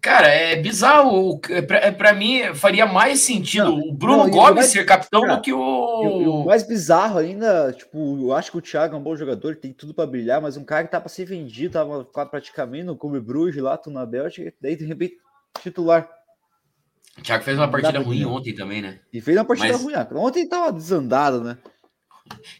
Cara, 0.00 0.28
é 0.28 0.56
bizarro. 0.56 1.40
É 1.48 1.62
para 1.62 2.10
é 2.10 2.12
mim, 2.12 2.54
faria 2.54 2.86
mais 2.86 3.20
sentido 3.20 3.70
não, 3.70 3.78
o 3.78 3.92
Bruno 3.92 4.24
não, 4.24 4.30
Gomes 4.30 4.54
mais, 4.54 4.66
ser 4.66 4.84
capitão 4.84 5.22
cara, 5.22 5.36
do 5.36 5.42
que 5.42 5.52
o... 5.52 5.58
o. 5.60 6.46
mais 6.46 6.66
bizarro 6.66 7.18
ainda, 7.18 7.72
tipo, 7.72 8.18
eu 8.20 8.32
acho 8.32 8.50
que 8.50 8.58
o 8.58 8.62
Thiago 8.62 8.94
é 8.94 8.98
um 8.98 9.02
bom 9.02 9.16
jogador, 9.16 9.56
tem 9.56 9.72
tudo 9.72 9.94
para 9.94 10.06
brilhar, 10.06 10.40
mas 10.40 10.56
um 10.56 10.64
cara 10.64 10.84
que 10.84 10.90
tá 10.90 11.00
para 11.00 11.08
ser 11.08 11.24
vendido, 11.24 11.74
tava 11.74 12.04
praticamente 12.26 12.84
no 12.84 12.96
Clube 12.96 13.20
Bruges 13.20 13.62
lá, 13.62 13.76
tu 13.76 13.90
na 13.90 14.04
Bélgica, 14.04 14.52
daí 14.60 14.76
de 14.76 14.84
repente 14.84 15.16
titular. 15.62 16.08
O 17.18 17.22
Thiago 17.22 17.44
fez 17.44 17.56
uma 17.56 17.70
partida 17.70 17.98
ruim 17.98 18.24
ontem 18.26 18.54
também, 18.54 18.82
né? 18.82 19.00
E 19.12 19.20
fez 19.20 19.36
uma 19.36 19.44
partida 19.44 19.72
mas... 19.72 19.82
ruim. 19.82 19.94
Ah, 19.94 20.06
ontem 20.16 20.46
tava 20.46 20.72
desandado, 20.72 21.42
né? 21.42 21.56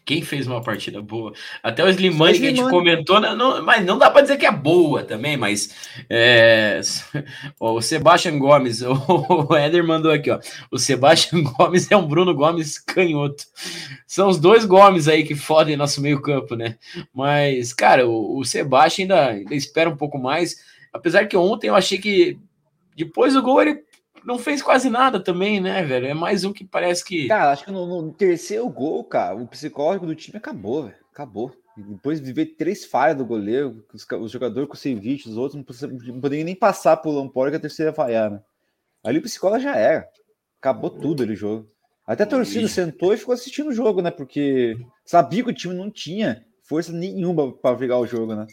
Quem 0.05 0.21
fez 0.21 0.47
uma 0.47 0.61
partida 0.61 1.01
boa? 1.01 1.33
Até 1.61 1.83
o 1.83 1.89
Slimani 1.89 2.39
que 2.39 2.47
a 2.47 2.49
gente 2.49 2.69
comentou, 2.69 3.19
né? 3.19 3.33
não, 3.35 3.61
mas 3.63 3.85
não 3.85 3.97
dá 3.97 4.09
para 4.09 4.21
dizer 4.21 4.37
que 4.37 4.45
é 4.45 4.51
boa 4.51 5.03
também, 5.03 5.35
mas 5.35 5.75
é, 6.09 6.79
o 7.59 7.81
Sebastian 7.81 8.39
Gomes, 8.39 8.81
o, 8.87 9.55
Éder 9.55 9.85
mandou 9.85 10.11
aqui, 10.11 10.31
ó. 10.31 10.39
O 10.71 10.77
Sebastian 10.77 11.43
Gomes 11.57 11.91
é 11.91 11.97
um 11.97 12.07
Bruno 12.07 12.33
Gomes 12.33 12.79
canhoto. 12.79 13.43
São 14.05 14.29
os 14.29 14.39
dois 14.39 14.65
Gomes 14.65 15.07
aí 15.07 15.23
que 15.23 15.35
fodem 15.35 15.77
nosso 15.77 16.01
meio-campo, 16.01 16.55
né? 16.55 16.77
Mas, 17.13 17.73
cara, 17.73 18.07
o, 18.07 18.39
o 18.39 18.45
Sebastian 18.45 19.03
ainda, 19.03 19.27
ainda 19.27 19.55
espera 19.55 19.89
um 19.89 19.97
pouco 19.97 20.17
mais. 20.17 20.55
Apesar 20.93 21.27
que 21.27 21.37
ontem 21.37 21.67
eu 21.67 21.75
achei 21.75 21.97
que 21.97 22.39
depois 22.95 23.33
do 23.33 23.41
gol 23.41 23.61
ele 23.61 23.86
não 24.27 24.37
fez 24.37 24.61
quase 24.61 24.89
nada 24.89 25.21
também, 25.21 25.61
né, 25.61 25.81
velho? 25.83 26.05
É 26.05 26.13
mais 26.13 26.43
um 26.43 26.51
que 26.51 26.65
parece 26.65 27.03
que. 27.03 27.29
Cara, 27.29 27.51
acho 27.51 27.63
que 27.63 27.71
no, 27.71 28.01
no 28.01 28.11
terceiro 28.11 28.67
gol, 28.67 29.01
cara, 29.05 29.37
o 29.37 29.47
psicológico 29.47 30.05
do 30.05 30.13
time 30.13 30.37
acabou, 30.37 30.83
velho. 30.83 30.97
Acabou. 31.13 31.55
Depois 31.77 32.19
de 32.19 32.33
ver 32.33 32.57
três 32.57 32.83
falhas 32.83 33.15
do 33.15 33.25
goleiro, 33.25 33.85
os, 33.93 34.05
os 34.19 34.29
jogadores 34.29 34.67
com 34.67 34.75
o 34.75 34.77
Ceviche, 34.77 35.29
os 35.29 35.37
outros 35.37 35.81
não, 35.81 36.19
poderiam 36.19 36.43
nem 36.43 36.55
passar 36.55 36.97
por 36.97 37.11
Lamport 37.11 37.51
que 37.51 37.55
a 37.55 37.59
terceira 37.59 37.93
falhar, 37.93 38.29
né? 38.29 38.41
Ali 39.01 39.19
o 39.19 39.21
psicólogo 39.21 39.61
já 39.61 39.77
era. 39.77 40.05
Acabou 40.59 40.89
tudo 40.89 41.23
ali 41.23 41.31
o 41.31 41.37
jogo. 41.37 41.65
Até 42.05 42.23
a 42.23 42.27
torcida 42.27 42.67
sentou 42.67 43.13
e 43.13 43.17
ficou 43.17 43.33
assistindo 43.33 43.69
o 43.69 43.73
jogo, 43.73 44.01
né? 44.01 44.11
Porque 44.11 44.77
sabia 45.05 45.41
que 45.41 45.51
o 45.51 45.53
time 45.53 45.73
não 45.73 45.89
tinha 45.89 46.43
força 46.63 46.91
nenhuma 46.91 47.53
para 47.53 47.77
virar 47.77 47.99
o 47.99 48.07
jogo, 48.07 48.35
né? 48.35 48.45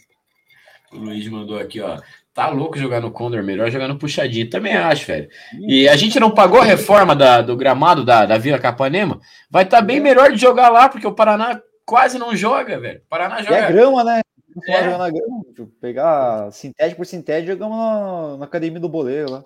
O 0.93 0.97
Luiz 0.97 1.27
mandou 1.27 1.59
aqui, 1.59 1.81
ó. 1.81 1.99
Tá 2.35 2.49
louco 2.49 2.77
jogar 2.77 2.99
no 2.99 3.11
Condor, 3.11 3.41
melhor 3.41 3.71
jogar 3.71 3.87
no 3.87 3.97
puxadinho. 3.97 4.49
Também 4.49 4.75
acho, 4.75 5.07
velho. 5.07 5.29
E 5.69 5.87
a 5.87 5.95
gente 5.95 6.19
não 6.19 6.29
pagou 6.29 6.59
a 6.59 6.65
reforma 6.65 7.15
da, 7.15 7.41
do 7.41 7.55
gramado 7.55 8.03
da, 8.03 8.25
da 8.25 8.37
Vila 8.37 8.59
Capanema. 8.59 9.21
Vai 9.49 9.63
estar 9.63 9.77
tá 9.77 9.81
bem 9.81 10.01
melhor 10.01 10.29
de 10.33 10.37
jogar 10.37 10.67
lá, 10.67 10.89
porque 10.89 11.07
o 11.07 11.13
Paraná 11.13 11.61
quase 11.85 12.19
não 12.19 12.35
joga, 12.35 12.77
velho. 12.77 12.99
O 12.99 13.07
Paraná 13.07 13.41
joga. 13.41 13.55
é 13.55 13.71
grama, 13.71 14.03
né? 14.03 14.19
É. 14.67 14.97
Na 14.97 15.09
grama. 15.09 15.45
Pegar 15.79 16.51
sintético 16.51 16.97
por 16.97 17.05
sintético, 17.05 17.53
jogamos 17.53 17.77
na, 17.77 18.37
na 18.39 18.45
academia 18.45 18.81
do 18.81 18.89
boleiro 18.89 19.31
lá. 19.31 19.43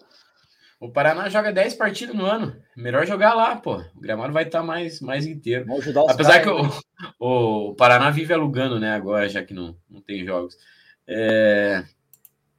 O 0.80 0.90
Paraná 0.90 1.30
joga 1.30 1.54
10 1.54 1.76
partidas 1.76 2.16
no 2.16 2.26
ano. 2.26 2.56
Melhor 2.76 3.06
jogar 3.06 3.36
lá, 3.36 3.56
pô. 3.56 3.76
O 3.96 4.02
gramado 4.02 4.34
vai 4.34 4.46
estar 4.46 4.62
tá 4.62 4.66
mais, 4.66 5.00
mais 5.00 5.28
inteiro. 5.28 5.68
Apesar 6.10 6.42
que 6.42 6.50
o, 6.50 6.64
né? 6.64 6.70
o, 7.20 7.70
o, 7.70 7.76
Paraná 7.76 8.10
vive 8.10 8.34
alugando, 8.34 8.80
né? 8.80 8.96
Agora, 8.96 9.30
já 9.30 9.44
que 9.44 9.54
não, 9.54 9.76
não 9.88 10.02
tem 10.02 10.26
jogos. 10.26 10.58
É 11.08 11.84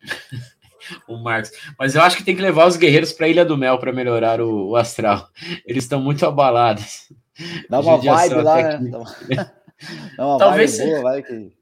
o 1.09 1.16
Marcos. 1.16 1.51
Mas 1.78 1.94
eu 1.94 2.03
acho 2.03 2.16
que 2.16 2.24
tem 2.24 2.36
que 2.36 2.42
levar 2.42 2.66
os 2.66 2.76
guerreiros 2.76 3.12
para 3.12 3.28
Ilha 3.28 3.44
do 3.44 3.57
Mel 3.57 3.78
para 3.78 3.92
melhorar 3.92 4.40
o, 4.40 4.70
o, 4.70 4.76
astral. 4.76 5.28
Eles 5.66 5.84
estão 5.84 6.01
muito 6.01 6.24
abalados. 6.26 7.12
Dá 7.68 7.80
uma 7.80 7.96
vibe 7.96 8.34
lá, 8.42 8.78
né? 8.78 8.90
Dá 10.16 10.26
uma 10.26 10.38
talvez 10.38 10.78
vibe 10.78 10.90
boa, 10.90 11.03
vai 11.03 11.22
que... 11.22 11.61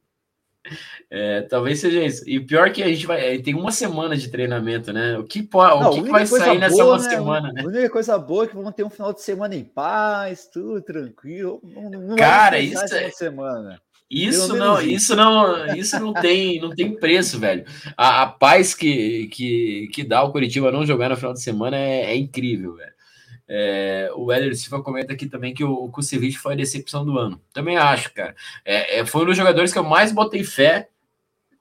É, 1.11 1.43
talvez 1.43 1.81
seja 1.81 2.05
isso. 2.05 2.23
E 2.29 2.39
o 2.39 2.47
pior 2.47 2.69
é 2.69 2.71
que 2.71 2.83
a 2.83 2.89
gente 2.89 3.07
vai. 3.07 3.37
É, 3.37 3.39
tem 3.41 3.55
uma 3.55 3.73
semana 3.73 4.17
de 4.17 4.29
treinamento, 4.29 4.93
né? 4.93 5.17
O 5.17 5.25
que, 5.25 5.43
pode, 5.43 5.81
Não, 5.81 5.91
o 5.91 5.95
que, 5.95 6.03
que 6.03 6.11
vai 6.11 6.27
sair 6.27 6.59
nessa 6.59 6.77
boa, 6.77 6.97
uma 6.97 7.03
né? 7.03 7.11
semana? 7.11 7.53
Né? 7.53 7.63
A 7.63 7.67
única 7.67 7.91
coisa 7.91 8.19
boa 8.19 8.45
é 8.45 8.47
que 8.47 8.55
vão 8.55 8.71
ter 8.71 8.85
um 8.85 8.91
final 8.91 9.13
de 9.13 9.23
semana 9.23 9.55
em 9.55 9.65
paz, 9.65 10.49
tudo 10.53 10.83
tranquilo. 10.83 11.61
Não, 11.65 11.91
não 11.91 12.17
Cara, 12.17 12.59
isso 12.59 12.95
é. 12.95 13.11
Semana. 13.11 13.81
Isso 14.11 14.57
não, 14.57 14.81
isso 14.81 15.15
não, 15.15 15.67
isso 15.77 16.01
não 16.01 16.15
tem, 16.15 16.59
não 16.61 16.71
tem 16.71 16.95
preço, 16.95 17.39
velho. 17.39 17.65
A, 17.95 18.23
a, 18.23 18.27
paz 18.27 18.75
que, 18.75 19.29
que, 19.29 19.89
que 19.93 20.03
dá 20.03 20.23
o 20.23 20.33
Curitiba 20.33 20.73
não 20.73 20.87
jogar 20.87 21.11
no 21.11 21.17
final 21.17 21.35
de 21.35 21.43
semana 21.43 21.77
é, 21.77 22.13
é 22.13 22.17
incrível, 22.17 22.75
velho. 22.75 22.93
É, 23.47 24.11
o 24.15 24.33
Éder 24.33 24.55
Silva 24.57 24.83
comenta 24.83 25.13
aqui 25.13 25.27
também 25.27 25.55
que 25.55 25.65
o, 25.65 25.73
o 25.73 25.91
Kusevich 25.91 26.39
foi 26.39 26.55
a 26.55 26.57
decepção 26.57 27.05
do 27.05 27.19
ano. 27.19 27.41
Também 27.53 27.77
acho, 27.77 28.13
cara. 28.15 28.35
É, 28.65 29.01
é, 29.01 29.07
foi 29.07 29.23
um 29.23 29.27
dos 29.27 29.37
jogadores 29.37 29.73
que 29.73 29.79
eu 29.79 29.85
mais 29.85 30.11
botei 30.11 30.43
fé. 30.43 30.89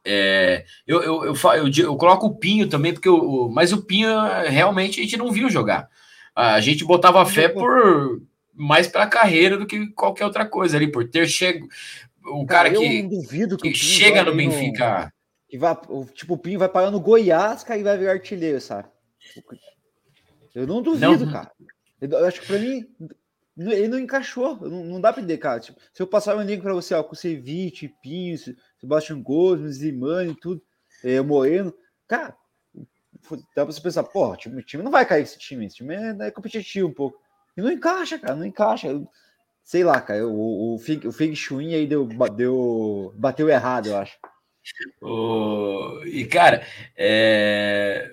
É, 0.06 0.66
eu, 0.86 1.02
eu, 1.04 1.26
eu, 1.26 1.34
eu, 1.34 1.72
eu, 1.84 1.96
coloco 1.98 2.28
o 2.28 2.36
Pinho 2.36 2.68
também, 2.68 2.94
porque 2.94 3.10
o, 3.10 3.50
mas 3.50 3.74
o 3.74 3.82
Pinho 3.82 4.10
realmente 4.48 5.00
a 5.00 5.04
gente 5.04 5.18
não 5.18 5.32
viu 5.32 5.50
jogar. 5.50 5.90
A 6.34 6.62
gente 6.62 6.86
botava 6.86 7.26
fé 7.26 7.50
por 7.50 8.22
mais 8.54 8.88
para 8.88 9.04
a 9.04 9.08
carreira 9.08 9.58
do 9.58 9.66
que 9.66 9.88
qualquer 9.88 10.26
outra 10.26 10.46
coisa 10.46 10.76
ali, 10.78 10.92
por 10.92 11.08
ter 11.08 11.28
chego, 11.28 11.68
o 12.28 12.46
cara, 12.46 12.70
cara 12.70 12.80
que, 12.80 13.04
duvido 13.04 13.58
que, 13.58 13.72
que 13.72 13.78
chega 13.78 14.24
no 14.24 14.36
Benfica. 14.36 15.06
No, 15.06 15.12
que 15.48 15.58
vai, 15.58 15.76
tipo, 16.14 16.34
o 16.34 16.38
Pinho 16.38 16.60
vai 16.60 16.70
parar 16.70 16.92
no 16.92 17.00
Goiás, 17.00 17.64
cara, 17.64 17.80
e 17.80 17.84
vai 17.84 17.98
virar 17.98 18.12
artilheiro, 18.12 18.60
sabe? 18.60 18.90
Eu 20.54 20.68
não 20.68 20.82
duvido, 20.82 21.26
não. 21.26 21.32
cara. 21.32 21.52
Eu 22.02 22.26
acho 22.26 22.42
que 22.42 22.48
pra 22.48 22.60
mim, 22.60 22.86
ele 23.58 23.88
não 23.88 24.00
encaixou. 24.00 24.58
Não, 24.62 24.84
não 24.84 25.02
dá 25.02 25.14
pra 25.14 25.22
entender, 25.22 25.38
cara. 25.38 25.60
Tipo, 25.60 25.80
se 25.94 26.02
eu 26.02 26.08
passar 26.08 26.36
um 26.36 26.42
link 26.42 26.62
pra 26.62 26.74
você, 26.74 26.94
ó, 26.94 27.04
com 27.04 27.16
Ceviche, 27.16 27.94
Pinho, 28.02 28.38
Sebastião 28.80 29.22
Gomes, 29.22 29.78
Zimani, 29.78 30.36
tudo, 30.36 30.62
é, 31.04 31.22
Moreno, 31.22 31.74
cara, 32.08 32.36
dá 33.56 33.64
pra 33.64 33.66
você 33.66 33.82
pensar, 33.82 34.04
pô, 34.04 34.32
o 34.32 34.36
time, 34.36 34.64
time 34.64 34.84
não 34.84 34.92
vai 34.92 35.06
cair 35.06 35.24
esse 35.24 35.38
time. 35.40 35.66
Esse 35.66 35.78
time 35.78 35.96
é, 35.96 36.28
é 36.28 36.32
competitivo 36.32 36.90
um 36.90 36.94
pouco. 36.94 37.20
E 37.56 37.62
não 37.62 37.72
encaixa, 37.72 38.20
cara, 38.20 38.36
não 38.36 38.46
encaixa. 38.46 38.88
Eu, 38.88 39.08
sei 39.68 39.84
lá, 39.84 40.00
cara, 40.00 40.26
o, 40.26 40.76
o, 40.76 40.80
Feng, 40.80 41.06
o 41.06 41.12
Feng 41.12 41.36
Shui 41.36 41.76
aí 41.76 41.86
deu, 41.86 42.06
deu, 42.34 43.14
bateu 43.18 43.50
errado, 43.50 43.88
eu 43.90 43.98
acho. 43.98 44.18
O, 45.02 46.02
e, 46.06 46.26
cara, 46.26 46.66
é... 46.96 48.10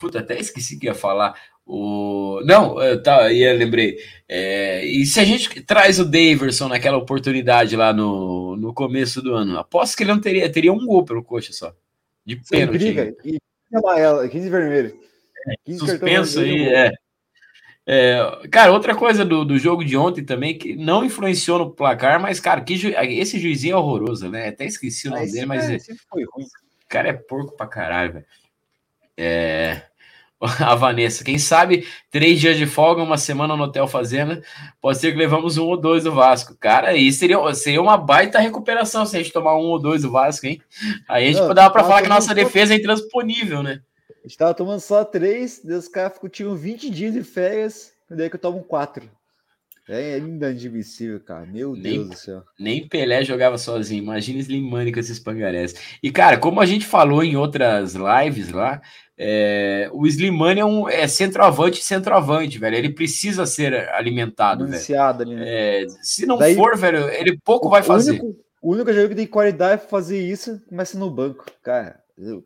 Puta, 0.00 0.18
até 0.18 0.36
esqueci 0.40 0.80
que 0.80 0.86
ia 0.86 0.94
falar. 0.94 1.40
O... 1.64 2.40
Não, 2.44 2.74
tá, 3.00 3.32
eu 3.32 3.56
lembrei. 3.56 3.96
É... 4.28 4.84
E 4.84 5.06
se 5.06 5.20
a 5.20 5.24
gente 5.24 5.62
traz 5.62 6.00
o 6.00 6.04
Daverson 6.04 6.66
naquela 6.66 6.98
oportunidade 6.98 7.76
lá 7.76 7.92
no, 7.92 8.56
no 8.56 8.74
começo 8.74 9.22
do 9.22 9.34
ano, 9.34 9.58
aposto 9.60 9.96
que 9.96 10.02
ele 10.02 10.12
não 10.12 10.20
teria, 10.20 10.50
teria 10.50 10.72
um 10.72 10.84
gol 10.84 11.04
pelo 11.04 11.22
coxa 11.22 11.52
só. 11.52 11.72
De 12.26 12.34
pênalti. 12.34 12.78
Briga, 12.78 13.16
e 13.24 13.38
15 14.28 14.50
vermelho. 14.50 15.00
15 15.64 15.78
suspenso 15.78 16.40
aí, 16.40 16.68
é. 16.68 16.92
É, 17.86 18.48
cara, 18.50 18.72
outra 18.72 18.94
coisa 18.94 19.24
do, 19.24 19.44
do 19.44 19.58
jogo 19.58 19.84
de 19.84 19.96
ontem 19.96 20.24
também, 20.24 20.56
que 20.56 20.76
não 20.76 21.04
influenciou 21.04 21.58
no 21.58 21.70
placar, 21.70 22.20
mas, 22.20 22.38
cara, 22.38 22.60
que 22.60 22.76
ju... 22.76 22.88
esse 22.88 23.40
juizinho 23.40 23.74
é 23.74 23.76
horroroso, 23.76 24.28
né? 24.28 24.48
Até 24.48 24.64
esqueci 24.64 25.08
o 25.08 25.10
nome 25.10 25.30
dele, 25.30 25.46
mas. 25.46 25.68
É, 25.68 25.78
foi 26.08 26.24
ruim. 26.24 26.44
O 26.44 26.88
cara 26.88 27.08
é 27.08 27.12
porco 27.12 27.56
pra 27.56 27.66
caralho, 27.66 28.12
velho. 28.14 28.26
É. 29.16 29.82
a 30.60 30.74
Vanessa. 30.74 31.22
Quem 31.22 31.38
sabe 31.38 31.86
três 32.10 32.40
dias 32.40 32.56
de 32.56 32.66
folga, 32.66 33.02
uma 33.02 33.16
semana 33.16 33.56
no 33.56 33.64
Hotel 33.64 33.86
Fazenda, 33.86 34.42
pode 34.80 34.98
ser 34.98 35.12
que 35.12 35.18
levamos 35.18 35.56
um 35.56 35.66
ou 35.66 35.76
dois 35.76 36.04
do 36.04 36.12
Vasco. 36.12 36.56
Cara, 36.58 36.88
aí 36.88 37.12
seria, 37.12 37.38
seria 37.54 37.80
uma 37.80 37.96
baita 37.96 38.40
recuperação 38.40 39.06
se 39.06 39.16
a 39.16 39.22
gente 39.22 39.32
tomar 39.32 39.54
um 39.54 39.66
ou 39.66 39.78
dois 39.78 40.02
do 40.02 40.10
Vasco, 40.10 40.46
hein? 40.46 40.60
Aí 41.08 41.24
a 41.24 41.32
gente 41.32 41.40
Não, 41.40 41.54
dava 41.54 41.72
para 41.72 41.84
falar 41.84 42.02
que 42.02 42.08
nossa 42.08 42.34
defesa 42.34 42.74
é 42.74 42.76
intransponível, 42.76 43.62
né? 43.62 43.80
A 44.24 44.28
gente 44.28 44.38
tava 44.38 44.54
tomando 44.54 44.80
só 44.80 45.04
três, 45.04 45.62
os 45.64 45.88
caras 45.88 46.18
tinham 46.30 46.54
20 46.54 46.90
dias 46.90 47.12
de 47.12 47.24
férias, 47.24 47.92
daí 48.08 48.30
que 48.30 48.36
eu 48.36 48.40
tomo 48.40 48.62
quatro. 48.62 49.10
É 49.88 50.16
inadmissível, 50.18 51.18
cara. 51.18 51.44
Meu 51.44 51.72
nem, 51.72 51.94
Deus 51.94 52.08
do 52.08 52.16
céu. 52.16 52.44
Nem 52.58 52.86
Pelé 52.86 53.24
jogava 53.24 53.58
sozinho. 53.58 54.02
Imagina 54.02 54.38
Slimane 54.38 54.92
com 54.92 55.00
esses 55.00 55.18
pangarés. 55.18 55.74
E, 56.00 56.10
cara, 56.12 56.38
como 56.38 56.60
a 56.60 56.66
gente 56.66 56.86
falou 56.86 57.24
em 57.24 57.36
outras 57.36 57.94
lives 57.94 58.50
lá, 58.50 58.80
é, 59.18 59.90
o 59.92 60.06
Slimane 60.06 60.60
é, 60.60 60.64
um, 60.64 60.88
é 60.88 61.08
centroavante 61.08 61.82
centroavante, 61.82 62.58
velho. 62.58 62.76
Ele 62.76 62.94
precisa 62.94 63.44
ser 63.44 63.88
alimentado, 63.90 64.64
Anunciado 64.64 65.24
velho. 65.24 65.32
Ali, 65.32 65.40
né? 65.40 65.82
É, 65.82 65.86
se 66.00 66.26
não 66.26 66.38
Daí, 66.38 66.54
for, 66.54 66.76
velho, 66.76 67.08
ele 67.10 67.36
pouco 67.44 67.68
vai 67.68 67.82
fazer. 67.82 68.12
Único, 68.12 68.36
o 68.62 68.72
único 68.72 68.92
jogo 68.92 69.08
que 69.08 69.16
tem 69.16 69.26
qualidade 69.26 69.80
para 69.80 69.90
fazer 69.90 70.20
isso 70.20 70.62
começa 70.68 70.96
no 70.96 71.10
banco. 71.10 71.44
Cara, 71.60 72.00
eu, 72.16 72.44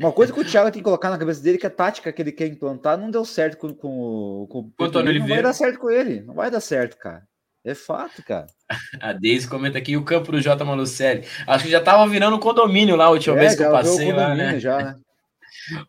uma 0.00 0.12
coisa 0.12 0.32
que 0.32 0.40
o 0.40 0.44
Thiago 0.44 0.70
tem 0.70 0.80
que 0.80 0.84
colocar 0.84 1.10
na 1.10 1.18
cabeça 1.18 1.42
dele 1.42 1.56
é 1.56 1.60
que 1.60 1.66
a 1.66 1.70
tática 1.70 2.12
que 2.12 2.22
ele 2.22 2.32
quer 2.32 2.46
implantar 2.46 2.96
não 2.96 3.10
deu 3.10 3.24
certo 3.24 3.56
com, 3.56 3.74
com, 3.74 4.46
com 4.48 4.70
o 4.78 4.84
Antônio 4.84 5.10
Oliveira. 5.10 5.28
Não 5.28 5.34
vai 5.34 5.42
dar 5.42 5.52
certo 5.52 5.78
com 5.78 5.90
ele. 5.90 6.20
Não 6.22 6.34
vai 6.34 6.50
dar 6.50 6.60
certo, 6.60 6.96
cara. 6.96 7.22
É 7.64 7.74
fato, 7.74 8.22
cara. 8.24 8.46
A 9.00 9.12
Deise 9.12 9.48
comenta 9.48 9.78
aqui 9.78 9.96
o 9.96 10.04
campo 10.04 10.32
do 10.32 10.40
J. 10.40 10.64
Malucelli. 10.64 11.24
Acho 11.46 11.64
que 11.64 11.70
já 11.70 11.80
tava 11.80 12.08
virando 12.08 12.36
um 12.36 12.40
condomínio 12.40 12.96
lá 12.96 13.06
a 13.06 13.10
última 13.10 13.36
é, 13.36 13.40
vez 13.40 13.54
que 13.54 13.62
eu 13.62 13.70
passei 13.70 14.12
lá, 14.12 14.34
né? 14.34 14.58
Já, 14.58 14.78
né? 14.78 14.96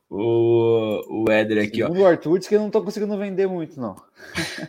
O, 0.08 1.24
o 1.24 1.32
Éder 1.32 1.64
aqui, 1.64 1.78
Segundo 1.78 2.02
ó. 2.02 2.04
o 2.04 2.06
Arthur 2.06 2.38
disse 2.38 2.50
que 2.50 2.56
eu 2.56 2.60
não 2.60 2.70
tô 2.70 2.84
conseguindo 2.84 3.18
vender 3.18 3.48
muito, 3.48 3.82
não. 3.82 3.96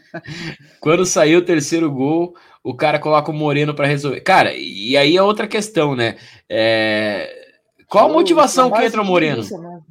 Quando 0.81 1.05
saiu 1.05 1.41
o 1.41 1.45
terceiro 1.45 1.93
gol, 1.93 2.35
o 2.63 2.75
cara 2.75 2.99
coloca 2.99 3.31
o 3.31 3.35
Moreno 3.35 3.75
para 3.75 3.87
resolver. 3.87 4.23
Cara, 4.23 4.55
e 4.55 4.97
aí 4.97 5.15
é 5.15 5.23
outra 5.23 5.47
questão, 5.47 5.95
né? 5.95 6.17
É 6.49 7.44
qual 7.89 8.11
a 8.11 8.13
motivação 8.13 8.71
que 8.71 8.85
entra 8.85 9.03
o 9.03 9.05
Moreno? 9.05 9.41
Isso, 9.41 9.59
né? 9.59 9.83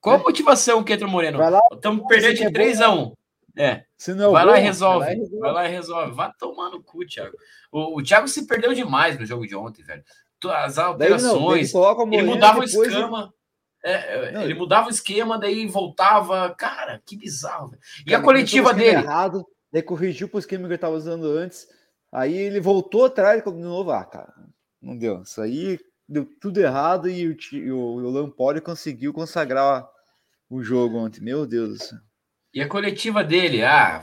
Qual 0.00 0.16
a 0.16 0.18
motivação 0.18 0.82
que 0.82 0.92
entra 0.92 1.06
o 1.06 1.10
Moreno? 1.10 1.38
Estamos 1.72 2.06
perdendo 2.06 2.36
de 2.36 2.52
3 2.52 2.80
a 2.80 2.90
1 2.90 3.12
É. 3.56 3.84
Não 4.08 4.30
é 4.30 4.32
vai, 4.32 4.44
lá 4.44 4.54
resolve, 4.54 5.06
vai 5.06 5.16
lá 5.16 5.18
e 5.18 5.18
resolve. 5.18 5.38
Vai 5.38 5.52
lá 5.52 5.68
e 5.68 5.70
resolve. 5.70 6.12
Vai 6.12 6.32
tomar 6.38 6.70
no 6.70 6.82
cu, 6.82 7.04
Thiago. 7.04 7.36
O, 7.72 7.98
o 7.98 8.02
Thiago 8.02 8.28
se 8.28 8.46
perdeu 8.46 8.72
demais 8.72 9.18
no 9.18 9.26
jogo 9.26 9.46
de 9.46 9.56
ontem, 9.56 9.82
velho. 9.82 10.04
As 10.44 10.78
alterações. 10.78 11.72
Daí 11.72 11.82
não, 11.82 12.12
ele, 12.12 12.22
mudava 12.22 12.60
o 12.60 12.64
esquema. 12.64 13.34
É, 13.82 13.92
é, 13.92 14.32
não, 14.32 14.42
ele 14.42 14.54
mudava 14.54 14.86
o 14.86 14.90
esquema, 14.90 15.38
daí 15.38 15.66
voltava. 15.66 16.54
Cara, 16.54 17.02
que 17.04 17.16
bizarro. 17.16 17.72
E 18.06 18.14
a 18.14 18.20
coletiva 18.20 18.72
dele? 18.72 18.98
Errado, 18.98 19.44
daí 19.72 19.82
corrigiu 19.82 20.28
para 20.28 20.36
o 20.36 20.40
esquema 20.40 20.62
que 20.62 20.68
ele 20.68 20.74
estava 20.76 20.94
usando 20.94 21.26
antes. 21.26 21.66
Aí 22.12 22.36
ele 22.36 22.60
voltou 22.60 23.06
atrás 23.06 23.42
de 23.42 23.50
novo. 23.50 23.90
Ah, 23.90 24.04
cara, 24.04 24.32
não 24.80 24.96
deu. 24.96 25.22
Isso 25.22 25.42
aí 25.42 25.78
deu 26.08 26.24
tudo 26.40 26.60
errado 26.60 27.08
e 27.08 27.28
o, 27.70 27.76
o, 27.76 28.10
Lampoli 28.10 28.60
conseguiu 28.60 29.12
consagrar 29.12 29.86
o 30.48 30.62
jogo 30.62 30.96
ontem. 30.96 31.20
Meu 31.20 31.46
Deus 31.46 31.70
do 31.70 31.84
céu. 31.84 31.98
E 32.54 32.62
a 32.62 32.68
coletiva 32.68 33.22
dele? 33.22 33.62
Ah, 33.62 34.02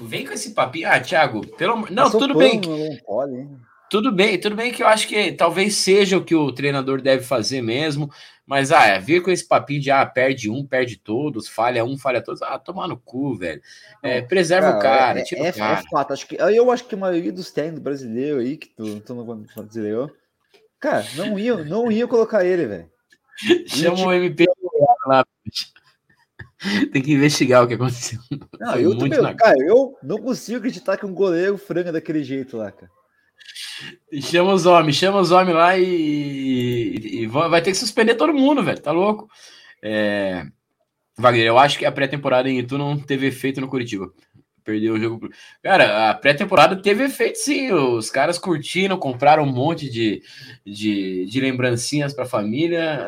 vem 0.00 0.26
com 0.26 0.32
esse 0.32 0.52
papinho. 0.52 0.88
Ah, 0.88 1.00
Thiago, 1.00 1.46
pelo 1.56 1.90
Não, 1.90 2.10
tudo 2.10 2.34
bem. 2.34 2.60
Lampoli, 2.60 3.48
tudo 3.88 4.10
bem, 4.10 4.38
tudo 4.38 4.56
bem 4.56 4.72
que 4.72 4.82
eu 4.82 4.88
acho 4.88 5.06
que 5.06 5.32
talvez 5.32 5.76
seja 5.76 6.18
o 6.18 6.24
que 6.24 6.34
o 6.34 6.50
treinador 6.50 7.00
deve 7.00 7.22
fazer 7.22 7.62
mesmo, 7.62 8.10
mas 8.44 8.72
ah, 8.72 8.84
é, 8.84 8.98
vir 8.98 9.22
com 9.22 9.30
esse 9.30 9.46
papinho 9.46 9.80
de 9.80 9.92
ah, 9.92 10.04
perde 10.04 10.50
um, 10.50 10.66
perde 10.66 10.96
todos, 10.96 11.48
falha 11.48 11.84
um, 11.84 11.96
falha 11.96 12.20
todos, 12.20 12.42
ah, 12.42 12.58
tomar 12.58 12.88
no 12.88 12.96
cu, 12.96 13.36
velho. 13.36 13.62
É, 14.02 14.20
preserva 14.20 14.76
o 14.76 14.80
cara, 14.80 15.20
é, 15.20 15.22
tira 15.22 15.46
é, 15.46 15.50
o 15.50 15.54
cara. 15.54 15.80
É 15.80 15.88
fato, 15.88 16.12
acho 16.12 16.26
que, 16.26 16.34
eu 16.34 16.70
acho 16.72 16.84
que 16.84 16.96
a 16.96 16.98
maioria 16.98 17.32
dos 17.32 17.52
técnicos 17.52 17.82
brasileiros 17.82 18.44
aí, 18.44 18.56
que 18.56 18.68
tu, 18.68 19.00
tu 19.00 19.14
não 19.14 19.24
brasileiro, 19.54 20.12
Cara, 20.86 21.04
não 21.16 21.36
ia, 21.36 21.56
não 21.64 21.90
ia 21.90 22.06
colocar 22.06 22.44
ele, 22.44 22.64
velho. 22.64 22.88
Chama 23.66 24.06
o 24.06 24.12
MP 24.12 24.46
lá. 25.04 25.26
Tem 26.92 27.02
que 27.02 27.12
investigar 27.12 27.64
o 27.64 27.66
que 27.66 27.74
aconteceu. 27.74 28.20
Não, 28.60 28.76
eu 28.76 28.96
também, 28.96 29.20
na... 29.20 29.34
cara, 29.34 29.56
eu 29.66 29.98
não 30.00 30.16
consigo 30.16 30.58
acreditar 30.58 30.96
que 30.96 31.04
um 31.04 31.12
goleiro 31.12 31.58
franga 31.58 31.90
daquele 31.90 32.22
jeito 32.22 32.56
lá, 32.56 32.70
cara. 32.70 32.88
Chama 34.22 34.52
os 34.52 34.64
homens, 34.64 34.94
chama 34.94 35.18
os 35.18 35.32
homens 35.32 35.56
lá 35.56 35.76
e, 35.76 37.22
e 37.22 37.26
vai 37.26 37.60
ter 37.60 37.72
que 37.72 37.76
suspender 37.76 38.14
todo 38.14 38.32
mundo, 38.32 38.62
velho. 38.62 38.80
Tá 38.80 38.92
louco? 38.92 39.28
É... 39.82 40.46
Wagner, 41.18 41.46
eu 41.46 41.58
acho 41.58 41.80
que 41.80 41.84
a 41.84 41.90
pré-temporada 41.90 42.48
em 42.48 42.60
Itu 42.60 42.78
não 42.78 42.96
teve 42.96 43.26
efeito 43.26 43.60
no 43.60 43.66
Curitiba 43.66 44.08
perdeu 44.66 44.94
o 44.94 45.00
jogo. 45.00 45.30
Cara, 45.62 46.10
a 46.10 46.14
pré-temporada 46.14 46.74
teve 46.74 47.04
efeito 47.04 47.38
sim. 47.38 47.72
Os 47.72 48.10
caras 48.10 48.36
curtiram, 48.36 48.98
compraram 48.98 49.44
um 49.44 49.52
monte 49.52 49.88
de, 49.88 50.20
de, 50.64 51.24
de 51.26 51.40
lembrancinhas 51.40 52.12
para 52.12 52.24
a 52.24 52.28
família. 52.28 53.06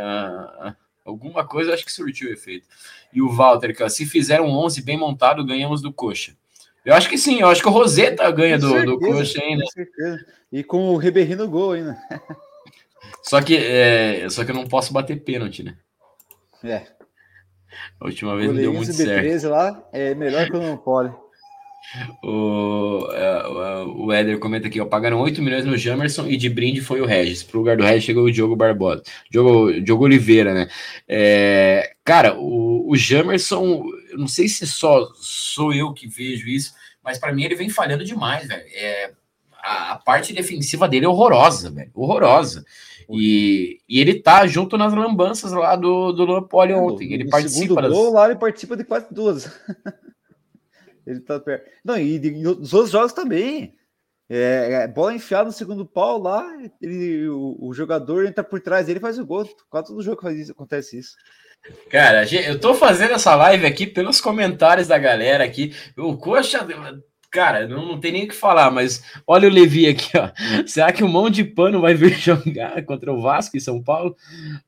Uh, 0.65 0.75
alguma 1.05 1.45
coisa 1.45 1.75
acho 1.75 1.85
que 1.85 1.93
surtiu 1.93 2.33
efeito. 2.33 2.69
E 3.13 3.21
o 3.21 3.29
Walter, 3.29 3.77
que 3.77 3.89
se 3.91 4.07
fizer 4.07 4.41
um 4.41 4.51
11 4.51 4.83
bem 4.83 4.97
montado, 4.97 5.45
ganhamos 5.45 5.83
do 5.83 5.93
Coxa. 5.93 6.37
Eu 6.85 6.95
acho 6.95 7.09
que 7.09 7.19
sim, 7.19 7.41
eu 7.41 7.49
acho 7.49 7.61
que 7.61 7.69
o 7.69 7.73
Roseta 7.73 8.31
ganha 8.31 8.57
do, 8.57 8.69
certeza, 8.69 8.87
do 8.87 8.99
Coxa 9.01 9.43
ainda. 9.43 9.65
Com 9.65 9.71
certeza. 9.71 10.27
E 10.51 10.63
com 10.63 10.91
o 10.91 10.97
Ribeirinho 10.97 11.39
no 11.39 11.49
gol 11.49 11.73
ainda. 11.73 11.99
Só 13.23 13.43
que, 13.43 13.57
é, 13.57 14.27
só 14.31 14.45
que 14.45 14.53
eu 14.53 14.55
não 14.55 14.67
posso 14.67 14.93
bater 14.93 15.23
pênalti, 15.23 15.63
né? 15.63 15.77
É. 16.65 16.87
A 18.01 18.07
última 18.07 18.35
vez 18.37 18.49
não 18.49 18.57
deu 18.57 18.73
muito 18.73 18.93
certo. 18.93 19.49
lá 19.49 19.87
é 19.93 20.15
melhor 20.15 20.47
que 20.47 20.57
o 20.57 20.63
não 20.63 20.77
pode. 21.93 22.19
O, 22.23 23.09
é, 23.13 23.85
o 23.85 24.13
Éder 24.13 24.39
comenta 24.39 24.69
aqui, 24.69 24.81
ó, 24.81 24.85
pagaram 24.85 25.21
8 25.21 25.41
milhões 25.43 25.65
no 25.65 25.77
Jamerson 25.77 26.27
e 26.27 26.37
de 26.37 26.49
brinde 26.49 26.81
foi 26.81 27.01
o 27.01 27.07
Regis. 27.07 27.43
Pro 27.43 27.59
lugar 27.59 27.77
do 27.77 27.85
Regis 27.85 28.05
chegou 28.05 28.25
o 28.25 28.33
Diogo 28.33 28.57
Barbosa. 28.57 29.03
Diogo, 29.31 29.81
Diogo 29.81 30.05
Oliveira, 30.05 30.53
né? 30.55 30.69
É, 31.07 31.95
cara, 32.05 32.39
o, 32.39 32.91
o 32.91 32.97
Jamerson, 32.97 33.85
eu 34.11 34.19
não 34.19 34.29
sei 34.29 34.49
se 34.49 34.67
só 34.67 35.09
sou 35.15 35.73
eu 35.73 35.93
que 35.93 36.07
vejo 36.07 36.49
isso, 36.49 36.75
mas 37.03 37.19
para 37.19 37.33
mim 37.33 37.45
ele 37.45 37.55
vem 37.55 37.69
falhando 37.69 38.05
demais, 38.05 38.47
velho. 38.47 38.65
É, 38.75 39.13
a, 39.63 39.93
a, 39.93 39.99
parte 39.99 40.33
defensiva 40.33 40.89
dele 40.89 41.07
é 41.07 41.09
horrorosa, 41.09 41.71
velho. 41.71 41.91
Horrorosa. 41.95 42.65
E, 43.11 43.81
e 43.89 44.01
ele 44.01 44.21
tá 44.21 44.47
junto 44.47 44.77
nas 44.77 44.93
lambanças 44.93 45.53
lá 45.53 45.75
do, 45.75 46.13
do 46.13 46.27
Lampoli 46.27 46.75
ontem. 46.75 47.13
Ele 47.13 47.25
no 47.25 47.31
participa 47.31 47.81
das... 47.81 47.91
gol 47.91 48.13
lá, 48.13 48.27
ele 48.27 48.39
participa 48.39 48.77
de 48.77 48.85
quase 48.85 49.07
duas. 49.11 49.51
Ele 51.09 51.21
tá 51.21 51.41
perto. 51.41 51.71
Não, 51.83 51.99
e 51.99 52.19
nos 52.19 52.75
outros 52.75 52.93
jogos 52.93 53.15
também. 53.15 53.75
É, 54.31 54.83
é, 54.83 54.87
bola 54.87 55.15
enfiada 55.15 55.47
no 55.47 55.53
segundo 55.53 55.87
pau 55.87 56.21
lá, 56.21 56.47
ele, 56.83 57.27
o, 57.31 57.57
o, 57.59 57.73
jogador 57.73 58.27
entra 58.27 58.45
por 58.45 58.61
trás 58.61 58.87
dele 58.87 59.01
faz 59.01 59.19
o 59.19 59.25
gol. 59.25 59.49
Quase 59.71 59.87
todo 59.87 60.03
jogo 60.03 60.21
faz 60.21 60.39
isso, 60.39 60.53
acontece 60.53 60.99
isso. 60.99 61.17
Cara, 61.91 62.27
eu 62.35 62.61
tô 62.61 62.75
fazendo 62.75 63.15
essa 63.15 63.35
live 63.35 63.65
aqui 63.65 63.87
pelos 63.87 64.21
comentários 64.21 64.87
da 64.87 64.99
galera 64.99 65.45
aqui. 65.45 65.75
O 65.97 66.15
Coxa, 66.19 66.67
cara, 67.31 67.67
não, 67.67 67.87
não 67.87 67.99
tem 67.99 68.13
nem 68.13 68.25
o 68.27 68.29
que 68.29 68.35
falar, 68.35 68.71
mas 68.71 69.03
olha 69.27 69.49
o 69.49 69.53
Levi 69.53 69.89
aqui, 69.89 70.11
ó. 70.19 70.31
Será 70.69 70.93
que 70.93 71.03
o 71.03 71.09
mão 71.09 71.31
de 71.31 71.43
pano 71.43 71.81
vai 71.81 71.95
vir 71.95 72.13
jogar 72.21 72.85
contra 72.85 73.11
o 73.11 73.23
Vasco 73.23 73.57
em 73.57 73.61
São 73.61 73.83
Paulo? 73.83 74.15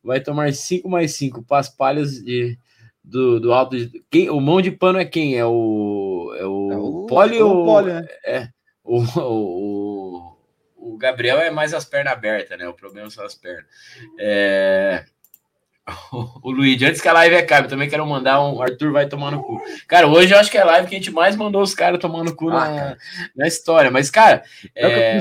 Vai 0.03 0.21
tomar 0.21 0.51
5 0.55 0.89
mais 0.89 1.15
5 1.17 1.43
paspalhas 1.43 2.13
de 2.13 2.59
do, 3.03 3.41
do 3.41 3.53
alto. 3.53 3.77
De, 3.77 4.05
quem, 4.11 4.31
o 4.31 4.41
mão 4.41 4.61
de 4.61 4.71
pano 4.71 4.99
é 4.99 5.05
quem? 5.05 5.37
É 5.37 5.45
o. 5.45 6.35
É 6.39 6.45
o, 6.45 6.73
é 6.73 6.77
o 6.77 7.07
Poli 7.07 7.39
é 7.39 7.45
ou. 7.45 7.65
Poli, 7.65 7.93
né? 7.93 8.07
É. 8.25 8.49
O, 8.85 9.03
o, 9.21 10.37
o, 10.77 10.97
Gabriel 10.97 11.39
é 11.39 11.51
mais 11.51 11.75
as 11.75 11.85
pernas 11.85 12.13
abertas, 12.13 12.59
né? 12.59 12.69
O 12.69 12.75
problema 12.75 13.11
são 13.11 13.25
as 13.25 13.35
pernas. 13.35 13.65
É. 14.19 15.05
O, 16.43 16.53
Luiz, 16.53 16.81
antes 16.83 17.01
que 17.01 17.09
a 17.09 17.13
live 17.13 17.35
acabe, 17.35 17.67
também 17.67 17.89
quero 17.89 18.07
mandar 18.07 18.41
um 18.45 18.63
Arthur 18.63 18.93
vai 18.93 19.09
tomar 19.09 19.33
no 19.33 19.43
cu. 19.43 19.61
Cara, 19.89 20.07
hoje 20.07 20.33
eu 20.33 20.39
acho 20.39 20.49
que 20.49 20.57
é 20.57 20.61
a 20.61 20.67
live 20.67 20.87
que 20.87 20.95
a 20.95 20.99
gente 20.99 21.11
mais 21.11 21.35
mandou 21.35 21.61
os 21.61 21.75
caras 21.75 21.99
tomando 21.99 22.37
cu 22.37 22.49
ah, 22.49 22.53
na, 22.53 22.97
na 23.35 23.49
história. 23.49 23.91
Mas, 23.91 24.09
cara. 24.09 24.45
É, 24.73 25.17
é... 25.17 25.19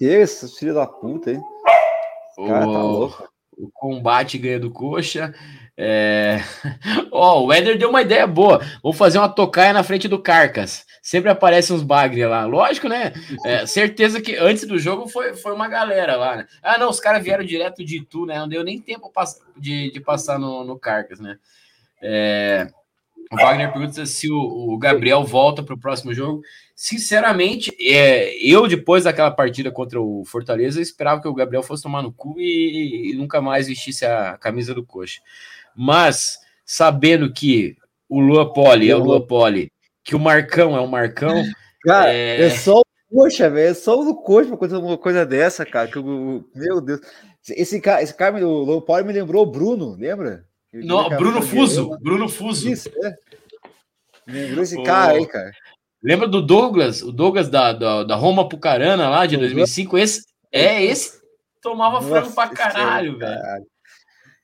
Esse 0.00 0.58
filho 0.58 0.72
da 0.72 0.86
puta, 0.86 1.30
hein? 1.30 1.42
O, 2.38 2.46
cara, 2.46 2.60
tá 2.60 2.66
louco. 2.66 3.28
o 3.58 3.70
combate 3.70 4.38
ganha 4.38 4.58
do 4.58 4.70
coxa. 4.70 5.34
É... 5.78 6.40
oh, 7.12 7.46
o 7.46 7.52
Éder 7.52 7.76
deu 7.76 7.90
uma 7.90 8.02
ideia 8.02 8.26
boa. 8.26 8.60
Vou 8.82 8.92
fazer 8.92 9.18
uma 9.18 9.28
tocaia 9.28 9.72
na 9.72 9.82
frente 9.82 10.08
do 10.08 10.18
Carcas. 10.18 10.86
Sempre 11.02 11.30
aparecem 11.30 11.76
uns 11.76 11.82
bagre 11.82 12.24
lá. 12.26 12.46
Lógico, 12.46 12.88
né? 12.88 13.12
É, 13.44 13.64
certeza 13.66 14.20
que 14.20 14.36
antes 14.36 14.66
do 14.66 14.78
jogo 14.78 15.08
foi, 15.08 15.34
foi 15.34 15.52
uma 15.52 15.68
galera 15.68 16.16
lá. 16.16 16.36
Né? 16.36 16.46
Ah, 16.62 16.78
não, 16.78 16.88
os 16.88 16.98
caras 16.98 17.22
vieram 17.22 17.44
direto 17.44 17.84
de 17.84 17.98
Itu, 17.98 18.26
né? 18.26 18.38
Não 18.38 18.48
deu 18.48 18.64
nem 18.64 18.80
tempo 18.80 19.12
de, 19.56 19.90
de 19.90 20.00
passar 20.00 20.38
no, 20.38 20.64
no 20.64 20.78
Carcas, 20.78 21.20
né? 21.20 21.38
É... 22.02 22.66
O 23.32 23.36
Wagner 23.36 23.72
pergunta 23.72 24.06
se 24.06 24.30
o, 24.30 24.36
o 24.36 24.78
Gabriel 24.78 25.24
volta 25.24 25.62
para 25.62 25.74
o 25.74 25.78
próximo 25.78 26.14
jogo. 26.14 26.42
Sinceramente, 26.76 27.74
é, 27.80 28.32
eu, 28.40 28.68
depois 28.68 29.04
daquela 29.04 29.32
partida 29.32 29.70
contra 29.70 30.00
o 30.00 30.24
Fortaleza, 30.24 30.80
esperava 30.80 31.20
que 31.20 31.26
o 31.26 31.34
Gabriel 31.34 31.62
fosse 31.62 31.82
tomar 31.82 32.02
no 32.02 32.12
cu 32.12 32.36
e, 32.38 33.10
e 33.10 33.14
nunca 33.14 33.40
mais 33.40 33.66
vestisse 33.66 34.06
a 34.06 34.38
camisa 34.38 34.72
do 34.72 34.84
coxa. 34.84 35.20
Mas 35.76 36.38
sabendo 36.64 37.32
que 37.32 37.76
o 38.08 38.20
Lua 38.20 38.52
Poli 38.52 38.90
é 38.90 38.96
o 38.96 39.02
Lua 39.02 39.24
Poli, 39.24 39.70
que 40.02 40.16
o 40.16 40.20
Marcão 40.20 40.76
é 40.76 40.80
o 40.80 40.88
Marcão. 40.88 41.44
Cara, 41.82 42.12
é, 42.12 42.42
é 42.42 42.50
só 42.50 42.80
o 42.80 42.84
coxa, 43.12 43.50
velho. 43.50 43.70
É 43.70 43.74
só 43.74 44.00
o 44.00 44.14
coxa 44.14 44.46
pra 44.46 44.56
acontecer 44.56 44.76
uma 44.76 44.98
coisa 44.98 45.26
dessa, 45.26 45.66
cara. 45.66 45.88
Que 45.88 45.98
eu, 45.98 46.44
meu 46.54 46.80
Deus. 46.80 47.00
Esse 47.48 47.80
cara, 47.80 48.02
esse 48.02 48.14
cara, 48.14 48.44
o 48.44 48.64
Lua 48.64 48.82
Poli 48.82 49.04
me 49.04 49.12
lembrou 49.12 49.42
o 49.42 49.50
Bruno, 49.50 49.96
lembra? 49.98 50.44
Não, 50.72 51.08
Bruno 51.10 51.42
Fuso. 51.42 51.96
Bruno 52.00 52.28
Fuso. 52.28 52.68
Isso, 52.68 52.90
é. 53.04 53.14
Lembrou 54.26 54.62
esse 54.62 54.82
cara 54.82 55.12
aí, 55.12 55.26
cara. 55.26 55.52
Lembra 56.02 56.28
do 56.28 56.42
Douglas? 56.42 57.02
O 57.02 57.12
Douglas 57.12 57.48
da, 57.48 57.72
da, 57.72 58.04
da 58.04 58.14
Roma 58.16 58.48
Pucarana 58.48 59.08
lá 59.08 59.26
de 59.26 59.36
2005? 59.36 59.96
Esse, 59.98 60.22
é, 60.52 60.84
esse 60.84 61.20
tomava 61.62 62.00
Nossa, 62.00 62.08
frango 62.08 62.34
pra 62.34 62.48
caralho, 62.48 63.18
velho. 63.18 63.66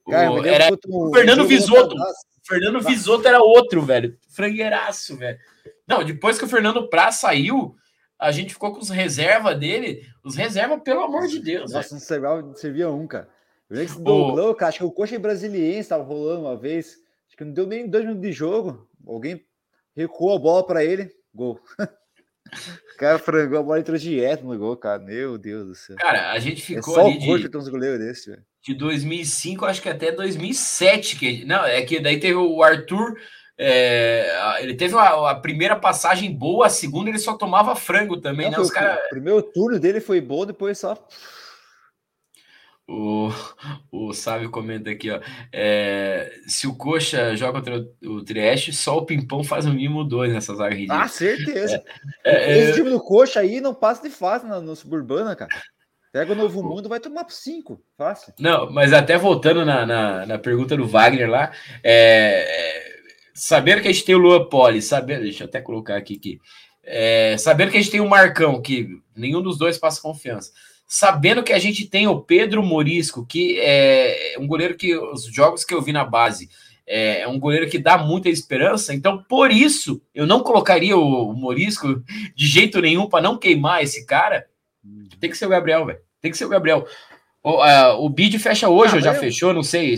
Cara, 0.08 0.32
o, 0.32 0.44
era 0.44 0.68
o 0.88 1.14
Fernando 1.14 1.46
Visoto. 1.46 1.94
O 1.94 2.46
Fernando 2.46 2.80
Visoto 2.80 3.28
era 3.28 3.40
outro, 3.40 3.82
velho. 3.82 4.18
Frangueiraço, 4.30 5.16
velho. 5.16 5.38
Não, 5.86 6.04
depois 6.04 6.38
que 6.38 6.44
o 6.44 6.48
Fernando 6.48 6.88
Praz 6.88 7.16
saiu, 7.16 7.76
a 8.18 8.32
gente 8.32 8.52
ficou 8.52 8.72
com 8.72 8.80
os 8.80 8.90
reserva 8.90 9.54
dele. 9.54 10.06
Os 10.24 10.36
reserva, 10.36 10.78
pelo 10.78 11.02
amor 11.02 11.26
de 11.28 11.38
Deus. 11.38 11.72
Nossa, 11.72 11.94
não 11.94 12.00
servia, 12.00 12.42
não 12.42 12.54
servia 12.54 12.90
um, 12.90 13.06
cara. 13.06 13.28
Eu 13.70 13.76
lembro 13.78 13.94
que 13.94 14.02
Douglas, 14.02 14.56
cara, 14.56 14.68
acho 14.68 14.78
que 14.78 14.84
o 14.84 14.90
Coxa 14.90 15.18
Brasiliense 15.18 15.88
tava 15.88 16.02
rolando 16.02 16.42
uma 16.42 16.56
vez. 16.56 16.98
Acho 17.26 17.36
que 17.36 17.44
não 17.44 17.52
deu 17.52 17.66
nem 17.66 17.88
dois 17.88 18.04
minutos 18.04 18.22
de 18.22 18.32
jogo. 18.32 18.88
Alguém 19.06 19.44
recuou 19.94 20.36
a 20.36 20.38
bola 20.38 20.66
para 20.66 20.84
ele, 20.84 21.10
gol. 21.34 21.60
O 22.94 22.98
cara 22.98 23.18
frangou 23.18 23.58
a 23.58 23.62
bola 23.62 23.80
entrou 23.80 23.96
direto 23.96 24.44
no 24.44 24.56
gol, 24.58 24.76
cara. 24.76 24.98
Meu 24.98 25.38
Deus 25.38 25.66
do 25.66 25.74
céu. 25.74 25.96
Cara, 25.96 26.32
a 26.32 26.38
gente 26.38 26.62
é 26.62 26.64
ficou 26.64 26.94
é 26.94 27.02
só 27.02 27.06
ali 27.06 27.30
o 27.30 27.48
de, 27.48 27.56
uns 27.56 27.68
goleiros 27.68 27.98
desse, 27.98 28.30
velho. 28.30 28.42
de 28.62 28.74
2005, 28.74 29.64
acho 29.64 29.82
que 29.82 29.88
até 29.88 30.12
2007. 30.12 31.18
Que, 31.18 31.44
não, 31.44 31.64
é 31.64 31.82
que 31.82 31.98
daí 32.00 32.20
teve 32.20 32.34
o 32.34 32.62
Arthur. 32.62 33.16
É, 33.58 34.60
ele 34.60 34.74
teve 34.74 34.94
a, 34.96 35.30
a, 35.30 35.34
primeira 35.34 35.76
passagem 35.76 36.34
boa, 36.34 36.66
a 36.66 36.70
segunda 36.70 37.10
ele 37.10 37.18
só 37.18 37.34
tomava 37.34 37.76
frango 37.76 38.20
também, 38.20 38.50
não, 38.50 38.58
né? 38.58 38.64
Os 38.64 38.70
cara... 38.70 39.00
O 39.06 39.10
primeiro 39.10 39.42
turno 39.42 39.78
dele 39.78 40.00
foi 40.00 40.20
bom, 40.20 40.46
depois 40.46 40.78
só 40.78 40.96
o, 42.88 43.30
o 43.90 44.12
Sávio 44.12 44.50
comenta 44.50 44.90
aqui, 44.90 45.10
ó. 45.10 45.20
É, 45.52 46.32
se 46.46 46.66
o 46.66 46.74
Coxa 46.74 47.36
joga 47.36 47.60
contra 47.60 47.86
o, 48.04 48.22
Trieste, 48.22 48.72
só 48.72 48.98
o 48.98 49.06
Pimpão 49.06 49.44
faz 49.44 49.66
o 49.66 49.72
mínimo 49.72 50.04
dois 50.04 50.32
nessas 50.32 50.58
zaga 50.58 50.76
Ah, 50.90 51.08
certeza. 51.08 51.82
É, 52.24 52.52
é, 52.52 52.58
Esse 52.58 52.74
time 52.74 52.90
do 52.90 53.00
Coxa 53.00 53.40
aí 53.40 53.60
não 53.60 53.74
passa 53.74 54.02
de 54.02 54.10
fácil 54.10 54.48
no, 54.48 54.60
no 54.60 54.76
Suburbana, 54.76 55.36
cara. 55.36 55.50
Pega 56.12 56.32
o 56.32 56.36
Novo 56.36 56.62
Mundo, 56.62 56.88
vai 56.88 57.00
tomar 57.00 57.24
cinco. 57.30 57.82
Fácil. 57.96 58.34
Não, 58.38 58.70
mas 58.70 58.92
até 58.92 59.16
voltando 59.16 59.64
na, 59.64 59.86
na, 59.86 60.26
na 60.26 60.38
pergunta 60.38 60.76
do 60.76 60.86
Wagner 60.86 61.30
lá, 61.30 61.52
é, 61.82 62.84
saber 63.32 63.80
que 63.80 63.88
a 63.88 63.92
gente 63.92 64.04
tem 64.04 64.14
o 64.14 64.18
Lua 64.18 64.48
Poli, 64.48 64.82
saber, 64.82 65.20
deixa 65.20 65.44
eu 65.44 65.48
até 65.48 65.60
colocar 65.60 65.96
aqui, 65.96 66.16
aqui 66.16 66.38
é, 66.84 67.36
saber 67.38 67.70
que 67.70 67.78
a 67.78 67.80
gente 67.80 67.92
tem 67.92 68.00
o 68.00 68.08
Marcão, 68.08 68.60
que 68.60 68.88
nenhum 69.16 69.40
dos 69.40 69.56
dois 69.56 69.78
passa 69.78 70.02
confiança 70.02 70.50
sabendo 70.92 71.42
que 71.42 71.54
a 71.54 71.58
gente 71.58 71.88
tem 71.88 72.06
o 72.06 72.20
Pedro 72.20 72.62
Morisco, 72.62 73.24
que 73.24 73.58
é 73.58 74.36
um 74.38 74.46
goleiro 74.46 74.76
que 74.76 74.94
os 74.94 75.24
jogos 75.24 75.64
que 75.64 75.72
eu 75.72 75.80
vi 75.80 75.90
na 75.90 76.04
base 76.04 76.50
é, 76.86 77.22
é 77.22 77.28
um 77.28 77.40
goleiro 77.40 77.66
que 77.66 77.78
dá 77.78 77.96
muita 77.96 78.28
esperança. 78.28 78.92
Então, 78.92 79.24
por 79.26 79.50
isso, 79.50 80.02
eu 80.14 80.26
não 80.26 80.42
colocaria 80.42 80.94
o 80.94 81.32
Morisco 81.32 82.04
de 82.36 82.46
jeito 82.46 82.78
nenhum 82.78 83.08
para 83.08 83.22
não 83.22 83.38
queimar 83.38 83.82
esse 83.82 84.04
cara. 84.04 84.46
Tem 85.18 85.30
que 85.30 85.38
ser 85.38 85.46
o 85.46 85.48
Gabriel, 85.48 85.86
velho. 85.86 85.98
Tem 86.20 86.30
que 86.30 86.36
ser 86.36 86.44
o 86.44 86.50
Gabriel. 86.50 86.86
O, 87.42 87.64
uh, 87.64 88.04
o 88.04 88.10
bid 88.10 88.38
fecha 88.38 88.68
hoje, 88.68 88.92
ah, 88.92 88.96
ou 88.96 89.00
já 89.00 89.14
eu... 89.14 89.18
fechou, 89.18 89.54
não 89.54 89.62
sei. 89.62 89.96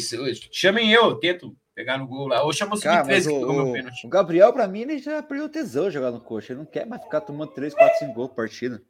Chamem 0.53 0.93
eu, 0.93 1.17
tento 1.17 1.57
pegar 1.75 1.99
no 1.99 2.07
gol 2.07 2.29
lá. 2.29 2.45
Ou 2.45 2.53
chama 2.53 2.75
o 2.75 2.79
sub-13 2.79 3.27
que 3.27 3.33
o, 3.33 4.07
O 4.07 4.09
Gabriel, 4.09 4.53
para 4.53 4.69
mim, 4.69 4.83
ele 4.83 4.99
já 4.99 5.21
perdeu 5.25 5.49
tesão 5.49 5.91
jogar 5.91 6.13
no 6.13 6.21
coxa. 6.21 6.53
Ele 6.53 6.61
não 6.61 6.67
quer 6.67 6.87
mais 6.87 7.03
ficar 7.03 7.21
tomando 7.21 7.51
3, 7.51 7.75
4, 7.75 7.99
5 7.99 8.13
gols 8.13 8.29
por 8.29 8.37
partida. 8.37 8.81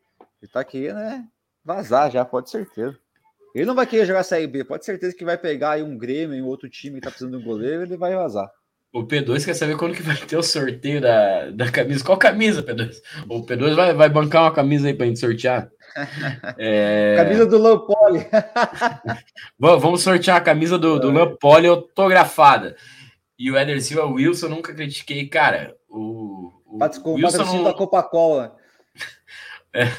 Ele 0.43 0.53
tá 0.53 0.61
aqui, 0.61 0.93
né? 0.93 1.27
Vazar 1.65 2.11
já, 2.11 2.25
pode 2.25 2.51
certeza. 2.51 2.99
Ele 3.55 3.67
não 3.67 3.75
vai 3.75 3.87
querer 3.87 4.05
jogar 4.05 4.25
Série 4.25 4.47
B, 4.47 4.65
pode 4.65 4.85
certeza 4.85 5.17
que 5.17 5.25
vai 5.25 5.39
pegar 5.39 5.73
aí 5.73 5.83
um 5.83 5.97
Grêmio, 5.97 6.45
um 6.45 6.49
outro 6.49 6.69
time 6.69 6.97
que 6.97 7.03
tá 7.03 7.11
precisando 7.11 7.39
de 7.39 7.43
um 7.43 7.47
goleiro, 7.47 7.83
ele 7.83 7.97
vai 7.97 8.15
vazar. 8.15 8.51
O 8.93 9.05
P2 9.05 9.45
quer 9.45 9.55
saber 9.55 9.77
quando 9.77 9.95
que 9.95 10.03
vai 10.03 10.17
ter 10.17 10.37
o 10.37 10.43
sorteio 10.43 11.01
da, 11.01 11.51
da 11.51 11.71
camisa. 11.71 12.05
Qual 12.05 12.17
camisa, 12.17 12.63
P2? 12.63 12.95
O 13.29 13.45
P2 13.45 13.75
vai, 13.75 13.93
vai 13.93 14.09
bancar 14.09 14.43
uma 14.43 14.53
camisa 14.53 14.87
aí 14.87 14.95
pra 14.95 15.07
gente 15.07 15.19
sortear. 15.19 15.71
É... 16.59 17.15
Camisa 17.17 17.47
do 17.47 17.57
Lampoli. 17.57 18.27
Vamos 19.59 20.03
sortear 20.03 20.39
a 20.39 20.41
camisa 20.41 20.77
do, 20.77 20.99
do 20.99 21.11
Lampoli 21.11 21.69
autografada. 21.69 22.77
E 23.39 23.51
o 23.51 23.57
Eder 23.57 23.81
Silva 23.81 24.05
Wilson, 24.07 24.49
nunca 24.49 24.75
critiquei. 24.75 25.29
Cara, 25.29 25.77
o, 25.89 26.53
o 26.67 27.13
Wilson 27.15 27.45
não... 27.45 27.65
da 27.65 27.73
Coca-Cola. 27.73 28.57
É, 29.75 29.91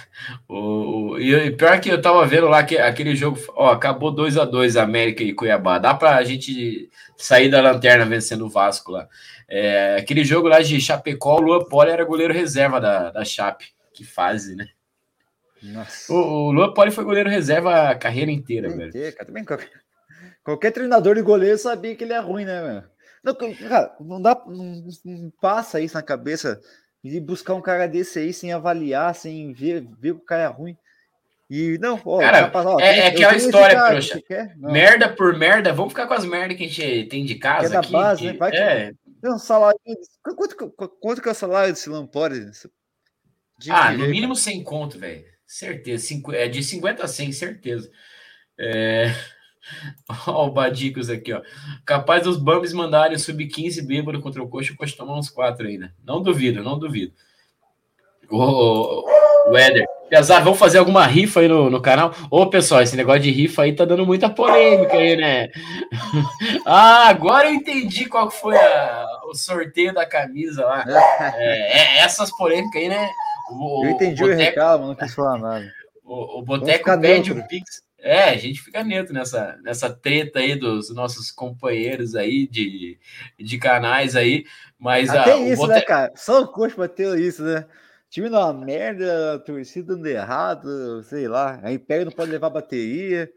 o, 0.47 1.19
e 1.19 1.51
pior 1.51 1.81
que 1.81 1.89
eu 1.89 2.01
tava 2.01 2.25
vendo 2.25 2.47
lá 2.47 2.63
que 2.63 2.77
aquele 2.77 3.13
jogo, 3.13 3.37
ó, 3.49 3.73
acabou 3.73 4.09
2 4.09 4.37
a 4.37 4.45
2 4.45 4.77
América 4.77 5.21
e 5.21 5.33
Cuiabá. 5.33 5.77
Dá 5.77 5.93
pra 5.93 6.23
gente 6.23 6.89
sair 7.17 7.49
da 7.49 7.61
lanterna 7.61 8.05
vencendo 8.05 8.45
o 8.45 8.49
Vasco 8.49 8.93
lá. 8.93 9.09
É, 9.49 9.97
aquele 9.99 10.23
jogo 10.23 10.47
lá 10.47 10.61
de 10.61 10.79
Chapecó, 10.79 11.35
o 11.35 11.41
Lua 11.41 11.67
Poli 11.67 11.91
era 11.91 12.05
goleiro 12.05 12.33
reserva 12.33 12.79
da, 12.79 13.11
da 13.11 13.25
Chape. 13.25 13.65
Que 13.93 14.05
fase, 14.05 14.55
né? 14.55 14.69
Nossa. 15.61 16.13
O, 16.13 16.47
o 16.47 16.51
Lua 16.53 16.73
Poli 16.73 16.91
foi 16.91 17.03
goleiro 17.03 17.29
reserva 17.29 17.89
a 17.89 17.95
carreira 17.95 18.31
inteira, 18.31 18.69
velho. 18.69 18.93
cara, 19.13 19.25
também 19.25 19.43
qualquer, 19.43 19.69
qualquer 20.41 20.71
treinador 20.71 21.15
de 21.15 21.21
goleiro 21.21 21.57
sabia 21.57 21.95
que 21.97 22.05
ele 22.05 22.13
é 22.13 22.19
ruim, 22.19 22.45
né, 22.45 22.61
velho? 22.61 22.83
Não, 23.21 23.35
cara, 23.35 23.93
não 23.99 24.21
dá, 24.21 24.41
não, 24.47 24.87
não 25.03 25.33
passa 25.41 25.81
isso 25.81 25.95
na 25.95 26.03
cabeça 26.03 26.61
e 27.05 27.19
buscar 27.19 27.53
um 27.53 27.61
cara 27.61 27.87
desse 27.87 28.19
aí 28.19 28.33
sem 28.33 28.51
avaliar, 28.51 29.13
sem 29.13 29.53
ver, 29.53 29.85
ver 29.99 30.11
o 30.11 30.19
cara 30.19 30.43
é 30.43 30.47
ruim. 30.47 30.75
E 31.47 31.77
não, 31.77 32.01
ó, 32.03 32.19
cara, 32.19 32.51
ó, 32.53 32.79
é, 32.79 32.99
é 32.99 33.07
aquela 33.07 33.35
história, 33.35 33.75
cara, 33.75 33.89
trouxa. 33.91 34.21
Merda 34.57 35.09
por 35.09 35.37
merda, 35.37 35.71
vamos 35.71 35.93
ficar 35.93 36.07
com 36.07 36.15
as 36.15 36.25
merdas 36.25 36.57
que 36.57 36.63
a 36.63 36.67
gente 36.67 37.07
tem 37.07 37.23
de 37.23 37.35
casa. 37.35 37.59
Que 37.61 37.65
é 37.67 37.69
da 37.69 37.79
aqui, 37.79 37.91
base, 37.91 38.21
que... 38.21 38.27
né? 38.27 38.33
Vai 38.33 38.51
é. 38.55 38.93
que 39.21 39.29
um 39.29 39.37
salário. 39.37 39.79
Quanto, 40.23 40.71
quanto 40.99 41.21
que 41.21 41.29
é 41.29 41.31
o 41.31 41.35
salário 41.35 41.71
desse 41.71 41.89
Lampore? 41.89 42.49
Ah, 43.69 43.93
no 43.93 44.07
mínimo 44.07 44.35
100 44.35 44.63
conto, 44.63 44.97
velho. 44.97 45.23
Certeza. 45.45 46.21
É 46.33 46.47
de 46.47 46.63
50 46.63 47.03
a 47.03 47.07
100, 47.07 47.31
certeza. 47.31 47.91
É. 48.59 49.13
Ó, 50.27 50.47
o 50.47 50.51
Badicos 50.51 51.09
aqui, 51.09 51.33
ó. 51.33 51.41
Capaz 51.85 52.23
dos 52.23 52.37
Bambis 52.37 52.73
mandarem 52.73 53.15
o 53.15 53.19
sub-15 53.19 53.85
bêbado 53.85 54.21
contra 54.21 54.41
o 54.41 54.47
Coxa, 54.47 54.73
o 54.73 54.75
Coxa 54.75 54.95
tomar 54.97 55.17
uns 55.17 55.29
quatro 55.29 55.67
ainda. 55.67 55.93
Não 56.03 56.21
duvido, 56.21 56.63
não 56.63 56.77
duvido. 56.77 57.13
O, 58.29 59.05
Éder. 59.55 59.85
Piazar, 60.09 60.43
vamos 60.43 60.59
fazer 60.59 60.77
alguma 60.77 61.05
rifa 61.05 61.39
aí 61.39 61.47
no, 61.47 61.69
no 61.69 61.81
canal? 61.81 62.13
Ô, 62.29 62.45
pessoal, 62.47 62.81
esse 62.81 62.95
negócio 62.95 63.21
de 63.21 63.31
rifa 63.31 63.63
aí 63.63 63.73
tá 63.73 63.85
dando 63.85 64.05
muita 64.05 64.29
polêmica 64.29 64.93
aí, 64.93 65.15
né? 65.15 65.49
ah, 66.65 67.07
agora 67.09 67.47
eu 67.49 67.55
entendi 67.55 68.05
qual 68.05 68.29
foi 68.29 68.55
a, 68.55 69.07
o 69.27 69.33
sorteio 69.33 69.93
da 69.93 70.05
camisa 70.05 70.63
lá. 70.63 70.85
É, 71.37 71.97
é, 71.97 71.99
essas 71.99 72.29
polêmicas 72.37 72.81
aí, 72.81 72.87
né? 72.87 73.09
O, 73.51 73.85
eu 73.85 73.91
entendi 73.91 74.23
o, 74.23 74.27
o 74.27 74.35
recado, 74.35 74.85
não 74.85 74.95
quis 74.95 75.13
falar 75.13 75.39
nada. 75.39 75.71
O, 76.03 76.39
o 76.39 76.41
Boteco 76.43 76.99
pede 76.99 77.31
o 77.31 77.47
Pix. 77.47 77.84
É, 78.05 78.29
a 78.29 78.37
gente 78.37 78.61
fica 78.61 78.83
neutro 78.83 79.15
nessa, 79.15 79.57
nessa 79.63 79.89
treta 79.89 80.37
aí 80.37 80.55
dos 80.55 80.93
nossos 80.93 81.31
companheiros 81.31 82.15
aí 82.15 82.45
de, 82.45 82.99
de 83.39 83.57
canais 83.57 84.15
aí, 84.15 84.45
mas... 84.77 85.09
Até 85.09 85.33
a, 85.33 85.37
isso, 85.39 85.65
né, 85.65 85.81
cara? 85.81 86.13
Só 86.15 86.43
o 86.43 86.47
coach 86.47 86.77
bateu 86.77 87.17
isso, 87.17 87.41
né? 87.41 87.65
time 88.07 88.29
não 88.29 88.39
é 88.39 88.43
uma 88.43 88.53
merda, 88.53 89.39
torcida 89.39 89.95
dando 89.95 90.05
errado, 90.05 91.01
sei 91.03 91.27
lá, 91.27 91.59
a 91.63 91.73
Império 91.73 92.05
não 92.05 92.11
pode 92.11 92.29
levar 92.29 92.51
bateria... 92.51 93.27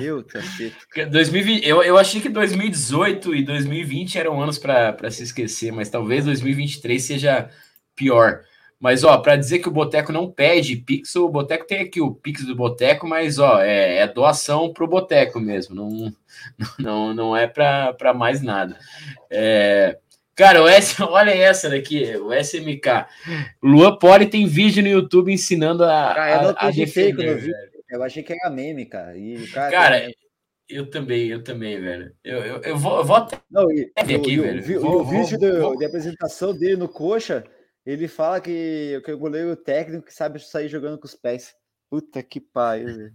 Meu 0.00 0.24
cacete. 0.24 0.74
2020, 1.10 1.62
eu, 1.68 1.82
eu 1.82 1.98
achei 1.98 2.22
que 2.22 2.30
2018 2.30 3.34
e 3.34 3.44
2020 3.44 4.18
eram 4.18 4.40
anos 4.40 4.58
para 4.58 5.10
se 5.10 5.22
esquecer, 5.22 5.70
mas 5.70 5.90
talvez 5.90 6.24
2023 6.24 7.04
seja 7.04 7.50
pior. 7.94 8.40
Mas, 8.80 9.04
ó, 9.04 9.18
para 9.18 9.36
dizer 9.36 9.58
que 9.58 9.68
o 9.68 9.72
Boteco 9.72 10.10
não 10.10 10.30
pede 10.30 10.74
Pix, 10.74 11.14
o 11.14 11.28
Boteco 11.28 11.66
tem 11.66 11.80
aqui 11.80 12.00
o 12.00 12.14
Pix 12.14 12.46
do 12.46 12.56
Boteco, 12.56 13.06
mas, 13.06 13.38
ó, 13.38 13.60
é, 13.60 13.98
é 13.98 14.08
doação 14.08 14.72
pro 14.72 14.88
Boteco 14.88 15.38
mesmo, 15.38 15.74
não, 15.74 16.12
não, 16.78 17.14
não 17.14 17.36
é 17.36 17.46
para 17.46 18.14
mais 18.14 18.40
nada. 18.40 18.78
É, 19.30 19.98
cara, 20.34 20.62
o 20.62 20.66
S, 20.66 20.96
olha 21.04 21.30
essa 21.30 21.68
daqui, 21.68 22.16
o 22.16 22.32
SMK. 22.32 23.04
Luan 23.62 23.98
Poli 23.98 24.24
tem 24.24 24.46
vídeo 24.46 24.82
no 24.82 24.88
YouTube 24.88 25.30
ensinando 25.30 25.84
a, 25.84 26.14
cara, 26.14 26.36
eu 26.36 26.42
não 26.42 26.48
a, 26.50 26.68
a 26.68 26.70
defender, 26.70 27.38
fake 27.38 27.52
Eu 27.90 28.02
achei 28.02 28.22
que 28.22 28.32
era 28.32 28.48
meme, 28.48 28.86
cara. 28.86 29.14
E, 29.14 29.46
cara, 29.48 29.70
cara 29.70 30.12
eu 30.66 30.88
também, 30.88 31.26
eu 31.26 31.44
também, 31.44 31.78
velho. 31.78 32.14
Eu, 32.24 32.38
eu, 32.38 32.62
eu, 32.62 32.78
vou, 32.78 32.98
eu 32.98 33.04
vou 33.04 33.16
até 33.16 33.36
não, 33.50 33.70
e, 33.70 33.92
aqui, 33.94 34.36
eu, 34.36 34.42
velho. 34.42 34.72
Eu, 34.72 34.80
vou, 34.80 35.00
o 35.00 35.04
vídeo 35.04 35.38
vou, 35.38 35.72
do, 35.72 35.78
de 35.78 35.84
apresentação 35.84 36.56
dele 36.56 36.76
no 36.76 36.88
Coxa 36.88 37.44
ele 37.90 38.08
fala 38.08 38.40
que, 38.40 39.00
que 39.04 39.12
o 39.12 39.18
goleiro 39.18 39.56
técnico 39.56 40.06
que 40.06 40.14
sabe 40.14 40.38
sair 40.38 40.68
jogando 40.68 40.98
com 40.98 41.06
os 41.06 41.14
pés. 41.14 41.54
Puta 41.88 42.22
que 42.22 42.40
pariu. 42.40 43.10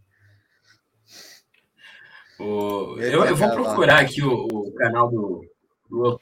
O, 2.40 3.00
eu, 3.00 3.26
eu 3.26 3.36
vou 3.36 3.50
procurar 3.52 4.02
aqui 4.02 4.22
o, 4.22 4.48
o 4.52 4.74
canal 4.74 5.10
do, 5.10 5.42
do, 5.90 6.20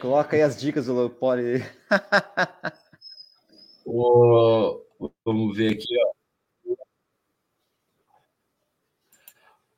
Coloca 0.00 0.36
aí 0.36 0.42
as 0.42 0.60
dicas 0.60 0.86
do 0.86 0.94
Leopoldo. 0.94 1.42
o, 3.84 4.80
vamos 5.24 5.56
ver 5.56 5.72
aqui, 5.72 5.88
ó. 6.00 6.17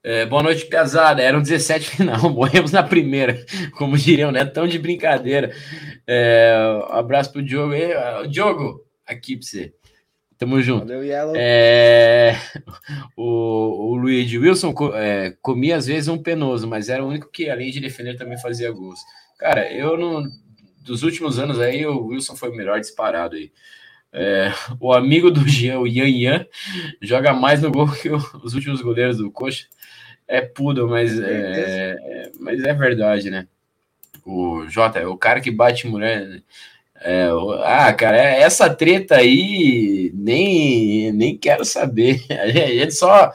É, 0.03 0.25
boa 0.25 0.43
noite, 0.43 0.65
pesada. 0.67 1.23
Eram 1.23 1.43
17 1.43 1.91
final, 1.97 2.31
morremos 2.31 2.73
na 2.73 2.83
primeira, 2.83 3.45
como 3.77 3.99
diriam, 3.99 4.33
né? 4.33 4.45
Tão 4.45 4.67
de 4.67 4.79
brincadeira. 4.79 5.55
É, 6.07 6.55
um 6.91 6.95
abraço 6.95 7.33
pro 7.33 7.43
Diogo 7.43 7.75
aí. 7.75 8.29
Diogo, 8.29 8.85
aqui 9.07 9.37
pra 9.37 9.47
você. 9.47 9.75
Tamo 10.39 10.63
junto. 10.63 10.87
Valeu, 10.87 11.05
Yellow. 11.05 11.35
É, 11.37 12.35
o, 13.15 13.91
o 13.91 13.95
Luiz 13.95 14.33
Wilson 14.33 14.75
é, 14.95 15.37
comia 15.43 15.77
às 15.77 15.87
vezes 15.87 16.09
um 16.09 16.17
penoso, 16.17 16.67
mas 16.67 16.89
era 16.89 17.05
o 17.05 17.09
único 17.09 17.31
que, 17.31 17.51
além 17.51 17.71
de 17.71 17.79
defender, 17.79 18.17
também 18.17 18.41
fazia 18.41 18.73
gols. 18.73 19.01
Cara, 19.39 19.71
eu 19.71 19.99
não. 19.99 20.25
Dos 20.83 21.03
últimos 21.03 21.39
anos 21.39 21.61
aí, 21.61 21.85
o 21.85 22.07
Wilson 22.07 22.35
foi 22.37 22.49
o 22.49 22.57
melhor 22.57 22.81
disparado 22.81 23.37
aí. 23.37 23.53
É, 24.13 24.51
o 24.81 24.95
amigo 24.95 25.31
do 25.31 25.47
Jean, 25.47 25.79
o 25.79 25.87
Yan 25.87 26.09
Yan, 26.09 26.47
joga 27.03 27.35
mais 27.35 27.61
no 27.61 27.71
gol 27.71 27.87
que 27.93 28.09
os 28.11 28.55
últimos 28.55 28.81
goleiros 28.81 29.19
do 29.19 29.31
Coxa. 29.31 29.67
É 30.33 30.41
pudo, 30.41 30.87
mas 30.87 31.19
é, 31.19 31.97
é, 31.99 32.31
mas 32.39 32.63
é 32.63 32.73
verdade, 32.73 33.29
né? 33.31 33.49
O 34.25 34.65
Jota, 34.69 35.09
o 35.09 35.19
cara 35.19 35.41
que 35.41 35.51
bate 35.51 35.89
mulher. 35.89 36.25
Né? 36.25 36.43
É, 37.03 37.29
ah, 37.65 37.93
cara, 37.93 38.17
é, 38.17 38.41
essa 38.43 38.73
treta 38.73 39.17
aí 39.17 40.13
nem, 40.15 41.11
nem 41.13 41.37
quero 41.37 41.65
saber. 41.65 42.25
A 42.31 42.49
gente 42.49 42.95
só 42.95 43.33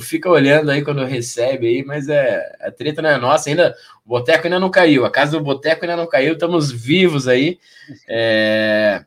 fica 0.00 0.30
olhando 0.30 0.70
aí 0.70 0.82
quando 0.82 1.04
recebe 1.04 1.66
aí, 1.66 1.84
mas 1.84 2.08
é 2.08 2.50
a 2.60 2.70
treta 2.70 3.02
não 3.02 3.10
é 3.10 3.18
nossa. 3.18 3.50
Ainda 3.50 3.76
o 4.06 4.08
Boteco 4.08 4.46
ainda 4.46 4.58
não 4.58 4.70
caiu, 4.70 5.04
a 5.04 5.10
casa 5.10 5.32
do 5.32 5.44
Boteco 5.44 5.84
ainda 5.84 5.96
não 5.98 6.06
caiu, 6.06 6.32
estamos 6.32 6.72
vivos 6.72 7.28
aí. 7.28 7.58
É, 8.08 9.04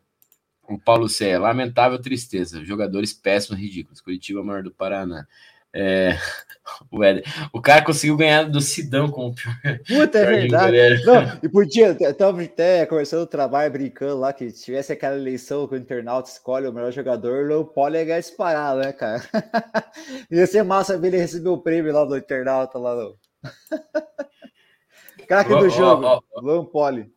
o 0.69 0.77
Paulo 0.77 1.09
Cé, 1.09 1.39
lamentável 1.39 1.99
tristeza. 1.99 2.63
Jogadores 2.63 3.13
péssimos, 3.13 3.59
ridículos. 3.59 3.99
Curitiba, 3.99 4.43
maior 4.43 4.61
do 4.61 4.71
Paraná. 4.71 5.25
É, 5.73 6.17
o, 6.91 7.03
Éder, 7.03 7.23
o 7.53 7.61
cara 7.61 7.83
conseguiu 7.83 8.17
ganhar 8.17 8.43
do 8.43 8.59
Sidão 8.59 9.09
com 9.09 9.27
o 9.27 9.35
pior. 9.35 9.55
Puta, 9.87 10.19
é 10.19 10.25
verdade. 10.25 11.05
Não, 11.05 11.39
e 11.41 11.49
podia, 11.49 11.91
estava 11.91 12.41
até 12.41 12.85
conversando 12.85 13.21
no 13.21 13.27
trabalho, 13.27 13.71
brincando 13.71 14.19
lá, 14.19 14.33
que 14.33 14.49
se 14.49 14.65
tivesse 14.65 14.91
aquela 14.91 15.15
eleição 15.15 15.67
que 15.67 15.75
o 15.75 15.77
internauta 15.77 16.29
escolhe 16.29 16.67
o 16.67 16.73
melhor 16.73 16.91
jogador, 16.91 17.49
o 17.51 17.65
Paulo 17.65 17.95
ia 17.95 18.19
disparado, 18.19 18.79
né, 18.81 18.91
cara? 18.91 19.21
ia 20.29 20.45
ser 20.45 20.63
massa 20.63 20.97
ver 20.97 21.07
ele 21.07 21.17
receber 21.17 21.49
o 21.49 21.57
prêmio 21.57 21.93
lá 21.93 22.05
do 22.05 22.17
internauta 22.17 22.77
lá 22.77 22.95
no. 22.95 23.17
Craque 25.27 25.55
do 25.55 25.69
jogo, 25.69 26.05
oh, 26.05 26.21
oh, 26.35 26.57
oh. 26.57 26.65
Poli. 26.65 27.09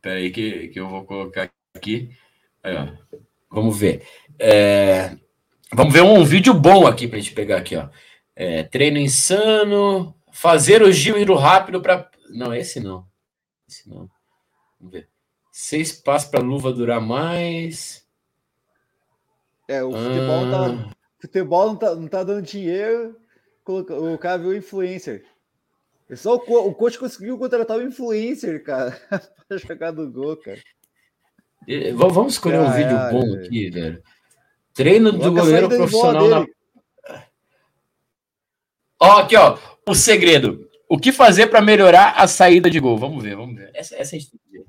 Peraí 0.00 0.30
que, 0.30 0.68
que 0.68 0.78
eu 0.78 0.88
vou 0.88 1.04
colocar 1.04 1.50
aqui. 1.74 2.10
Aí. 2.62 2.74
Vamos 3.50 3.76
ver. 3.76 4.06
É... 4.38 5.16
Vamos 5.72 5.92
ver 5.92 6.02
um 6.02 6.24
vídeo 6.24 6.54
bom 6.54 6.86
aqui 6.86 7.08
para 7.08 7.18
a 7.18 7.20
gente 7.20 7.34
pegar 7.34 7.58
aqui, 7.58 7.76
ó. 7.76 7.88
É, 8.36 8.64
treino 8.64 8.98
insano, 8.98 10.14
fazer 10.32 10.82
o 10.82 10.90
giro 10.92 11.34
rápido 11.34 11.80
para. 11.80 12.10
Não, 12.30 12.54
esse 12.54 12.80
não. 12.80 13.06
Esse 13.68 13.88
não. 13.88 14.08
Vamos 14.78 14.92
ver. 14.92 15.08
Seis 15.52 15.92
passos 15.92 16.28
para 16.28 16.40
a 16.40 16.42
luva 16.42 16.72
durar 16.72 17.00
mais. 17.00 18.04
É, 19.68 19.82
o 19.82 19.92
futebol, 19.92 20.50
tá, 20.50 20.66
ah. 20.66 20.88
tá, 20.88 20.96
futebol 21.20 21.66
não, 21.68 21.76
tá, 21.76 21.94
não 21.94 22.08
tá 22.08 22.24
dando 22.24 22.42
dinheiro. 22.42 23.16
O 23.66 24.18
cara 24.18 24.38
viu 24.38 24.54
influencer. 24.54 25.24
É 26.10 26.16
só 26.16 26.36
o, 26.36 26.68
o 26.68 26.74
coach 26.74 26.98
conseguiu 26.98 27.38
contratar 27.38 27.78
o 27.78 27.82
influencer, 27.82 28.62
cara, 28.62 28.90
para 29.48 29.56
jogar 29.56 29.90
do 29.90 30.10
gol, 30.10 30.36
cara. 30.36 30.60
Vamos 31.94 32.34
escolher 32.34 32.60
um 32.60 32.70
vídeo 32.70 32.96
bom 33.10 33.36
aqui, 33.36 33.70
velho. 33.70 34.02
Treino 34.74 35.12
do 35.12 35.32
goleiro 35.32 35.68
profissional 35.68 36.28
na. 36.28 36.46
Ó, 39.00 39.18
aqui, 39.20 39.36
ó. 39.36 39.56
O 39.86 39.94
segredo. 39.94 40.68
O 40.88 40.98
que 40.98 41.12
fazer 41.12 41.46
para 41.46 41.62
melhorar 41.62 42.14
a 42.16 42.26
saída 42.26 42.68
de 42.68 42.80
gol? 42.80 42.98
Vamos 42.98 43.22
ver, 43.22 43.36
vamos 43.36 43.56
ver. 43.56 43.70
Essa, 43.74 43.96
essa 43.96 44.16
a 44.16 44.18
gente 44.18 44.32
tem 44.32 44.40
que 44.40 44.58
ver. 44.58 44.66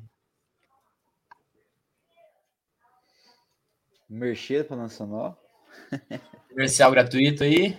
Merchan 4.07 4.63
para 4.63 4.77
Nacional. 4.77 5.41
Comercial 6.49 6.91
gratuito 6.91 7.43
aí. 7.43 7.77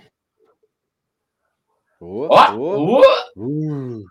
Ó, 2.00 2.26
ó, 2.28 2.56
ó. 2.56 3.02
Uh. 3.36 4.04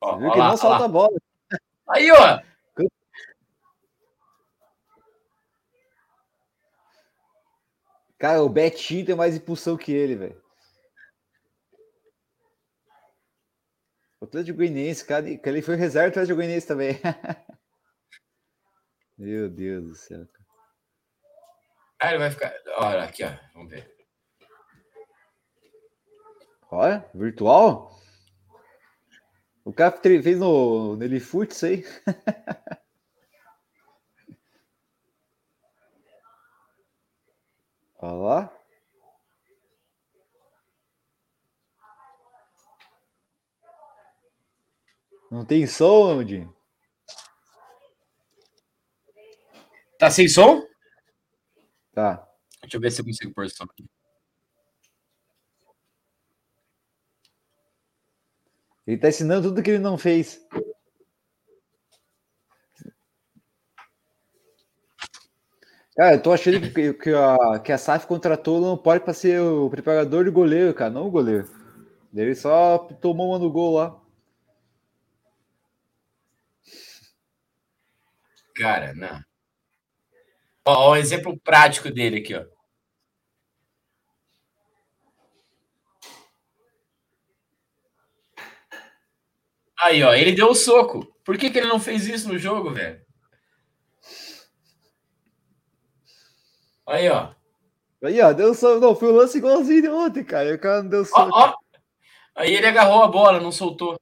Ó, 0.00 0.18
viu 0.18 0.30
que 0.32 0.38
lá, 0.38 0.50
não 0.50 0.56
solta 0.56 0.84
a 0.84 0.88
bola. 0.88 1.18
Aí, 1.88 2.10
ó. 2.10 2.40
Cara, 8.18 8.42
o 8.42 8.48
Betinho 8.48 9.04
tem 9.04 9.14
mais 9.14 9.36
impulsão 9.36 9.76
que 9.76 9.92
ele, 9.92 10.16
velho. 10.16 10.42
O 14.20 14.24
Atlético 14.24 14.56
Goianiense, 14.56 15.04
cara, 15.04 15.28
ele 15.28 15.62
foi 15.62 15.76
reserva 15.76 16.08
do 16.08 16.12
Atlético 16.12 16.36
Goianiense 16.36 16.66
também. 16.66 16.98
Meu 19.18 19.48
Deus 19.48 19.84
do 19.84 19.94
céu. 19.94 20.26
Ah, 22.00 22.10
ele 22.10 22.18
vai 22.18 22.30
ficar. 22.30 22.54
Olha 22.78 23.04
aqui, 23.04 23.24
ó. 23.24 23.32
Vamos 23.54 23.70
ver. 23.70 23.94
Olha, 26.70 27.08
virtual? 27.14 27.98
O 29.64 29.72
cara 29.72 29.98
fez 30.00 30.38
no 30.38 30.96
Nellyfoot 30.96 31.52
isso 31.52 31.66
aí. 31.66 31.84
Olha 38.06 38.14
lá. 38.14 38.56
Não 45.28 45.44
tem 45.44 45.66
som, 45.66 46.18
onde? 46.18 46.48
Tá 49.98 50.08
sem 50.08 50.28
som? 50.28 50.64
Tá. 51.92 52.24
Deixa 52.62 52.76
eu 52.76 52.80
ver 52.80 52.92
se 52.92 53.00
eu 53.00 53.04
consigo 53.04 53.34
pôr 53.34 53.50
som 53.50 53.64
aqui. 53.64 53.84
Ele 58.86 58.98
tá 58.98 59.08
ensinando 59.08 59.48
tudo 59.48 59.62
que 59.64 59.70
ele 59.70 59.80
não 59.80 59.98
fez. 59.98 60.46
Cara, 65.96 66.14
eu 66.16 66.22
tô 66.22 66.32
achando 66.32 66.60
que, 66.60 66.92
que, 66.94 67.10
a, 67.14 67.58
que 67.58 67.72
a 67.72 67.78
SAF 67.78 68.06
contratou 68.06 68.60
não 68.60 68.76
pode 68.76 69.02
para 69.02 69.14
ser 69.14 69.40
o 69.40 69.70
preparador 69.70 70.24
de 70.24 70.30
goleiro, 70.30 70.74
cara, 70.74 70.90
não 70.90 71.06
o 71.06 71.10
goleiro. 71.10 71.48
Ele 72.14 72.34
só 72.34 72.78
tomou 73.00 73.30
uma 73.30 73.38
no 73.38 73.50
gol 73.50 73.74
lá. 73.76 73.98
Cara, 78.54 78.92
não. 78.94 79.22
Ó, 80.66 80.72
ó, 80.72 80.90
o 80.92 80.96
exemplo 80.96 81.38
prático 81.40 81.90
dele 81.90 82.18
aqui, 82.18 82.34
ó. 82.34 82.44
Aí, 89.82 90.02
ó, 90.02 90.12
ele 90.14 90.32
deu 90.32 90.48
o 90.50 90.54
soco. 90.54 91.06
Por 91.24 91.36
que, 91.38 91.50
que 91.50 91.58
ele 91.58 91.66
não 91.68 91.80
fez 91.80 92.06
isso 92.06 92.28
no 92.28 92.38
jogo, 92.38 92.72
velho? 92.72 93.00
Aí, 96.86 97.08
ó. 97.08 97.30
Aí, 98.02 98.20
ó, 98.20 98.32
deu 98.32 98.54
soco. 98.54 98.80
Não, 98.80 98.94
foi 98.94 99.12
um 99.12 99.16
lance 99.16 99.38
igualzinho 99.38 99.82
de 99.82 99.88
ontem, 99.88 100.22
cara. 100.22 100.54
O 100.54 100.58
cara 100.58 100.82
não 100.82 100.90
deu 100.90 101.04
soco. 101.04 101.30
Ó, 101.32 101.48
ó. 101.48 101.54
Aí 102.34 102.54
ele 102.54 102.66
agarrou 102.66 103.02
a 103.02 103.08
bola, 103.08 103.40
não 103.40 103.50
soltou. 103.50 103.98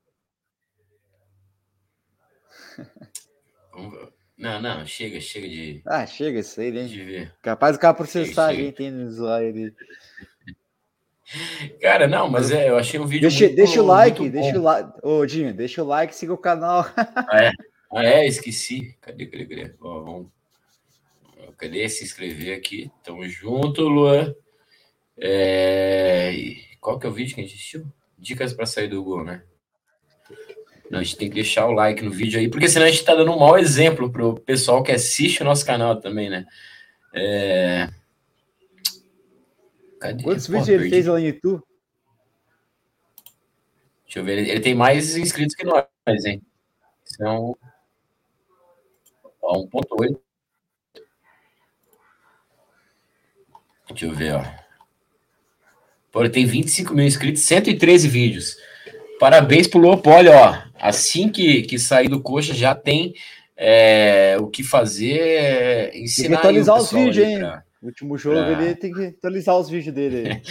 Não, 4.37 4.61
não, 4.61 4.85
chega, 4.85 5.21
chega 5.21 5.49
de. 5.49 5.81
Ah, 5.87 6.05
chega 6.07 6.41
isso 6.41 6.61
aí, 6.61 6.71
né? 6.71 6.85
De 6.85 7.03
ver. 7.03 7.33
Capaz 7.41 7.77
o 7.77 7.79
cara 7.79 7.95
processar 7.95 8.51
chega, 8.51 8.63
a 8.63 8.67
gente 8.67 8.91
no 8.91 9.07
usuário 9.07 9.53
dele. 9.55 9.75
Cara, 11.81 12.07
não, 12.07 12.29
mas 12.29 12.51
é, 12.51 12.69
eu 12.69 12.77
achei 12.77 12.99
um 13.01 13.07
vídeo. 13.07 13.23
Deixa, 13.23 13.45
muito, 13.45 13.57
deixa 13.57 13.83
o 13.83 13.87
like, 13.87 14.29
deixa 14.29 14.59
o 14.59 14.63
like. 14.63 14.93
Ô, 15.03 15.25
Dinho, 15.25 15.55
deixa 15.55 15.83
o 15.83 15.87
like, 15.87 16.15
siga 16.15 16.35
o 16.35 16.39
canal. 16.39 16.85
Ah, 17.31 17.45
é, 17.45 17.53
ah, 17.93 18.05
é 18.05 18.27
esqueci. 18.27 18.97
Cadê, 19.01 19.27
cadê, 19.27 19.47
cadê? 19.47 19.75
Ó, 19.81 20.01
vamos... 20.03 20.27
Cadê 21.57 21.89
se 21.89 22.05
inscrever 22.05 22.57
aqui? 22.57 22.91
Tamo 23.03 23.29
junto, 23.29 23.83
Luan. 23.83 24.35
É... 25.19 26.57
Qual 26.81 26.99
que 26.99 27.07
é 27.07 27.09
o 27.09 27.13
vídeo 27.13 27.35
que 27.35 27.41
a 27.41 27.45
gente 27.45 27.55
assistiu? 27.55 27.87
Dicas 28.19 28.53
para 28.53 28.67
sair 28.67 28.89
do 28.89 29.03
gol, 29.03 29.25
né? 29.25 29.43
Não, 30.91 31.01
a 31.01 31.03
gente 31.03 31.17
tem 31.17 31.29
que 31.29 31.35
deixar 31.35 31.67
o 31.67 31.73
like 31.73 32.03
no 32.03 32.11
vídeo 32.11 32.39
aí, 32.39 32.49
porque 32.49 32.69
senão 32.69 32.87
a 32.87 32.91
gente 32.91 33.05
tá 33.05 33.15
dando 33.15 33.33
um 33.33 33.39
mau 33.39 33.59
exemplo 33.59 34.11
pro 34.11 34.39
pessoal 34.41 34.83
que 34.83 34.93
assiste 34.93 35.43
o 35.43 35.45
nosso 35.45 35.65
canal 35.65 35.99
também, 35.99 36.29
né? 36.29 36.47
É... 37.15 37.89
Cadê? 40.01 40.23
Quantos 40.23 40.47
vídeos 40.47 40.69
ele 40.69 40.91
fez 40.91 41.07
lá 41.07 41.15
no 41.15 41.27
YouTube? 41.27 41.63
Deixa 44.05 44.19
eu 44.19 44.25
ver, 44.25 44.39
ele, 44.39 44.51
ele 44.51 44.61
tem 44.61 44.75
mais 44.75 45.17
inscritos 45.17 45.57
que 45.57 45.65
nós, 45.65 45.87
hein? 46.25 46.43
São 47.05 47.57
1.8. 49.43 50.19
Deixa 53.89 54.07
eu 54.07 54.13
ver, 54.13 54.35
ó. 54.35 54.45
Pô, 56.11 56.21
ele 56.21 56.31
tem 56.31 56.47
25 56.47 56.95
mil 56.95 57.05
inscritos, 57.05 57.43
113 57.43 58.09
vídeos. 58.09 58.57
Parabéns 59.19 59.67
pro 59.67 59.81
Leopoldo, 59.81 60.31
ó. 60.31 60.63
Assim 60.81 61.29
que, 61.29 61.63
que 61.63 61.79
sair 61.79 62.09
do 62.09 62.21
coxa, 62.21 62.55
já 62.55 62.75
tem 62.75 63.15
é, 63.57 64.37
o 64.39 64.47
que 64.49 64.63
fazer, 64.63 65.19
é, 65.19 65.99
ensinar. 65.99 66.29
Tem 66.29 66.31
que 66.31 66.37
atualizar 66.37 66.77
os 66.77 66.93
vídeos, 66.93 67.27
hein? 67.27 67.39
Pra, 67.39 67.65
o 67.83 67.87
último 67.87 68.19
jogo 68.19 68.37
pra... 68.37 68.63
ele 68.63 68.75
tem 68.75 68.93
que 68.93 69.07
atualizar 69.07 69.59
os 69.59 69.69
vídeos 69.69 69.95
dele. 69.95 70.41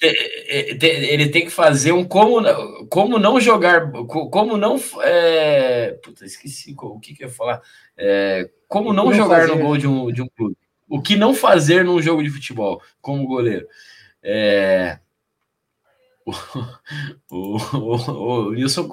ele 0.00 1.28
tem 1.28 1.44
que 1.44 1.50
fazer 1.50 1.92
um 1.92 2.04
como, 2.04 2.40
como 2.88 3.18
não 3.18 3.40
jogar, 3.40 3.90
como 3.90 4.56
não. 4.56 4.80
É... 5.02 5.92
Puta, 6.02 6.24
esqueci 6.24 6.74
o 6.78 6.98
que, 6.98 7.14
que 7.14 7.24
eu 7.24 7.28
ia 7.28 7.34
falar. 7.34 7.60
É... 7.96 8.48
Como 8.66 8.92
não, 8.92 9.06
não 9.06 9.14
jogar 9.14 9.42
fazer. 9.42 9.54
no 9.54 9.58
gol 9.58 9.76
de 9.76 9.86
um, 9.86 10.12
de 10.12 10.22
um 10.22 10.28
clube. 10.28 10.56
O 10.90 11.00
que 11.00 11.14
não 11.14 11.32
fazer 11.32 11.84
num 11.84 12.02
jogo 12.02 12.20
de 12.20 12.28
futebol, 12.28 12.82
como 13.00 13.26
goleiro. 13.26 13.66
É... 14.20 14.98
O, 16.26 16.32
o, 17.30 17.56
o, 17.76 18.48
o, 18.48 18.52
Nilson, 18.52 18.88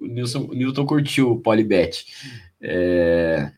o 0.00 0.06
Nilson, 0.06 0.46
o 0.48 0.54
Newton 0.54 0.86
curtiu 0.86 1.32
o 1.32 1.40
Polibet. 1.40 2.06
É... 2.60 3.50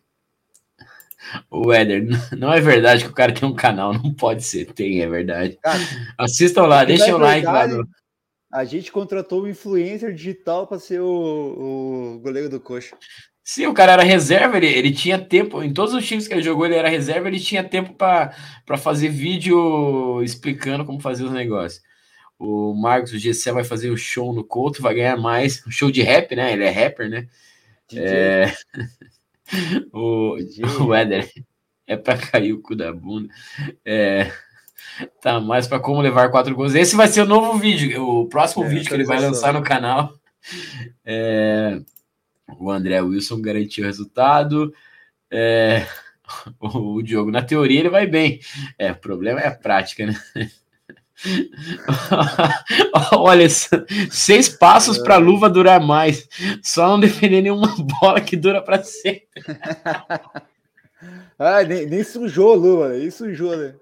O 1.50 1.72
Éder, 1.72 2.06
não 2.36 2.52
é 2.52 2.60
verdade 2.60 3.04
que 3.04 3.10
o 3.10 3.14
cara 3.14 3.32
tem 3.32 3.48
um 3.48 3.54
canal, 3.54 3.92
não 3.92 4.12
pode 4.12 4.42
ser, 4.42 4.72
tem, 4.72 5.02
é 5.02 5.08
verdade. 5.08 5.58
Cara, 5.62 5.78
Assistam 6.18 6.62
lá, 6.62 6.84
deixem 6.84 7.12
o 7.12 7.18
like 7.18 7.46
lá. 7.46 7.66
No... 7.66 7.86
A 8.50 8.64
gente 8.64 8.90
contratou 8.90 9.44
um 9.44 9.48
influencer 9.48 10.14
digital 10.14 10.66
para 10.66 10.78
ser 10.78 11.00
o, 11.00 12.16
o 12.16 12.20
goleiro 12.20 12.48
do 12.48 12.60
Coxa. 12.60 12.96
Sim, 13.44 13.66
o 13.66 13.74
cara 13.74 13.92
era 13.92 14.02
reserva, 14.02 14.56
ele, 14.56 14.66
ele 14.68 14.92
tinha 14.92 15.18
tempo, 15.18 15.62
em 15.62 15.72
todos 15.72 15.92
os 15.94 16.06
times 16.06 16.28
que 16.28 16.34
ele 16.34 16.42
jogou, 16.42 16.64
ele 16.64 16.76
era 16.76 16.88
reserva, 16.88 17.26
ele 17.26 17.40
tinha 17.40 17.64
tempo 17.64 17.92
para 17.94 18.32
fazer 18.78 19.08
vídeo 19.08 20.22
explicando 20.22 20.84
como 20.84 21.00
fazer 21.00 21.24
os 21.24 21.32
negócios. 21.32 21.82
O 22.38 22.74
Marcos, 22.74 23.12
o 23.12 23.18
GC 23.18 23.50
vai 23.52 23.64
fazer 23.64 23.90
o 23.90 23.96
show 23.96 24.32
no 24.32 24.44
Couto, 24.44 24.82
vai 24.82 24.94
ganhar 24.94 25.16
mais, 25.16 25.64
um 25.66 25.70
show 25.70 25.90
de 25.90 26.02
rap, 26.02 26.34
né? 26.36 26.52
Ele 26.52 26.64
é 26.64 26.70
rapper, 26.70 27.08
né? 27.08 27.28
É... 27.94 28.52
o, 29.92 30.36
o 30.86 30.94
Éder 30.94 31.30
é 31.86 31.96
para 31.96 32.16
cair 32.16 32.52
o 32.52 32.60
cu 32.60 32.76
da 32.76 32.92
bunda. 32.92 33.28
É... 33.84 34.30
Tá 35.20 35.40
mais 35.40 35.66
para 35.66 35.80
como 35.80 36.00
levar 36.00 36.30
quatro 36.30 36.54
gols. 36.54 36.74
Esse 36.74 36.94
vai 36.94 37.08
ser 37.08 37.22
o 37.22 37.26
novo 37.26 37.58
vídeo, 37.58 38.02
o 38.04 38.28
próximo 38.28 38.64
é, 38.64 38.68
vídeo 38.68 38.88
que 38.88 38.94
ele 38.94 39.04
vai 39.04 39.20
lançar 39.20 39.52
no 39.52 39.62
canal. 39.62 40.14
É... 41.04 41.80
O 42.58 42.70
André 42.70 43.00
Wilson 43.00 43.40
garantiu 43.40 43.84
o 43.84 43.86
resultado. 43.86 44.72
É, 45.30 45.86
o, 46.60 46.94
o 46.96 47.02
Diogo, 47.02 47.30
na 47.30 47.42
teoria, 47.42 47.80
ele 47.80 47.90
vai 47.90 48.06
bem. 48.06 48.40
É, 48.78 48.92
o 48.92 48.96
problema 48.96 49.40
é 49.40 49.48
a 49.48 49.54
prática, 49.54 50.06
né? 50.06 50.16
Olha, 53.12 53.46
seis 54.10 54.48
passos 54.48 54.98
para 54.98 55.14
a 55.14 55.18
luva 55.18 55.48
durar 55.48 55.80
mais. 55.80 56.28
Só 56.62 56.88
não 56.88 57.00
defender 57.00 57.42
nenhuma 57.42 57.74
bola 58.00 58.20
que 58.20 58.36
dura 58.36 58.60
para 58.62 58.82
sempre. 58.82 59.28
ah, 61.38 61.62
nem, 61.62 61.86
nem 61.86 62.04
sujou 62.04 62.52
a 62.52 62.56
luva, 62.56 62.88
nem 62.88 63.10
sujou, 63.10 63.56
né? 63.56 63.74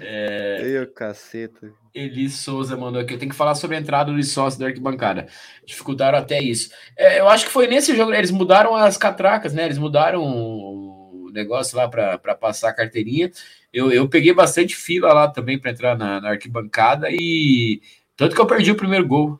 É... 0.00 0.60
Eu, 0.62 0.86
caceta. 0.92 1.72
Eli 1.94 2.28
Souza 2.28 2.76
mandou 2.76 3.00
aqui. 3.00 3.14
Eu 3.14 3.18
tenho 3.18 3.30
que 3.30 3.36
falar 3.36 3.54
sobre 3.54 3.76
a 3.76 3.80
entrada 3.80 4.12
dos 4.12 4.30
sócios 4.30 4.58
da 4.58 4.66
arquibancada. 4.66 5.26
Dificultaram 5.64 6.18
até 6.18 6.40
isso. 6.40 6.70
É, 6.96 7.20
eu 7.20 7.28
acho 7.28 7.46
que 7.46 7.52
foi 7.52 7.66
nesse 7.66 7.96
jogo. 7.96 8.12
Eles 8.12 8.30
mudaram 8.30 8.74
as 8.74 8.96
catracas, 8.96 9.54
né? 9.54 9.64
Eles 9.64 9.78
mudaram 9.78 10.22
o 10.22 11.30
negócio 11.32 11.76
lá 11.76 11.88
para 11.88 12.34
passar 12.34 12.70
a 12.70 12.74
carteirinha. 12.74 13.30
Eu, 13.72 13.92
eu 13.92 14.08
peguei 14.08 14.32
bastante 14.32 14.74
fila 14.74 15.12
lá 15.12 15.28
também 15.28 15.58
para 15.58 15.70
entrar 15.70 15.96
na, 15.96 16.20
na, 16.20 16.30
arquibancada 16.30 17.08
e 17.10 17.80
tanto 18.16 18.34
que 18.34 18.40
eu 18.40 18.46
perdi 18.46 18.70
o 18.70 18.76
primeiro 18.76 19.06
gol. 19.06 19.38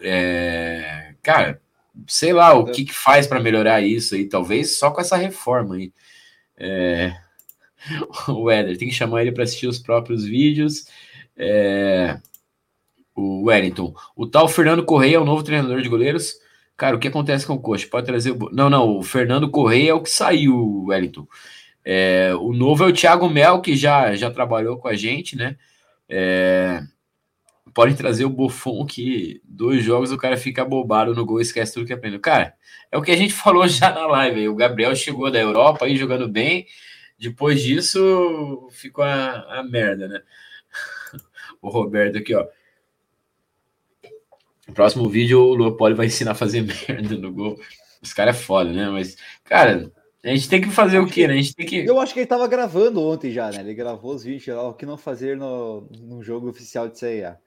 É, 0.00 1.14
cara, 1.22 1.60
sei 2.06 2.32
lá 2.32 2.54
o 2.54 2.66
que, 2.66 2.84
que 2.84 2.94
faz 2.94 3.26
para 3.26 3.40
melhorar 3.40 3.80
isso 3.80 4.14
aí. 4.14 4.28
Talvez 4.28 4.78
só 4.78 4.90
com 4.90 5.00
essa 5.00 5.16
reforma 5.16 5.76
aí. 5.76 5.92
É, 6.56 7.14
o 8.28 8.50
Éder, 8.50 8.76
tem 8.76 8.88
que 8.88 8.94
chamar 8.94 9.22
ele 9.22 9.32
para 9.32 9.44
assistir 9.44 9.66
os 9.66 9.78
próprios 9.78 10.24
vídeos. 10.24 10.86
É, 11.36 12.18
o 13.14 13.44
Wellington, 13.44 13.94
o 14.16 14.26
tal 14.26 14.48
Fernando 14.48 14.84
Correia 14.84 15.16
é 15.16 15.20
o 15.20 15.24
novo 15.24 15.42
treinador 15.42 15.82
de 15.82 15.88
goleiros. 15.88 16.34
Cara, 16.76 16.94
o 16.94 16.98
que 16.98 17.08
acontece 17.08 17.46
com 17.46 17.54
o 17.54 17.60
Coxa? 17.60 17.88
Pode 17.90 18.06
trazer 18.06 18.30
o. 18.30 18.50
Não, 18.52 18.70
não, 18.70 18.98
o 18.98 19.02
Fernando 19.02 19.50
Correia 19.50 19.90
é 19.90 19.94
o 19.94 20.02
que 20.02 20.10
saiu, 20.10 20.84
Wellington. 20.86 21.26
É, 21.84 22.32
o 22.36 22.52
novo 22.52 22.84
é 22.84 22.86
o 22.86 22.92
Thiago 22.92 23.28
Mel, 23.28 23.60
que 23.60 23.74
já, 23.74 24.14
já 24.14 24.30
trabalhou 24.30 24.76
com 24.76 24.88
a 24.88 24.94
gente, 24.94 25.36
né? 25.36 25.56
É, 26.08 26.82
pode 27.74 27.94
trazer 27.94 28.24
o 28.24 28.30
Buffon, 28.30 28.84
que 28.84 29.40
dois 29.44 29.82
jogos 29.84 30.12
o 30.12 30.16
cara 30.16 30.36
fica 30.36 30.64
bobado 30.64 31.14
no 31.14 31.24
gol, 31.24 31.40
esquece 31.40 31.74
tudo 31.74 31.86
que 31.86 31.92
aprendeu. 31.92 32.20
Cara, 32.20 32.54
é 32.92 32.98
o 32.98 33.02
que 33.02 33.10
a 33.10 33.16
gente 33.16 33.32
falou 33.34 33.66
já 33.66 33.90
na 33.90 34.06
live. 34.06 34.48
O 34.48 34.54
Gabriel 34.54 34.94
chegou 34.94 35.30
da 35.30 35.40
Europa 35.40 35.84
aí 35.84 35.96
jogando 35.96 36.28
bem. 36.28 36.66
Depois 37.18 37.60
disso, 37.60 38.68
ficou 38.70 39.04
a, 39.04 39.58
a 39.58 39.62
merda, 39.62 40.06
né? 40.06 40.22
o 41.60 41.68
Roberto 41.68 42.18
aqui, 42.18 42.34
ó. 42.34 42.46
No 44.66 44.74
próximo 44.74 45.08
vídeo, 45.08 45.40
o 45.40 45.54
Leopoldo 45.54 45.96
vai 45.96 46.06
ensinar 46.06 46.32
a 46.32 46.36
fazer 46.36 46.62
merda 46.88 47.16
no 47.16 47.32
gol. 47.32 47.58
Os 48.00 48.12
caras 48.12 48.36
é 48.36 48.40
foda, 48.40 48.70
né? 48.70 48.88
Mas, 48.90 49.16
cara, 49.44 49.90
a 50.24 50.28
gente 50.28 50.48
tem 50.48 50.60
que 50.60 50.70
fazer 50.70 50.98
o 50.98 51.06
quê, 51.06 51.26
né? 51.26 51.34
A 51.34 51.36
gente 51.36 51.54
tem 51.54 51.66
que. 51.66 51.84
Eu 51.84 51.98
acho 52.00 52.12
que 52.12 52.20
ele 52.20 52.26
tava 52.26 52.46
gravando 52.46 53.02
ontem 53.02 53.32
já, 53.32 53.50
né? 53.50 53.60
Ele 53.60 53.74
gravou 53.74 54.14
os 54.14 54.22
vídeos 54.22 54.56
lá, 54.56 54.68
o 54.68 54.74
que 54.74 54.86
não 54.86 54.96
fazer 54.96 55.36
no, 55.36 55.88
no 56.00 56.22
jogo 56.22 56.48
oficial 56.48 56.88
de 56.88 56.98
CIA. 56.98 57.38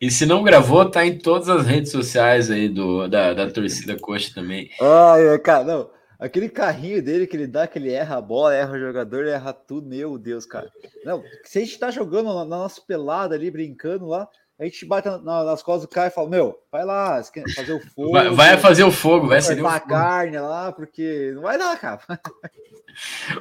E 0.00 0.10
se 0.10 0.24
não 0.24 0.42
gravou, 0.42 0.88
tá 0.88 1.04
em 1.04 1.18
todas 1.18 1.48
as 1.48 1.66
redes 1.66 1.90
sociais 1.90 2.50
aí 2.50 2.68
do, 2.68 3.08
da, 3.08 3.34
da 3.34 3.50
torcida 3.50 3.96
coxa 3.98 4.32
também. 4.34 4.70
Ai, 4.80 5.38
cara, 5.40 5.64
não. 5.64 5.90
Aquele 6.22 6.48
carrinho 6.48 7.02
dele 7.02 7.26
que 7.26 7.36
ele 7.36 7.48
dá, 7.48 7.66
que 7.66 7.76
ele 7.80 7.90
erra 7.90 8.18
a 8.18 8.20
bola, 8.20 8.54
erra 8.54 8.74
o 8.74 8.78
jogador, 8.78 9.26
erra 9.26 9.52
tudo, 9.52 9.88
meu 9.88 10.16
Deus, 10.16 10.46
cara. 10.46 10.70
Não, 11.04 11.20
se 11.42 11.58
a 11.58 11.64
gente 11.64 11.76
tá 11.76 11.90
jogando 11.90 12.32
na, 12.32 12.44
nossa 12.44 12.80
pelada 12.80 13.34
ali, 13.34 13.50
brincando 13.50 14.06
lá, 14.06 14.28
a 14.56 14.62
gente 14.62 14.86
bate 14.86 15.08
na, 15.08 15.18
nas 15.42 15.64
costas 15.64 15.88
do 15.88 15.92
cara 15.92 16.06
e 16.06 16.12
fala, 16.12 16.30
meu, 16.30 16.56
vai 16.70 16.84
lá, 16.84 17.20
fazer 17.56 17.72
o 17.72 17.80
fogo. 17.80 18.12
Vai, 18.14 18.30
vai 18.30 18.56
fazer 18.56 18.84
o 18.84 18.92
fogo, 18.92 19.26
vai 19.26 19.42
ser 19.42 19.66
a 19.66 19.80
carne 19.80 20.38
lá, 20.38 20.70
porque 20.70 21.32
não 21.34 21.42
vai 21.42 21.58
dar, 21.58 21.76
cara. 21.78 22.00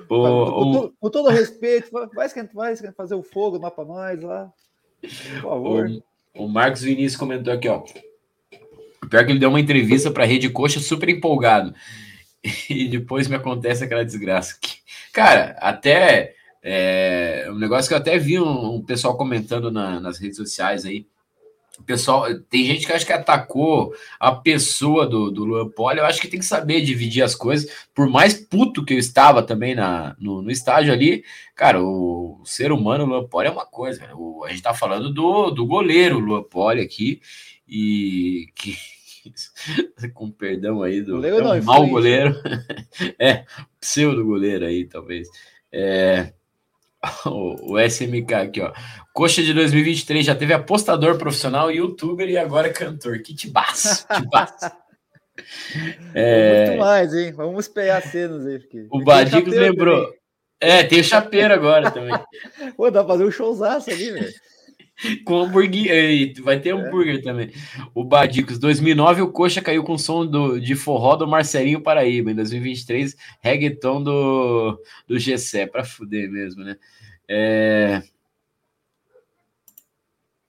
O, 0.04 0.06
com, 0.08 0.72
o... 0.78 0.94
com, 0.98 1.10
todo 1.10 1.28
respeito, 1.28 1.92
vai, 1.92 2.30
vai 2.54 2.78
fazer 2.96 3.16
o 3.16 3.22
fogo 3.22 3.58
lá 3.58 3.70
para 3.70 3.84
nós 3.84 4.22
lá. 4.22 4.50
Por 5.02 5.42
favor. 5.42 5.90
O, 6.34 6.46
o 6.46 6.48
Marcos 6.48 6.84
Vinícius 6.84 7.18
comentou 7.18 7.54
aqui, 7.54 7.68
ó. 7.68 7.84
Pior 9.10 9.26
que 9.26 9.32
ele 9.34 9.40
deu 9.40 9.50
uma 9.50 9.60
entrevista 9.60 10.10
para 10.10 10.24
a 10.24 10.26
Rede 10.26 10.50
Coxa 10.50 10.80
super 10.80 11.10
empolgado. 11.10 11.76
e 12.70 12.88
depois 12.88 13.28
me 13.28 13.36
acontece 13.36 13.84
aquela 13.84 14.06
desgraça. 14.06 14.58
Cara, 15.14 15.56
até 15.60 16.36
é, 16.64 17.48
um 17.50 17.58
negócio 17.58 17.88
que 17.88 17.94
eu 17.94 17.98
até 17.98 18.18
vi 18.18 18.40
um, 18.40 18.76
um 18.76 18.82
pessoal 18.84 19.18
comentando 19.18 19.72
na, 19.72 20.00
nas 20.00 20.18
redes 20.18 20.38
sociais 20.38 20.86
aí. 20.86 21.06
Pessoal, 21.86 22.28
tem 22.50 22.66
gente 22.66 22.86
que 22.86 22.92
acha 22.92 23.06
que 23.06 23.14
atacou 23.14 23.96
a 24.20 24.32
pessoa 24.34 25.08
do, 25.08 25.32
do 25.32 25.44
Luan 25.44 25.70
Poli. 25.70 25.98
Eu 25.98 26.06
acho 26.06 26.22
que 26.22 26.28
tem 26.28 26.40
que 26.40 26.46
saber 26.46 26.82
dividir 26.82 27.24
as 27.24 27.34
coisas. 27.34 27.72
Por 27.96 28.08
mais 28.08 28.36
puto 28.36 28.86
que 28.86 28.94
eu 28.94 29.00
estava 29.00 29.42
também 29.42 29.74
na, 29.74 30.16
no, 30.20 30.44
no 30.44 30.52
estágio 30.52 30.94
ali, 30.94 31.24
cara, 31.56 31.82
o, 31.82 32.40
o 32.42 32.46
ser 32.46 32.72
humano, 32.72 33.06
o 33.06 33.08
Luan 33.08 33.28
Poli 33.28 33.48
é 33.48 33.52
uma 33.52 33.66
coisa. 33.66 34.08
O, 34.14 34.44
a 34.44 34.50
gente 34.50 34.62
tá 34.62 34.76
falando 34.76 35.12
do, 35.12 35.50
do 35.50 35.66
goleiro 35.66 36.20
Luan 36.20 36.44
Poli 36.44 36.82
aqui, 36.82 37.20
e 37.68 38.48
que 38.54 38.76
com 40.14 40.32
perdão 40.32 40.82
aí 40.82 41.02
do 41.02 41.14
goleiro 41.14 41.38
é 41.38 41.60
um 41.60 41.64
mau 41.64 41.88
goleiro, 41.88 42.36
é 43.20 43.46
pseudo 43.80 44.26
goleiro 44.26 44.66
aí 44.66 44.86
talvez. 44.86 45.28
É, 45.72 46.34
o, 47.26 47.74
o, 47.74 47.80
SMK 47.80 48.34
aqui, 48.34 48.62
ó. 48.62 48.72
Coxa 49.14 49.42
de 49.42 49.54
2023 49.54 50.26
já 50.26 50.36
teve 50.36 50.54
apostador 50.54 51.18
profissional, 51.18 51.72
youtuber 51.72 52.30
e 52.30 52.38
agora 52.38 52.72
cantor. 52.72 53.20
Que 53.20 53.34
tibaço, 53.34 54.06
tibaço. 54.14 54.72
é... 56.14 56.68
Muito 56.68 56.80
mais, 56.80 57.14
hein? 57.14 57.32
Vamos 57.32 57.68
pegar 57.68 58.02
cenas 58.02 58.46
aí. 58.46 58.60
Porque... 58.60 58.88
O 58.92 59.04
Badicos 59.04 59.54
lembrou. 59.54 60.04
Também. 60.04 60.22
É, 60.60 60.84
tem 60.84 61.00
o 61.00 61.04
chapeiro 61.04 61.52
agora 61.52 61.90
também. 61.90 62.14
Pô, 62.78 62.92
dá 62.92 63.04
pra 63.04 63.14
fazer 63.14 63.26
um 63.26 63.32
showzaço 63.32 63.90
ali, 63.90 64.12
velho. 64.12 64.34
com 65.26 65.42
hambúrguer. 65.42 66.34
Vai 66.42 66.60
ter 66.60 66.74
hambúrguer 66.74 67.16
é. 67.16 67.22
também. 67.22 67.52
O 67.94 68.04
Badicos, 68.04 68.60
2009, 68.60 69.22
o 69.22 69.32
Coxa 69.32 69.62
caiu 69.62 69.84
com 69.84 69.98
som 69.98 70.26
do, 70.26 70.60
de 70.60 70.76
forró 70.76 71.16
do 71.16 71.28
Marcelinho 71.28 71.82
Paraíba. 71.82 72.32
Em 72.32 72.36
2023, 72.36 73.16
reggaeton 73.42 74.04
do, 74.04 74.82
do 75.08 75.20
Gessé. 75.20 75.66
Pra 75.66 75.84
fuder 75.84 76.30
mesmo, 76.30 76.64
né? 76.64 76.78
É... 77.28 78.04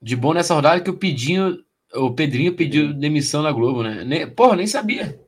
De 0.01 0.17
bom 0.17 0.35
nessa 0.35 0.55
rodada 0.55 0.81
que 0.81 0.91
o 0.91 0.99
Pedinho, 0.99 1.65
o 1.95 2.13
Pedrinho 2.13 2.55
pediu 2.55 2.93
demissão 2.93 3.43
da 3.43 3.53
Globo, 3.53 3.83
né? 3.83 4.05
Nem, 4.05 4.29
porra, 4.29 4.57
nem 4.57 4.67
sabia. 4.67 5.19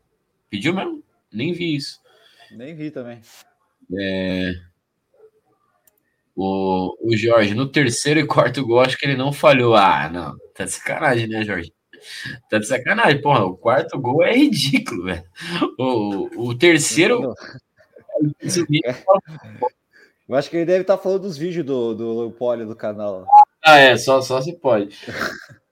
Pediu 0.50 0.74
mesmo? 0.74 1.02
Nem 1.32 1.52
vi 1.52 1.76
isso. 1.76 2.00
Nem 2.50 2.74
vi 2.74 2.90
também. 2.90 3.20
É... 3.96 4.52
O, 6.36 6.96
o 7.00 7.16
Jorge, 7.16 7.54
no 7.54 7.68
terceiro 7.68 8.20
e 8.20 8.26
quarto 8.26 8.66
gol, 8.66 8.80
acho 8.80 8.98
que 8.98 9.06
ele 9.06 9.16
não 9.16 9.32
falhou. 9.32 9.74
Ah, 9.76 10.08
não. 10.08 10.34
Tá 10.54 10.64
de 10.64 10.72
sacanagem, 10.72 11.28
né, 11.28 11.44
Jorge? 11.44 11.72
Tá 12.50 12.58
de 12.58 12.66
sacanagem, 12.66 13.20
porra. 13.20 13.44
O 13.44 13.56
quarto 13.56 13.98
gol 13.98 14.24
é 14.24 14.36
ridículo, 14.36 15.04
velho. 15.04 15.24
O, 15.78 16.48
o 16.48 16.54
terceiro. 16.54 17.34
Eu 20.26 20.36
acho 20.36 20.48
que 20.48 20.56
ele 20.56 20.64
deve 20.64 20.80
estar 20.80 20.96
tá 20.96 21.02
falando 21.02 21.22
dos 21.22 21.36
vídeos 21.36 21.66
do, 21.66 21.94
do 21.94 22.30
Poli 22.32 22.64
do 22.64 22.74
canal. 22.74 23.26
Ah, 23.62 23.78
é, 23.78 23.96
só, 23.96 24.22
só 24.22 24.40
se 24.40 24.54
pode. 24.54 24.96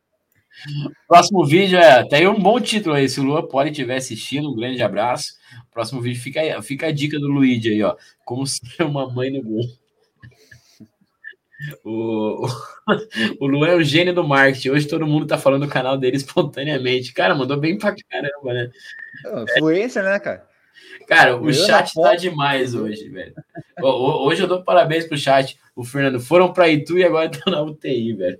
Próximo 1.08 1.44
vídeo 1.44 1.78
é. 1.78 2.06
Tem 2.06 2.26
um 2.28 2.38
bom 2.38 2.60
título 2.60 2.94
aí. 2.94 3.08
Se 3.08 3.18
o 3.18 3.22
Lua 3.22 3.48
Poli 3.48 3.70
estiver 3.70 3.96
assistindo, 3.96 4.50
um 4.50 4.54
grande 4.54 4.82
abraço. 4.82 5.32
Próximo 5.70 6.00
vídeo 6.00 6.20
fica, 6.20 6.62
fica 6.62 6.86
a 6.86 6.92
dica 6.92 7.18
do 7.18 7.28
Luigi 7.28 7.70
aí, 7.70 7.82
ó. 7.82 7.96
Como 8.24 8.44
ser 8.46 8.82
uma 8.82 9.10
mãe 9.10 9.30
no 9.30 9.42
gol. 9.42 9.64
O, 11.84 12.46
o 13.40 13.46
Lu 13.46 13.64
é 13.64 13.74
o 13.74 13.82
gênio 13.82 14.14
do 14.14 14.26
marketing. 14.26 14.70
Hoje 14.70 14.88
todo 14.88 15.06
mundo 15.06 15.26
tá 15.26 15.38
falando 15.38 15.66
do 15.66 15.70
canal 15.70 15.96
dele 15.96 16.16
espontaneamente. 16.16 17.12
Cara, 17.12 17.34
mandou 17.34 17.56
bem 17.56 17.78
pra 17.78 17.94
caramba, 18.08 18.52
né? 18.52 18.70
Influência, 19.56 20.02
né, 20.02 20.18
cara? 20.18 20.48
Cara, 21.06 21.36
o 21.36 21.52
chat 21.52 21.92
tá 21.94 22.14
demais 22.14 22.74
hoje, 22.74 23.08
velho. 23.08 23.34
Hoje 23.80 24.42
eu 24.42 24.48
dou 24.48 24.62
parabéns 24.64 25.06
pro 25.06 25.16
chat. 25.16 25.58
O 25.74 25.84
Fernando 25.84 26.20
foram 26.20 26.52
para 26.52 26.68
Itu 26.68 26.98
e 26.98 27.04
agora 27.04 27.30
estão 27.30 27.52
na 27.52 27.62
UTI, 27.62 28.14
velho. 28.14 28.38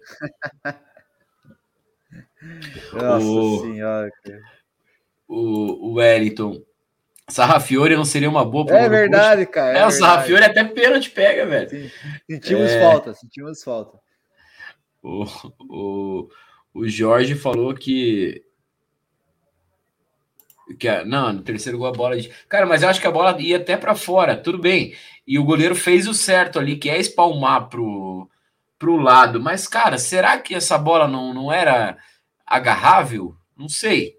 Nossa 2.93 3.27
o, 3.27 3.61
senhora. 3.61 4.11
O, 5.29 5.89
o 5.89 5.95
Wellington. 5.95 6.63
Sarrafiore 7.33 7.97
não 7.97 8.05
seria 8.05 8.29
uma 8.29 8.45
boa 8.45 8.71
É 8.71 8.89
verdade, 8.89 9.47
cara. 9.47 9.79
É, 9.79 9.81
é 9.81 9.87
o 9.87 9.91
Sarrafiore 9.91 10.45
até 10.45 10.63
pênalti 10.63 11.11
pega, 11.11 11.47
velho. 11.47 11.71
Sim. 11.71 11.91
Sentimos 12.31 12.71
é... 12.71 12.81
falta, 12.81 13.15
sentimos 13.15 13.63
falta. 13.63 13.99
O, 15.03 15.25
o, 15.69 16.29
o 16.75 16.89
Jorge 16.89 17.35
falou 17.35 17.75
que. 17.75 18.43
que 20.79 21.05
não, 21.05 21.33
no 21.33 21.43
terceiro 21.43 21.79
gol 21.79 21.89
a 21.89 21.93
bola. 21.93 22.17
De... 22.17 22.29
Cara, 22.49 22.67
mas 22.67 22.83
eu 22.83 22.89
acho 22.89 23.01
que 23.01 23.07
a 23.07 23.11
bola 23.11 23.41
ia 23.41 23.57
até 23.57 23.77
para 23.77 23.95
fora, 23.95 24.37
tudo 24.37 24.59
bem. 24.59 24.95
E 25.27 25.39
o 25.39 25.45
goleiro 25.45 25.75
fez 25.75 26.07
o 26.07 26.15
certo 26.15 26.59
ali, 26.59 26.77
que 26.77 26.91
é 26.91 26.99
espalmar 26.99 27.69
pro, 27.69 28.29
pro 28.79 28.97
lado. 28.97 29.41
Mas, 29.41 29.67
cara, 29.67 29.97
será 29.97 30.39
que 30.39 30.55
essa 30.55 30.77
bola 30.77 31.09
não, 31.09 31.33
não 31.33 31.53
era 31.53 31.97
agarrável? 32.47 33.35
Não 33.57 33.69
sei. 33.69 34.17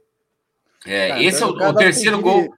É, 0.85 1.09
cara, 1.09 1.23
esse 1.23 1.43
é 1.43 1.45
o, 1.45 1.49
o 1.49 1.75
terceiro 1.75 2.19
gol. 2.19 2.53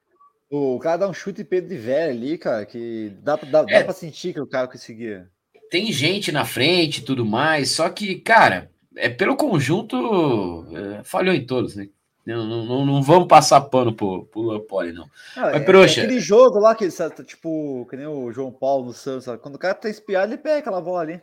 O 0.55 0.79
cara 0.79 0.97
dá 0.97 1.09
um 1.09 1.13
chute 1.13 1.43
Pedro 1.43 1.69
de 1.69 1.77
velho 1.77 2.11
ali, 2.11 2.37
cara, 2.37 2.65
que 2.65 3.11
dá, 3.21 3.35
dá, 3.35 3.65
é, 3.67 3.79
dá 3.79 3.83
pra 3.83 3.93
sentir 3.93 4.33
que 4.33 4.39
o 4.39 4.47
cara 4.47 4.67
conseguia. 4.67 5.29
Tem 5.69 5.91
gente 5.91 6.31
na 6.31 6.45
frente 6.45 6.99
e 6.99 7.03
tudo 7.03 7.25
mais, 7.25 7.71
só 7.71 7.89
que, 7.89 8.15
cara, 8.15 8.69
é 8.95 9.09
pelo 9.09 9.35
conjunto, 9.35 10.65
é, 10.73 11.03
falhou 11.03 11.33
em 11.33 11.45
todos, 11.45 11.75
né? 11.75 11.89
Não, 12.25 12.43
não, 12.43 12.85
não, 12.85 13.03
vamos 13.03 13.27
passar 13.27 13.61
pano 13.61 13.93
pro, 13.93 14.25
pro 14.25 14.49
Leopoldo, 14.49 14.93
não. 14.93 15.05
Ah, 15.35 15.41
Mas, 15.41 15.55
é, 15.55 15.59
Proxa... 15.59 16.01
aquele 16.01 16.19
jogo 16.19 16.57
lá, 16.57 16.73
que 16.73 16.87
tipo, 17.23 17.85
que 17.87 17.95
nem 17.95 18.07
o 18.07 18.31
João 18.31 18.51
Paulo 18.51 18.85
no 18.85 18.93
Santos, 18.93 19.25
sabe? 19.25 19.37
quando 19.39 19.55
o 19.55 19.59
cara 19.59 19.75
tá 19.75 19.89
espiado, 19.89 20.33
ele 20.33 20.41
pega 20.41 20.59
aquela 20.59 20.81
bola 20.81 21.01
ali. 21.01 21.21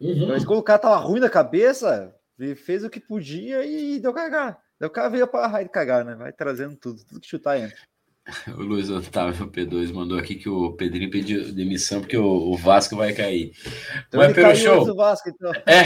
Uhum. 0.00 0.28
Mas 0.28 0.44
quando 0.44 0.60
o 0.60 0.62
cara 0.62 0.78
tava 0.78 0.96
ruim 0.96 1.20
da 1.20 1.28
cabeça, 1.28 2.14
ele 2.38 2.54
fez 2.54 2.84
o 2.84 2.90
que 2.90 3.00
podia 3.00 3.64
e 3.64 3.98
deu 3.98 4.12
cagar. 4.12 4.58
Deu 4.78 4.90
cara 4.90 5.08
veio 5.08 5.26
para 5.26 5.46
raio 5.46 5.66
de 5.66 5.72
cagar, 5.72 6.04
né? 6.04 6.14
Vai 6.14 6.32
trazendo 6.32 6.76
tudo, 6.76 7.04
tudo 7.04 7.20
que 7.20 7.28
chutar 7.28 7.58
entra. 7.58 7.76
O 8.56 8.62
Luiz 8.62 8.90
Otávio 8.90 9.48
P2 9.48 9.92
mandou 9.92 10.18
aqui 10.18 10.34
que 10.34 10.48
o 10.48 10.72
Pedrinho 10.72 11.10
pediu 11.10 11.52
demissão 11.52 12.00
porque 12.00 12.16
o, 12.16 12.24
o 12.24 12.56
Vasco 12.56 12.96
vai 12.96 13.12
cair. 13.12 13.52
Então 14.08 14.20
Mas 14.20 14.32
pelo 14.32 14.54
show. 14.54 14.94
Vasco, 14.94 15.28
então. 15.28 15.52
É. 15.66 15.82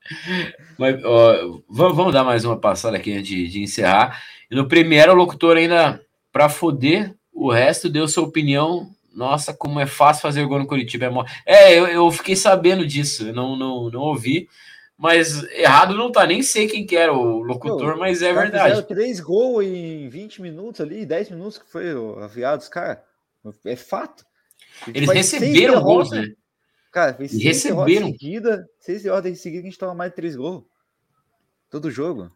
Mas, 0.78 1.02
ó, 1.04 1.60
vamos, 1.68 1.96
vamos, 1.96 2.12
dar 2.12 2.24
mais 2.24 2.44
uma 2.44 2.58
passada 2.58 2.96
aqui 2.96 3.12
antes 3.12 3.28
de, 3.28 3.48
de 3.48 3.62
encerrar. 3.62 4.22
E 4.50 4.54
no 4.54 4.68
primeiro, 4.68 5.12
o 5.12 5.16
locutor 5.16 5.56
ainda, 5.56 6.00
para 6.30 6.48
foder, 6.48 7.14
o 7.32 7.50
resto 7.50 7.88
deu 7.88 8.06
sua 8.06 8.24
opinião. 8.24 8.90
Nossa, 9.14 9.52
como 9.52 9.78
é 9.78 9.86
fácil 9.86 10.22
fazer 10.22 10.46
gol 10.46 10.58
no 10.58 10.66
Curitiba. 10.66 11.06
É, 11.46 11.72
é 11.72 11.78
eu, 11.78 11.86
eu 11.86 12.10
fiquei 12.10 12.34
sabendo 12.34 12.86
disso, 12.86 13.28
eu 13.28 13.34
não, 13.34 13.56
não, 13.56 13.90
não 13.90 14.00
ouvi 14.00 14.48
mas 15.02 15.42
errado 15.50 15.96
não 15.96 16.12
tá, 16.12 16.24
nem 16.24 16.44
sei 16.44 16.68
quem 16.68 16.86
que 16.86 16.94
era 16.94 17.12
o 17.12 17.42
locutor, 17.42 17.98
mas 17.98 18.22
é 18.22 18.32
verdade. 18.32 18.80
três 18.84 19.18
gols 19.18 19.64
em 19.64 20.08
20 20.08 20.40
minutos 20.40 20.80
ali, 20.80 21.04
10 21.04 21.30
minutos 21.30 21.58
que 21.58 21.68
foi 21.68 21.86
aviados, 22.22 22.68
cara. 22.68 23.02
É 23.64 23.74
fato. 23.74 24.24
Eles 24.94 25.10
receberam 25.10 25.82
gols, 25.82 26.12
né? 26.12 26.32
Cara, 26.92 27.14
fez 27.14 27.32
seis 27.32 27.42
receberam. 27.42 28.12
seguida, 28.12 28.64
seis 28.78 29.02
derrotas 29.02 29.32
em 29.32 29.34
seguida 29.34 29.62
que 29.62 29.66
a 29.66 29.70
gente 29.72 29.78
toma 29.80 29.92
mais 29.92 30.12
de 30.12 30.16
três 30.16 30.36
gols. 30.36 30.62
Todo 31.68 31.90
jogo. 31.90 32.30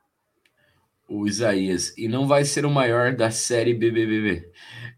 O 1.09 1.27
Isaías. 1.27 1.97
E 1.97 2.09
não 2.09 2.27
vai 2.27 2.45
ser 2.45 2.67
o 2.67 2.71
maior 2.71 3.15
da 3.15 3.31
série 3.31 3.75
BBBB. 3.75 4.51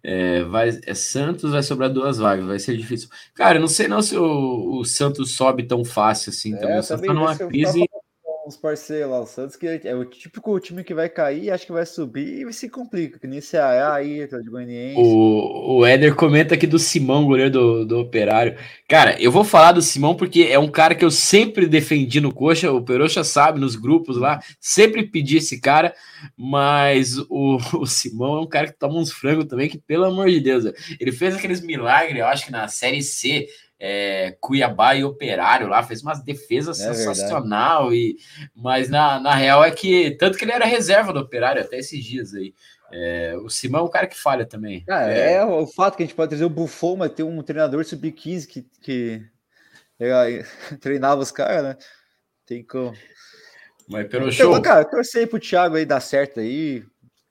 É, 0.03 0.45
vai, 0.45 0.71
é 0.87 0.95
Santos 0.95 1.51
vai 1.51 1.63
sobrar 1.63 1.91
duas 1.91 2.19
vagas, 2.19 2.47
vai 2.47 2.59
ser 2.59 2.77
difícil. 2.77 3.09
Cara, 3.35 3.57
eu 3.57 3.61
não 3.61 3.69
sei 3.69 3.89
não 3.89 4.01
se 4.01 4.17
o, 4.17 4.79
o 4.79 4.85
Santos 4.85 5.33
sobe 5.33 5.65
tão 5.65 5.85
fácil 5.85 6.31
assim 6.31 6.55
é, 6.55 6.57
também. 6.57 6.79
O 6.79 6.83
Santos 6.83 7.07
tá 7.07 7.13
numa 7.13 7.37
crise 7.37 7.88
os 8.49 8.57
parceiros 8.57 9.11
lá, 9.11 9.21
o 9.21 9.27
Santos, 9.27 9.57
que 9.57 9.81
é 9.85 9.95
o 9.95 10.05
típico 10.05 10.59
time 10.59 10.83
que 10.83 10.95
vai 10.95 11.09
cair, 11.09 11.51
acho 11.51 11.67
que 11.67 11.73
vai 11.73 11.85
subir 11.85 12.47
e 12.47 12.53
se 12.53 12.69
complica, 12.69 13.19
que 13.19 13.27
nem 13.27 13.41
Ceará 13.41 13.95
aí, 13.95 14.27
de 14.27 14.51
Goianiense. 14.51 14.97
O, 14.99 15.79
o 15.79 15.87
Éder 15.87 16.15
comenta 16.15 16.55
aqui 16.55 16.67
do 16.67 16.79
Simão, 16.79 17.27
goleiro 17.27 17.51
do, 17.51 17.85
do 17.85 17.99
Operário. 18.01 18.57
Cara, 18.89 19.21
eu 19.21 19.31
vou 19.31 19.45
falar 19.45 19.73
do 19.73 19.83
Simão 19.83 20.15
porque 20.15 20.49
é 20.51 20.59
um 20.59 20.71
cara 20.71 20.95
que 20.95 21.05
eu 21.05 21.11
sempre 21.11 21.67
defendi 21.67 22.21
no 22.21 22.33
Coxa, 22.33 22.73
o 22.73 22.83
Peroxa 22.83 23.23
sabe, 23.23 23.61
nos 23.61 23.77
grupos 23.77 24.17
lá, 24.17 24.41
sempre 24.59 25.07
pedi 25.07 25.37
esse 25.37 25.61
cara, 25.61 25.95
mas 26.37 27.19
o, 27.29 27.59
o 27.79 27.87
Simão 27.87 28.39
é 28.39 28.41
um 28.41 28.49
cara 28.49 28.69
que 28.69 28.79
toma 28.79 28.99
uns 28.99 29.13
frangos 29.13 29.45
também, 29.45 29.69
que 29.69 29.79
pelo 29.79 30.05
amor 30.05 30.29
de 30.31 30.41
Deus, 30.41 30.65
ele 30.99 31.13
fez 31.13 31.37
aqueles 31.37 31.61
milagres, 31.61 32.19
eu 32.19 32.27
acho 32.27 32.47
que 32.47 32.53
na 32.53 32.67
Série 32.67 33.03
C, 33.03 33.47
é, 33.79 34.37
Cuiabá 34.41 34.95
e 34.95 35.05
Operário 35.05 35.69
lá, 35.69 35.83
fez 35.83 36.03
umas 36.03 36.23
defesas 36.23 36.81
é 36.81 36.93
sensacional, 36.93 37.95
e, 37.95 38.17
mas 38.55 38.89
na, 38.89 39.21
na 39.21 39.35
real 39.35 39.65
é 39.65 39.71
que, 39.71 40.13
tanto 40.13 40.37
que 40.37 40.45
ele 40.45 40.53
era 40.53 40.65
reserva 40.65 41.13
do 41.13 41.21
Operário 41.21 41.63
até 41.63 41.79
esses 41.79 42.05
dias 42.05 42.35
aí. 42.35 42.55
É, 42.91 43.37
o 43.37 43.51
Simão 43.51 43.83
é 43.83 43.85
um 43.85 43.91
cara 43.91 44.07
que 44.07 44.19
falha 44.19 44.47
também. 44.47 44.83
Ah, 44.89 45.11
é, 45.11 45.35
é, 45.35 45.45
o 45.45 45.67
fato 45.67 45.97
que 45.97 46.03
a 46.03 46.07
gente 46.07 46.15
pode 46.15 46.31
trazer 46.31 46.45
o 46.45 46.51
Buffon, 46.51 46.97
mas 46.97 47.13
ter 47.13 47.23
um 47.23 47.43
treinador 47.43 47.85
sub-15 47.85 48.47
que, 48.47 48.63
que 48.81 49.23
é, 50.01 50.43
treinava 50.81 51.21
os 51.21 51.31
caras, 51.31 51.63
né? 51.63 51.77
Tem 52.47 52.65
como. 52.65 52.95
Mas 53.89 54.09
pelo 54.09 54.31
então, 54.31 54.53
show. 54.53 54.63
Cara, 54.63 54.85
torcer 54.85 55.29
pro 55.29 55.39
Thiago 55.39 55.77
aí 55.77 55.85
dar 55.85 56.01
certo 56.01 56.41
aí. 56.41 56.85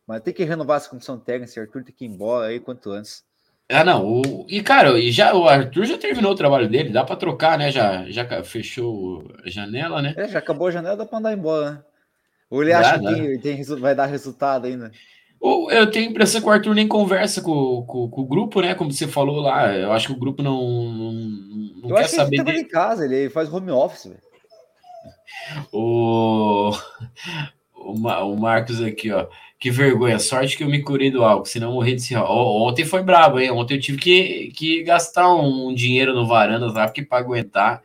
Mas 0.06 0.22
tem 0.22 0.34
que 0.34 0.44
renovar 0.44 0.78
essa 0.78 0.90
comissão 0.90 1.20
técnica, 1.20 1.52
esse 1.52 1.60
Arthur 1.60 1.84
tem 1.84 1.94
que 1.94 2.06
ir 2.06 2.08
embora 2.08 2.48
aí 2.48 2.60
quanto 2.60 2.92
antes. 2.92 3.26
Ah, 3.70 3.84
não. 3.84 4.06
O, 4.06 4.46
e, 4.48 4.62
cara, 4.62 4.98
e 4.98 5.12
já, 5.12 5.34
o 5.34 5.48
Arthur 5.48 5.86
já 5.86 5.98
terminou 5.98 6.32
o 6.32 6.36
trabalho 6.36 6.70
dele, 6.70 6.90
dá 6.90 7.04
para 7.04 7.18
trocar, 7.18 7.58
né? 7.58 7.70
Já, 7.72 8.10
já 8.10 8.44
fechou 8.44 9.30
a 9.46 9.50
janela, 9.50 10.02
né? 10.02 10.14
É, 10.16 10.28
já 10.28 10.40
acabou 10.40 10.68
a 10.68 10.72
janela, 10.72 10.96
dá 10.96 11.06
para 11.06 11.20
andar 11.20 11.34
embora, 11.34 11.72
né? 11.72 11.80
Ou 12.50 12.64
ele 12.64 12.72
dá, 12.72 12.80
acha 12.80 12.98
dá. 12.98 13.14
que 13.14 13.38
tem, 13.40 13.62
vai 13.64 13.94
dar 13.94 14.06
resultado 14.06 14.68
ainda? 14.68 14.92
Ou 15.40 15.70
eu 15.70 15.92
tenho 15.92 16.08
a 16.08 16.12
impressão 16.12 16.42
que 16.42 16.48
o 16.48 16.50
Arthur 16.50 16.74
nem 16.74 16.88
conversa 16.88 17.42
com, 17.42 17.84
com, 17.86 18.10
com, 18.10 18.22
o 18.22 18.26
grupo, 18.26 18.62
né? 18.62 18.74
Como 18.74 18.92
você 18.92 19.06
falou 19.06 19.42
lá. 19.42 19.76
Eu 19.76 19.92
acho 19.92 20.08
que 20.08 20.14
o 20.14 20.20
grupo 20.20 20.42
não, 20.42 20.62
não, 20.62 21.12
não 21.12 21.90
eu 21.90 21.96
quer 21.96 22.08
saber. 22.08 22.38
Ele 22.38 22.44
dele. 22.46 22.60
em 22.60 22.68
casa, 22.68 23.06
ele 23.06 23.30
faz 23.30 23.52
home 23.52 23.70
office, 23.70 24.06
velho. 24.06 24.28
O... 25.72 26.72
o 27.94 28.40
Marcos 28.40 28.82
aqui, 28.82 29.12
ó. 29.12 29.28
Que 29.60 29.72
vergonha, 29.72 30.20
sorte 30.20 30.56
que 30.56 30.64
eu 30.64 30.70
me 30.70 30.84
curei 30.84 31.10
do 31.10 31.24
álcool, 31.24 31.46
senão 31.46 31.70
eu 31.70 31.74
morri 31.74 31.96
de 31.96 32.04
cirrose. 32.04 32.72
Ontem 32.72 32.86
foi 32.86 33.02
brabo, 33.02 33.40
hein? 33.40 33.50
Ontem 33.52 33.76
eu 33.76 33.82
tive 33.82 33.98
que, 33.98 34.52
que 34.56 34.84
gastar 34.84 35.34
um, 35.34 35.74
dinheiro 35.74 36.14
no 36.14 36.28
varanda 36.28 36.68
lá, 36.72 36.86
porque 36.86 37.02
para 37.02 37.18
aguentar. 37.18 37.82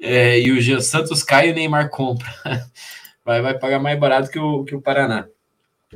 É, 0.00 0.40
e 0.40 0.50
o 0.52 0.60
Jean 0.60 0.80
Santos 0.80 1.22
cai 1.22 1.48
e 1.48 1.52
o 1.52 1.54
Neymar 1.54 1.90
compra. 1.90 2.28
Vai, 3.24 3.42
vai 3.42 3.58
pagar 3.58 3.80
mais 3.80 3.98
barato 3.98 4.30
que 4.30 4.38
o, 4.38 4.62
que 4.62 4.72
o 4.72 4.80
Paraná. 4.80 5.26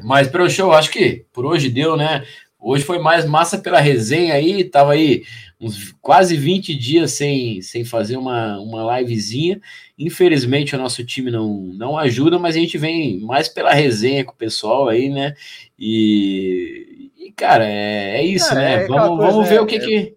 Mas 0.02 0.26
pelo 0.26 0.50
show, 0.50 0.72
acho 0.72 0.90
que 0.90 1.24
por 1.32 1.46
hoje 1.46 1.70
deu, 1.70 1.96
né? 1.96 2.26
Hoje 2.60 2.84
foi 2.84 2.98
mais 2.98 3.24
massa 3.24 3.58
pela 3.58 3.80
resenha 3.80 4.34
aí, 4.34 4.62
tava 4.64 4.92
aí 4.92 5.24
uns 5.60 5.92
quase 6.00 6.36
20 6.36 6.74
dias 6.74 7.12
sem, 7.12 7.62
sem 7.62 7.84
fazer 7.84 8.16
uma, 8.16 8.58
uma 8.60 8.98
livezinha. 8.98 9.60
Infelizmente 9.98 10.74
o 10.74 10.78
nosso 10.78 11.04
time 11.04 11.30
não, 11.30 11.48
não 11.74 11.96
ajuda, 11.98 12.38
mas 12.38 12.56
a 12.56 12.58
gente 12.58 12.76
vem 12.76 13.20
mais 13.20 13.48
pela 13.48 13.72
resenha 13.72 14.24
com 14.24 14.32
o 14.32 14.36
pessoal 14.36 14.88
aí, 14.88 15.08
né? 15.08 15.34
E, 15.78 17.10
e 17.16 17.32
cara, 17.32 17.64
é, 17.66 18.18
é 18.18 18.22
isso, 18.24 18.54
né? 18.54 18.84
É 18.84 18.86
vamos, 18.86 19.18
vamos 19.18 19.48
ver 19.48 19.60
o 19.60 19.66
que 19.66 19.76
é, 19.76 19.80
que. 19.80 20.16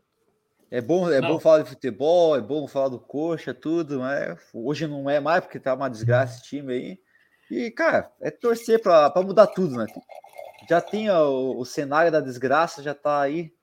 É 0.69 0.81
bom, 0.81 1.09
é 1.11 1.21
bom 1.21 1.39
falar 1.39 1.63
de 1.63 1.69
futebol, 1.69 2.35
é 2.35 2.41
bom 2.41 2.67
falar 2.67 2.89
do 2.89 2.99
coxa, 2.99 3.53
tudo, 3.53 3.99
mas 3.99 4.37
hoje 4.53 4.87
não 4.87 5.09
é 5.09 5.19
mais, 5.19 5.41
porque 5.41 5.59
tá 5.59 5.73
uma 5.75 5.89
desgraça 5.89 6.39
esse 6.39 6.49
time 6.49 6.73
aí. 6.73 6.97
E, 7.51 7.69
cara, 7.69 8.11
é 8.19 8.31
torcer 8.31 8.81
para 8.81 9.13
mudar 9.23 9.47
tudo, 9.47 9.75
né? 9.75 9.85
Já 10.69 10.81
tem 10.81 11.09
o, 11.09 11.57
o, 11.57 11.65
cenário 11.65 12.11
da 12.11 12.19
desgraça, 12.19 12.83
já 12.83 12.93
tá 12.93 13.21
aí. 13.21 13.53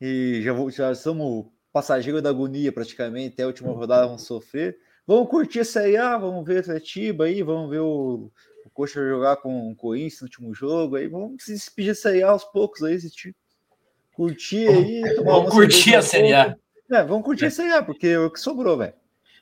E 0.00 0.40
já, 0.42 0.52
já 0.70 0.94
somos 0.94 1.46
passageiros 1.72 2.22
da 2.22 2.30
agonia 2.30 2.72
praticamente, 2.72 3.34
até 3.34 3.42
a 3.44 3.46
última 3.46 3.72
rodada 3.72 4.06
vamos 4.06 4.22
sofrer. 4.22 4.76
Vamos 5.06 5.28
curtir 5.28 5.62
aí, 5.78 5.96
ah, 5.96 6.16
vamos 6.16 6.44
ver 6.44 6.60
Atletiba 6.60 7.24
aí, 7.24 7.42
vamos 7.42 7.70
ver 7.70 7.80
o, 7.80 8.30
o 8.64 8.70
Coxa 8.72 9.00
jogar 9.00 9.36
com 9.36 9.70
o 9.70 9.74
Corinthians 9.74 10.20
no 10.20 10.26
último 10.26 10.54
jogo 10.54 10.96
aí, 10.96 11.08
vamos 11.08 11.42
se 11.42 11.52
despedir 11.52 11.94
aí 12.06 12.22
aos 12.22 12.44
poucos 12.44 12.82
aí, 12.82 12.94
esse 12.94 13.10
tipo. 13.10 13.36
Curtir 14.14 14.68
aí. 14.68 15.02
Vamos 15.24 15.50
curtir 15.50 15.94
a 15.94 16.02
Série 16.02 16.34
A. 16.34 16.54
É, 16.90 17.02
vamos 17.02 17.24
curtir 17.24 17.46
a 17.46 17.50
Série 17.50 17.72
A, 17.72 17.82
porque 17.82 18.08
é 18.08 18.18
o 18.18 18.30
que 18.30 18.38
sobrou, 18.38 18.76
velho. 18.76 18.92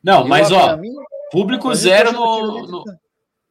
Não, 0.01 0.25
mas 0.25 0.53
ó, 0.53 0.77
mim, 0.77 0.95
público 1.33 1.75
zero 1.75 2.13
no, 2.13 2.67
no, 2.69 2.85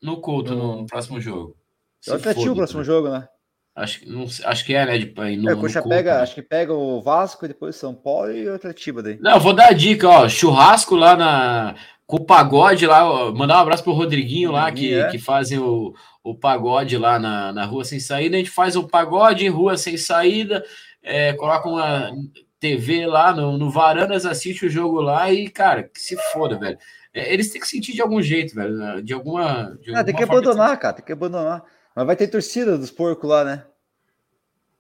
no 0.02 0.22
culto 0.22 0.56
no, 0.56 0.78
no 0.78 0.86
próximo 0.86 1.20
jogo. 1.20 1.59
É 2.08 2.12
o 2.12 2.16
Atlético 2.16 2.52
o 2.52 2.56
próximo 2.56 2.84
jogo, 2.84 3.10
né? 3.10 3.28
Acho, 3.76 4.10
não, 4.10 4.26
acho 4.46 4.66
que 4.66 4.74
é, 4.74 4.86
né? 4.86 4.98
De, 4.98 5.38
no, 5.38 5.50
é, 5.50 5.54
o 5.54 5.60
Coxa 5.60 5.82
pega, 5.82 6.16
né? 6.16 6.22
acho 6.22 6.36
que 6.36 6.42
pega 6.42 6.74
o 6.74 7.02
Vasco 7.02 7.46
e 7.46 7.48
depois 7.48 7.76
São 7.76 7.94
Paulo 7.94 8.32
e 8.32 8.48
o 8.48 8.56
Atlético 8.56 9.02
daí. 9.02 9.18
Não, 9.22 9.40
vou 9.40 9.54
dar 9.54 9.70
a 9.70 9.74
dica, 9.74 10.08
ó. 10.08 10.28
Churrasco 10.28 10.96
lá 10.96 11.16
na. 11.16 11.76
Com 12.06 12.18
o 12.18 12.26
pagode 12.26 12.88
lá, 12.88 13.08
ó, 13.08 13.32
mandar 13.32 13.58
um 13.58 13.62
abraço 13.62 13.84
pro 13.84 13.94
Rodriguinho 13.94 14.52
lá, 14.52 14.72
que, 14.72 14.96
é. 14.96 15.10
que 15.10 15.20
fazem 15.20 15.60
o, 15.60 15.94
o 16.24 16.34
pagode 16.34 16.98
lá 16.98 17.20
na, 17.20 17.54
na 17.54 17.66
rua 17.66 17.86
sem 17.86 18.00
saída. 18.00 18.36
A 18.36 18.40
gente 18.40 18.50
faz 18.50 18.76
o 18.76 18.88
pagode 18.88 19.46
em 19.46 19.50
rua 19.50 19.78
sem 19.78 19.96
saída 19.96 20.66
é, 21.04 21.34
coloca 21.34 21.68
uma 21.68 22.12
TV 22.60 23.06
lá 23.06 23.34
no, 23.34 23.58
no 23.58 23.70
Varandas, 23.70 24.26
assiste 24.26 24.66
o 24.66 24.70
jogo 24.70 25.02
lá 25.02 25.32
e, 25.32 25.50
cara, 25.50 25.84
que 25.84 26.00
se 26.00 26.16
foda, 26.32 26.58
velho. 26.58 26.78
É, 27.14 27.34
eles 27.34 27.50
têm 27.52 27.62
que 27.62 27.68
sentir 27.68 27.94
de 27.94 28.02
algum 28.02 28.22
jeito, 28.22 28.54
velho. 28.54 29.02
De 29.02 29.14
alguma. 29.14 29.78
De 29.82 29.96
ah, 29.96 30.04
tem 30.04 30.16
que 30.16 30.24
abandonar, 30.24 30.78
cara, 30.78 30.94
tem 30.94 31.06
que 31.06 31.12
abandonar. 31.12 31.64
Mas 32.00 32.08
vai 32.08 32.16
ter 32.16 32.28
torcida 32.30 32.78
dos 32.78 32.90
porcos 32.90 33.30
lá, 33.30 33.44
né? 33.44 33.66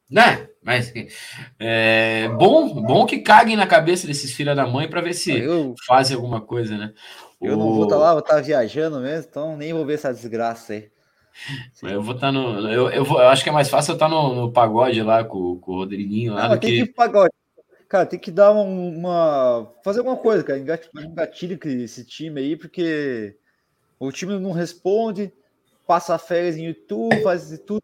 Né? 0.10 0.48
Mas 0.64 0.94
é 1.60 2.30
bom, 2.30 2.82
bom 2.82 3.06
que 3.06 3.20
caguem 3.20 3.58
na 3.58 3.68
cabeça 3.68 4.08
desses 4.08 4.32
filha 4.32 4.56
da 4.56 4.66
mãe 4.66 4.90
para 4.90 5.02
ver 5.02 5.14
se 5.14 5.38
eu, 5.38 5.76
fazem 5.86 6.16
alguma 6.16 6.40
coisa, 6.40 6.78
né? 6.78 6.94
Eu 7.42 7.56
o... 7.56 7.58
não 7.58 7.74
vou 7.74 7.84
estar 7.84 7.98
tá 7.98 8.02
lá, 8.02 8.12
vou 8.12 8.20
estar 8.20 8.36
tá 8.36 8.42
viajando 8.42 9.02
mesmo, 9.02 9.28
então 9.30 9.58
nem 9.58 9.74
vou 9.74 9.86
ver 9.86 9.96
essa 9.96 10.14
desgraça 10.14 10.72
aí. 10.72 10.90
Eu 11.84 12.02
vou 12.02 12.16
estar 12.16 12.28
tá 12.28 12.32
no. 12.32 12.72
Eu, 12.72 12.90
eu, 12.90 13.04
vou, 13.04 13.20
eu 13.22 13.28
acho 13.28 13.44
que 13.44 13.50
é 13.50 13.52
mais 13.52 13.68
fácil 13.68 13.92
eu 13.92 13.96
estar 13.96 14.08
tá 14.08 14.16
no, 14.16 14.34
no 14.34 14.54
pagode 14.54 15.02
lá 15.04 15.22
com, 15.22 15.60
com 15.60 15.74
o 15.74 15.76
Rodriguinho 15.76 16.36
lá. 16.36 16.48
Não, 16.48 16.56
do 16.56 16.62
tem 16.62 16.72
que... 16.72 16.88
que 16.88 16.94
pagode. 16.94 17.34
Cara, 17.90 18.06
tem 18.06 18.18
que 18.20 18.32
dar 18.32 18.52
uma. 18.52 19.70
fazer 19.84 20.00
alguma 20.00 20.16
coisa, 20.16 20.42
cara. 20.42 20.58
Um 20.58 21.14
gatilho 21.14 21.60
com 21.60 21.68
esse 21.68 22.06
time 22.06 22.40
aí, 22.40 22.56
porque 22.56 23.36
o 24.00 24.10
time 24.10 24.40
não 24.40 24.54
responde, 24.54 25.34
passa 25.90 26.20
férias 26.20 26.56
em 26.56 26.68
YouTube, 26.68 27.24
faz 27.24 27.60
tudo. 27.66 27.82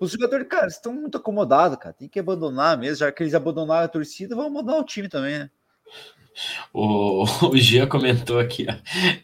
Os 0.00 0.12
jogadores, 0.12 0.48
cara, 0.48 0.66
estão 0.66 0.94
muito 0.94 1.18
acomodados, 1.18 1.76
cara. 1.76 1.92
Tem 1.94 2.08
que 2.08 2.18
abandonar 2.18 2.78
mesmo. 2.78 2.96
Já 2.96 3.12
que 3.12 3.22
eles 3.22 3.34
abandonaram 3.34 3.84
a 3.84 3.88
torcida, 3.88 4.34
vão 4.34 4.46
abandonar 4.46 4.80
o 4.80 4.84
time 4.84 5.10
também, 5.10 5.40
né? 5.40 5.50
O, 6.72 7.24
o 7.48 7.56
Gia 7.56 7.86
comentou 7.86 8.38
aqui, 8.38 8.66
ó. 8.68 8.74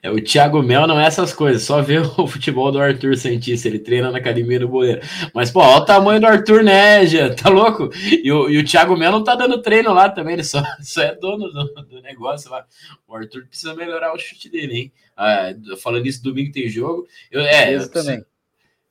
É, 0.03 0.11
o 0.11 0.23
Thiago 0.23 0.63
Mel 0.63 0.87
não 0.87 1.01
é 1.01 1.07
essas 1.07 1.33
coisas, 1.33 1.63
só 1.63 1.83
vê 1.83 1.99
o 2.19 2.27
futebol 2.27 2.71
do 2.71 2.81
Arthur 2.81 3.17
Santista, 3.17 3.69
ele 3.69 3.79
treina 3.79 4.11
na 4.11 4.19
academia 4.19 4.61
do 4.61 4.69
Boleiro. 4.69 5.01
Mas, 5.35 5.51
pô, 5.51 5.61
olha 5.61 5.83
o 5.83 5.85
tamanho 5.85 6.21
do 6.21 6.27
Arthur, 6.27 6.63
né, 6.63 7.05
Gia? 7.07 7.35
Tá 7.35 7.49
louco? 7.49 7.91
E 8.23 8.31
o, 8.31 8.49
e 8.49 8.59
o 8.59 8.65
Thiago 8.65 8.97
Mel 8.97 9.13
não 9.13 9.25
tá 9.25 9.35
dando 9.35 9.63
treino 9.63 9.93
lá 9.93 10.09
também, 10.09 10.35
ele 10.35 10.45
só, 10.45 10.63
só 10.83 11.03
é 11.03 11.15
dono 11.15 11.51
do, 11.51 11.65
do 11.85 12.03
negócio 12.03 12.51
lá. 12.51 12.65
O 13.07 13.15
Arthur 13.15 13.47
precisa 13.47 13.75
melhorar 13.75 14.13
o 14.13 14.19
chute 14.19 14.49
dele, 14.49 14.75
hein? 14.75 14.93
Ah, 15.17 15.55
falando 15.83 16.07
isso, 16.07 16.23
domingo 16.23 16.53
tem 16.53 16.69
jogo. 16.69 17.07
Eu, 17.31 17.41
é, 17.43 17.75
eu, 17.75 17.91
também. 17.91 18.25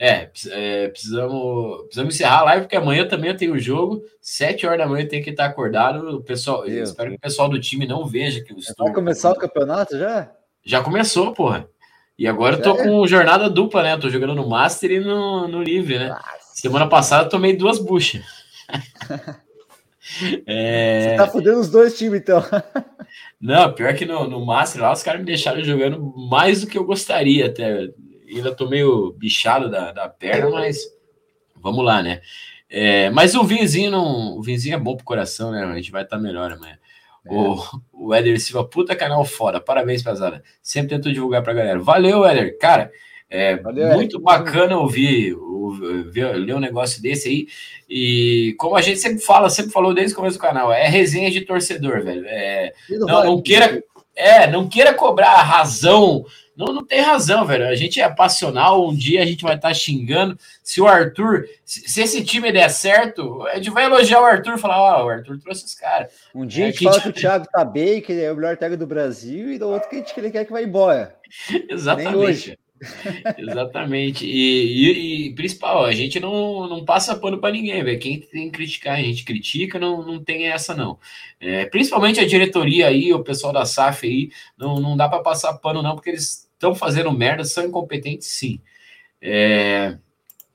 É, 0.01 0.29
é, 0.51 0.87
precisamos, 0.87 1.81
precisamos 1.81 2.15
encerrar 2.15 2.39
a 2.39 2.43
live, 2.43 2.61
porque 2.63 2.77
amanhã 2.77 3.05
também 3.05 3.31
eu 3.31 3.35
tenho 3.35 3.59
jogo. 3.59 4.01
Sete 4.21 4.65
horas 4.65 4.79
da 4.79 4.87
manhã 4.87 5.05
tenho 5.05 5.21
que 5.21 5.31
estar 5.31 5.45
acordado. 5.45 6.15
O 6.15 6.23
pessoal, 6.23 6.65
espero 6.65 7.09
que 7.09 7.17
o 7.17 7.19
pessoal 7.19 7.49
do 7.49 7.59
time 7.59 7.85
não 7.85 8.05
veja 8.05 8.41
que 8.41 8.53
eu 8.53 8.57
estou. 8.57 8.85
Vai 8.85 8.95
começar 8.95 9.31
o 9.31 9.35
campeonato 9.35 9.97
já? 9.97 10.31
Já 10.63 10.81
começou, 10.81 11.33
porra. 11.33 11.67
E 12.17 12.25
agora 12.27 12.55
eu 12.55 12.61
tô 12.61 12.77
é? 12.77 12.83
com 12.83 13.05
jornada 13.07 13.49
dupla, 13.49 13.83
né? 13.83 13.93
Eu 13.93 13.99
tô 13.99 14.09
jogando 14.09 14.35
no 14.35 14.47
Master 14.47 14.89
e 14.89 14.99
no, 15.01 15.49
no 15.49 15.61
Livre, 15.61 15.99
né? 15.99 16.09
Nossa. 16.09 16.39
Semana 16.53 16.87
passada 16.87 17.25
eu 17.25 17.29
tomei 17.29 17.55
duas 17.55 17.77
buchas. 17.77 18.23
é... 20.47 21.09
Você 21.09 21.15
tá 21.17 21.27
fudendo 21.27 21.59
os 21.59 21.69
dois 21.69 21.97
times, 21.97 22.21
então. 22.21 22.41
não, 23.39 23.73
pior 23.73 23.93
que 23.95 24.05
no, 24.05 24.29
no 24.29 24.45
Master 24.45 24.81
lá, 24.81 24.93
os 24.93 25.03
caras 25.03 25.19
me 25.19 25.25
deixaram 25.25 25.61
jogando 25.61 26.01
mais 26.29 26.61
do 26.61 26.67
que 26.67 26.77
eu 26.77 26.85
gostaria 26.85 27.47
até 27.47 27.89
ainda 28.37 28.55
tô 28.55 28.67
meio 28.67 29.11
bichado 29.13 29.69
da, 29.69 29.91
da 29.91 30.09
perna, 30.09 30.49
mas 30.49 30.79
vamos 31.55 31.83
lá, 31.83 32.01
né? 32.01 32.21
É, 32.69 33.09
mas 33.09 33.33
o 33.33 33.43
vinzinho 33.43 33.89
não. 33.89 34.37
O 34.37 34.43
vinzinho 34.43 34.75
é 34.75 34.79
bom 34.79 34.95
pro 34.95 35.05
coração, 35.05 35.51
né? 35.51 35.63
A 35.63 35.75
gente 35.75 35.91
vai 35.91 36.03
estar 36.03 36.17
tá 36.17 36.21
melhor 36.21 36.51
amanhã. 36.51 36.77
É. 37.25 37.33
O, 37.33 37.57
o 37.91 38.13
Éder 38.13 38.39
Silva, 38.39 38.63
puta 38.63 38.95
canal 38.95 39.25
foda. 39.25 39.59
Parabéns, 39.59 40.03
pesada. 40.03 40.43
Sempre 40.61 40.95
tento 40.95 41.11
divulgar 41.11 41.41
pra 41.41 41.53
galera. 41.53 41.79
Valeu, 41.79 42.25
Éder. 42.25 42.57
Cara, 42.59 42.91
é 43.29 43.57
Valeu, 43.57 43.93
muito 43.95 44.19
bacana 44.19 44.77
ouvir, 44.77 45.35
ouvir, 45.35 46.35
ler 46.35 46.55
um 46.55 46.59
negócio 46.59 47.01
desse 47.01 47.29
aí. 47.29 47.47
E 47.89 48.55
como 48.57 48.75
a 48.75 48.81
gente 48.81 48.99
sempre 48.99 49.19
fala, 49.19 49.49
sempre 49.49 49.71
falou 49.71 49.93
desde 49.93 50.13
o 50.13 50.15
começo 50.15 50.37
do 50.37 50.41
canal, 50.41 50.71
é 50.71 50.87
resenha 50.87 51.29
de 51.29 51.41
torcedor, 51.41 52.03
velho. 52.03 52.25
É, 52.27 52.73
não, 52.89 53.23
não 53.23 53.41
queira. 53.41 53.83
É, 54.15 54.47
não 54.47 54.67
queira 54.67 54.93
cobrar 54.93 55.31
a 55.31 55.43
razão 55.43 56.25
não, 56.59 56.73
não 56.73 56.83
tem 56.83 56.99
razão, 56.99 57.45
velho. 57.45 57.65
A 57.69 57.73
gente 57.73 58.01
é 58.01 58.09
passional. 58.09 58.85
Um 58.85 58.93
dia 58.93 59.23
a 59.23 59.25
gente 59.25 59.43
vai 59.43 59.55
estar 59.55 59.69
tá 59.69 59.73
xingando. 59.73 60.37
Se 60.61 60.81
o 60.81 60.87
Arthur, 60.87 61.47
se, 61.63 61.87
se, 61.87 62.01
esse 62.01 62.21
time 62.21 62.51
der 62.51 62.67
certo, 62.69 63.43
a 63.47 63.55
gente 63.55 63.69
vai 63.69 63.85
elogiar 63.85 64.19
o 64.19 64.25
Arthur 64.25 64.55
e 64.55 64.59
falar: 64.59 64.77
Ó, 64.77 65.01
oh, 65.01 65.05
o 65.05 65.09
Arthur 65.09 65.39
trouxe 65.39 65.63
os 65.63 65.73
caras. 65.73 66.11
Um 66.35 66.45
dia 66.45 66.65
é, 66.65 66.67
a 66.67 66.71
gente 66.71 66.83
fala 66.83 66.99
que 66.99 67.07
o 67.07 67.13
Thiago 67.13 67.47
tá 67.49 67.63
bem, 67.63 68.01
que 68.01 68.11
ele 68.11 68.23
é 68.23 68.31
o 68.33 68.35
melhor 68.35 68.57
técnico 68.57 68.83
do 68.83 68.87
Brasil, 68.87 69.53
e 69.53 69.57
do 69.57 69.69
outro 69.69 69.87
que, 69.87 69.95
a 69.95 69.99
gente, 69.99 70.13
que 70.13 70.19
ele 70.19 70.31
quer 70.31 70.43
que 70.43 70.51
vai 70.51 70.65
embora. 70.65 71.15
Exatamente. 71.69 72.59
Exatamente. 73.37 74.25
E, 74.25 74.89
e, 74.91 75.27
e, 75.27 75.35
principal, 75.35 75.85
a 75.85 75.93
gente 75.93 76.19
não, 76.19 76.67
não 76.67 76.83
passa 76.83 77.15
pano 77.15 77.39
para 77.39 77.53
ninguém, 77.53 77.81
velho. 77.85 77.99
Quem 77.99 78.19
tem 78.19 78.51
que 78.51 78.57
criticar, 78.57 78.97
a 78.97 79.01
gente 79.01 79.23
critica, 79.23 79.79
não, 79.79 80.05
não 80.05 80.21
tem 80.21 80.47
essa, 80.47 80.75
não. 80.75 80.99
É, 81.39 81.65
principalmente 81.67 82.19
a 82.19 82.27
diretoria 82.27 82.87
aí, 82.87 83.13
o 83.13 83.23
pessoal 83.23 83.53
da 83.53 83.65
SAF 83.65 84.05
aí, 84.05 84.29
não, 84.57 84.77
não 84.81 84.97
dá 84.97 85.07
para 85.07 85.23
passar 85.23 85.53
pano, 85.53 85.81
não, 85.81 85.95
porque 85.95 86.09
eles 86.09 86.48
estão 86.59 86.75
fazendo 86.75 87.11
merda, 87.11 87.45
são 87.45 87.65
incompetentes, 87.65 88.27
sim. 88.27 88.59
É, 89.21 89.97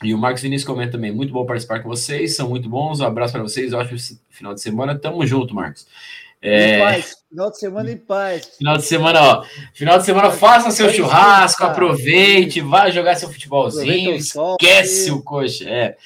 e 0.03 0.13
o 0.13 0.19
Marcos 0.19 0.43
Vinícius 0.43 0.67
comenta 0.67 0.93
também, 0.93 1.11
muito 1.11 1.33
bom 1.33 1.47
participar 1.47 1.83
com 1.83 1.89
vocês, 1.89 2.37
são 2.37 2.49
muito 2.49 2.69
bons, 2.69 3.01
um 3.01 3.07
abraço 3.07 3.33
para 3.33 3.43
vocês, 3.43 3.73
ótimo 3.73 3.99
final 4.29 4.53
de 4.53 4.61
semana, 4.61 4.99
tamo 4.99 5.27
junto, 5.27 5.55
Marcos. 5.55 5.87
É... 6.43 6.79
Paz. 6.79 7.17
Final 7.31 7.51
de 7.51 7.59
semana 7.59 7.91
em 7.91 7.97
paz. 7.97 8.51
Final 8.59 8.77
de 8.77 8.85
semana, 8.85 9.23
ó. 9.23 9.45
Final 9.73 9.99
de 9.99 10.05
semana, 10.05 10.31
faça 10.31 10.71
seu 10.71 10.91
churrasco, 10.91 11.65
aproveite, 11.65 12.61
vai 12.61 12.93
jogar 12.93 13.17
seu 13.17 13.33
futebolzinho, 13.33 14.15
esquece 14.15 15.11
o 15.11 15.23
coxa. 15.23 15.65
É. 15.67 15.97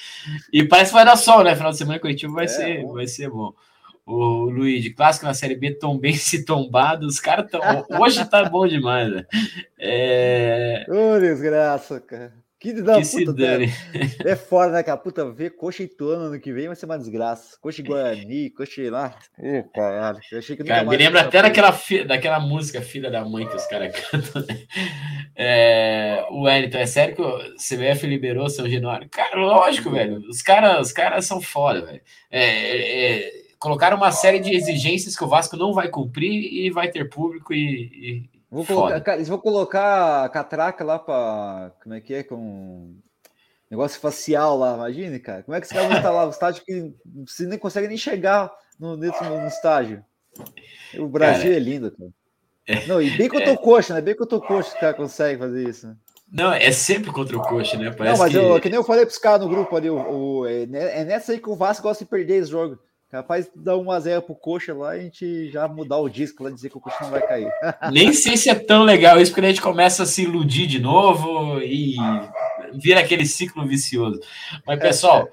E 0.52 0.64
parece 0.64 0.90
que 0.90 0.94
vai 0.94 1.04
dar 1.04 1.16
sol, 1.16 1.42
né? 1.42 1.56
Final 1.56 1.72
de 1.72 1.78
semana 1.78 1.98
Curitiba 1.98 2.32
vai, 2.32 2.44
é, 2.44 2.48
ser, 2.48 2.86
vai 2.86 3.06
ser 3.08 3.28
bom. 3.28 3.52
O 4.08 4.48
Luiz, 4.48 4.88
clássico 4.94 5.26
na 5.26 5.34
Série 5.34 5.54
B, 5.54 5.74
tão 5.74 5.98
bem 5.98 6.14
se 6.16 6.42
tombado. 6.42 7.06
Os 7.06 7.20
caras 7.20 7.50
tão. 7.50 7.60
Hoje 8.00 8.24
tá 8.24 8.48
bom 8.48 8.66
demais, 8.66 9.12
né? 9.12 9.26
É... 9.78 10.86
Ô, 10.88 11.20
desgraça, 11.20 12.00
cara. 12.00 12.32
Que, 12.58 12.72
da 12.72 13.00
que 13.00 13.08
puta, 13.08 13.32
dane. 13.34 13.72
É 14.24 14.34
foda, 14.34 14.72
né, 14.72 14.82
cara? 14.82 14.96
Puta, 14.96 15.30
ver 15.30 15.50
coxa 15.50 15.82
e 15.82 15.86
Ituano 15.86 16.24
ano 16.24 16.40
que 16.40 16.52
vem 16.52 16.66
vai 16.66 16.74
ser 16.74 16.86
uma 16.86 16.98
desgraça. 16.98 17.56
Coxa 17.60 17.82
e 17.82 17.84
Guarani, 17.84 18.50
coxa 18.50 18.80
e 18.80 18.90
lá. 18.90 19.14
Ô, 19.38 19.62
caralho. 19.74 20.18
Eu 20.32 20.38
achei 20.38 20.56
que 20.56 20.64
cara, 20.64 20.84
me 20.84 20.96
lembra 20.96 21.20
até 21.20 21.40
daquela, 21.40 21.72
fi... 21.72 22.02
daquela 22.04 22.40
música 22.40 22.80
Filha 22.80 23.10
da 23.10 23.24
Mãe 23.24 23.46
que 23.46 23.54
os 23.54 23.66
caras 23.66 23.94
cantam, 24.10 24.42
né? 24.44 24.66
É... 25.36 26.26
O 26.30 26.44
Wellington, 26.44 26.78
é 26.78 26.86
sério 26.86 27.14
que 27.14 27.22
o 27.22 27.38
CBF 27.56 28.06
liberou 28.06 28.48
São 28.48 28.68
Januário? 28.68 29.08
Cara, 29.08 29.36
lógico, 29.36 29.90
velho. 29.90 30.18
Os 30.28 30.42
caras 30.42 30.88
os 30.88 30.92
cara 30.92 31.22
são 31.22 31.40
foda, 31.40 31.82
velho. 31.82 32.00
É, 32.28 32.42
é, 32.42 33.12
é, 33.12 33.47
colocaram 33.58 33.96
uma 33.96 34.12
série 34.12 34.38
de 34.38 34.54
exigências 34.54 35.16
que 35.16 35.24
o 35.24 35.28
Vasco 35.28 35.56
não 35.56 35.72
vai 35.72 35.88
cumprir 35.88 36.52
e 36.52 36.70
vai 36.70 36.90
ter 36.90 37.08
público 37.08 37.52
e, 37.52 38.28
e 38.32 38.38
Vou 38.50 38.64
colocar, 38.64 39.14
eles 39.14 39.28
vão 39.28 39.38
colocar 39.38 40.24
a 40.24 40.28
catraca 40.28 40.82
lá 40.82 40.98
para. 40.98 41.70
Como 41.82 41.94
é 41.94 42.00
que 42.00 42.14
é? 42.14 42.22
Com 42.22 42.96
negócio 43.70 44.00
facial 44.00 44.56
lá, 44.56 44.74
imagine, 44.74 45.18
cara. 45.18 45.42
Como 45.42 45.54
é 45.54 45.60
que 45.60 45.66
esse 45.66 45.74
cara 45.74 45.86
vai 45.86 45.98
estar 45.98 46.10
lá 46.10 46.24
no 46.24 46.30
estádio 46.30 46.64
que 46.64 46.94
você 47.26 47.44
nem 47.44 47.58
consegue 47.58 47.88
nem 47.88 47.98
chegar 47.98 48.50
no, 48.80 48.96
no, 48.96 49.06
no 49.06 49.46
estádio? 49.46 50.02
O 50.98 51.06
Brasil 51.06 51.50
cara, 51.50 51.56
é 51.56 51.58
lindo, 51.58 51.90
cara. 51.90 52.10
É, 52.66 52.86
Não, 52.86 53.02
e 53.02 53.10
bem 53.10 53.28
que 53.28 53.36
eu 53.36 53.44
tô 53.44 53.50
é, 53.50 53.56
coxa, 53.56 53.94
né? 53.94 54.00
Bem 54.00 54.16
que 54.16 54.22
eu 54.22 54.26
tô 54.26 54.40
coxa 54.40 54.70
que 54.70 54.76
o 54.76 54.80
cara 54.80 54.94
consegue 54.94 55.38
fazer 55.38 55.68
isso. 55.68 55.86
Né? 55.86 55.96
Não, 56.30 56.52
é 56.52 56.72
sempre 56.72 57.10
contra 57.12 57.36
o 57.36 57.42
coxa, 57.42 57.76
né? 57.76 57.90
Parece 57.90 58.16
Não, 58.16 58.24
mas 58.24 58.32
que... 58.32 58.38
Eu, 58.38 58.60
que 58.60 58.68
nem 58.70 58.76
eu 58.76 58.84
falei 58.84 59.04
pros 59.04 59.18
caras 59.18 59.40
no 59.40 59.48
grupo 59.48 59.76
ali, 59.76 59.90
o, 59.90 59.96
o, 59.96 60.46
é, 60.46 60.62
é 60.62 61.04
nessa 61.04 61.32
aí 61.32 61.38
que 61.38 61.48
o 61.50 61.56
Vasco 61.56 61.82
gosta 61.82 62.04
de 62.04 62.10
perder 62.10 62.36
esse 62.36 62.50
jogo. 62.50 62.78
Capaz 63.10 63.46
de 63.46 63.52
dar 63.56 63.72
1x0 63.72 64.20
pro 64.20 64.34
Coxa 64.34 64.74
lá 64.74 64.94
e 64.94 65.00
a 65.00 65.02
gente 65.02 65.50
já 65.50 65.66
mudar 65.66 65.96
o 65.96 66.10
disco 66.10 66.44
lá 66.44 66.50
e 66.50 66.54
dizer 66.54 66.68
que 66.68 66.76
o 66.76 66.80
Coxa 66.80 66.98
não 67.00 67.10
vai 67.10 67.26
cair. 67.26 67.50
Nem 67.90 68.12
sei 68.12 68.36
se 68.36 68.50
é 68.50 68.54
tão 68.54 68.82
legal 68.82 69.18
isso, 69.18 69.32
porque 69.32 69.46
a 69.46 69.48
gente 69.48 69.62
começa 69.62 70.02
a 70.02 70.06
se 70.06 70.24
iludir 70.24 70.66
de 70.66 70.78
novo 70.78 71.58
e 71.62 71.96
vira 72.74 73.00
aquele 73.00 73.24
ciclo 73.24 73.66
vicioso. 73.66 74.20
Mas, 74.66 74.78
pessoal, 74.78 75.26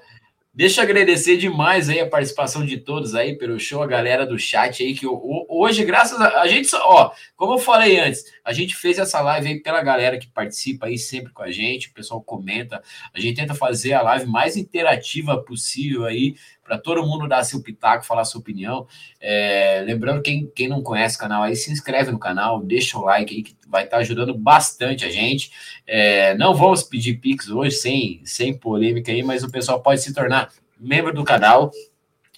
deixa 0.54 0.80
eu 0.80 0.84
agradecer 0.84 1.36
demais 1.36 1.90
aí 1.90 2.00
a 2.00 2.08
participação 2.08 2.64
de 2.64 2.78
todos 2.78 3.14
aí 3.14 3.36
pelo 3.36 3.60
show, 3.60 3.82
a 3.82 3.86
galera 3.86 4.24
do 4.24 4.38
chat 4.38 4.82
aí, 4.82 4.94
que 4.94 5.06
hoje, 5.06 5.84
graças 5.84 6.18
a, 6.18 6.40
a 6.40 6.48
gente, 6.48 6.74
ó, 6.76 7.10
como 7.36 7.52
eu 7.52 7.58
falei 7.58 8.00
antes, 8.00 8.24
a 8.42 8.54
gente 8.54 8.74
fez 8.74 8.98
essa 8.98 9.20
live 9.20 9.48
aí 9.48 9.62
pela 9.62 9.82
galera 9.82 10.18
que 10.18 10.28
participa 10.28 10.86
aí 10.86 10.96
sempre 10.96 11.30
com 11.30 11.42
a 11.42 11.50
gente, 11.50 11.88
o 11.88 11.92
pessoal 11.92 12.22
comenta, 12.22 12.82
a 13.12 13.20
gente 13.20 13.36
tenta 13.36 13.54
fazer 13.54 13.92
a 13.92 14.00
live 14.00 14.24
mais 14.24 14.56
interativa 14.56 15.36
possível 15.44 16.06
aí, 16.06 16.36
para 16.66 16.76
todo 16.76 17.06
mundo 17.06 17.28
dar 17.28 17.44
seu 17.44 17.62
pitaco, 17.62 18.04
falar 18.04 18.24
sua 18.24 18.40
opinião. 18.40 18.86
É, 19.20 19.82
lembrando, 19.86 20.20
quem, 20.20 20.50
quem 20.54 20.68
não 20.68 20.82
conhece 20.82 21.16
o 21.16 21.20
canal 21.20 21.42
aí, 21.42 21.54
se 21.54 21.70
inscreve 21.70 22.10
no 22.10 22.18
canal, 22.18 22.60
deixa 22.60 22.98
o 22.98 23.04
like 23.04 23.34
aí, 23.34 23.42
que 23.42 23.56
vai 23.68 23.84
estar 23.84 23.96
tá 23.96 24.02
ajudando 24.02 24.34
bastante 24.34 25.04
a 25.04 25.10
gente. 25.10 25.52
É, 25.86 26.34
não 26.34 26.54
vamos 26.54 26.82
pedir 26.82 27.14
Pix 27.20 27.48
hoje, 27.48 27.76
sem, 27.76 28.20
sem 28.24 28.52
polêmica 28.52 29.12
aí, 29.12 29.22
mas 29.22 29.44
o 29.44 29.50
pessoal 29.50 29.80
pode 29.80 30.02
se 30.02 30.12
tornar 30.12 30.50
membro 30.78 31.14
do 31.14 31.24
canal 31.24 31.70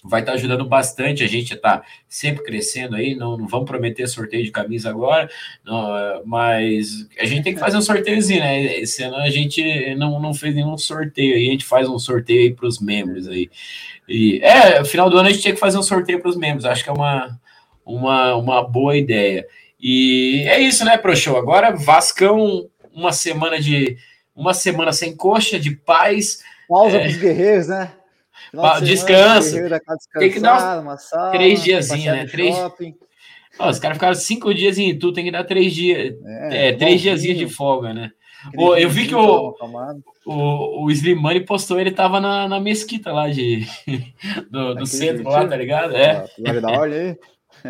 vai 0.03 0.21
estar 0.21 0.31
tá 0.31 0.37
ajudando 0.37 0.65
bastante. 0.65 1.23
A 1.23 1.27
gente 1.27 1.53
está 1.53 1.83
sempre 2.07 2.43
crescendo 2.43 2.95
aí. 2.95 3.15
Não, 3.15 3.37
não, 3.37 3.47
vamos 3.47 3.69
prometer 3.69 4.07
sorteio 4.07 4.43
de 4.43 4.51
camisa 4.51 4.89
agora, 4.89 5.29
não, 5.65 6.23
mas 6.25 7.07
a 7.19 7.25
gente 7.25 7.43
tem 7.43 7.53
que 7.53 7.59
fazer 7.59 7.77
um 7.77 7.81
sorteiozinho, 7.81 8.39
né? 8.39 8.81
Ano 9.01 9.15
a 9.17 9.29
gente 9.29 9.95
não, 9.95 10.19
não 10.19 10.33
fez 10.33 10.55
nenhum 10.55 10.77
sorteio 10.77 11.35
aí. 11.35 11.47
A 11.47 11.51
gente 11.51 11.65
faz 11.65 11.87
um 11.87 11.99
sorteio 11.99 12.41
aí 12.41 12.53
para 12.53 12.67
os 12.67 12.79
membros 12.79 13.27
aí. 13.27 13.49
E 14.09 14.39
é, 14.41 14.79
no 14.79 14.85
final 14.85 15.09
do 15.09 15.17
ano 15.17 15.29
a 15.29 15.31
gente 15.31 15.41
tinha 15.41 15.53
que 15.53 15.59
fazer 15.59 15.77
um 15.77 15.83
sorteio 15.83 16.19
para 16.19 16.29
os 16.29 16.35
membros. 16.35 16.65
Acho 16.65 16.83
que 16.83 16.89
é 16.89 16.93
uma, 16.93 17.39
uma, 17.85 18.35
uma 18.35 18.63
boa 18.67 18.97
ideia. 18.97 19.45
E 19.79 20.43
é 20.47 20.59
isso, 20.59 20.83
né, 20.83 20.97
Pro 20.97 21.15
Show? 21.15 21.37
Agora 21.37 21.75
Vascão, 21.75 22.67
uma 22.93 23.13
semana 23.13 23.59
de 23.59 23.95
uma 24.35 24.53
semana 24.53 24.91
sem 24.91 25.15
coxa, 25.15 25.59
de 25.59 25.75
paz. 25.75 26.39
Pausa 26.67 26.97
é... 26.97 26.99
para 27.01 27.09
os 27.09 27.17
guerreiros, 27.17 27.67
né? 27.67 27.91
Descansa. 28.81 29.57
Tem 30.17 30.31
que 30.31 30.39
dar 30.39 30.79
uma 30.81 30.97
sala, 30.97 31.31
três 31.31 31.63
diazinhos, 31.63 32.15
né? 32.15 32.25
Três... 32.25 32.55
Ó, 33.59 33.69
os 33.69 33.77
caras 33.77 33.97
ficaram 33.97 34.15
cinco 34.15 34.53
dias 34.53 34.77
em 34.77 34.89
Itu, 34.89 35.11
tem 35.11 35.25
que 35.25 35.31
dar 35.31 35.43
três 35.43 35.73
dias. 35.73 36.15
É, 36.49 36.69
é 36.69 36.73
três 36.73 37.01
dias 37.01 37.21
de 37.21 37.47
folga, 37.47 37.93
né? 37.93 38.11
Eu 38.53 38.89
vi 38.89 39.07
que 39.07 39.15
o, 39.15 39.55
o, 40.25 40.85
o 40.85 40.91
Slimani 40.91 41.41
postou, 41.41 41.79
ele 41.79 41.91
tava 41.91 42.21
na, 42.21 42.47
na 42.47 42.59
mesquita 42.59 43.11
lá 43.11 43.29
de, 43.29 43.65
do, 44.49 44.75
do 44.75 44.85
centro 44.85 45.29
lá, 45.29 45.45
tá 45.47 45.55
ligado? 45.55 45.95
É. 45.95 46.25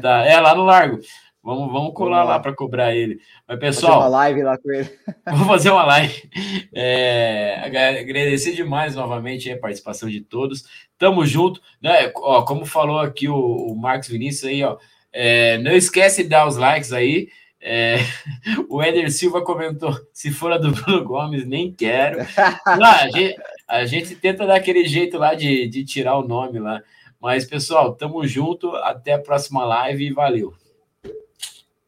Tá, 0.03 0.23
é, 0.23 0.39
lá 0.39 0.53
no 0.53 0.65
Largo. 0.65 0.99
Vamos, 1.41 1.71
vamos 1.71 1.93
colar 1.93 2.23
lá, 2.23 2.35
lá 2.35 2.39
para 2.39 2.53
cobrar 2.53 2.93
ele. 2.93 3.19
Mas, 3.47 3.59
pessoal. 3.59 3.93
Fazer 3.93 4.03
uma 4.03 4.17
live 4.17 4.43
lá 4.43 4.57
com 4.57 4.71
ele. 4.71 4.89
Vamos 5.25 5.47
fazer 5.47 5.69
uma 5.71 5.83
live. 5.83 6.29
É, 6.75 7.61
agradecer 7.65 8.53
demais 8.53 8.93
novamente 8.93 9.51
a 9.51 9.57
participação 9.57 10.09
de 10.09 10.21
todos. 10.21 10.65
Tamo 10.97 11.25
junto. 11.25 11.61
Né? 11.81 12.11
Ó, 12.17 12.43
como 12.43 12.65
falou 12.65 12.99
aqui 12.99 13.29
o, 13.29 13.35
o 13.35 13.75
Marcos 13.75 14.09
Vinícius 14.09 14.43
aí, 14.43 14.63
ó. 14.63 14.77
É, 15.11 15.57
não 15.57 15.71
esquece 15.71 16.23
de 16.23 16.29
dar 16.29 16.45
os 16.45 16.57
likes 16.57 16.93
aí. 16.93 17.29
É, 17.61 17.97
o 18.69 18.81
Eder 18.81 19.11
Silva 19.11 19.43
comentou: 19.43 19.93
se 20.13 20.31
for 20.31 20.51
a 20.51 20.57
do 20.57 20.71
Bruno 20.71 21.03
Gomes, 21.03 21.45
nem 21.45 21.71
quero. 21.71 22.19
Lá, 22.65 23.03
a, 23.03 23.09
gente, 23.09 23.41
a, 23.67 23.85
gente, 23.85 24.15
tenta 24.15 24.45
dar 24.45 24.55
aquele 24.55 24.85
jeito 24.85 25.17
lá 25.17 25.33
de, 25.33 25.67
de 25.67 25.83
tirar 25.83 26.17
o 26.17 26.27
nome 26.27 26.59
lá. 26.59 26.81
Mas, 27.19 27.45
pessoal, 27.45 27.95
tamo 27.95 28.25
junto. 28.25 28.73
Até 28.77 29.13
a 29.13 29.19
próxima 29.19 29.65
live 29.65 30.07
e 30.07 30.13
valeu. 30.13 30.53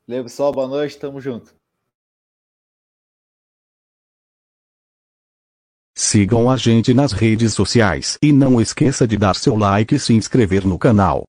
Valeu, 0.07 0.23
pessoal. 0.23 0.52
Boa 0.52 0.68
noite. 0.68 0.98
Tamo 0.98 1.22
junto. 1.22 1.53
Sigam 5.98 6.49
a 6.49 6.57
gente 6.57 6.93
nas 6.93 7.11
redes 7.11 7.53
sociais 7.53 8.18
e 8.22 8.34
não 8.34 8.60
esqueça 8.60 9.07
de 9.07 9.18
dar 9.18 9.35
seu 9.35 9.56
like 9.56 9.95
e 9.95 9.99
se 9.99 10.14
inscrever 10.14 10.65
no 10.65 10.77
canal. 10.77 11.23